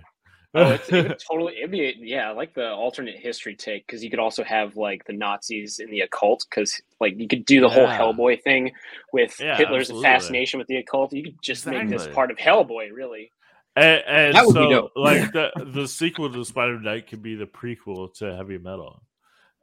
Oh, 0.56 0.70
it's, 0.70 0.88
it 0.88 1.08
would 1.08 1.18
totally. 1.30 1.56
It'd 1.58 1.72
be 1.72 1.96
yeah, 1.98 2.28
I 2.28 2.32
like 2.32 2.54
the 2.54 2.70
alternate 2.70 3.16
history 3.18 3.56
take 3.56 3.84
because 3.88 4.04
you 4.04 4.10
could 4.10 4.20
also 4.20 4.44
have 4.44 4.76
like 4.76 5.04
the 5.04 5.12
Nazis 5.12 5.80
in 5.80 5.90
the 5.90 6.02
occult 6.02 6.46
because 6.48 6.80
like 7.00 7.18
you 7.18 7.26
could 7.26 7.44
do 7.44 7.60
the 7.60 7.68
whole 7.68 7.82
Yeah. 7.82 7.98
Hellboy 7.98 8.40
thing 8.42 8.70
with 9.12 9.34
Yeah, 9.40 9.56
Hitler's 9.56 9.86
absolutely. 9.90 10.08
fascination 10.08 10.58
with 10.58 10.68
the 10.68 10.76
occult. 10.76 11.12
You 11.12 11.24
could 11.24 11.42
just 11.42 11.66
make 11.66 11.88
this 11.88 12.06
part 12.06 12.30
of 12.30 12.36
Hellboy, 12.36 12.92
really. 12.92 13.32
And, 13.76 14.02
and 14.06 14.34
That 14.34 14.46
would 14.46 14.54
be 14.54 14.60
so, 14.60 14.68
dope. 14.70 14.92
like 14.96 15.32
the 15.32 15.50
the 15.74 15.88
sequel 15.88 16.32
to 16.32 16.44
Spine 16.44 16.70
of 16.70 16.82
Night 16.82 17.08
could 17.08 17.22
be 17.22 17.34
the 17.34 17.46
prequel 17.46 18.12
to 18.18 18.36
Heavy 18.36 18.58
Metal, 18.58 19.02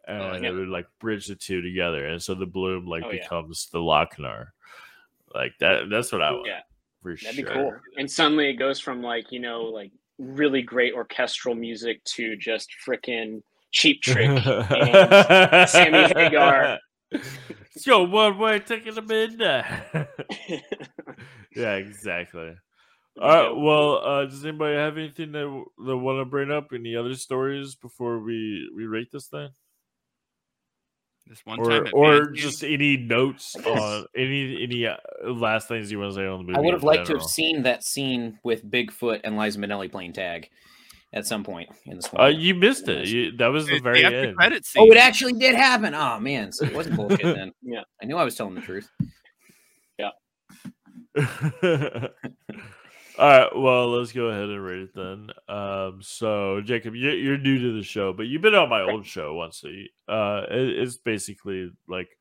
oh, 0.08 0.14
and 0.14 0.22
Oh, 0.22 0.36
yeah. 0.42 0.50
it 0.50 0.54
would 0.54 0.68
like 0.68 0.88
bridge 1.00 1.28
the 1.28 1.36
two 1.36 1.62
together, 1.62 2.06
and 2.08 2.22
so 2.22 2.34
the 2.36 2.46
bloom 2.46 2.86
like 2.88 3.04
Oh, 3.06 3.12
yeah. 3.12 3.22
becomes 3.24 3.68
the 3.72 3.80
Loc-Nar. 3.80 4.54
Like 5.34 5.54
that. 5.60 5.90
That's 5.90 6.12
what 6.12 6.22
I 6.22 6.32
want. 6.32 6.48
Yeah, 6.48 6.60
for 7.02 7.16
that'd 7.16 7.36
sure. 7.36 7.46
be 7.46 7.50
cool. 7.52 7.74
And 7.98 8.12
suddenly 8.12 8.50
it 8.50 8.56
goes 8.56 8.80
from 8.82 9.02
like 9.02 9.32
you 9.32 9.40
know 9.40 9.64
like 9.64 9.92
really 10.20 10.62
great 10.62 10.94
orchestral 10.94 11.56
music 11.56 12.04
to 12.04 12.36
just 12.36 12.70
freaking 12.86 13.42
cheap 13.72 14.02
trick. 14.02 14.28
and 14.30 15.70
Sammy 15.70 16.04
Hagar. 16.14 16.80
Let's 17.14 17.86
go 17.88 18.04
one 18.04 18.38
way 18.38 18.60
ticket 18.60 18.96
to 18.96 19.02
midnight. 19.02 19.66
yeah, 21.56 21.76
exactly. 21.76 22.54
All 23.20 23.28
right. 23.28 23.56
Well, 23.56 23.98
uh, 23.98 24.26
does 24.26 24.44
anybody 24.46 24.76
have 24.78 24.98
anything 24.98 25.32
that 25.34 25.64
they 25.86 25.94
want 25.94 26.20
to 26.22 26.26
bring 26.26 26.52
up? 26.52 26.68
Any 26.74 26.96
other 26.96 27.14
stories 27.16 27.76
before 27.76 28.20
we 28.20 28.70
we 28.76 28.86
rate 28.86 29.10
this 29.12 29.28
thing? 29.28 29.50
This 31.28 31.46
one 31.46 31.60
or 31.60 31.70
time 31.84 31.88
or 31.94 32.32
just 32.32 32.64
any 32.64 32.98
notes 32.98 33.56
I 33.66 33.70
on 33.70 34.06
any 34.16 34.64
any 34.64 34.88
uh, 34.88 34.96
last 35.26 35.68
things 35.68 35.92
you 35.92 36.00
want 36.00 36.12
to 36.12 36.16
say 36.16 36.26
on 36.26 36.40
the 36.40 36.44
movie? 36.46 36.58
I 36.58 36.62
would 36.62 36.74
have 36.74 36.82
in 36.84 36.88
liked 36.88 37.08
to 37.08 37.14
have 37.14 37.24
seen 37.24 37.64
that 37.64 37.84
scene 37.84 38.40
with 38.44 38.70
Bigfoot 38.70 39.22
and 39.24 39.38
Liza 39.38 39.60
Minnelli 39.60 39.92
playing 39.92 40.14
tag 40.14 40.50
at 41.14 41.26
some 41.28 41.44
point 41.44 41.70
in 41.86 41.98
this 41.98 42.08
Uh, 42.08 42.18
one. 42.32 42.40
you 42.40 42.56
missed 42.56 42.88
it. 42.88 43.08
You, 43.08 43.36
that 43.38 43.48
was 43.48 43.68
the 43.68 43.74
It's 43.76 43.84
very 43.84 44.04
after 44.04 44.18
end. 44.30 44.38
credit 44.38 44.66
scene. 44.66 44.84
oh, 44.84 44.92
it 44.92 44.98
actually 44.98 45.34
did 45.34 45.54
happen. 45.56 45.94
Oh 45.94 46.20
man, 46.20 46.52
so 46.54 46.66
it 46.66 46.74
wasn't 46.74 46.96
bullshit 46.96 47.22
then. 47.22 47.52
Yeah. 47.62 47.84
I 48.02 48.06
knew 48.06 48.16
I 48.18 48.24
was 48.24 48.36
telling 48.36 48.56
the 48.56 48.62
truth. 48.62 48.90
All 53.22 53.28
right, 53.28 53.56
well, 53.56 53.90
let's 53.92 54.12
go 54.12 54.30
ahead 54.30 54.50
and 54.50 54.64
rate 54.66 54.82
it 54.82 54.96
then. 54.96 55.30
Um, 55.48 56.02
so 56.02 56.60
Jacob, 56.62 56.96
you- 56.96 57.12
you're 57.12 57.38
new 57.38 57.60
to 57.60 57.74
the 57.78 57.84
show, 57.84 58.14
but 58.14 58.26
you've 58.26 58.42
been 58.42 58.56
on 58.56 58.70
my 58.70 58.82
old 58.82 59.06
show 59.06 59.36
once. 59.36 59.58
So 59.58 59.68
you- 59.68 59.90
uh, 60.08 60.48
it- 60.50 60.80
it's 60.80 60.98
basically 60.98 61.72
like 61.88 62.18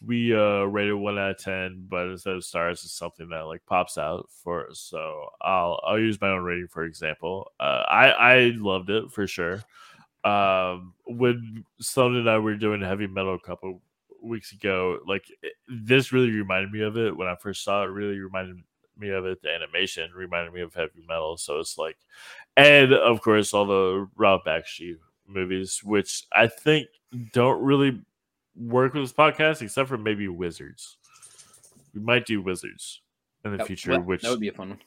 we 0.00 0.34
uh 0.34 0.62
rated 0.64 0.94
one 0.94 1.18
out 1.18 1.32
of 1.32 1.38
ten, 1.38 1.86
but 1.88 2.08
instead 2.08 2.34
of 2.36 2.44
stars, 2.44 2.84
it's 2.84 2.92
something 2.94 3.28
that 3.30 3.42
like 3.42 3.66
pops 3.66 3.98
out 3.98 4.30
for 4.44 4.68
us. 4.70 4.80
So 4.80 5.28
I'll 5.42 5.80
I'll 5.84 5.98
use 5.98 6.20
my 6.20 6.30
own 6.30 6.44
rating 6.44 6.68
for 6.68 6.84
example. 6.84 7.52
Uh, 7.60 7.84
I 7.88 8.10
I 8.12 8.40
loved 8.56 8.90
it 8.90 9.10
for 9.12 9.26
sure. 9.28 9.62
Um, 10.24 10.94
when 11.06 11.64
Sloan 11.80 12.16
and 12.16 12.30
I 12.30 12.38
were 12.38 12.56
doing 12.56 12.82
heavy 12.82 13.06
metal 13.08 13.34
a 13.34 13.40
couple 13.40 13.82
weeks 14.22 14.52
ago, 14.52 15.00
like 15.06 15.24
it- 15.42 15.54
this 15.68 16.12
really 16.12 16.32
reminded 16.32 16.72
me 16.72 16.82
of 16.82 16.96
it 16.98 17.16
when 17.16 17.28
I 17.28 17.36
first 17.36 17.64
saw 17.64 17.84
it. 17.84 17.88
Really 17.88 18.18
reminded 18.20 18.62
me 18.98 19.10
of 19.10 19.24
it. 19.26 19.40
The 19.42 19.50
animation 19.54 20.10
reminded 20.14 20.52
me 20.52 20.60
of 20.60 20.74
heavy 20.74 21.02
metal. 21.08 21.36
So 21.36 21.58
it's 21.58 21.78
like, 21.78 21.96
and 22.56 22.92
of 22.92 23.20
course, 23.20 23.54
all 23.54 23.66
the 23.66 24.08
Rob 24.16 24.40
Bakshi 24.46 24.96
movies, 25.26 25.82
which 25.84 26.24
I 26.32 26.46
think 26.48 26.88
don't 27.32 27.62
really 27.62 28.00
work 28.56 28.94
with 28.94 29.04
this 29.04 29.12
podcast, 29.12 29.62
except 29.62 29.88
for 29.88 29.98
maybe 29.98 30.28
Wizards. 30.28 30.96
We 31.94 32.00
might 32.00 32.26
do 32.26 32.42
Wizards 32.42 33.00
in 33.44 33.52
the 33.52 33.58
That- 33.58 33.66
future, 33.66 33.92
well, 33.92 34.02
which 34.02 34.22
that 34.22 34.30
would 34.30 34.40
be 34.40 34.48
a 34.48 34.52
fun 34.52 34.70
one. 34.70 34.80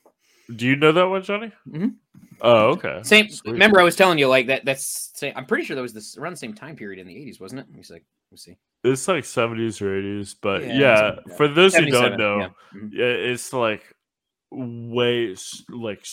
Do 0.56 0.68
you 0.68 0.76
know 0.76 0.92
that 0.92 1.08
one, 1.08 1.24
Johnny? 1.24 1.52
Mhm. 1.70 1.96
Oh, 2.42 2.72
okay. 2.72 3.00
Same. 3.04 3.30
Sweet. 3.30 3.52
Remember, 3.54 3.80
I 3.80 3.84
was 3.84 3.96
telling 3.96 4.18
you 4.18 4.28
like 4.28 4.48
that. 4.48 4.66
That's. 4.66 5.12
Same, 5.16 5.32
I'm 5.38 5.46
pretty 5.46 5.64
sure 5.64 5.76
that 5.78 5.82
was 5.82 5.94
this 5.94 6.18
around 6.18 6.34
the 6.34 6.38
same 6.38 6.54
time 6.54 6.76
period 6.76 7.00
in 7.00 7.08
the 7.08 7.16
80s, 7.16 7.40
wasn't 7.40 7.62
it? 7.62 7.74
Me 7.74 7.84
see. 7.84 7.94
Let 7.94 8.02
me 8.32 8.38
see. 8.38 8.58
It's 8.84 9.08
like 9.08 9.24
seventies 9.26 9.82
or 9.82 9.96
eighties, 9.96 10.34
but 10.34 10.64
Yeah, 10.64 10.74
yeah, 10.74 11.02
like 11.28 11.38
for 11.38 11.48
those 11.48 11.76
who 11.76 11.86
don't 11.86 12.18
know, 12.18 12.40
yeah. 12.40 12.50
Mhm. 12.74 12.90
yeah, 12.92 13.06
it's 13.06 13.54
like 13.54 13.96
way 14.52 15.36
like 15.69 16.06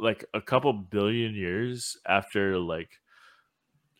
like 0.00 0.24
a 0.34 0.40
couple 0.40 0.72
billion 0.72 1.34
years 1.34 1.96
after 2.06 2.58
like 2.58 2.90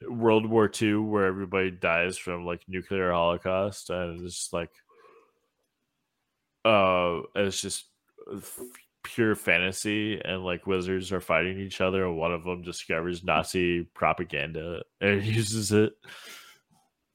World 0.08 0.46
War 0.46 0.70
II, 0.80 0.96
where 0.96 1.26
everybody 1.26 1.70
dies 1.70 2.18
from 2.18 2.44
like 2.44 2.62
nuclear 2.68 3.12
holocaust, 3.12 3.90
and 3.90 4.24
it's 4.24 4.34
just 4.34 4.52
like 4.52 4.70
uh, 6.64 7.20
it's 7.34 7.60
just 7.60 7.86
pure 9.02 9.34
fantasy, 9.34 10.20
and 10.22 10.44
like 10.44 10.66
wizards 10.66 11.12
are 11.12 11.20
fighting 11.20 11.58
each 11.58 11.80
other, 11.80 12.04
and 12.04 12.18
one 12.18 12.32
of 12.32 12.44
them 12.44 12.62
discovers 12.62 13.24
Nazi 13.24 13.84
propaganda 13.94 14.82
and 15.00 15.24
uses 15.24 15.72
it. 15.72 15.94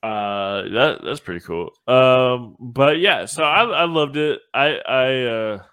Uh 0.04 0.64
that 0.70 1.02
that's 1.04 1.20
pretty 1.20 1.46
cool. 1.46 1.74
Um 1.88 2.56
but 2.60 3.00
yeah 3.00 3.26
so 3.26 3.44
i 3.44 3.62
i 3.62 3.84
loved 3.84 4.18
it. 4.18 4.42
I 4.52 4.78
i 4.78 5.24
uh 5.26 5.64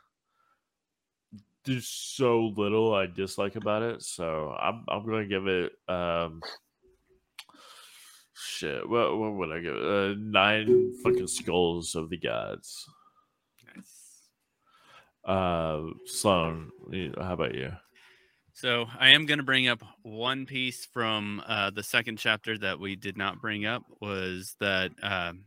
there's 1.69 1.87
so 1.87 2.53
little 2.57 2.95
i 2.95 3.07
dislike 3.07 3.57
about 3.57 3.83
it 3.83 4.03
so 4.03 4.57
i'm 4.59 4.85
i'm 4.89 5.05
gonna 5.05 5.27
give 5.27 5.47
it 5.47 5.73
um 5.87 6.41
shit 8.35 8.89
what 8.89 9.17
what 9.19 9.35
would 9.35 9.53
i 9.53 9.61
give 9.61 9.77
it? 9.77 9.83
Uh, 9.83 10.15
nine 10.19 10.95
fucking 11.05 11.27
skulls 11.27 11.95
of 11.95 12.09
the 12.09 12.17
gods. 12.17 12.89
Nice. 13.77 14.31
uh 15.25 15.83
sloan 16.07 16.71
how 17.21 17.35
about 17.35 17.55
you? 17.55 17.71
So 18.55 18.87
I 18.99 19.11
am 19.11 19.27
going 19.27 19.39
to 19.39 19.45
bring 19.45 19.69
up 19.69 19.85
one 20.03 20.45
piece 20.45 20.85
from 20.85 21.41
uh, 21.47 21.71
the 21.71 21.85
second 21.85 22.19
chapter 22.19 22.59
that 22.59 22.81
we 22.81 22.97
did 22.97 23.17
not 23.17 23.41
bring 23.41 23.67
up 23.67 23.85
was 24.01 24.57
that 24.59 24.91
um, 25.01 25.45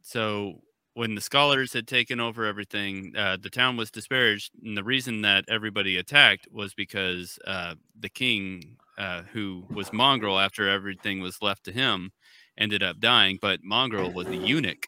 so 0.00 0.60
when 0.94 1.14
the 1.14 1.20
scholars 1.20 1.72
had 1.72 1.86
taken 1.88 2.20
over 2.20 2.44
everything, 2.44 3.14
uh, 3.16 3.36
the 3.40 3.48
town 3.50 3.76
was 3.76 3.90
disparaged, 3.90 4.52
and 4.64 4.76
the 4.76 4.84
reason 4.84 5.22
that 5.22 5.44
everybody 5.48 5.96
attacked 5.96 6.46
was 6.52 6.74
because 6.74 7.38
uh, 7.46 7.74
the 7.98 8.08
king, 8.10 8.76
uh, 8.98 9.22
who 9.32 9.64
was 9.70 9.92
mongrel 9.92 10.38
after 10.38 10.68
everything 10.68 11.20
was 11.20 11.40
left 11.40 11.64
to 11.64 11.72
him, 11.72 12.12
ended 12.58 12.82
up 12.82 13.00
dying. 13.00 13.38
But 13.40 13.64
mongrel 13.64 14.12
was 14.12 14.26
a 14.28 14.36
eunuch, 14.36 14.86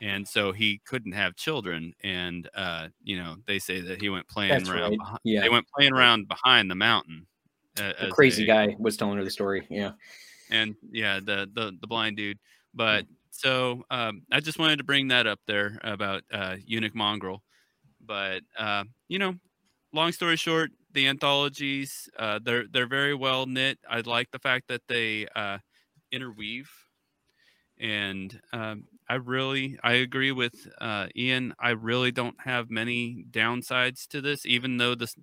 and 0.00 0.26
so 0.26 0.52
he 0.52 0.80
couldn't 0.86 1.12
have 1.12 1.34
children. 1.34 1.94
And 2.04 2.48
uh, 2.54 2.88
you 3.02 3.18
know, 3.18 3.36
they 3.46 3.58
say 3.58 3.80
that 3.80 4.00
he 4.00 4.08
went 4.08 4.28
playing 4.28 4.50
That's 4.50 4.68
around. 4.70 4.90
right. 4.90 4.98
behi- 4.98 5.18
Yeah. 5.24 5.40
They 5.40 5.48
went 5.48 5.66
playing 5.76 5.92
around 5.92 6.28
behind 6.28 6.70
the 6.70 6.74
mountain. 6.76 7.26
The 7.74 8.08
crazy 8.12 8.42
they- 8.42 8.46
guy 8.46 8.76
was 8.78 8.96
telling 8.96 9.18
her 9.18 9.24
the 9.24 9.30
story. 9.30 9.66
Yeah. 9.70 9.92
and 10.50 10.74
yeah, 10.92 11.18
the 11.18 11.50
the 11.52 11.76
the 11.80 11.86
blind 11.88 12.16
dude. 12.16 12.38
But 12.74 13.06
so 13.38 13.84
um, 13.90 14.22
I 14.32 14.40
just 14.40 14.58
wanted 14.58 14.78
to 14.78 14.84
bring 14.84 15.08
that 15.08 15.26
up 15.26 15.40
there 15.46 15.78
about 15.84 16.24
uh, 16.32 16.56
eunuch 16.66 16.94
mongrel. 16.94 17.42
But 18.04 18.42
uh, 18.58 18.84
you 19.08 19.18
know, 19.18 19.34
long 19.92 20.12
story 20.12 20.36
short, 20.36 20.70
the 20.92 21.08
anthologies 21.08 22.08
uh, 22.18 22.40
they're 22.44 22.66
they're 22.72 22.88
very 22.88 23.14
well 23.14 23.46
knit. 23.46 23.78
I 23.88 24.00
like 24.00 24.30
the 24.32 24.40
fact 24.40 24.68
that 24.68 24.82
they 24.88 25.28
uh, 25.36 25.58
interweave, 26.12 26.70
and 27.80 28.40
um, 28.52 28.84
I 29.08 29.14
really 29.14 29.78
I 29.82 29.94
agree 29.94 30.32
with 30.32 30.54
uh, 30.80 31.06
Ian. 31.16 31.54
I 31.60 31.70
really 31.70 32.10
don't 32.10 32.36
have 32.44 32.70
many 32.70 33.24
downsides 33.30 34.06
to 34.08 34.20
this, 34.20 34.44
even 34.46 34.78
though 34.78 34.94
this 34.94 35.14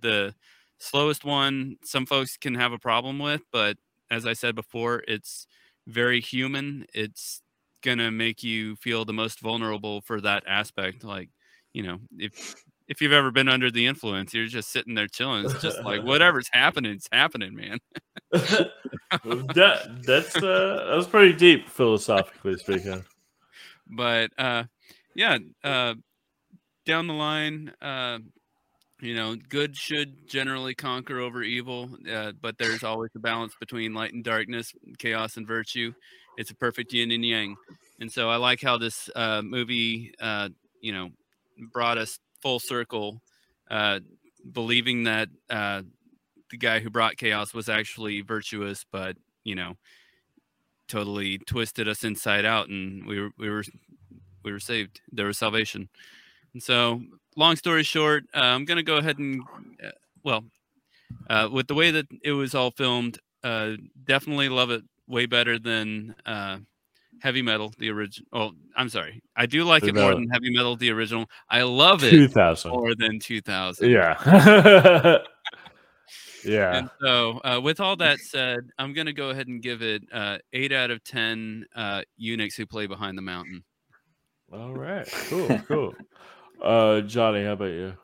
the 0.00 0.34
slowest 0.78 1.24
one 1.24 1.76
some 1.84 2.06
folks 2.06 2.36
can 2.36 2.54
have 2.54 2.72
a 2.72 2.78
problem 2.78 3.18
with, 3.18 3.42
but 3.52 3.76
as 4.10 4.26
I 4.26 4.34
said 4.34 4.54
before, 4.54 5.02
it's 5.08 5.46
very 5.86 6.20
human. 6.20 6.86
It's 6.94 7.42
gonna 7.82 8.10
make 8.10 8.42
you 8.42 8.76
feel 8.76 9.04
the 9.04 9.12
most 9.12 9.40
vulnerable 9.40 10.00
for 10.00 10.20
that 10.20 10.44
aspect. 10.46 11.04
Like, 11.04 11.30
you 11.72 11.82
know, 11.82 11.98
if 12.18 12.54
if 12.88 13.00
you've 13.00 13.12
ever 13.12 13.30
been 13.30 13.48
under 13.48 13.70
the 13.70 13.86
influence, 13.86 14.32
you're 14.32 14.46
just 14.46 14.70
sitting 14.70 14.94
there 14.94 15.08
chilling. 15.08 15.44
It's 15.44 15.60
just 15.60 15.82
like 15.82 16.02
whatever's 16.04 16.48
happening, 16.52 16.92
it's 16.92 17.08
happening, 17.12 17.54
man. 17.54 17.78
that 18.32 20.02
that's 20.04 20.36
uh 20.36 20.84
that 20.88 20.96
was 20.96 21.06
pretty 21.06 21.32
deep 21.32 21.68
philosophically 21.68 22.56
speaking 22.56 23.04
but 23.86 24.30
uh 24.38 24.64
yeah 25.14 25.38
uh 25.62 25.94
down 26.84 27.06
the 27.06 27.14
line 27.14 27.72
uh 27.80 28.18
you 29.06 29.14
know 29.14 29.36
good 29.48 29.76
should 29.76 30.28
generally 30.28 30.74
conquer 30.74 31.20
over 31.20 31.42
evil 31.42 31.88
uh, 32.10 32.32
but 32.40 32.58
there's 32.58 32.84
always 32.84 33.10
a 33.14 33.18
balance 33.18 33.54
between 33.60 33.94
light 33.94 34.12
and 34.12 34.24
darkness 34.24 34.72
chaos 34.98 35.36
and 35.36 35.46
virtue. 35.46 35.92
It's 36.36 36.50
a 36.50 36.54
perfect 36.54 36.92
yin 36.92 37.10
and 37.10 37.24
yang. 37.24 37.56
And 38.00 38.10
so 38.10 38.28
i 38.28 38.36
like 38.36 38.60
how 38.60 38.78
this 38.78 39.08
uh 39.14 39.42
movie 39.42 40.12
uh 40.20 40.48
you 40.80 40.92
know 40.92 41.10
brought 41.72 41.98
us 41.98 42.18
full 42.42 42.58
circle 42.58 43.22
uh 43.70 44.00
believing 44.52 45.04
that 45.04 45.28
uh 45.50 45.82
the 46.50 46.58
guy 46.58 46.80
who 46.80 46.90
brought 46.90 47.16
chaos 47.16 47.54
was 47.54 47.68
actually 47.68 48.20
virtuous 48.20 48.84
but 48.92 49.16
you 49.44 49.54
know 49.54 49.74
totally 50.88 51.38
twisted 51.38 51.88
us 51.88 52.04
inside 52.04 52.44
out 52.44 52.68
and 52.68 53.06
we 53.06 53.20
were 53.20 53.30
we 53.38 53.50
were 53.50 53.64
we 54.46 54.52
were 54.52 54.60
saved. 54.60 55.02
There 55.12 55.26
was 55.26 55.36
salvation. 55.36 55.88
And 56.54 56.62
so 56.62 57.02
long 57.36 57.56
story 57.56 57.82
short 57.82 58.24
uh, 58.34 58.40
i'm 58.40 58.64
going 58.64 58.76
to 58.76 58.82
go 58.82 58.96
ahead 58.96 59.18
and 59.18 59.42
uh, 59.84 59.90
well 60.24 60.44
uh, 61.30 61.48
with 61.52 61.66
the 61.68 61.74
way 61.74 61.90
that 61.90 62.06
it 62.22 62.32
was 62.32 62.54
all 62.54 62.70
filmed 62.70 63.18
uh, 63.44 63.72
definitely 64.04 64.48
love 64.48 64.70
it 64.70 64.82
way 65.06 65.26
better 65.26 65.58
than 65.58 66.14
uh, 66.24 66.58
heavy 67.20 67.42
metal 67.42 67.72
the 67.78 67.88
original 67.90 68.26
oh 68.32 68.50
i'm 68.76 68.88
sorry. 68.88 69.22
I 69.36 69.46
do 69.46 69.64
like 69.64 69.84
it 69.84 69.94
more 69.94 70.14
than 70.14 70.28
heavy 70.28 70.50
metal 70.50 70.76
the 70.76 70.90
original. 70.90 71.26
I 71.48 71.62
love 71.62 72.02
it 72.02 72.10
2000 72.10 72.70
more 72.70 72.94
than 72.94 73.20
2000 73.20 73.90
yeah. 73.90 75.18
Yeah. 76.46 76.76
And 76.76 76.90
so, 77.00 77.40
uh, 77.44 77.60
with 77.60 77.80
all 77.80 77.96
that 77.96 78.20
said, 78.20 78.70
I'm 78.78 78.92
going 78.92 79.06
to 79.06 79.12
go 79.12 79.30
ahead 79.30 79.48
and 79.48 79.60
give 79.60 79.82
it 79.82 80.02
uh, 80.12 80.38
eight 80.52 80.70
out 80.70 80.92
of 80.92 81.02
10 81.02 81.66
uh, 81.74 82.02
eunuchs 82.16 82.54
who 82.54 82.66
play 82.66 82.86
behind 82.86 83.18
the 83.18 83.22
mountain. 83.22 83.64
all 84.52 84.72
right. 84.72 85.08
Cool 85.28 85.58
cool 85.66 85.94
uh 86.62 87.00
johnny 87.02 87.44
how 87.44 87.52
about 87.52 87.66
you 87.66 87.96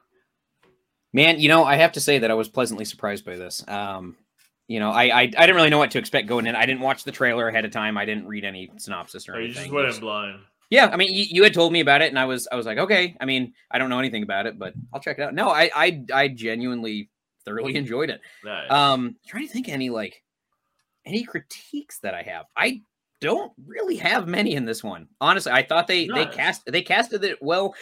Man, 1.13 1.41
you 1.41 1.49
know, 1.49 1.65
I 1.65 1.77
have 1.77 1.93
to 1.93 2.01
say 2.01 2.19
that 2.19 2.31
I 2.31 2.35
was 2.35 2.49
pleasantly 2.49 2.85
surprised 2.85 3.25
by 3.25 3.37
this. 3.37 3.67
Um, 3.69 4.17
you 4.67 4.81
know, 4.81 4.91
I, 4.91 5.05
I 5.05 5.21
I 5.23 5.27
didn't 5.27 5.57
really 5.57 5.69
know 5.69 5.79
what 5.79 5.91
to 5.91 5.99
expect 5.99 6.27
going 6.27 6.47
in. 6.47 6.57
I 6.57 6.65
didn't 6.65 6.81
watch 6.81 7.05
the 7.05 7.13
trailer 7.13 7.49
ahead 7.49 7.67
of 7.67 7.71
time. 7.71 7.99
I 7.99 8.07
didn't 8.07 8.27
read 8.27 8.45
any 8.45 8.71
synopsis 8.79 9.29
or 9.29 9.35
oh, 9.35 9.39
you 9.39 9.47
anything. 9.47 9.65
just 9.65 9.75
went 9.75 9.89
in 9.89 10.01
blind 10.01 10.41
Yeah, 10.71 10.89
I 10.91 10.97
mean, 10.97 11.13
you, 11.13 11.27
you 11.29 11.43
had 11.43 11.53
told 11.53 11.73
me 11.73 11.81
about 11.81 12.01
it, 12.01 12.09
and 12.09 12.19
I 12.19 12.25
was 12.25 12.49
I 12.51 12.57
was 12.57 12.65
like, 12.65 12.79
okay. 12.79 13.15
I 13.21 13.27
mean, 13.27 13.53
I 13.71 13.79
don't 13.79 13.91
know 13.91 13.99
anything 13.99 14.23
about 14.23 14.47
it, 14.47 14.59
but 14.59 14.73
I'll 14.93 15.01
check 15.01 15.19
it 15.19 15.23
out. 15.23 15.35
No, 15.35 15.51
I 15.51 15.71
I 15.75 16.05
I 16.15 16.29
genuinely 16.29 17.11
thoroughly 17.45 17.77
enjoyed 17.83 18.09
it. 18.09 18.21
nice. 18.43 18.71
Um, 18.71 19.17
trying 19.27 19.47
to 19.47 19.53
think 19.53 19.69
any 19.69 19.91
like 19.91 20.23
any 21.05 21.25
critiques 21.25 21.99
that 21.99 22.15
I 22.15 22.23
have. 22.23 22.47
I 22.57 22.81
don't 23.21 23.53
really 23.67 23.97
have 23.97 24.27
many 24.27 24.55
in 24.55 24.65
this 24.65 24.83
one. 24.83 25.09
Honestly, 25.21 25.53
I 25.53 25.63
thought 25.63 25.87
they 25.87 26.07
they 26.07 26.25
cast 26.25 26.63
they 26.65 26.83
casted 26.83 27.25
it 27.25 27.43
well. 27.43 27.75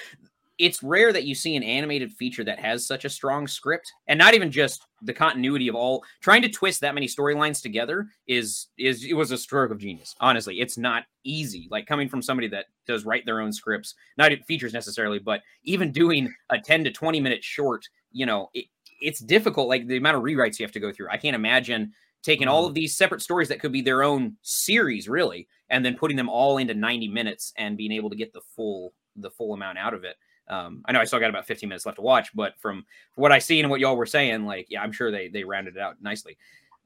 It's 0.61 0.83
rare 0.83 1.11
that 1.11 1.25
you 1.25 1.35
see 1.35 1.57
an 1.57 1.63
animated 1.63 2.13
feature 2.13 2.45
that 2.45 2.59
has 2.59 2.87
such 2.87 3.07
a 3.07 3.11
strong 3.11 3.47
script, 3.47 3.91
and 4.09 4.19
not 4.19 4.35
even 4.35 4.51
just 4.51 4.87
the 5.01 5.15
continuity 5.15 5.69
of 5.69 5.75
all. 5.75 6.05
Trying 6.21 6.43
to 6.43 6.51
twist 6.51 6.83
that 6.83 6.95
many 6.95 7.07
storylines 7.07 7.63
together 7.63 8.09
is 8.27 8.69
is 8.79 9.05
it 9.05 9.15
was 9.15 9.31
a 9.31 9.39
stroke 9.39 9.71
of 9.71 9.79
genius. 9.79 10.15
Honestly, 10.21 10.61
it's 10.61 10.77
not 10.77 11.05
easy. 11.25 11.67
Like 11.71 11.87
coming 11.87 12.11
from 12.11 12.21
somebody 12.21 12.49
that 12.49 12.67
does 12.87 13.07
write 13.07 13.25
their 13.25 13.41
own 13.41 13.53
scripts, 13.55 13.95
not 14.19 14.33
features 14.47 14.75
necessarily, 14.75 15.19
but 15.19 15.41
even 15.65 15.93
doing 15.93 16.33
a 16.51 16.61
ten 16.61 16.85
to 16.85 16.91
twenty 16.91 17.21
minute 17.21 17.43
short, 17.43 17.89
you 18.13 18.27
know, 18.27 18.51
it, 18.53 18.67
it's 19.01 19.21
difficult. 19.21 19.67
Like 19.67 19.87
the 19.87 19.97
amount 19.97 20.19
of 20.19 20.23
rewrites 20.23 20.59
you 20.59 20.67
have 20.67 20.73
to 20.73 20.81
go 20.81 20.93
through. 20.93 21.09
I 21.11 21.17
can't 21.17 21.35
imagine 21.35 21.93
taking 22.23 22.49
all 22.49 22.65
of 22.65 22.71
mm-hmm. 22.71 22.75
these 22.75 22.97
separate 22.97 23.23
stories 23.23 23.49
that 23.49 23.61
could 23.61 23.73
be 23.73 23.81
their 23.81 24.03
own 24.03 24.37
series, 24.43 25.09
really, 25.09 25.49
and 25.71 25.83
then 25.83 25.97
putting 25.97 26.19
them 26.19 26.29
all 26.29 26.59
into 26.59 26.75
90 26.75 27.09
minutes 27.09 27.55
and 27.57 27.79
being 27.79 27.93
able 27.93 28.11
to 28.11 28.17
get 28.17 28.35
the 28.35 28.43
full 28.55 28.93
the 29.17 29.31
full 29.31 29.55
amount 29.55 29.79
out 29.79 29.95
of 29.95 30.05
it. 30.05 30.17
Um, 30.51 30.83
I 30.85 30.93
know 30.93 31.01
I 31.01 31.05
still 31.05 31.21
got 31.21 31.31
about 31.31 31.47
15 31.47 31.69
minutes 31.69 31.87
left 31.87 31.97
to 31.97 32.03
watch, 32.03 32.35
but 32.35 32.59
from 32.59 32.85
what 33.15 33.31
I 33.31 33.39
see 33.39 33.61
and 33.61 33.71
what 33.71 33.79
y'all 33.79 33.97
were 33.97 34.05
saying, 34.05 34.45
like, 34.45 34.67
yeah, 34.69 34.83
I'm 34.83 34.93
sure 34.93 35.13
they 35.13 35.29
they 35.29 35.45
rounded 35.45 35.77
it 35.77 35.81
out 35.81 36.03
nicely. 36.03 36.37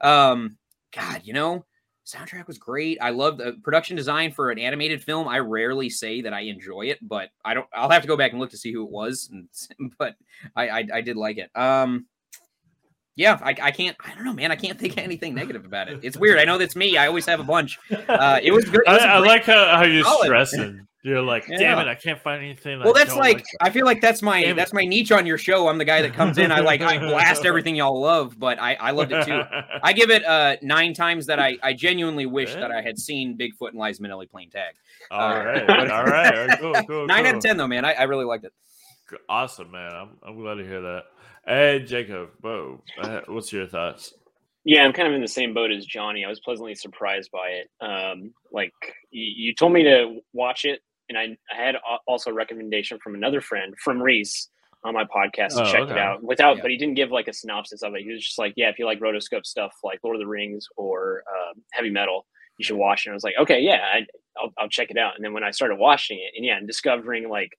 Um, 0.03 0.59
God, 0.95 1.23
you 1.25 1.33
know, 1.33 1.65
soundtrack 2.05 2.47
was 2.47 2.59
great. 2.59 2.99
I 3.01 3.09
love 3.11 3.39
the 3.39 3.59
production 3.63 3.97
design 3.97 4.33
for 4.33 4.51
an 4.51 4.59
animated 4.59 5.03
film. 5.03 5.27
I 5.27 5.39
rarely 5.39 5.89
say 5.89 6.21
that 6.21 6.35
I 6.35 6.41
enjoy 6.41 6.83
it, 6.83 6.99
but 7.01 7.31
I 7.43 7.55
don't. 7.55 7.67
I'll 7.73 7.91
have 7.91 8.03
to 8.03 8.09
go 8.09 8.19
back 8.19 8.33
and 8.33 8.41
look 8.41 8.51
to 8.51 8.59
see 8.59 8.71
who 8.71 8.85
it 8.85 8.91
was, 8.91 9.31
and, 9.33 9.93
but 9.99 10.15
I, 10.55 10.69
I 10.69 10.89
I 10.97 11.01
did 11.01 11.17
like 11.17 11.39
it. 11.39 11.51
Um, 11.59 12.05
yeah, 13.17 13.39
I, 13.43 13.55
I 13.63 13.71
can't. 13.71 13.97
I 14.05 14.15
don't 14.15 14.25
know, 14.25 14.35
man. 14.35 14.53
I 14.53 14.57
can't 14.57 14.79
think 14.79 14.93
of 14.95 14.99
anything 14.99 15.35
negative 15.35 15.65
about 15.65 15.89
it. 15.89 16.01
It's 16.03 16.19
weird. 16.19 16.39
I 16.39 16.45
know 16.45 16.59
that's 16.59 16.77
me. 16.77 16.99
I 16.99 17.07
always 17.07 17.25
have 17.27 17.41
a 17.41 17.45
bunch. 17.45 17.79
Uh, 18.09 18.41
it 18.43 18.51
was 18.51 18.65
good. 18.67 18.83
It 18.85 18.89
I, 18.89 18.93
was 18.93 19.03
I 19.03 19.19
like 19.19 19.45
how, 19.45 19.77
how 19.77 19.85
you're 19.85 20.03
solid. 20.03 20.27
stressing 20.27 20.87
You're 21.05 21.21
like, 21.21 21.47
damn 21.47 21.61
Yeah. 21.61 21.83
it, 21.83 21.87
I 21.87 21.95
can't 21.95 22.19
find 22.19 22.43
anything. 22.43 22.79
Well, 22.81 22.89
I 22.89 22.93
that's 23.01 23.11
don't 23.11 23.19
like 23.21 23.45
I 23.61 23.69
feel 23.69 23.85
like 23.85 24.01
that's 24.01 24.23
my 24.23 24.41
Damn 24.41 24.53
it. 24.53 24.55
that's 24.57 24.73
my 24.73 24.85
niche 24.87 25.13
on 25.13 25.27
your 25.27 25.37
show. 25.37 25.69
I'm 25.69 25.77
the 25.77 25.85
guy 25.85 26.01
that 26.01 26.15
comes 26.15 26.39
in. 26.39 26.51
I 26.51 26.61
like 26.61 26.81
I 26.81 26.97
blast 26.99 27.45
everything 27.47 27.77
y'all 27.77 28.01
love, 28.01 28.39
but 28.39 28.59
I 28.59 28.75
I 28.77 28.91
loved 28.93 29.13
it 29.13 29.27
too. 29.27 29.43
I 29.83 29.93
give 29.93 30.09
it 30.11 30.25
uh 30.25 30.57
nine 30.63 30.95
times 30.95 31.27
that 31.27 31.39
I 31.39 31.59
I 31.63 31.75
genuinely 31.75 32.25
wish 32.25 32.55
that 32.55 32.71
I 32.73 32.81
had 32.81 32.99
seen 32.99 33.37
Bigfoot 33.37 33.69
and 33.73 33.79
Liza 33.79 34.03
Minnelli 34.03 34.31
playing 34.31 34.49
tag. 34.49 34.75
all 35.11 35.29
right, 35.45 35.65
but- 35.67 35.91
all 35.91 36.05
right, 36.07 36.35
all 36.35 36.47
right, 36.47 36.59
cool, 36.59 36.73
cool. 36.89 37.07
Nine 37.07 37.27
out 37.27 37.35
of 37.37 37.43
ten 37.43 37.59
though, 37.59 37.69
man. 37.69 37.85
I, 37.85 37.93
I 37.93 38.03
really 38.05 38.25
liked 38.25 38.45
it. 38.47 38.53
Awesome, 39.29 39.71
man. 39.71 39.93
I'm, 39.95 40.09
I'm 40.27 40.41
glad 40.41 40.55
to 40.55 40.67
hear 40.67 40.81
that. 40.81 41.03
Hey, 41.47 41.85
Jacob, 41.87 42.31
whoa, 42.41 42.83
uh, 43.03 43.21
what's 43.27 43.53
your 43.53 43.67
thoughts? 43.67 44.15
Yeah, 44.65 44.83
I'm 44.83 44.95
kind 44.95 45.07
of 45.07 45.13
in 45.15 45.21
the 45.21 45.29
same 45.29 45.53
boat 45.53 45.71
as 45.71 45.85
Johnny. 45.85 46.25
I 46.25 46.29
was 46.31 46.41
pleasantly 46.41 46.75
surprised 46.75 47.31
by 47.31 47.49
it. 47.61 47.71
Um, 47.87 48.33
like 48.51 48.73
you, 49.11 49.49
you 49.49 49.55
told 49.55 49.75
me 49.75 49.83
to 49.83 50.21
watch 50.33 50.65
it, 50.65 50.81
and 51.09 51.19
I, 51.19 51.37
I 51.53 51.65
had 51.67 51.77
also 52.07 52.31
a 52.31 52.35
recommendation 52.35 52.99
from 53.03 53.15
another 53.15 53.41
friend 53.41 53.75
from 53.83 54.01
Rhys 54.03 54.49
on 54.85 54.95
my 54.95 55.05
podcast 55.05 55.51
to 55.57 55.63
Oh, 55.63 55.73
check 55.73 55.81
okay. 55.83 55.93
it 55.93 55.99
out 55.99 56.23
without, 56.23 56.57
Yeah. 56.57 56.63
but 56.63 56.71
he 56.71 56.77
didn't 56.77 56.95
give 56.95 57.11
like 57.11 57.29
a 57.29 57.33
synopsis 57.33 57.83
of 57.83 57.95
it. 57.95 58.03
He 58.03 58.13
was 58.13 58.23
just 58.25 58.39
like, 58.39 58.53
yeah, 58.57 58.69
if 58.69 58.79
you 58.79 58.85
like 58.87 59.01
rotoscope 59.01 59.47
stuff 59.47 59.73
like 59.83 60.01
Lord 60.03 60.17
of 60.17 60.21
the 60.21 60.27
Rings 60.27 60.67
or 60.77 61.23
uh, 61.29 61.55
heavy 61.73 61.91
metal, 61.91 62.27
you 62.59 62.65
should 62.65 62.77
watch 62.77 63.05
it. 63.05 63.09
And 63.09 63.15
I 63.15 63.17
was 63.17 63.25
like, 63.25 63.35
okay, 63.41 63.61
yeah, 63.61 63.81
I, 63.95 64.07
I'll, 64.39 64.53
I'll 64.59 64.69
check 64.69 64.91
it 64.91 64.99
out. 64.99 65.15
And 65.17 65.25
then 65.25 65.33
when 65.33 65.43
I 65.45 65.51
started 65.51 65.77
watching 65.77 66.19
it, 66.19 66.37
and 66.37 66.45
yeah, 66.45 66.57
and 66.59 66.67
discovering 66.67 67.29
like, 67.29 67.51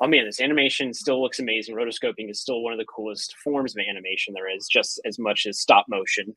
oh 0.00 0.06
man, 0.06 0.26
this 0.26 0.40
animation 0.40 0.92
still 0.92 1.22
looks 1.22 1.38
amazing. 1.38 1.74
Rotoscoping 1.74 2.30
is 2.30 2.40
still 2.40 2.60
one 2.62 2.74
of 2.74 2.78
the 2.78 2.84
coolest 2.84 3.34
forms 3.42 3.74
of 3.74 3.82
animation 3.88 4.34
there 4.34 4.54
is, 4.54 4.68
just 4.68 5.00
as 5.06 5.18
much 5.18 5.46
as 5.46 5.58
stop 5.58 5.86
motion. 5.88 6.36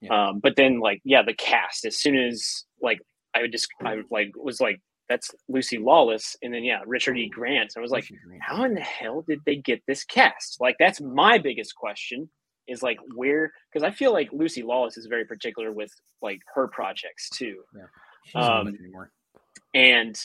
Yeah. 0.00 0.28
Um, 0.28 0.38
but 0.38 0.54
then 0.56 0.78
like, 0.80 1.00
yeah, 1.04 1.22
the 1.22 1.34
cast. 1.34 1.84
As 1.84 1.98
soon 1.98 2.16
as 2.16 2.64
like 2.80 3.00
I 3.34 3.42
would 3.42 3.52
just, 3.52 3.68
I 3.84 4.02
like 4.10 4.30
was 4.36 4.60
like, 4.60 4.80
that's 5.10 5.30
Lucy 5.48 5.76
Lawless, 5.76 6.36
and 6.42 6.54
then 6.54 6.64
yeah, 6.64 6.80
Richard 6.86 7.18
E. 7.18 7.28
Grant. 7.28 7.72
And 7.76 7.80
I 7.80 7.82
was 7.82 7.90
like, 7.90 8.08
how 8.40 8.64
in 8.64 8.72
the 8.74 8.80
hell 8.80 9.22
did 9.28 9.40
they 9.44 9.56
get 9.56 9.82
this 9.86 10.04
cast? 10.04 10.58
Like, 10.60 10.76
that's 10.78 11.00
my 11.02 11.36
biggest 11.36 11.74
question. 11.74 12.30
Is 12.68 12.82
like 12.84 12.98
where 13.16 13.52
because 13.72 13.82
I 13.84 13.90
feel 13.90 14.12
like 14.12 14.28
Lucy 14.32 14.62
Lawless 14.62 14.96
is 14.96 15.06
very 15.06 15.24
particular 15.24 15.72
with 15.72 15.90
like 16.22 16.38
her 16.54 16.68
projects 16.68 17.28
too 17.30 17.56
She's 18.26 18.34
not 18.34 18.60
Um, 18.60 18.68
anymore. 18.68 19.10
and 19.74 20.16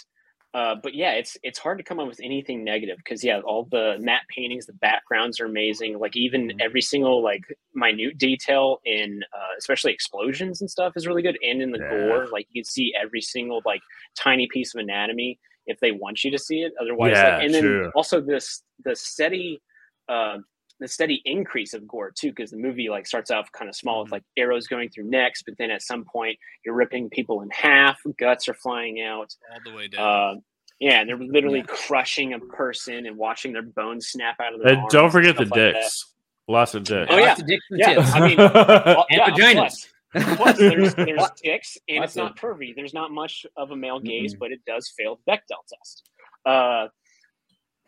uh, 0.56 0.76
but 0.82 0.96
yeah, 0.96 1.12
it's 1.12 1.38
it's 1.44 1.60
hard 1.60 1.78
to 1.78 1.84
come 1.84 2.00
up 2.00 2.08
with 2.08 2.22
anything 2.24 2.64
negative 2.64 2.98
because 2.98 3.24
yeah, 3.26 3.42
all 3.42 3.68
the 3.72 3.98
matte 4.00 4.22
paintings, 4.30 4.66
the 4.66 4.74
backgrounds 4.74 5.40
are 5.42 5.46
amazing. 5.46 6.00
Like 6.00 6.16
even 6.16 6.52
Mhm. 6.52 6.60
every 6.62 6.82
single 6.82 7.22
like 7.22 7.44
minute 7.74 8.18
detail 8.18 8.80
in 8.86 9.22
uh, 9.34 9.54
especially 9.60 9.92
explosions 9.94 10.62
and 10.62 10.72
stuff 10.72 10.94
is 10.96 11.08
really 11.08 11.22
good, 11.22 11.38
and 11.44 11.62
in 11.62 11.72
the 11.72 11.80
Yeah. 11.80 11.90
gore, 11.90 12.28
like 12.32 12.48
you 12.52 12.62
can 12.62 12.66
see 12.70 12.94
every 13.00 13.22
single 13.22 13.62
like 13.66 13.82
tiny 14.18 14.48
piece 14.50 14.74
of 14.74 14.80
anatomy 14.80 15.40
if 15.68 15.80
they 15.82 15.92
want 15.92 16.24
you 16.24 16.32
to 16.32 16.40
see 16.40 16.62
it. 16.62 16.72
Otherwise, 16.82 17.12
Yeah, 17.12 17.24
like, 17.24 17.36
and 17.40 17.54
then 17.54 17.62
true. 17.62 17.92
also 17.94 18.22
this 18.22 18.64
the 18.86 18.96
steady. 18.96 19.62
Uh, 20.08 20.38
the 20.80 20.88
steady 20.88 21.22
increase 21.26 21.74
of 21.74 21.88
gore 21.88 22.12
too, 22.12 22.30
because 22.30 22.52
the 22.52 22.58
movie 22.58 22.90
like 22.90 23.08
starts 23.08 23.32
off 23.32 23.50
kind 23.52 23.70
of 23.70 23.76
small 23.76 24.04
with 24.04 24.12
like 24.12 24.24
arrows 24.38 24.68
going 24.68 24.90
through 24.90 25.06
necks, 25.10 25.42
but 25.44 25.56
then 25.58 25.72
at 25.72 25.82
some 25.82 26.04
point 26.06 26.38
you're 26.66 26.76
ripping 26.76 27.10
people 27.10 27.42
in 27.42 27.50
half, 27.52 27.98
guts 28.20 28.48
are 28.50 28.54
flying 28.54 29.02
out. 29.02 29.34
all 29.54 29.60
the 29.72 29.76
way 29.78 29.88
down. 29.88 30.02
Uh, 30.38 30.40
yeah, 30.80 31.00
and 31.00 31.10
they're 31.10 31.18
literally 31.18 31.60
Yeah. 31.60 31.66
crushing 31.88 32.34
a 32.34 32.40
person 32.40 33.06
and 33.06 33.16
watching 33.18 33.54
their 33.54 33.62
bones 33.64 34.08
snap 34.10 34.36
out 34.42 34.54
of 34.54 34.60
their 34.60 34.70
And 34.74 34.78
arms 34.82 34.92
don't 34.94 35.04
and 35.06 35.12
forget 35.14 35.38
the 35.38 35.46
stuff 35.46 35.52
like 35.58 35.74
that. 35.74 35.80
dicks. 35.82 36.14
Lots 36.48 36.76
of 36.76 36.84
dicks. 36.84 37.08
Oh, 37.12 37.18
yeah. 37.18 37.26
Lots 37.30 37.42
of 37.42 37.48
dicks 37.48 37.66
and 37.72 37.80
Yeah, 37.80 37.94
tits. 37.96 38.12
I 38.14 38.28
mean, 38.28 38.38
Well, 38.38 39.06
And 39.10 39.22
yeah, 39.22 39.30
vaginas. 39.30 39.88
Plus, 40.12 40.36
plus 40.38 40.58
there's, 40.58 40.96
there's 40.96 41.30
dicks, 41.42 41.78
and 41.88 42.00
Lots 42.00 42.10
it's 42.12 42.16
not 42.18 42.32
of- 42.32 42.38
pervy. 42.38 42.76
There's 42.76 42.94
not 42.94 43.12
much 43.12 43.46
of 43.58 43.72
a 43.72 43.76
male 43.76 44.00
gaze, 44.00 44.34
Mm-mm. 44.36 44.40
but 44.40 44.52
it 44.52 44.60
does 44.68 44.92
fail 44.98 45.20
the 45.26 45.32
Bechdel 45.32 45.64
test. 45.70 46.10
Uh, 46.46 46.88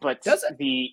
but 0.01 0.21
Does 0.23 0.43
it? 0.43 0.57
the 0.57 0.91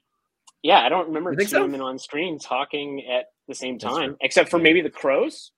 yeah, 0.65 0.81
I 0.81 0.89
don't 0.89 1.07
remember 1.07 1.37
two 1.37 1.47
so? 1.47 1.63
women 1.63 1.81
on 1.81 2.01
screen 2.01 2.41
talking 2.41 3.05
at 3.09 3.27
the 3.47 3.55
same 3.55 3.79
time, 3.79 4.17
except 4.21 4.51
for 4.51 4.59
maybe 4.59 4.81
the 4.81 4.91
crows. 4.91 5.53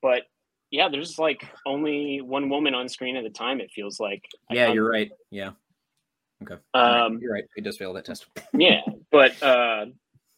But 0.00 0.22
yeah, 0.70 0.88
there's 0.88 1.18
like 1.18 1.46
only 1.66 2.22
one 2.22 2.48
woman 2.48 2.74
on 2.74 2.88
screen 2.88 3.16
at 3.16 3.24
a 3.26 3.30
time. 3.30 3.60
It 3.60 3.70
feels 3.70 4.00
like. 4.00 4.24
Yeah, 4.50 4.72
you're 4.72 4.88
right. 4.88 5.10
Yeah. 5.30 5.50
Okay. 6.42 6.54
You're 6.74 6.82
right. 6.82 7.04
Um, 7.04 7.18
you're 7.20 7.32
right. 7.32 7.44
It 7.56 7.64
does 7.64 7.76
fail 7.76 7.92
that 7.92 8.06
test. 8.06 8.26
yeah 8.58 8.80
but 9.10 9.42
uh 9.42 9.86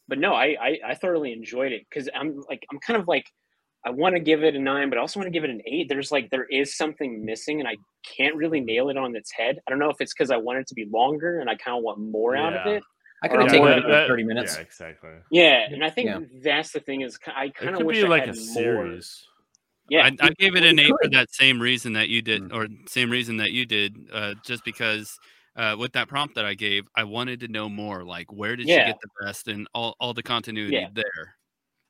but 0.07 0.19
no 0.19 0.33
i 0.33 0.57
i, 0.61 0.79
I 0.89 0.95
thoroughly 0.95 1.33
enjoyed 1.33 1.73
it 1.73 1.87
because 1.89 2.09
i'm 2.15 2.43
like 2.49 2.65
i'm 2.71 2.79
kind 2.79 3.01
of 3.01 3.09
like 3.09 3.27
i 3.85 3.91
want 3.91 4.15
to 4.15 4.21
give 4.21 4.43
it 4.45 4.55
a 4.55 4.59
nine 4.59 4.89
but 4.89 4.99
i 4.99 5.01
also 5.01 5.19
want 5.21 5.27
to 5.27 5.31
give 5.31 5.45
it 5.45 5.51
an 5.51 5.61
eight 5.67 5.89
there's 5.89 6.11
like 6.13 6.29
there 6.31 6.45
is 6.47 6.77
something 6.77 7.25
missing 7.25 7.61
and 7.61 7.69
i 7.69 7.77
can't 8.17 8.35
really 8.37 8.61
nail 8.61 8.89
it 8.89 8.97
on 8.97 9.15
its 9.17 9.31
head 9.33 9.59
i 9.67 9.71
don't 9.71 9.79
know 9.79 9.91
if 9.91 9.97
it's 10.01 10.13
because 10.13 10.31
i 10.31 10.37
want 10.37 10.59
it 10.59 10.67
to 10.67 10.75
be 10.75 10.87
longer 10.93 11.41
and 11.41 11.49
i 11.51 11.55
kind 11.55 11.77
of 11.77 11.83
want 11.83 11.99
more 11.99 12.37
out 12.37 12.53
of 12.55 12.67
it 12.67 12.83
I 13.21 13.27
could 13.27 13.41
have 13.41 13.49
taken 13.51 13.67
that- 13.67 13.79
it 13.79 13.83
for 13.83 14.07
30 14.07 14.23
minutes. 14.23 14.55
Yeah, 14.55 14.61
exactly. 14.63 15.11
yeah 15.33 15.67
and 15.71 15.85
i 15.85 15.91
think 15.91 16.07
Yeah. 16.09 16.21
that's 16.43 16.71
the 16.73 16.81
thing 16.81 17.01
is 17.03 17.19
i 17.27 17.49
kind 17.49 17.71
of 17.71 17.79
could 17.79 17.87
wish 17.87 17.97
be 17.99 18.05
I 18.05 18.09
like 18.09 18.27
had 18.27 18.35
a 18.37 18.39
more. 18.39 18.45
series. 18.55 19.25
yeah 19.89 20.05
I, 20.05 20.17
I 20.21 20.31
gave 20.39 20.55
it 20.55 20.63
an 20.63 20.79
you 20.79 20.85
eight 20.85 20.95
for 21.03 21.11
that 21.11 21.33
same 21.33 21.61
reason 21.61 21.93
that 21.95 22.09
you 22.09 22.23
did, 22.23 22.43
Mm. 22.43 22.55
or 22.55 22.69
same 22.87 23.11
reason 23.11 23.37
that 23.39 23.51
you 23.53 23.67
did, 23.67 23.97
uh, 24.13 24.35
just 24.45 24.65
because 24.65 25.19
uh, 25.57 25.75
with 25.77 25.93
that 25.95 26.07
prompt 26.07 26.37
that 26.37 26.45
I 26.45 26.55
gave, 26.55 26.85
I 26.95 27.03
wanted 27.03 27.41
to 27.41 27.49
know 27.49 27.69
more. 27.69 28.05
Like, 28.05 28.31
where 28.33 28.55
did 28.55 28.69
Yeah. 28.69 28.87
she 28.87 28.93
get 28.93 29.01
the 29.01 29.09
best 29.27 29.49
and 29.49 29.67
all, 29.75 29.97
all 29.99 30.15
the 30.15 30.23
continuity 30.23 30.77
Yeah. 30.77 30.89
there? 30.95 31.35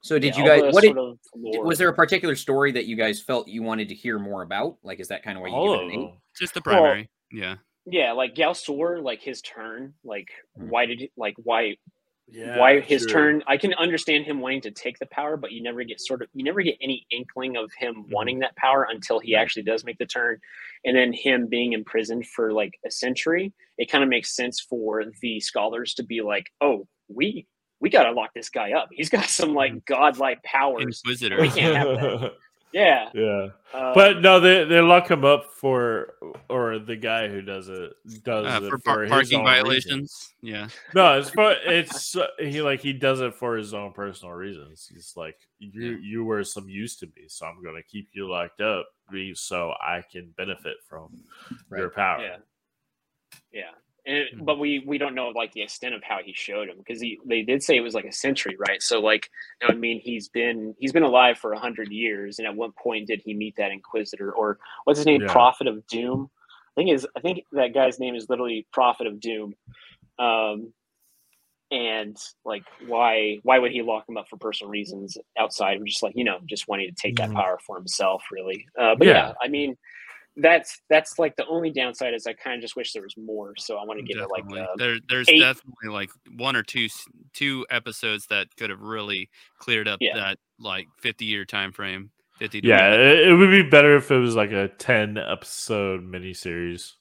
So 0.02 0.18
did 0.18 0.36
Yeah, 0.36 0.42
you 0.42 0.48
guys 0.48 0.72
what 0.72 0.82
did, 0.82 0.94
sort 0.94 0.98
of 0.98 1.18
was 1.64 1.78
there 1.78 1.88
a 1.88 1.94
particular 1.94 2.36
story 2.36 2.72
that 2.72 2.86
you 2.86 2.96
guys 2.96 3.20
felt 3.20 3.48
you 3.48 3.62
wanted 3.62 3.88
to 3.88 3.94
hear 3.94 4.18
more 4.18 4.42
about? 4.42 4.76
Like 4.82 5.00
is 5.00 5.08
that 5.08 5.22
kind 5.22 5.36
of 5.36 5.42
why 5.42 5.48
you 5.48 5.54
All 5.54 5.72
give 5.72 5.80
it 5.80 5.94
of 5.94 6.00
an. 6.00 6.12
Just 6.38 6.54
the 6.54 6.60
Well, 6.64 6.74
primary. 6.80 7.08
yeah. 7.32 7.56
yeah 7.86 8.12
like 8.12 8.34
Ghal-Sur, 8.34 9.00
like 9.00 9.20
his 9.20 9.42
turn 9.42 9.94
like 10.04 10.28
Mhm. 10.58 10.68
why 10.70 10.86
did 10.86 11.00
he, 11.00 11.10
like 11.16 11.34
why 11.42 11.76
Yeah, 12.30 12.56
why 12.58 12.80
his 12.80 13.02
true. 13.02 13.12
turn 13.12 13.42
i 13.46 13.56
can 13.56 13.72
understand 13.74 14.24
him 14.26 14.40
wanting 14.40 14.60
to 14.62 14.70
take 14.70 14.98
the 14.98 15.06
power 15.06 15.36
but 15.38 15.50
you 15.52 15.62
never 15.62 15.82
get 15.82 15.98
sort 16.00 16.20
of 16.22 16.28
you 16.34 16.44
never 16.44 16.60
get 16.62 16.76
any 16.82 17.06
inkling 17.10 17.56
of 17.56 17.70
him 17.78 18.04
wanting 18.10 18.38
that 18.40 18.54
power 18.56 18.86
until 18.90 19.18
he 19.18 19.34
Right. 19.34 19.40
actually 19.42 19.62
does 19.62 19.82
make 19.84 19.96
the 19.98 20.06
turn 20.06 20.38
and 20.84 20.94
then 20.96 21.12
him 21.12 21.46
being 21.48 21.72
imprisoned 21.72 22.26
for 22.26 22.52
like 22.52 22.72
a 22.86 22.90
century 22.90 23.52
it 23.78 23.90
kind 23.90 24.04
of 24.04 24.10
makes 24.10 24.36
sense 24.36 24.60
for 24.60 25.04
the 25.22 25.40
scholars 25.40 25.94
to 25.94 26.02
be 26.04 26.20
like 26.20 26.44
oh 26.60 26.86
we 27.08 27.46
we 27.80 27.90
got 27.90 28.04
to 28.04 28.12
lock 28.12 28.30
this 28.34 28.48
guy 28.50 28.72
up 28.72 28.88
he's 28.92 29.08
got 29.08 29.24
some 29.28 29.54
like 29.54 29.84
godlike 29.84 30.42
powers 30.42 30.82
Inquisitor. 31.04 31.40
we 31.40 31.48
can't 31.50 31.76
have 31.76 31.88
that 32.20 32.32
yeah 32.72 33.08
yeah. 33.14 33.46
uh, 33.72 33.94
But 33.94 34.20
no, 34.20 34.40
they 34.40 34.64
they 34.64 34.80
lock 34.82 35.10
him 35.10 35.24
up 35.24 35.46
for 35.54 36.12
or 36.50 36.78
the 36.78 36.96
guy 36.96 37.26
who 37.28 37.40
does 37.40 37.68
it 37.70 37.92
does 38.24 38.44
Uh, 38.46 38.60
it 38.66 38.68
for 38.68 38.78
for, 38.78 38.84
par- 38.84 39.00
his 39.02 39.10
parking 39.10 39.38
own 39.38 39.44
violations. 39.46 39.86
reasons. 39.86 40.34
Yeah. 40.42 40.68
No, 40.94 41.18
it's 41.18 41.30
for 41.30 41.52
it's 41.64 42.14
uh, 42.14 42.26
he 42.38 42.60
like 42.60 42.80
he 42.80 42.92
does 42.92 43.20
it 43.22 43.34
for 43.34 43.56
his 43.56 43.72
own 43.72 43.92
personal 43.92 44.34
reasons. 44.34 44.86
He's 44.92 45.14
like 45.16 45.36
you 45.58 45.92
Yeah. 45.92 45.98
you 46.02 46.24
were 46.24 46.44
some 46.44 46.68
use 46.68 46.96
to 46.96 47.06
me, 47.06 47.24
so 47.28 47.46
I'm 47.46 47.62
gonna 47.64 47.82
keep 47.82 48.10
you 48.12 48.28
locked 48.28 48.60
up 48.60 48.86
so 49.34 49.72
I 49.80 50.02
can 50.12 50.34
benefit 50.36 50.76
from 50.86 51.08
your 51.70 51.88
power. 51.88 52.20
yeah 52.22 52.36
yeah 53.50 53.70
and 54.08 54.24
Mhm. 54.34 54.46
but 54.46 54.58
we 54.58 54.80
we 54.86 54.98
don't 54.98 55.14
know 55.14 55.28
like 55.28 55.52
the 55.52 55.62
extent 55.62 55.94
of 55.94 56.02
how 56.02 56.18
he 56.24 56.32
showed 56.34 56.68
him 56.68 56.78
because 56.78 57.00
he 57.00 57.20
they 57.26 57.42
did 57.42 57.62
say 57.62 57.76
it 57.76 57.82
was 57.82 57.94
like 57.94 58.06
a 58.06 58.12
century 58.12 58.56
right 58.58 58.82
so 58.82 59.00
like 59.00 59.30
that 59.60 59.68
would 59.68 59.80
mean 59.80 60.00
he's 60.00 60.28
been 60.30 60.74
he's 60.80 60.92
been 60.92 61.04
alive 61.04 61.38
for 61.38 61.52
a 61.52 61.60
hundred 61.60 61.92
years 61.92 62.40
and 62.40 62.48
at 62.48 62.56
what 62.56 62.74
point 62.76 63.06
did 63.06 63.22
he 63.24 63.34
meet 63.34 63.56
that 63.56 63.72
inquisitor 63.72 64.32
or 64.32 64.58
what's 64.84 64.98
his 64.98 65.06
name 65.06 65.22
Yeah. 65.22 65.28
prophet 65.28 65.68
of 65.68 65.86
doom 65.88 66.30
i 66.76 66.80
think 66.80 66.90
is 66.90 67.06
i 67.16 67.20
think 67.20 67.44
that 67.52 67.74
guy's 67.74 68.00
name 68.00 68.16
is 68.16 68.28
literally 68.30 68.66
prophet 68.72 69.06
of 69.06 69.20
doom 69.20 69.54
um 70.18 70.72
and 71.70 72.16
like 72.46 72.64
why 72.78 73.38
why 73.42 73.58
would 73.58 73.72
he 73.72 73.82
lock 73.82 74.08
him 74.08 74.16
up 74.16 74.28
for 74.28 74.38
personal 74.38 74.70
reasons 74.70 75.18
outside 75.38 75.76
of 75.76 75.86
just 75.86 76.02
like 76.02 76.14
you 76.16 76.24
know 76.24 76.38
just 76.46 76.66
wanting 76.68 76.88
to 76.88 76.94
take 77.00 77.16
that 77.16 77.30
Mhm. 77.30 77.34
power 77.34 77.58
for 77.66 77.76
himself 77.76 78.24
really 78.32 78.66
uh 78.80 78.94
but 78.96 79.06
yeah, 79.08 79.28
Yeah. 79.28 79.34
i 79.42 79.48
mean 79.48 79.76
that's 80.40 80.80
that's 80.88 81.18
like 81.18 81.34
the 81.36 81.46
only 81.46 81.70
downside 81.70 82.14
is 82.14 82.26
i 82.26 82.32
kind 82.32 82.56
of 82.56 82.62
just 82.62 82.76
wish 82.76 82.92
there 82.92 83.02
was 83.02 83.16
more 83.16 83.54
so 83.58 83.76
i 83.76 83.84
want 83.84 83.98
to 83.98 84.04
give 84.04 84.16
Definitely. 84.18 84.60
it 84.60 84.60
like 84.62 84.68
uh, 84.68 84.72
there, 84.76 84.96
there's 85.08 85.28
eight. 85.28 85.40
definitely 85.40 85.88
like 85.90 86.10
one 86.36 86.54
or 86.54 86.62
two 86.62 86.86
two 87.34 87.66
episodes 87.70 88.26
that 88.26 88.46
could 88.56 88.70
have 88.70 88.80
really 88.80 89.28
cleared 89.58 89.88
up 89.88 89.98
Yeah. 90.00 90.14
that 90.16 90.38
like 90.60 90.86
50 91.00 91.24
year 91.24 91.44
time 91.44 91.72
frame. 91.72 92.10
50 92.38 92.60
Yeah, 92.62 92.92
it, 92.94 93.28
it 93.30 93.34
would 93.34 93.50
be 93.50 93.62
better 93.64 93.96
if 93.96 94.10
it 94.12 94.18
was 94.18 94.36
like 94.36 94.52
a 94.52 94.68
ten 94.78 95.18
episode 95.18 96.02
miniseries. 96.02 96.92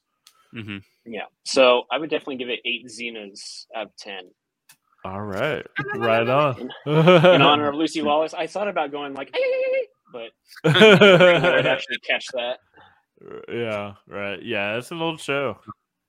hmm 0.51 0.77
yeah 1.05 1.25
so 1.45 1.83
i 1.91 1.97
would 1.97 2.09
definitely 2.09 2.37
give 2.37 2.49
it 2.49 2.59
eight 2.65 2.85
xenas 2.87 3.65
out 3.75 3.85
of 3.87 3.91
ten 3.97 4.23
All 5.05 5.21
right, 5.21 5.65
right 5.95 6.27
on. 6.27 6.69
in 6.87 7.41
honor 7.41 7.69
of 7.69 7.75
lucy 7.75 8.01
Lawless 8.09 8.33
i 8.33 8.47
thought 8.47 8.67
about 8.67 8.91
going 8.91 9.13
like 9.13 9.31
but 10.11 10.31
i 10.65 11.55
would 11.55 11.65
actually 11.67 11.97
catch 12.05 12.25
that 12.33 12.57
yeah, 13.49 13.93
right. 14.07 14.41
Yeah, 14.41 14.77
it's 14.77 14.91
an 14.91 15.01
old 15.01 15.19
show. 15.19 15.57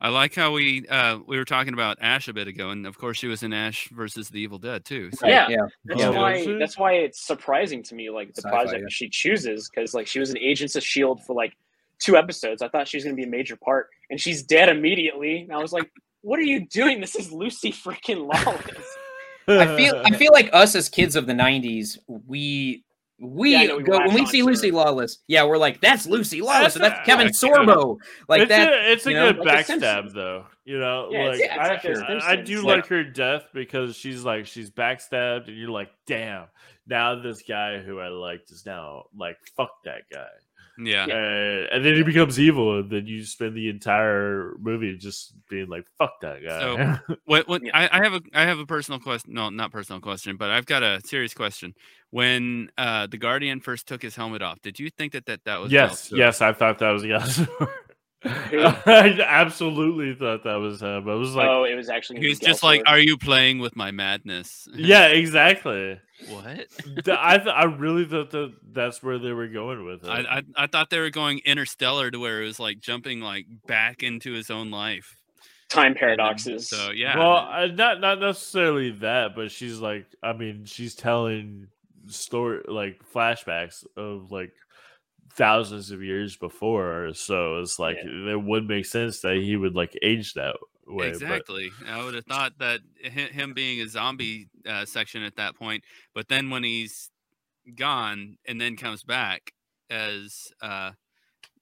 I 0.01 0.11
like 0.11 0.35
how 0.35 0.53
we 0.53 0.87
uh 0.89 1.19
we 1.27 1.37
were 1.37 1.45
talking 1.45 1.73
about 1.75 1.99
Ash 2.01 2.29
a 2.29 2.33
bit 2.33 2.47
ago, 2.47 2.71
and 2.71 2.87
of 2.87 2.97
course 2.99 3.19
she 3.19 3.27
was 3.27 3.43
in 3.43 3.53
Ash 3.53 3.89
versus 3.89 4.29
the 4.29 4.39
Evil 4.41 4.59
Dead 4.59 4.85
too. 4.85 5.11
So, 5.13 5.27
Yeah. 5.27 5.49
yeah. 5.49 5.57
That's 5.85 6.01
Yeah. 6.01 6.11
why. 6.11 6.57
That's 6.59 6.79
why 6.79 6.93
it's 6.95 7.27
surprising 7.27 7.83
to 7.85 7.95
me, 7.97 8.09
like 8.09 8.33
the 8.35 8.43
Sci-fi, 8.43 8.51
project 8.51 8.83
yeah. 8.83 8.89
she 8.91 9.09
chooses, 9.09 9.69
because 9.69 9.95
like 9.95 10.07
she 10.07 10.21
was 10.21 10.31
an 10.31 10.39
Agents 10.39 10.77
of 10.77 10.85
Shield 10.85 11.25
for 11.25 11.35
like 11.35 11.57
two 11.99 12.17
episodes. 12.17 12.63
I 12.63 12.69
thought 12.69 12.87
she 12.87 12.97
was 12.97 13.03
going 13.05 13.17
to 13.17 13.21
be 13.21 13.27
a 13.27 13.31
major 13.31 13.57
part, 13.57 13.89
and 14.09 14.21
she's 14.21 14.45
dead 14.45 14.69
immediately. 14.69 15.41
And 15.41 15.53
I 15.53 15.59
was 15.59 15.73
like, 15.73 15.91
"What 16.21 16.39
are 16.39 16.45
you 16.45 16.67
doing? 16.69 17.01
This 17.01 17.17
is 17.17 17.33
Lucy 17.33 17.73
freaking 17.73 18.27
Lawless." 18.33 18.97
I 19.49 19.77
feel 19.77 20.01
I 20.05 20.11
feel 20.17 20.31
like 20.33 20.51
us 20.53 20.77
as 20.77 20.89
kids 20.89 21.17
of 21.17 21.27
the 21.27 21.33
'90s, 21.33 21.99
we 22.07 22.85
we 23.21 23.53
Yeah, 23.53 23.77
we 23.77 23.83
go 23.83 23.99
when 23.99 24.15
we 24.15 24.27
see 24.27 24.43
Lucy. 24.43 24.71
Lawless. 24.71 25.19
Yeah, 25.27 25.45
we're 25.45 25.59
like, 25.59 25.81
that's 25.81 26.07
Lucy 26.07 26.41
Lawless, 26.41 26.77
and 26.77 26.85
That's 26.85 26.99
that's 26.99 27.09
a- 27.09 27.11
Kevin 27.11 27.29
Sorbo. 27.29 27.99
Like 28.29 28.43
it's 28.43 28.49
that. 28.51 28.73
A, 28.73 28.93
it's 28.93 29.07
a 29.07 29.11
know, 29.11 29.33
good 29.33 29.45
like 29.45 29.67
backstab, 29.67 30.13
though. 30.13 30.47
You 30.65 30.79
know, 30.79 31.09
Yeah, 31.11 31.25
like 31.29 31.41
yeah, 31.41 31.57
I, 31.59 32.29
I, 32.29 32.33
I 32.33 32.37
do 32.37 32.63
like 32.63 32.87
her 32.89 33.03
death 33.03 33.45
because 33.55 33.97
she's 33.97 34.23
like 34.25 34.47
she's 34.47 34.71
backstabbed, 34.71 35.49
and 35.49 35.57
you're 35.57 35.71
like, 35.71 35.91
damn. 36.07 36.45
Now 36.87 37.21
this 37.21 37.43
guy 37.47 37.79
who 37.81 38.01
I 38.01 38.09
liked 38.09 38.51
is 38.51 38.65
now 38.65 39.05
like, 39.17 39.37
fuck 39.57 39.71
that 39.85 40.03
guy. 40.13 40.27
Yeah. 40.81 41.07
Uh, 41.07 41.75
and 41.75 41.85
then 41.85 41.95
he 41.95 42.03
becomes 42.05 42.39
evil, 42.39 42.79
and 42.79 42.89
then 42.89 43.07
you 43.07 43.25
spend 43.25 43.57
the 43.57 43.69
entire 43.69 44.55
movie 44.61 44.97
just 44.97 45.35
being 45.49 45.69
like, 45.69 45.87
"Fuck 45.99 46.21
that 46.21 46.45
guy." 46.45 46.99
What? 47.25 47.49
What? 47.49 47.65
Yeah. 47.65 47.77
I, 47.77 47.99
I 47.99 48.05
have 48.05 48.15
a 48.15 48.21
I 48.33 48.43
have 48.43 48.59
a 48.59 48.67
personal 48.67 49.01
question. 49.01 49.35
No, 49.35 49.51
not 49.51 49.73
personal 49.73 50.01
question, 50.01 50.37
but 50.37 50.51
I've 50.51 50.67
got 50.67 50.83
a 50.83 51.01
serious 51.05 51.35
question. 51.35 51.75
When 52.11 52.71
uh 52.79 53.09
the 53.09 53.19
Guardian 53.19 53.61
first 53.61 53.87
took 53.89 54.03
his 54.03 54.15
helmet 54.15 54.41
off, 54.41 54.63
did 54.63 54.79
you 54.79 54.89
think 54.89 55.13
that 55.13 55.27
that, 55.27 55.45
that 55.45 55.61
was 55.61 55.73
yes, 55.73 56.13
yes, 56.13 56.41
I 56.41 56.53
thought 56.53 56.79
that 56.79 56.91
was 56.91 57.05
yes. 57.05 57.45
I 58.25 59.17
absolutely 59.25 60.13
thought 60.15 60.43
that 60.43 60.57
was 60.57 60.81
him. 60.81 61.09
I 61.09 61.15
was 61.15 61.37
like, 61.37 61.47
oh, 61.49 61.63
it 61.63 61.75
was 61.77 61.89
actually. 61.89 62.19
He 62.19 62.29
was 62.29 62.41
just 62.41 62.65
like, 62.65 62.83
"Are 62.87 62.99
you 62.99 63.17
playing 63.17 63.61
with 63.61 63.77
my 63.77 63.93
madness?" 63.93 64.67
yeah, 64.75 65.07
exactly. 65.07 66.01
what? 66.29 66.47
I 67.09 67.39
th- 67.39 67.55
I 67.55 67.65
really 67.65 68.07
thought 68.07 68.31
that 68.33 68.55
that's 68.73 69.05
where 69.05 69.21
they 69.21 69.31
were 69.31 69.47
going 69.47 69.85
with 69.85 70.03
it. 70.03 70.11
I, 70.11 70.39
I 70.39 70.43
I 70.57 70.67
thought 70.67 70.91
they 70.91 70.99
were 70.99 71.11
going 71.11 71.41
interstellar 71.45 72.11
to 72.11 72.19
where 72.19 72.43
it 72.43 72.47
was 72.47 72.59
like 72.59 72.81
jumping 72.81 73.21
like 73.21 73.47
back 73.69 74.03
into 74.03 74.33
his 74.33 74.51
own 74.51 74.73
life. 74.73 75.17
time 75.69 75.95
paradoxes. 75.95 76.69
So 76.69 76.91
yeah. 76.91 77.17
Well, 77.17 77.37
I, 77.37 77.67
not 77.69 78.01
not 78.01 78.19
necessarily 78.19 78.91
that, 78.99 79.37
but 79.37 79.53
she's 79.53 79.79
like, 79.79 80.07
I 80.25 80.33
mean, 80.33 80.65
she's 80.65 80.97
telling 80.97 81.69
story 82.09 82.63
like 82.67 83.01
flashbacks 83.15 83.87
of 83.97 84.33
like 84.33 84.53
thousands 85.39 85.91
of 85.91 86.03
years 86.03 86.37
before. 86.37 87.15
So 87.15 87.61
it's 87.61 87.79
like 87.79 87.97
it 88.03 88.43
would 88.43 88.69
make 88.69 88.85
sense 88.85 89.21
that 89.21 89.37
he 89.37 89.57
would 89.57 89.75
like 89.75 89.97
age 90.03 90.35
that 90.35 90.57
way. 90.87 91.07
but- 91.13 91.23
Exactly. 91.23 91.71
I 91.89 92.05
would 92.05 92.15
have 92.15 92.27
thought 92.27 92.59
that 92.59 92.81
him 93.01 93.55
being 93.55 93.81
a 93.81 93.89
zombie 93.89 94.49
uh, 94.67 94.85
section 94.85 95.23
at 95.23 95.37
that 95.37 95.55
point, 95.57 95.85
but 96.15 96.29
then 96.29 96.51
when 96.51 96.65
he's 96.65 97.11
gone 97.75 98.37
and 98.47 98.61
then 98.61 98.77
comes 98.77 99.03
back 99.05 99.53
as 99.89 100.49
uh, 100.61 100.91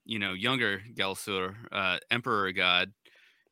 you 0.04 0.18
know 0.18 0.32
younger 0.32 0.82
Ghal-Sur, 0.94 1.54
uh, 1.70 1.98
Emperor 2.10 2.50
God, 2.52 2.92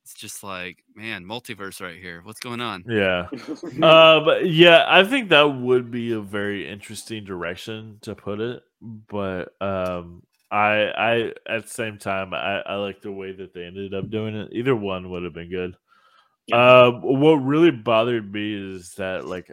it's 0.02 0.14
just 0.14 0.42
like 0.42 0.78
man, 0.94 1.24
multiverse 1.24 1.80
right 1.80 1.96
here. 2.00 2.20
What's 2.24 2.40
going 2.40 2.60
on? 2.60 2.84
Yeah. 2.88 3.26
um 3.82 4.26
yeah 4.44 4.84
i 4.88 5.02
think 5.02 5.30
that 5.30 5.42
would 5.42 5.90
be 5.90 6.12
a 6.12 6.20
very 6.20 6.68
interesting 6.70 7.24
direction 7.24 7.98
to 8.02 8.14
put 8.14 8.38
it 8.40 8.62
but 9.08 9.52
um 9.60 10.22
i 10.50 10.84
i 10.96 11.32
at 11.48 11.64
the 11.64 11.70
same 11.70 11.98
time 11.98 12.34
i 12.34 12.60
i 12.60 12.74
like 12.76 13.00
the 13.00 13.10
way 13.10 13.32
that 13.32 13.52
they 13.54 13.64
ended 13.64 13.94
up 13.94 14.10
doing 14.10 14.34
it 14.34 14.48
either 14.52 14.76
one 14.76 15.10
would 15.10 15.22
have 15.24 15.34
been 15.34 15.50
good 15.50 15.74
um 16.52 17.00
what 17.02 17.34
really 17.36 17.70
bothered 17.70 18.32
me 18.32 18.74
is 18.74 18.94
that 18.94 19.24
like 19.26 19.50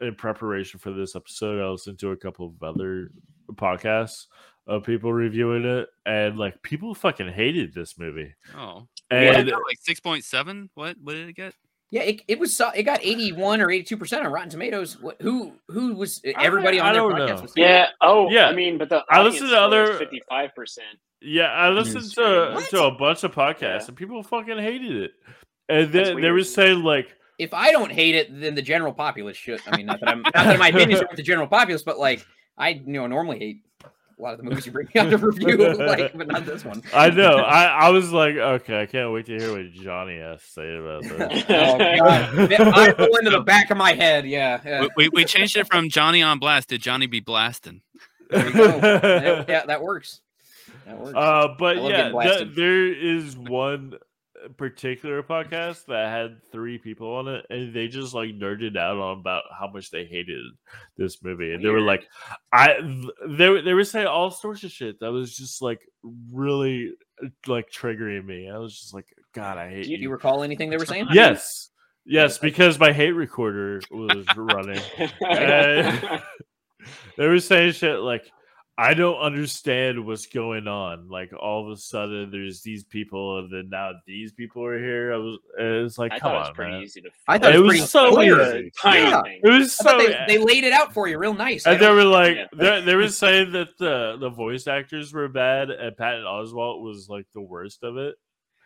in 0.00 0.14
preparation 0.14 0.78
for 0.78 0.92
this 0.92 1.16
episode 1.16 1.64
i 1.64 1.68
listened 1.68 1.98
to 1.98 2.10
a 2.10 2.16
couple 2.16 2.46
of 2.46 2.62
other 2.62 3.10
podcasts 3.54 4.26
of 4.66 4.84
people 4.84 5.12
reviewing 5.12 5.64
it 5.64 5.88
and 6.04 6.38
like 6.38 6.60
people 6.62 6.94
fucking 6.94 7.32
hated 7.32 7.72
this 7.72 7.98
movie 7.98 8.34
Oh, 8.56 8.86
Yeah, 9.10 9.38
and 9.38 9.48
like 9.48 9.78
six 9.80 10.00
point 10.00 10.24
seven. 10.24 10.70
What? 10.74 10.96
What 11.00 11.12
did 11.12 11.28
it 11.28 11.34
get? 11.36 11.54
Yeah, 11.90 12.02
it, 12.02 12.22
it 12.26 12.38
was 12.38 12.54
so- 12.54 12.70
it 12.70 12.82
got 12.82 13.00
81 13.02 13.60
or 13.60 13.70
82 13.70 13.96
percent 13.96 14.26
on 14.26 14.32
Rotten 14.32 14.50
Tomatoes. 14.50 14.96
Who 15.20 15.52
who 15.68 15.94
was 15.94 16.20
everybody 16.24 16.80
I 16.80 16.88
on 16.88 16.92
their 16.94 17.02
don't 17.02 17.12
podcast 17.12 17.36
know. 17.36 17.42
was 17.42 17.52
yeah. 17.56 17.86
Oh, 18.00 18.28
Yeah. 18.30 18.46
I 18.48 18.52
mean, 18.54 18.76
but 18.78 18.88
the 18.88 19.02
I 19.08 19.22
listened 19.22 19.50
to 19.50 19.58
other- 19.60 19.94
fifty-five 19.94 20.54
percent. 20.54 20.98
Yeah, 21.22 21.44
I 21.52 21.70
listened 21.70 22.10
to 22.14 22.52
What? 22.54 22.68
to 22.70 22.84
a 22.84 22.90
bunch 22.90 23.24
of 23.24 23.32
podcasts 23.34 23.60
Yeah. 23.60 23.84
and 23.88 23.96
people 23.96 24.22
fucking 24.22 24.58
hated 24.58 24.96
it. 24.96 25.12
And 25.68 25.90
then 25.92 26.20
they 26.20 26.30
were 26.30 26.44
saying 26.44 26.82
like, 26.82 27.14
if 27.38 27.54
I 27.54 27.70
don't 27.72 27.90
hate 27.92 28.14
it, 28.14 28.28
then 28.40 28.54
the 28.54 28.62
general 28.62 28.92
populace 28.92 29.36
should. 29.36 29.60
I 29.66 29.76
mean, 29.76 29.86
not 29.86 30.00
that 30.00 30.08
I'm 30.08 30.22
not 30.22 30.32
that 30.34 30.58
my 30.58 30.68
opinions 30.74 31.00
are 31.02 31.06
with 31.08 31.16
the 31.16 31.22
general 31.22 31.46
populace, 31.46 31.82
but 31.82 31.98
like 31.98 32.26
I 32.58 32.70
you 32.70 32.82
know 32.94 33.06
normally 33.06 33.38
hate 33.38 33.62
a 34.18 34.22
lot 34.22 34.32
of 34.32 34.38
the 34.38 34.44
movies 34.44 34.64
you 34.64 34.72
bring 34.72 34.88
out 34.96 35.10
to 35.10 35.18
review, 35.18 35.56
like, 35.74 36.16
but 36.16 36.26
not 36.26 36.46
this 36.46 36.64
one. 36.64 36.82
I 36.94 37.10
know. 37.10 37.36
I, 37.36 37.64
I 37.66 37.88
was 37.90 38.12
like, 38.12 38.36
okay, 38.36 38.80
I 38.80 38.86
can't 38.86 39.12
wait 39.12 39.26
to 39.26 39.38
hear 39.38 39.52
what 39.52 39.70
Johnny 39.72 40.18
has 40.18 40.42
to 40.42 40.50
say 40.50 40.76
about 40.76 41.02
this. 41.02 41.44
Oh 41.48 41.78
god, 41.78 42.74
I 42.74 42.94
roll 42.98 43.16
into 43.16 43.30
the 43.30 43.42
back 43.44 43.70
of 43.70 43.76
my 43.76 43.92
head. 43.92 44.26
Yeah, 44.26 44.60
yeah. 44.64 44.80
We, 44.82 44.88
we, 44.96 45.08
we 45.08 45.24
changed 45.24 45.56
it 45.56 45.66
from 45.66 45.88
Johnny 45.88 46.22
on 46.22 46.38
blast 46.38 46.70
to 46.70 46.78
Johnny 46.78 47.06
be 47.06 47.20
blasting. 47.20 47.82
There 48.30 48.46
you 48.46 48.52
go. 48.52 48.66
yeah, 48.82 49.44
yeah, 49.48 49.66
that 49.66 49.82
works. 49.82 50.20
That 50.86 50.98
works. 50.98 51.14
Uh, 51.16 51.48
but 51.58 51.76
yeah, 51.82 52.10
th- 52.10 52.54
there 52.56 52.86
is 52.86 53.36
one 53.36 53.94
particular 54.50 55.22
podcast 55.22 55.86
that 55.86 56.08
had 56.10 56.38
three 56.52 56.78
people 56.78 57.14
on 57.14 57.28
it, 57.28 57.46
and 57.50 57.74
they 57.74 57.88
just 57.88 58.14
like 58.14 58.30
nerded 58.30 58.76
out 58.76 58.96
on 58.98 59.18
about 59.20 59.42
how 59.58 59.68
much 59.68 59.90
they 59.90 60.04
hated 60.04 60.44
this 60.96 61.22
movie, 61.22 61.52
and 61.52 61.64
they 61.64 61.68
were 61.68 61.80
like, 61.80 62.08
"I," 62.52 62.74
they 63.28 63.48
were- 63.48 63.62
they 63.62 63.74
were 63.74 63.84
saying 63.84 64.06
all 64.06 64.30
sorts 64.30 64.64
of 64.64 64.70
shit 64.70 65.00
that 65.00 65.12
was 65.12 65.36
just 65.36 65.62
like 65.62 65.80
really 66.32 66.92
like 67.46 67.70
triggering 67.70 68.24
me. 68.24 68.50
I 68.50 68.58
was 68.58 68.78
just 68.78 68.94
like, 68.94 69.06
"God, 69.34 69.58
I 69.58 69.68
hate 69.70 69.84
do 69.84 69.88
you." 69.88 69.92
you, 69.92 69.96
do 69.98 70.02
you 70.04 70.10
recall 70.10 70.42
anything 70.42 70.70
they 70.70 70.76
were 70.76 70.86
saying? 70.86 71.08
yes, 71.12 71.70
yes, 72.04 72.38
because 72.38 72.78
my 72.78 72.92
hate 72.92 73.12
recorder 73.12 73.80
was 73.90 74.26
running. 74.36 74.80
And 75.28 76.20
they 77.16 77.26
were 77.26 77.40
saying 77.40 77.72
shit 77.72 77.98
like 78.00 78.30
I 78.78 78.92
don't 78.92 79.18
understand 79.18 80.04
what's 80.04 80.26
going 80.26 80.68
on. 80.68 81.08
Like 81.08 81.32
all 81.32 81.64
of 81.64 81.72
a 81.72 81.80
sudden 81.80 82.30
there's 82.30 82.60
these 82.60 82.84
people 82.84 83.38
and 83.38 83.50
then 83.50 83.70
now 83.70 83.92
these 84.06 84.32
people 84.32 84.62
are 84.66 84.78
here. 84.78 85.14
I 85.14 85.16
was 85.16 85.38
it's 85.58 85.98
like 85.98 86.12
I 86.12 86.18
come 86.18 86.32
thought 86.32 86.36
it 86.36 86.38
was 86.40 86.48
on, 86.48 86.54
pretty 86.54 86.72
man. 86.72 86.82
easy 86.82 87.00
to. 87.00 87.10
I 87.26 87.38
thought 87.38 87.52
It 87.54 87.56
it 87.56 87.60
was 87.62 87.80
was 87.80 87.90
so 87.90 88.12
clear. 88.14 88.58
easy. 88.58 88.72
Yeah. 88.84 89.22
It 89.24 89.48
was 89.48 89.72
so 89.72 89.96
they, 89.96 90.14
they 90.28 90.38
laid 90.38 90.64
it 90.64 90.74
out 90.74 90.92
for 90.92 91.08
you 91.08 91.16
real 91.18 91.32
nice. 91.32 91.64
and 91.64 91.80
they 91.80 91.90
were 91.90 92.04
like 92.20 92.36
Yeah. 92.36 92.46
they, 92.54 92.80
they 92.82 92.94
were 92.96 93.08
saying 93.08 93.52
that 93.52 93.68
the 93.78 94.18
the 94.20 94.28
voice 94.28 94.66
actors 94.66 95.10
were 95.12 95.28
bad 95.28 95.70
and 95.70 95.96
Patton 95.96 96.24
Oswalt 96.24 96.82
was 96.82 97.08
like 97.08 97.26
the 97.32 97.40
worst 97.40 97.82
of 97.82 97.96
it. 97.96 98.16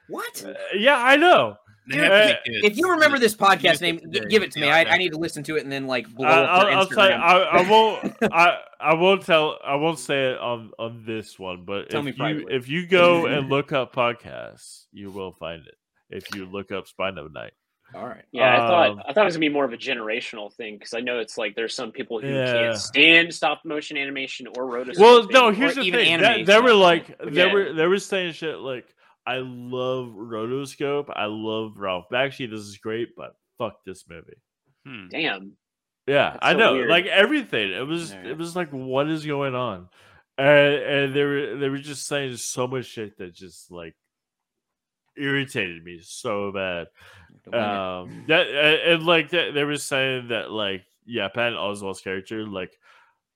what? 0.08 0.44
Uh, 0.44 0.54
yeah, 0.76 0.96
I 0.96 1.16
know. 1.16 1.54
They 1.88 1.96
Dude, 1.96 2.04
have 2.04 2.12
to 2.12 2.16
uh, 2.34 2.36
be 2.44 2.52
kids. 2.52 2.66
If 2.66 2.76
you 2.78 2.90
remember 2.90 3.18
this 3.18 3.34
podcast 3.34 3.80
name, 3.80 3.98
give 4.28 4.42
it 4.42 4.52
to 4.52 4.60
me. 4.60 4.68
I. 4.68 4.84
I 4.84 4.98
need 4.98 5.12
to 5.12 5.18
listen 5.18 5.42
to 5.44 5.56
it 5.56 5.62
and 5.64 5.72
then 5.72 5.86
like 5.86 6.08
blow 6.14 6.26
I, 6.26 6.30
up 6.30 6.62
their 6.62 6.70
I'll, 6.72 6.78
I'll 6.78 6.86
tell 6.86 7.08
you, 7.08 7.16
Instagram. 7.16 7.20
I, 7.20 7.42
I 7.42 7.70
won't. 7.70 8.16
I, 8.32 8.58
I 8.80 8.94
won't 8.94 9.22
tell. 9.22 9.58
I 9.64 9.74
won't 9.76 9.98
say 9.98 10.32
it 10.32 10.38
on 10.38 10.70
on 10.78 11.04
this 11.06 11.38
one. 11.38 11.64
But 11.64 11.90
Tell 11.90 12.00
if 12.00 12.04
me 12.04 12.10
you 12.12 12.16
privately. 12.16 12.54
if 12.54 12.68
you 12.68 12.86
go 12.86 13.26
and 13.26 13.48
look 13.48 13.72
up 13.72 13.94
podcasts, 13.94 14.84
you 14.92 15.10
will 15.10 15.32
find 15.32 15.66
it. 15.66 15.74
If 16.10 16.34
you 16.34 16.44
look 16.46 16.70
up 16.72 16.86
Spine 16.86 17.18
of 17.18 17.32
Night, 17.32 17.52
All 17.94 18.06
right. 18.06 18.24
Yeah, 18.32 18.52
I 18.54 18.56
thought 18.68 18.90
Um, 18.90 19.02
I 19.08 19.12
thought 19.12 19.22
it 19.22 19.24
was 19.26 19.34
gonna 19.34 19.46
be 19.46 19.48
more 19.48 19.64
of 19.64 19.72
a 19.72 19.76
generational 19.76 20.52
thing 20.52 20.74
because 20.76 20.92
I 20.94 21.00
know 21.00 21.18
it's 21.18 21.38
like 21.38 21.54
there's 21.54 21.74
some 21.74 21.92
people 21.92 22.20
who 22.20 22.28
Yeah. 22.28 22.52
can't 22.52 22.76
stand 22.76 23.34
stop 23.34 23.60
motion 23.64 23.96
animation 23.96 24.46
or 24.56 24.64
rotoscoping. 24.66 24.98
well, 24.98 25.26
no. 25.30 25.50
Here's 25.50 25.76
the 25.76 25.90
thing. 25.90 26.18
That, 26.20 26.36
anime 26.36 26.44
they 26.46 26.58
were 26.60 26.74
like 26.74 27.16
they 27.18 27.46
Yeah. 27.46 27.52
were 27.52 27.72
they 27.72 27.86
were 27.86 27.98
saying 27.98 28.32
shit 28.32 28.58
like, 28.58 28.86
"I 29.26 29.36
love 29.38 30.08
rotoscope. 30.08 31.10
I 31.14 31.26
love 31.26 31.78
Ralph 31.78 32.06
Bakshi. 32.12 32.50
This 32.50 32.60
is 32.60 32.78
great, 32.78 33.10
but 33.16 33.34
fuck 33.58 33.84
this 33.84 34.04
movie." 34.08 34.36
Hmm. 34.86 35.08
damn. 35.10 35.52
Yeah, 36.06 36.30
That's 36.32 36.38
I 36.42 36.52
so 36.52 36.58
know. 36.58 36.72
weird. 36.74 36.88
Like 36.90 37.06
everything. 37.06 37.70
It 37.72 37.86
was 37.86 38.12
Yeah. 38.12 38.28
it 38.30 38.38
was 38.38 38.56
like 38.56 38.70
what 38.70 39.08
is 39.08 39.24
going 39.26 39.54
on? 39.54 39.88
And 40.38 40.74
and 40.74 41.14
they 41.14 41.22
were 41.22 41.56
they 41.56 41.68
were 41.68 41.78
just 41.78 42.06
saying 42.06 42.36
so 42.38 42.66
much 42.66 42.86
shit 42.86 43.18
that 43.18 43.34
just 43.34 43.70
like 43.70 43.94
irritated 45.16 45.84
me 45.84 46.00
so 46.02 46.50
bad. 46.52 46.86
Don't 47.44 47.52
blame 47.52 47.62
you. 47.62 47.68
Um 47.68 48.24
that 48.28 48.46
and, 48.48 48.92
and, 48.94 49.06
like 49.06 49.30
that 49.30 49.52
they 49.54 49.64
were 49.64 49.76
saying 49.76 50.28
that 50.28 50.50
like 50.50 50.84
yeah, 51.04 51.28
Patton 51.28 51.58
Oswalt's 51.58 52.00
character, 52.00 52.46
like 52.46 52.72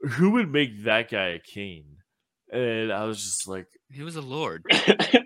who 0.01 0.31
would 0.33 0.51
make 0.51 0.85
that 0.85 1.11
guy 1.11 1.29
a 1.29 1.39
king? 1.39 1.85
And 2.53 2.93
I 2.93 3.05
was 3.05 3.23
just 3.23 3.47
like 3.49 3.67
He 3.95 4.03
was 4.03 4.17
a 4.17 4.21
lord. 4.21 4.65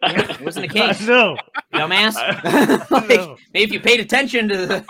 Yeah, 0.01 0.31
it 0.33 0.41
wasn't 0.41 0.67
a 0.67 0.69
king, 0.97 1.07
no, 1.07 1.35
know. 1.35 1.37
dumbass. 1.75 2.15
Like, 2.91 3.09
know. 3.09 3.37
maybe 3.53 3.65
if 3.65 3.73
you 3.73 3.81
paid 3.81 4.01
attention 4.01 4.49
to 4.49 4.57
the, 4.67 4.85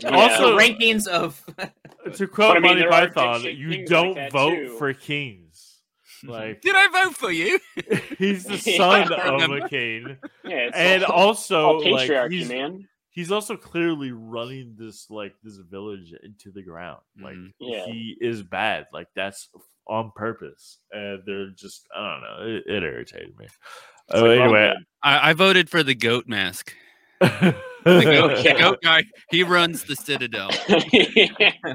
Yeah. 0.00 0.10
Also- 0.10 0.50
the 0.56 0.62
rankings 0.62 1.06
of 1.06 1.42
To 2.16 2.26
quote 2.26 2.56
I 2.56 2.60
mean, 2.60 2.78
Monty 2.80 2.86
Python, 2.88 3.42
you 3.44 3.86
don't 3.86 4.14
that, 4.14 4.32
vote 4.32 4.54
too. 4.54 4.76
for 4.78 4.92
kings. 4.92 5.80
Like 6.24 6.60
Did 6.60 6.74
I 6.76 6.86
vote 7.04 7.16
for 7.16 7.30
you? 7.32 7.58
he's 8.18 8.44
the 8.44 8.58
son 8.58 9.12
I 9.12 9.44
of 9.44 9.50
a 9.50 9.68
king. 9.68 10.18
yeah, 10.44 10.56
it's 10.68 10.76
and 10.76 11.04
all, 11.04 11.28
also 11.28 11.64
all 11.66 11.90
like 11.92 12.08
patriarchy, 12.10 12.32
he's, 12.32 12.48
man. 12.48 12.88
He's 13.12 13.30
also 13.30 13.56
clearly 13.56 14.10
running 14.10 14.74
this 14.76 15.08
like 15.10 15.34
this 15.44 15.56
village 15.58 16.12
into 16.24 16.50
the 16.50 16.62
ground. 16.62 17.00
Like 17.22 17.34
Mhm. 17.34 17.52
Yeah. 17.60 17.84
he 17.86 18.16
is 18.20 18.42
bad. 18.42 18.86
Like 18.92 19.08
that's 19.14 19.48
on 19.86 20.10
purpose, 20.16 20.78
and 20.90 21.22
they're 21.24 21.50
just 21.50 21.86
I 21.96 22.12
don't 22.12 22.20
know. 22.22 22.56
It, 22.56 22.64
it 22.66 22.82
irritated 22.82 23.38
me. 23.38 23.46
Oh, 24.10 24.24
like 24.24 24.40
anyway, 24.40 24.74
I, 25.02 25.30
I 25.30 25.32
voted 25.34 25.70
for 25.70 25.82
the 25.82 25.94
goat 25.94 26.26
mask. 26.26 26.74
the 27.84 27.94
The 27.98 28.02
goat, 28.04 28.44
Yeah. 28.44 28.52
the 28.54 28.58
goat 28.60 28.78
guy, 28.82 29.04
he 29.30 29.42
runs 29.42 29.84
the 29.84 29.96
Citadel. 29.96 30.50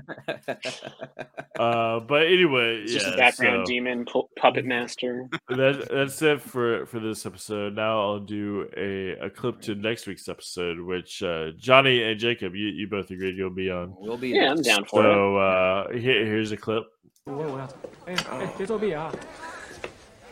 uh, 1.60 2.00
but 2.02 2.28
anyway, 2.28 2.82
It's 2.84 2.94
just 2.94 3.08
a 3.08 3.18
background 3.18 3.68
so- 3.68 3.72
demon 3.72 4.06
pu- 4.06 4.28
puppet 4.38 4.66
master. 4.66 5.28
that, 5.50 5.88
that's 5.92 6.22
it 6.22 6.42
for 6.42 6.86
for 6.86 7.00
this 7.00 7.26
episode. 7.26 7.76
Now 7.76 8.00
I'll 8.02 8.20
do 8.20 8.68
a, 8.78 9.26
a 9.26 9.30
clip 9.30 9.62
to 9.62 9.76
next 9.76 10.08
week's 10.08 10.28
episode, 10.30 10.80
which 10.80 11.22
uh, 11.24 11.52
Johnny 11.58 12.04
and 12.04 12.20
Jacob, 12.20 12.56
you, 12.56 12.68
you 12.68 12.88
both 12.88 13.10
agreed 13.12 13.36
you'll 13.38 13.50
be 13.50 13.70
on. 13.70 13.94
We'll 13.98 14.18
be 14.18 14.30
Yeah, 14.30 14.52
I'm 14.52 14.62
down 14.62 14.86
for 14.86 15.02
it. 15.02 15.04
So 15.04 15.38
uh, 15.38 15.90
here, 15.94 16.26
here's 16.26 16.52
a 16.52 16.58
clip. 16.58 16.84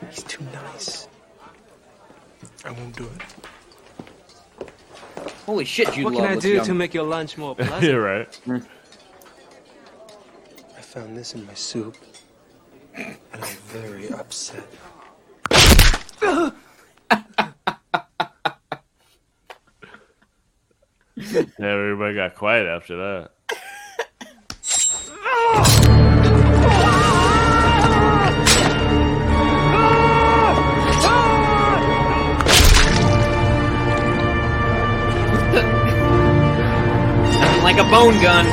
He's 0.09 0.23
too 0.23 0.43
nice. 0.53 1.07
I 2.63 2.71
won't 2.71 2.95
do 2.95 3.03
it. 3.03 3.21
Holy 5.45 5.65
shit, 5.65 5.91
Jude 5.93 6.05
what 6.05 6.13
Law 6.13 6.19
can 6.21 6.29
I 6.29 6.33
looks 6.33 6.43
do 6.45 6.53
young. 6.55 6.65
to 6.65 6.73
make 6.73 6.93
your 6.93 7.03
lunch 7.03 7.37
more 7.37 7.55
pleasant? 7.57 7.83
yeah, 7.83 7.91
right. 7.93 8.39
I 10.77 10.81
found 10.81 11.15
this 11.17 11.33
in 11.35 11.45
my 11.45 11.53
soup, 11.53 11.95
and 12.95 13.17
I'm 13.33 13.41
very 13.67 14.09
upset. 14.11 14.67
Yeah, 21.17 21.43
everybody 21.59 22.13
got 22.15 22.35
quiet 22.35 22.67
after 22.67 22.97
that. 22.97 23.31
Like 37.75 37.87
a 37.87 37.91
bone 37.91 38.21
gun. 38.21 38.45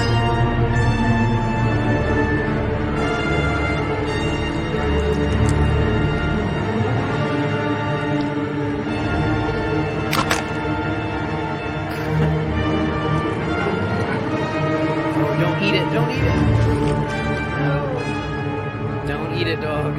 Oh, 15.14 15.36
don't 15.38 15.62
eat 15.62 15.74
it. 15.74 15.92
Don't 15.92 16.10
eat 16.10 16.24
it. 16.24 16.34
No. 17.60 17.74
Don't 19.06 19.34
eat 19.36 19.46
it, 19.46 19.60
dog. 19.60 19.94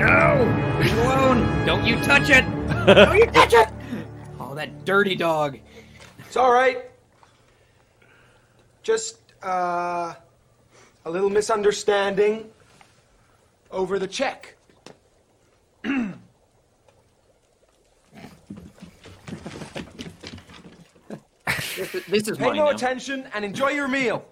No. 0.00 0.80
Leave 0.80 0.98
alone. 0.98 1.64
Don't 1.64 1.84
you 1.86 1.94
touch 2.02 2.30
it. 2.30 2.44
Don't 2.86 3.16
you 3.18 3.26
touch 3.26 3.52
it. 3.52 3.68
Oh, 4.40 4.54
that 4.56 4.84
dirty 4.84 5.14
dog. 5.14 5.58
It's 6.18 6.36
all 6.36 6.52
right. 6.52 6.95
Just 8.86 9.18
uh, 9.42 10.14
a 11.04 11.10
little 11.10 11.28
misunderstanding 11.28 12.48
over 13.72 13.98
the 13.98 14.06
check. 14.06 14.56
This, 21.76 21.94
is- 21.94 22.04
this 22.06 22.28
is 22.28 22.38
Pay 22.38 22.46
no 22.46 22.52
now. 22.54 22.68
attention 22.68 23.28
and 23.34 23.44
enjoy 23.44 23.68
your 23.70 23.88
meal. 23.88 24.24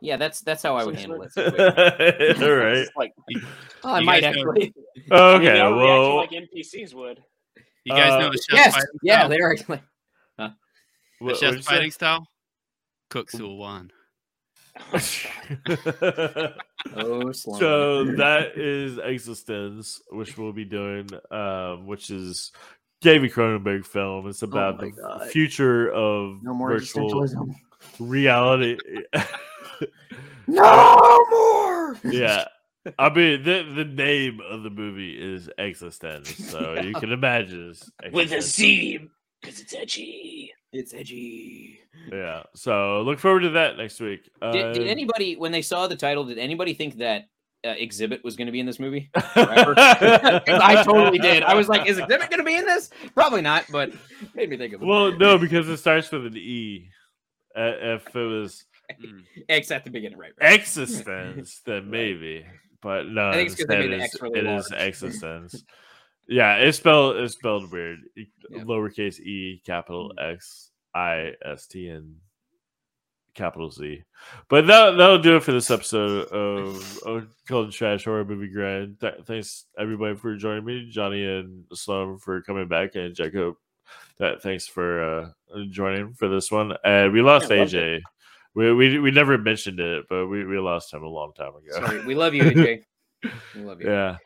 Yeah, 0.00 0.16
that's 0.16 0.40
that's 0.40 0.62
how 0.64 0.76
I 0.76 0.84
would 0.84 0.96
handle 0.96 1.22
it. 1.22 1.30
All 2.42 2.50
right. 2.56 2.88
Like 2.96 3.12
Oh, 3.84 3.90
I 3.92 4.00
You 4.00 4.06
might 4.06 4.20
guys 4.22 4.34
know- 4.34 4.50
actually. 4.50 4.74
I 5.12 5.14
mean, 5.14 5.36
Okay. 5.36 5.52
they 5.52 5.60
Well, 5.62 6.16
like 6.16 6.30
NPCs 6.30 6.92
would. 6.94 7.22
You 7.84 7.92
guys 7.94 8.12
Uh, 8.12 8.18
know 8.20 8.30
the 8.30 8.38
chef 8.38 8.74
Yes, 8.74 8.86
yeah, 9.02 9.28
they're 9.28 9.52
actually. 9.52 9.80
what- 11.22 11.40
The 11.40 11.46
what'd 11.46 11.48
chef 11.48 11.56
you 11.56 11.62
say? 11.62 11.74
fighting 11.74 11.90
style. 11.90 12.26
Cook 13.10 13.30
Sulwan. 13.30 13.90
Oh, 16.96 17.30
so 17.32 18.04
that 18.16 18.56
is 18.58 18.96
eXistenZ, 18.96 20.00
which 20.10 20.36
we'll 20.36 20.52
be 20.52 20.64
doing, 20.64 21.08
um, 21.30 21.86
which 21.86 22.10
is 22.10 22.50
David 23.02 23.32
Cronenberg 23.32 23.86
film. 23.86 24.26
It's 24.28 24.42
about 24.42 24.78
my 24.78 24.86
the 24.86 24.90
God. 24.90 25.28
future 25.30 25.90
of 25.92 26.42
no 26.42 26.52
more 26.54 26.70
virtual 26.70 27.26
reality. 28.00 28.76
No 30.48 31.24
more. 31.30 31.96
yeah. 32.04 32.46
I 32.98 33.08
mean, 33.14 33.44
the 33.44 33.62
the 33.76 33.84
name 33.84 34.40
of 34.40 34.64
the 34.64 34.70
movie 34.70 35.12
is 35.12 35.48
eXistenZ, 35.58 36.26
so 36.50 36.74
you 36.82 36.94
can 36.94 37.12
imagine 37.12 37.70
it's 37.70 37.90
With 38.12 38.32
a 38.32 38.36
existential. 38.36 39.08
C, 39.42 39.50
because 39.50 39.60
it's 39.60 39.74
edgy. 39.74 40.52
It's 40.72 40.94
edgy. 40.94 41.80
Yeah. 42.10 42.42
So 42.54 43.02
look 43.02 43.18
forward 43.18 43.40
to 43.40 43.50
that 43.50 43.76
next 43.76 44.00
week. 44.00 44.28
Did, 44.40 44.74
did 44.74 44.86
Uh, 44.86 44.90
anybody, 44.90 45.36
when 45.36 45.52
they 45.52 45.62
saw 45.62 45.86
the 45.86 45.96
title, 45.96 46.24
did 46.24 46.38
anybody 46.38 46.74
think 46.74 46.98
that 46.98 47.28
uh, 47.64 47.74
Xzibit 47.74 48.24
was 48.24 48.36
going 48.36 48.46
to 48.46 48.52
be 48.52 48.60
in 48.60 48.66
this 48.66 48.80
movie? 48.80 49.10
I 49.14 50.42
I 50.46 50.82
totally 50.82 51.18
did. 51.18 51.42
I 51.42 51.54
was 51.54 51.68
like, 51.68 51.86
is 51.86 51.98
Xzibit 51.98 52.30
going 52.30 52.38
to 52.38 52.44
be 52.44 52.56
in 52.56 52.64
this? 52.64 52.90
Probably 53.14 53.42
not, 53.42 53.66
but 53.70 53.92
made 54.34 54.48
me 54.50 54.56
think 54.56 54.72
of 54.74 54.82
it. 54.82 54.86
Well, 54.86 55.12
no, 55.16 55.38
because 55.38 55.68
it 55.68 55.76
starts 55.76 56.10
with 56.10 56.26
an 56.26 56.36
E. 56.36 56.88
Uh, 57.56 57.72
if 57.96 58.16
it 58.16 58.18
was 58.18 58.64
Mm. 59.00 59.22
X 59.48 59.70
at 59.70 59.84
the 59.84 59.90
beginning, 59.90 60.18
right? 60.18 60.32
right. 60.40 60.52
existence, 60.58 61.62
then 61.64 61.88
maybe. 61.88 62.44
But 62.82 63.06
no, 63.08 63.28
I 63.30 63.34
think 63.34 63.50
it's 63.50 63.54
'cause 63.60 63.66
they 63.68 63.76
instead 63.76 63.90
made 63.90 63.90
the 63.92 64.02
it 64.02 64.04
X 64.04 64.14
is- 64.14 64.20
really 64.22 64.38
it 64.40 64.46
is 64.46 64.70
large. 64.70 64.82
existence. 64.88 65.64
Yeah, 66.28 66.56
it's 66.56 66.78
spelled 66.78 67.16
it's 67.16 67.34
spelled 67.34 67.70
weird. 67.70 67.98
Yeah. 68.16 68.62
Lowercase 68.62 69.20
e, 69.20 69.60
capital 69.64 70.12
X, 70.18 70.70
I, 70.94 71.32
S, 71.44 71.66
T, 71.66 71.88
and 71.88 72.16
capital 73.34 73.70
Z. 73.70 74.02
But 74.48 74.66
that 74.66 74.92
that'll 74.92 75.18
do 75.18 75.36
it 75.36 75.42
for 75.42 75.52
this 75.52 75.70
episode 75.70 76.28
of, 76.28 76.98
of 77.06 77.28
Cult 77.46 77.64
and 77.64 77.72
Trash 77.72 78.04
Horror 78.04 78.24
Movie 78.24 78.48
Grind. 78.52 79.00
Th- 79.00 79.14
thanks 79.24 79.66
everybody 79.78 80.16
for 80.16 80.36
joining 80.36 80.64
me, 80.64 80.88
Johnny 80.90 81.24
and 81.24 81.64
Sloan 81.72 82.18
for 82.18 82.40
coming 82.42 82.68
back, 82.68 82.94
and 82.94 83.14
Jacob. 83.14 83.54
That 84.18 84.42
thanks 84.42 84.66
for 84.66 85.02
uh, 85.02 85.28
joining 85.70 86.14
for 86.14 86.28
this 86.28 86.50
one. 86.50 86.72
And 86.84 87.12
we 87.12 87.20
lost 87.22 87.50
Yeah, 87.50 87.56
AJ. 87.56 88.00
We, 88.54 88.72
we 88.72 88.98
we 88.98 89.10
never 89.10 89.36
mentioned 89.38 89.80
it, 89.80 90.04
but 90.08 90.26
we, 90.28 90.44
we 90.44 90.58
lost 90.58 90.92
him 90.92 91.02
a 91.02 91.08
long 91.08 91.32
time 91.34 91.48
ago. 91.48 91.86
Sorry, 91.86 92.04
we 92.06 92.14
love 92.14 92.34
you, 92.34 92.44
AJ. 92.44 92.84
We 93.54 93.62
love 93.62 93.80
you. 93.80 93.88
yeah, 93.88 94.16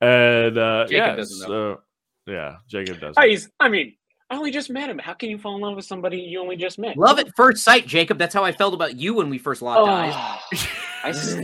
and 0.00 0.58
uh, 0.58 0.84
Jacob 0.86 0.90
yeah, 0.92 1.16
doesn't 1.16 1.48
know. 1.48 1.78
so 2.26 2.32
yeah, 2.32 2.56
Jacob 2.68 3.00
does. 3.00 3.14
He's. 3.22 3.48
I 3.58 3.68
mean, 3.68 3.94
I 4.30 4.36
only 4.36 4.50
just 4.50 4.70
met 4.70 4.88
him. 4.88 4.98
How 4.98 5.14
can 5.14 5.30
you 5.30 5.38
fall 5.38 5.56
in 5.56 5.60
love 5.62 5.76
with 5.76 5.84
somebody 5.84 6.18
you 6.18 6.40
only 6.40 6.56
just 6.56 6.78
met? 6.78 6.96
Love 6.96 7.18
at 7.18 7.28
first 7.36 7.62
sight, 7.64 7.86
Jacob. 7.86 8.18
That's 8.18 8.34
how 8.34 8.44
I 8.44 8.52
felt 8.52 8.74
about 8.74 8.96
you 8.96 9.14
when 9.14 9.28
we 9.30 9.38
first 9.38 9.62
locked 9.62 9.88
eyes. 9.88 10.12
Oh, 10.14 10.68
I, 11.04 11.08
s- 11.10 11.36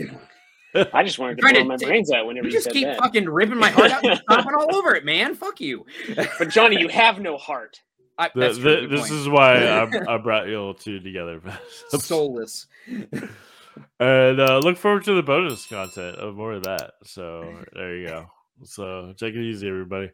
I 0.92 1.02
just 1.02 1.18
wanted 1.18 1.38
to 1.38 1.42
blow 1.42 1.52
to 1.52 1.64
my 1.64 1.76
brains 1.76 2.12
out 2.12 2.26
whenever 2.26 2.46
You 2.46 2.50
you, 2.52 2.56
just 2.58 2.64
said 2.64 2.72
keep 2.74 2.84
that. 2.86 2.98
fucking 2.98 3.28
ripping 3.28 3.58
my 3.58 3.70
heart 3.70 3.90
out 3.90 4.04
and 4.04 4.18
stomping 4.30 4.54
all 4.58 4.76
over 4.76 4.94
it, 4.94 5.04
man. 5.04 5.34
Fuck 5.34 5.60
you. 5.60 5.86
But 6.38 6.50
Johnny, 6.50 6.78
you 6.78 6.88
have 6.88 7.18
no 7.18 7.36
heart. 7.38 7.80
I, 8.18 8.30
The- 8.34 8.52
the- 8.52 8.60
true, 8.60 8.88
this 8.88 9.00
point. 9.00 9.12
is 9.12 9.28
why 9.28 9.66
I, 9.66 10.14
I 10.14 10.18
brought 10.18 10.46
you 10.48 10.56
all 10.56 10.74
two 10.74 11.00
together. 11.00 11.40
soulless. 11.98 12.66
and 14.00 14.40
uh, 14.40 14.58
look 14.58 14.76
forward 14.76 15.04
to 15.04 15.14
the 15.14 15.22
bonus 15.22 15.66
content 15.66 16.16
of 16.16 16.34
more 16.36 16.52
of 16.52 16.64
that. 16.64 16.92
So 17.04 17.54
there 17.74 17.96
you 17.96 18.06
go. 18.08 18.26
So 18.64 19.14
take 19.16 19.34
it 19.34 19.42
easy, 19.42 19.68
everybody. 19.68 20.10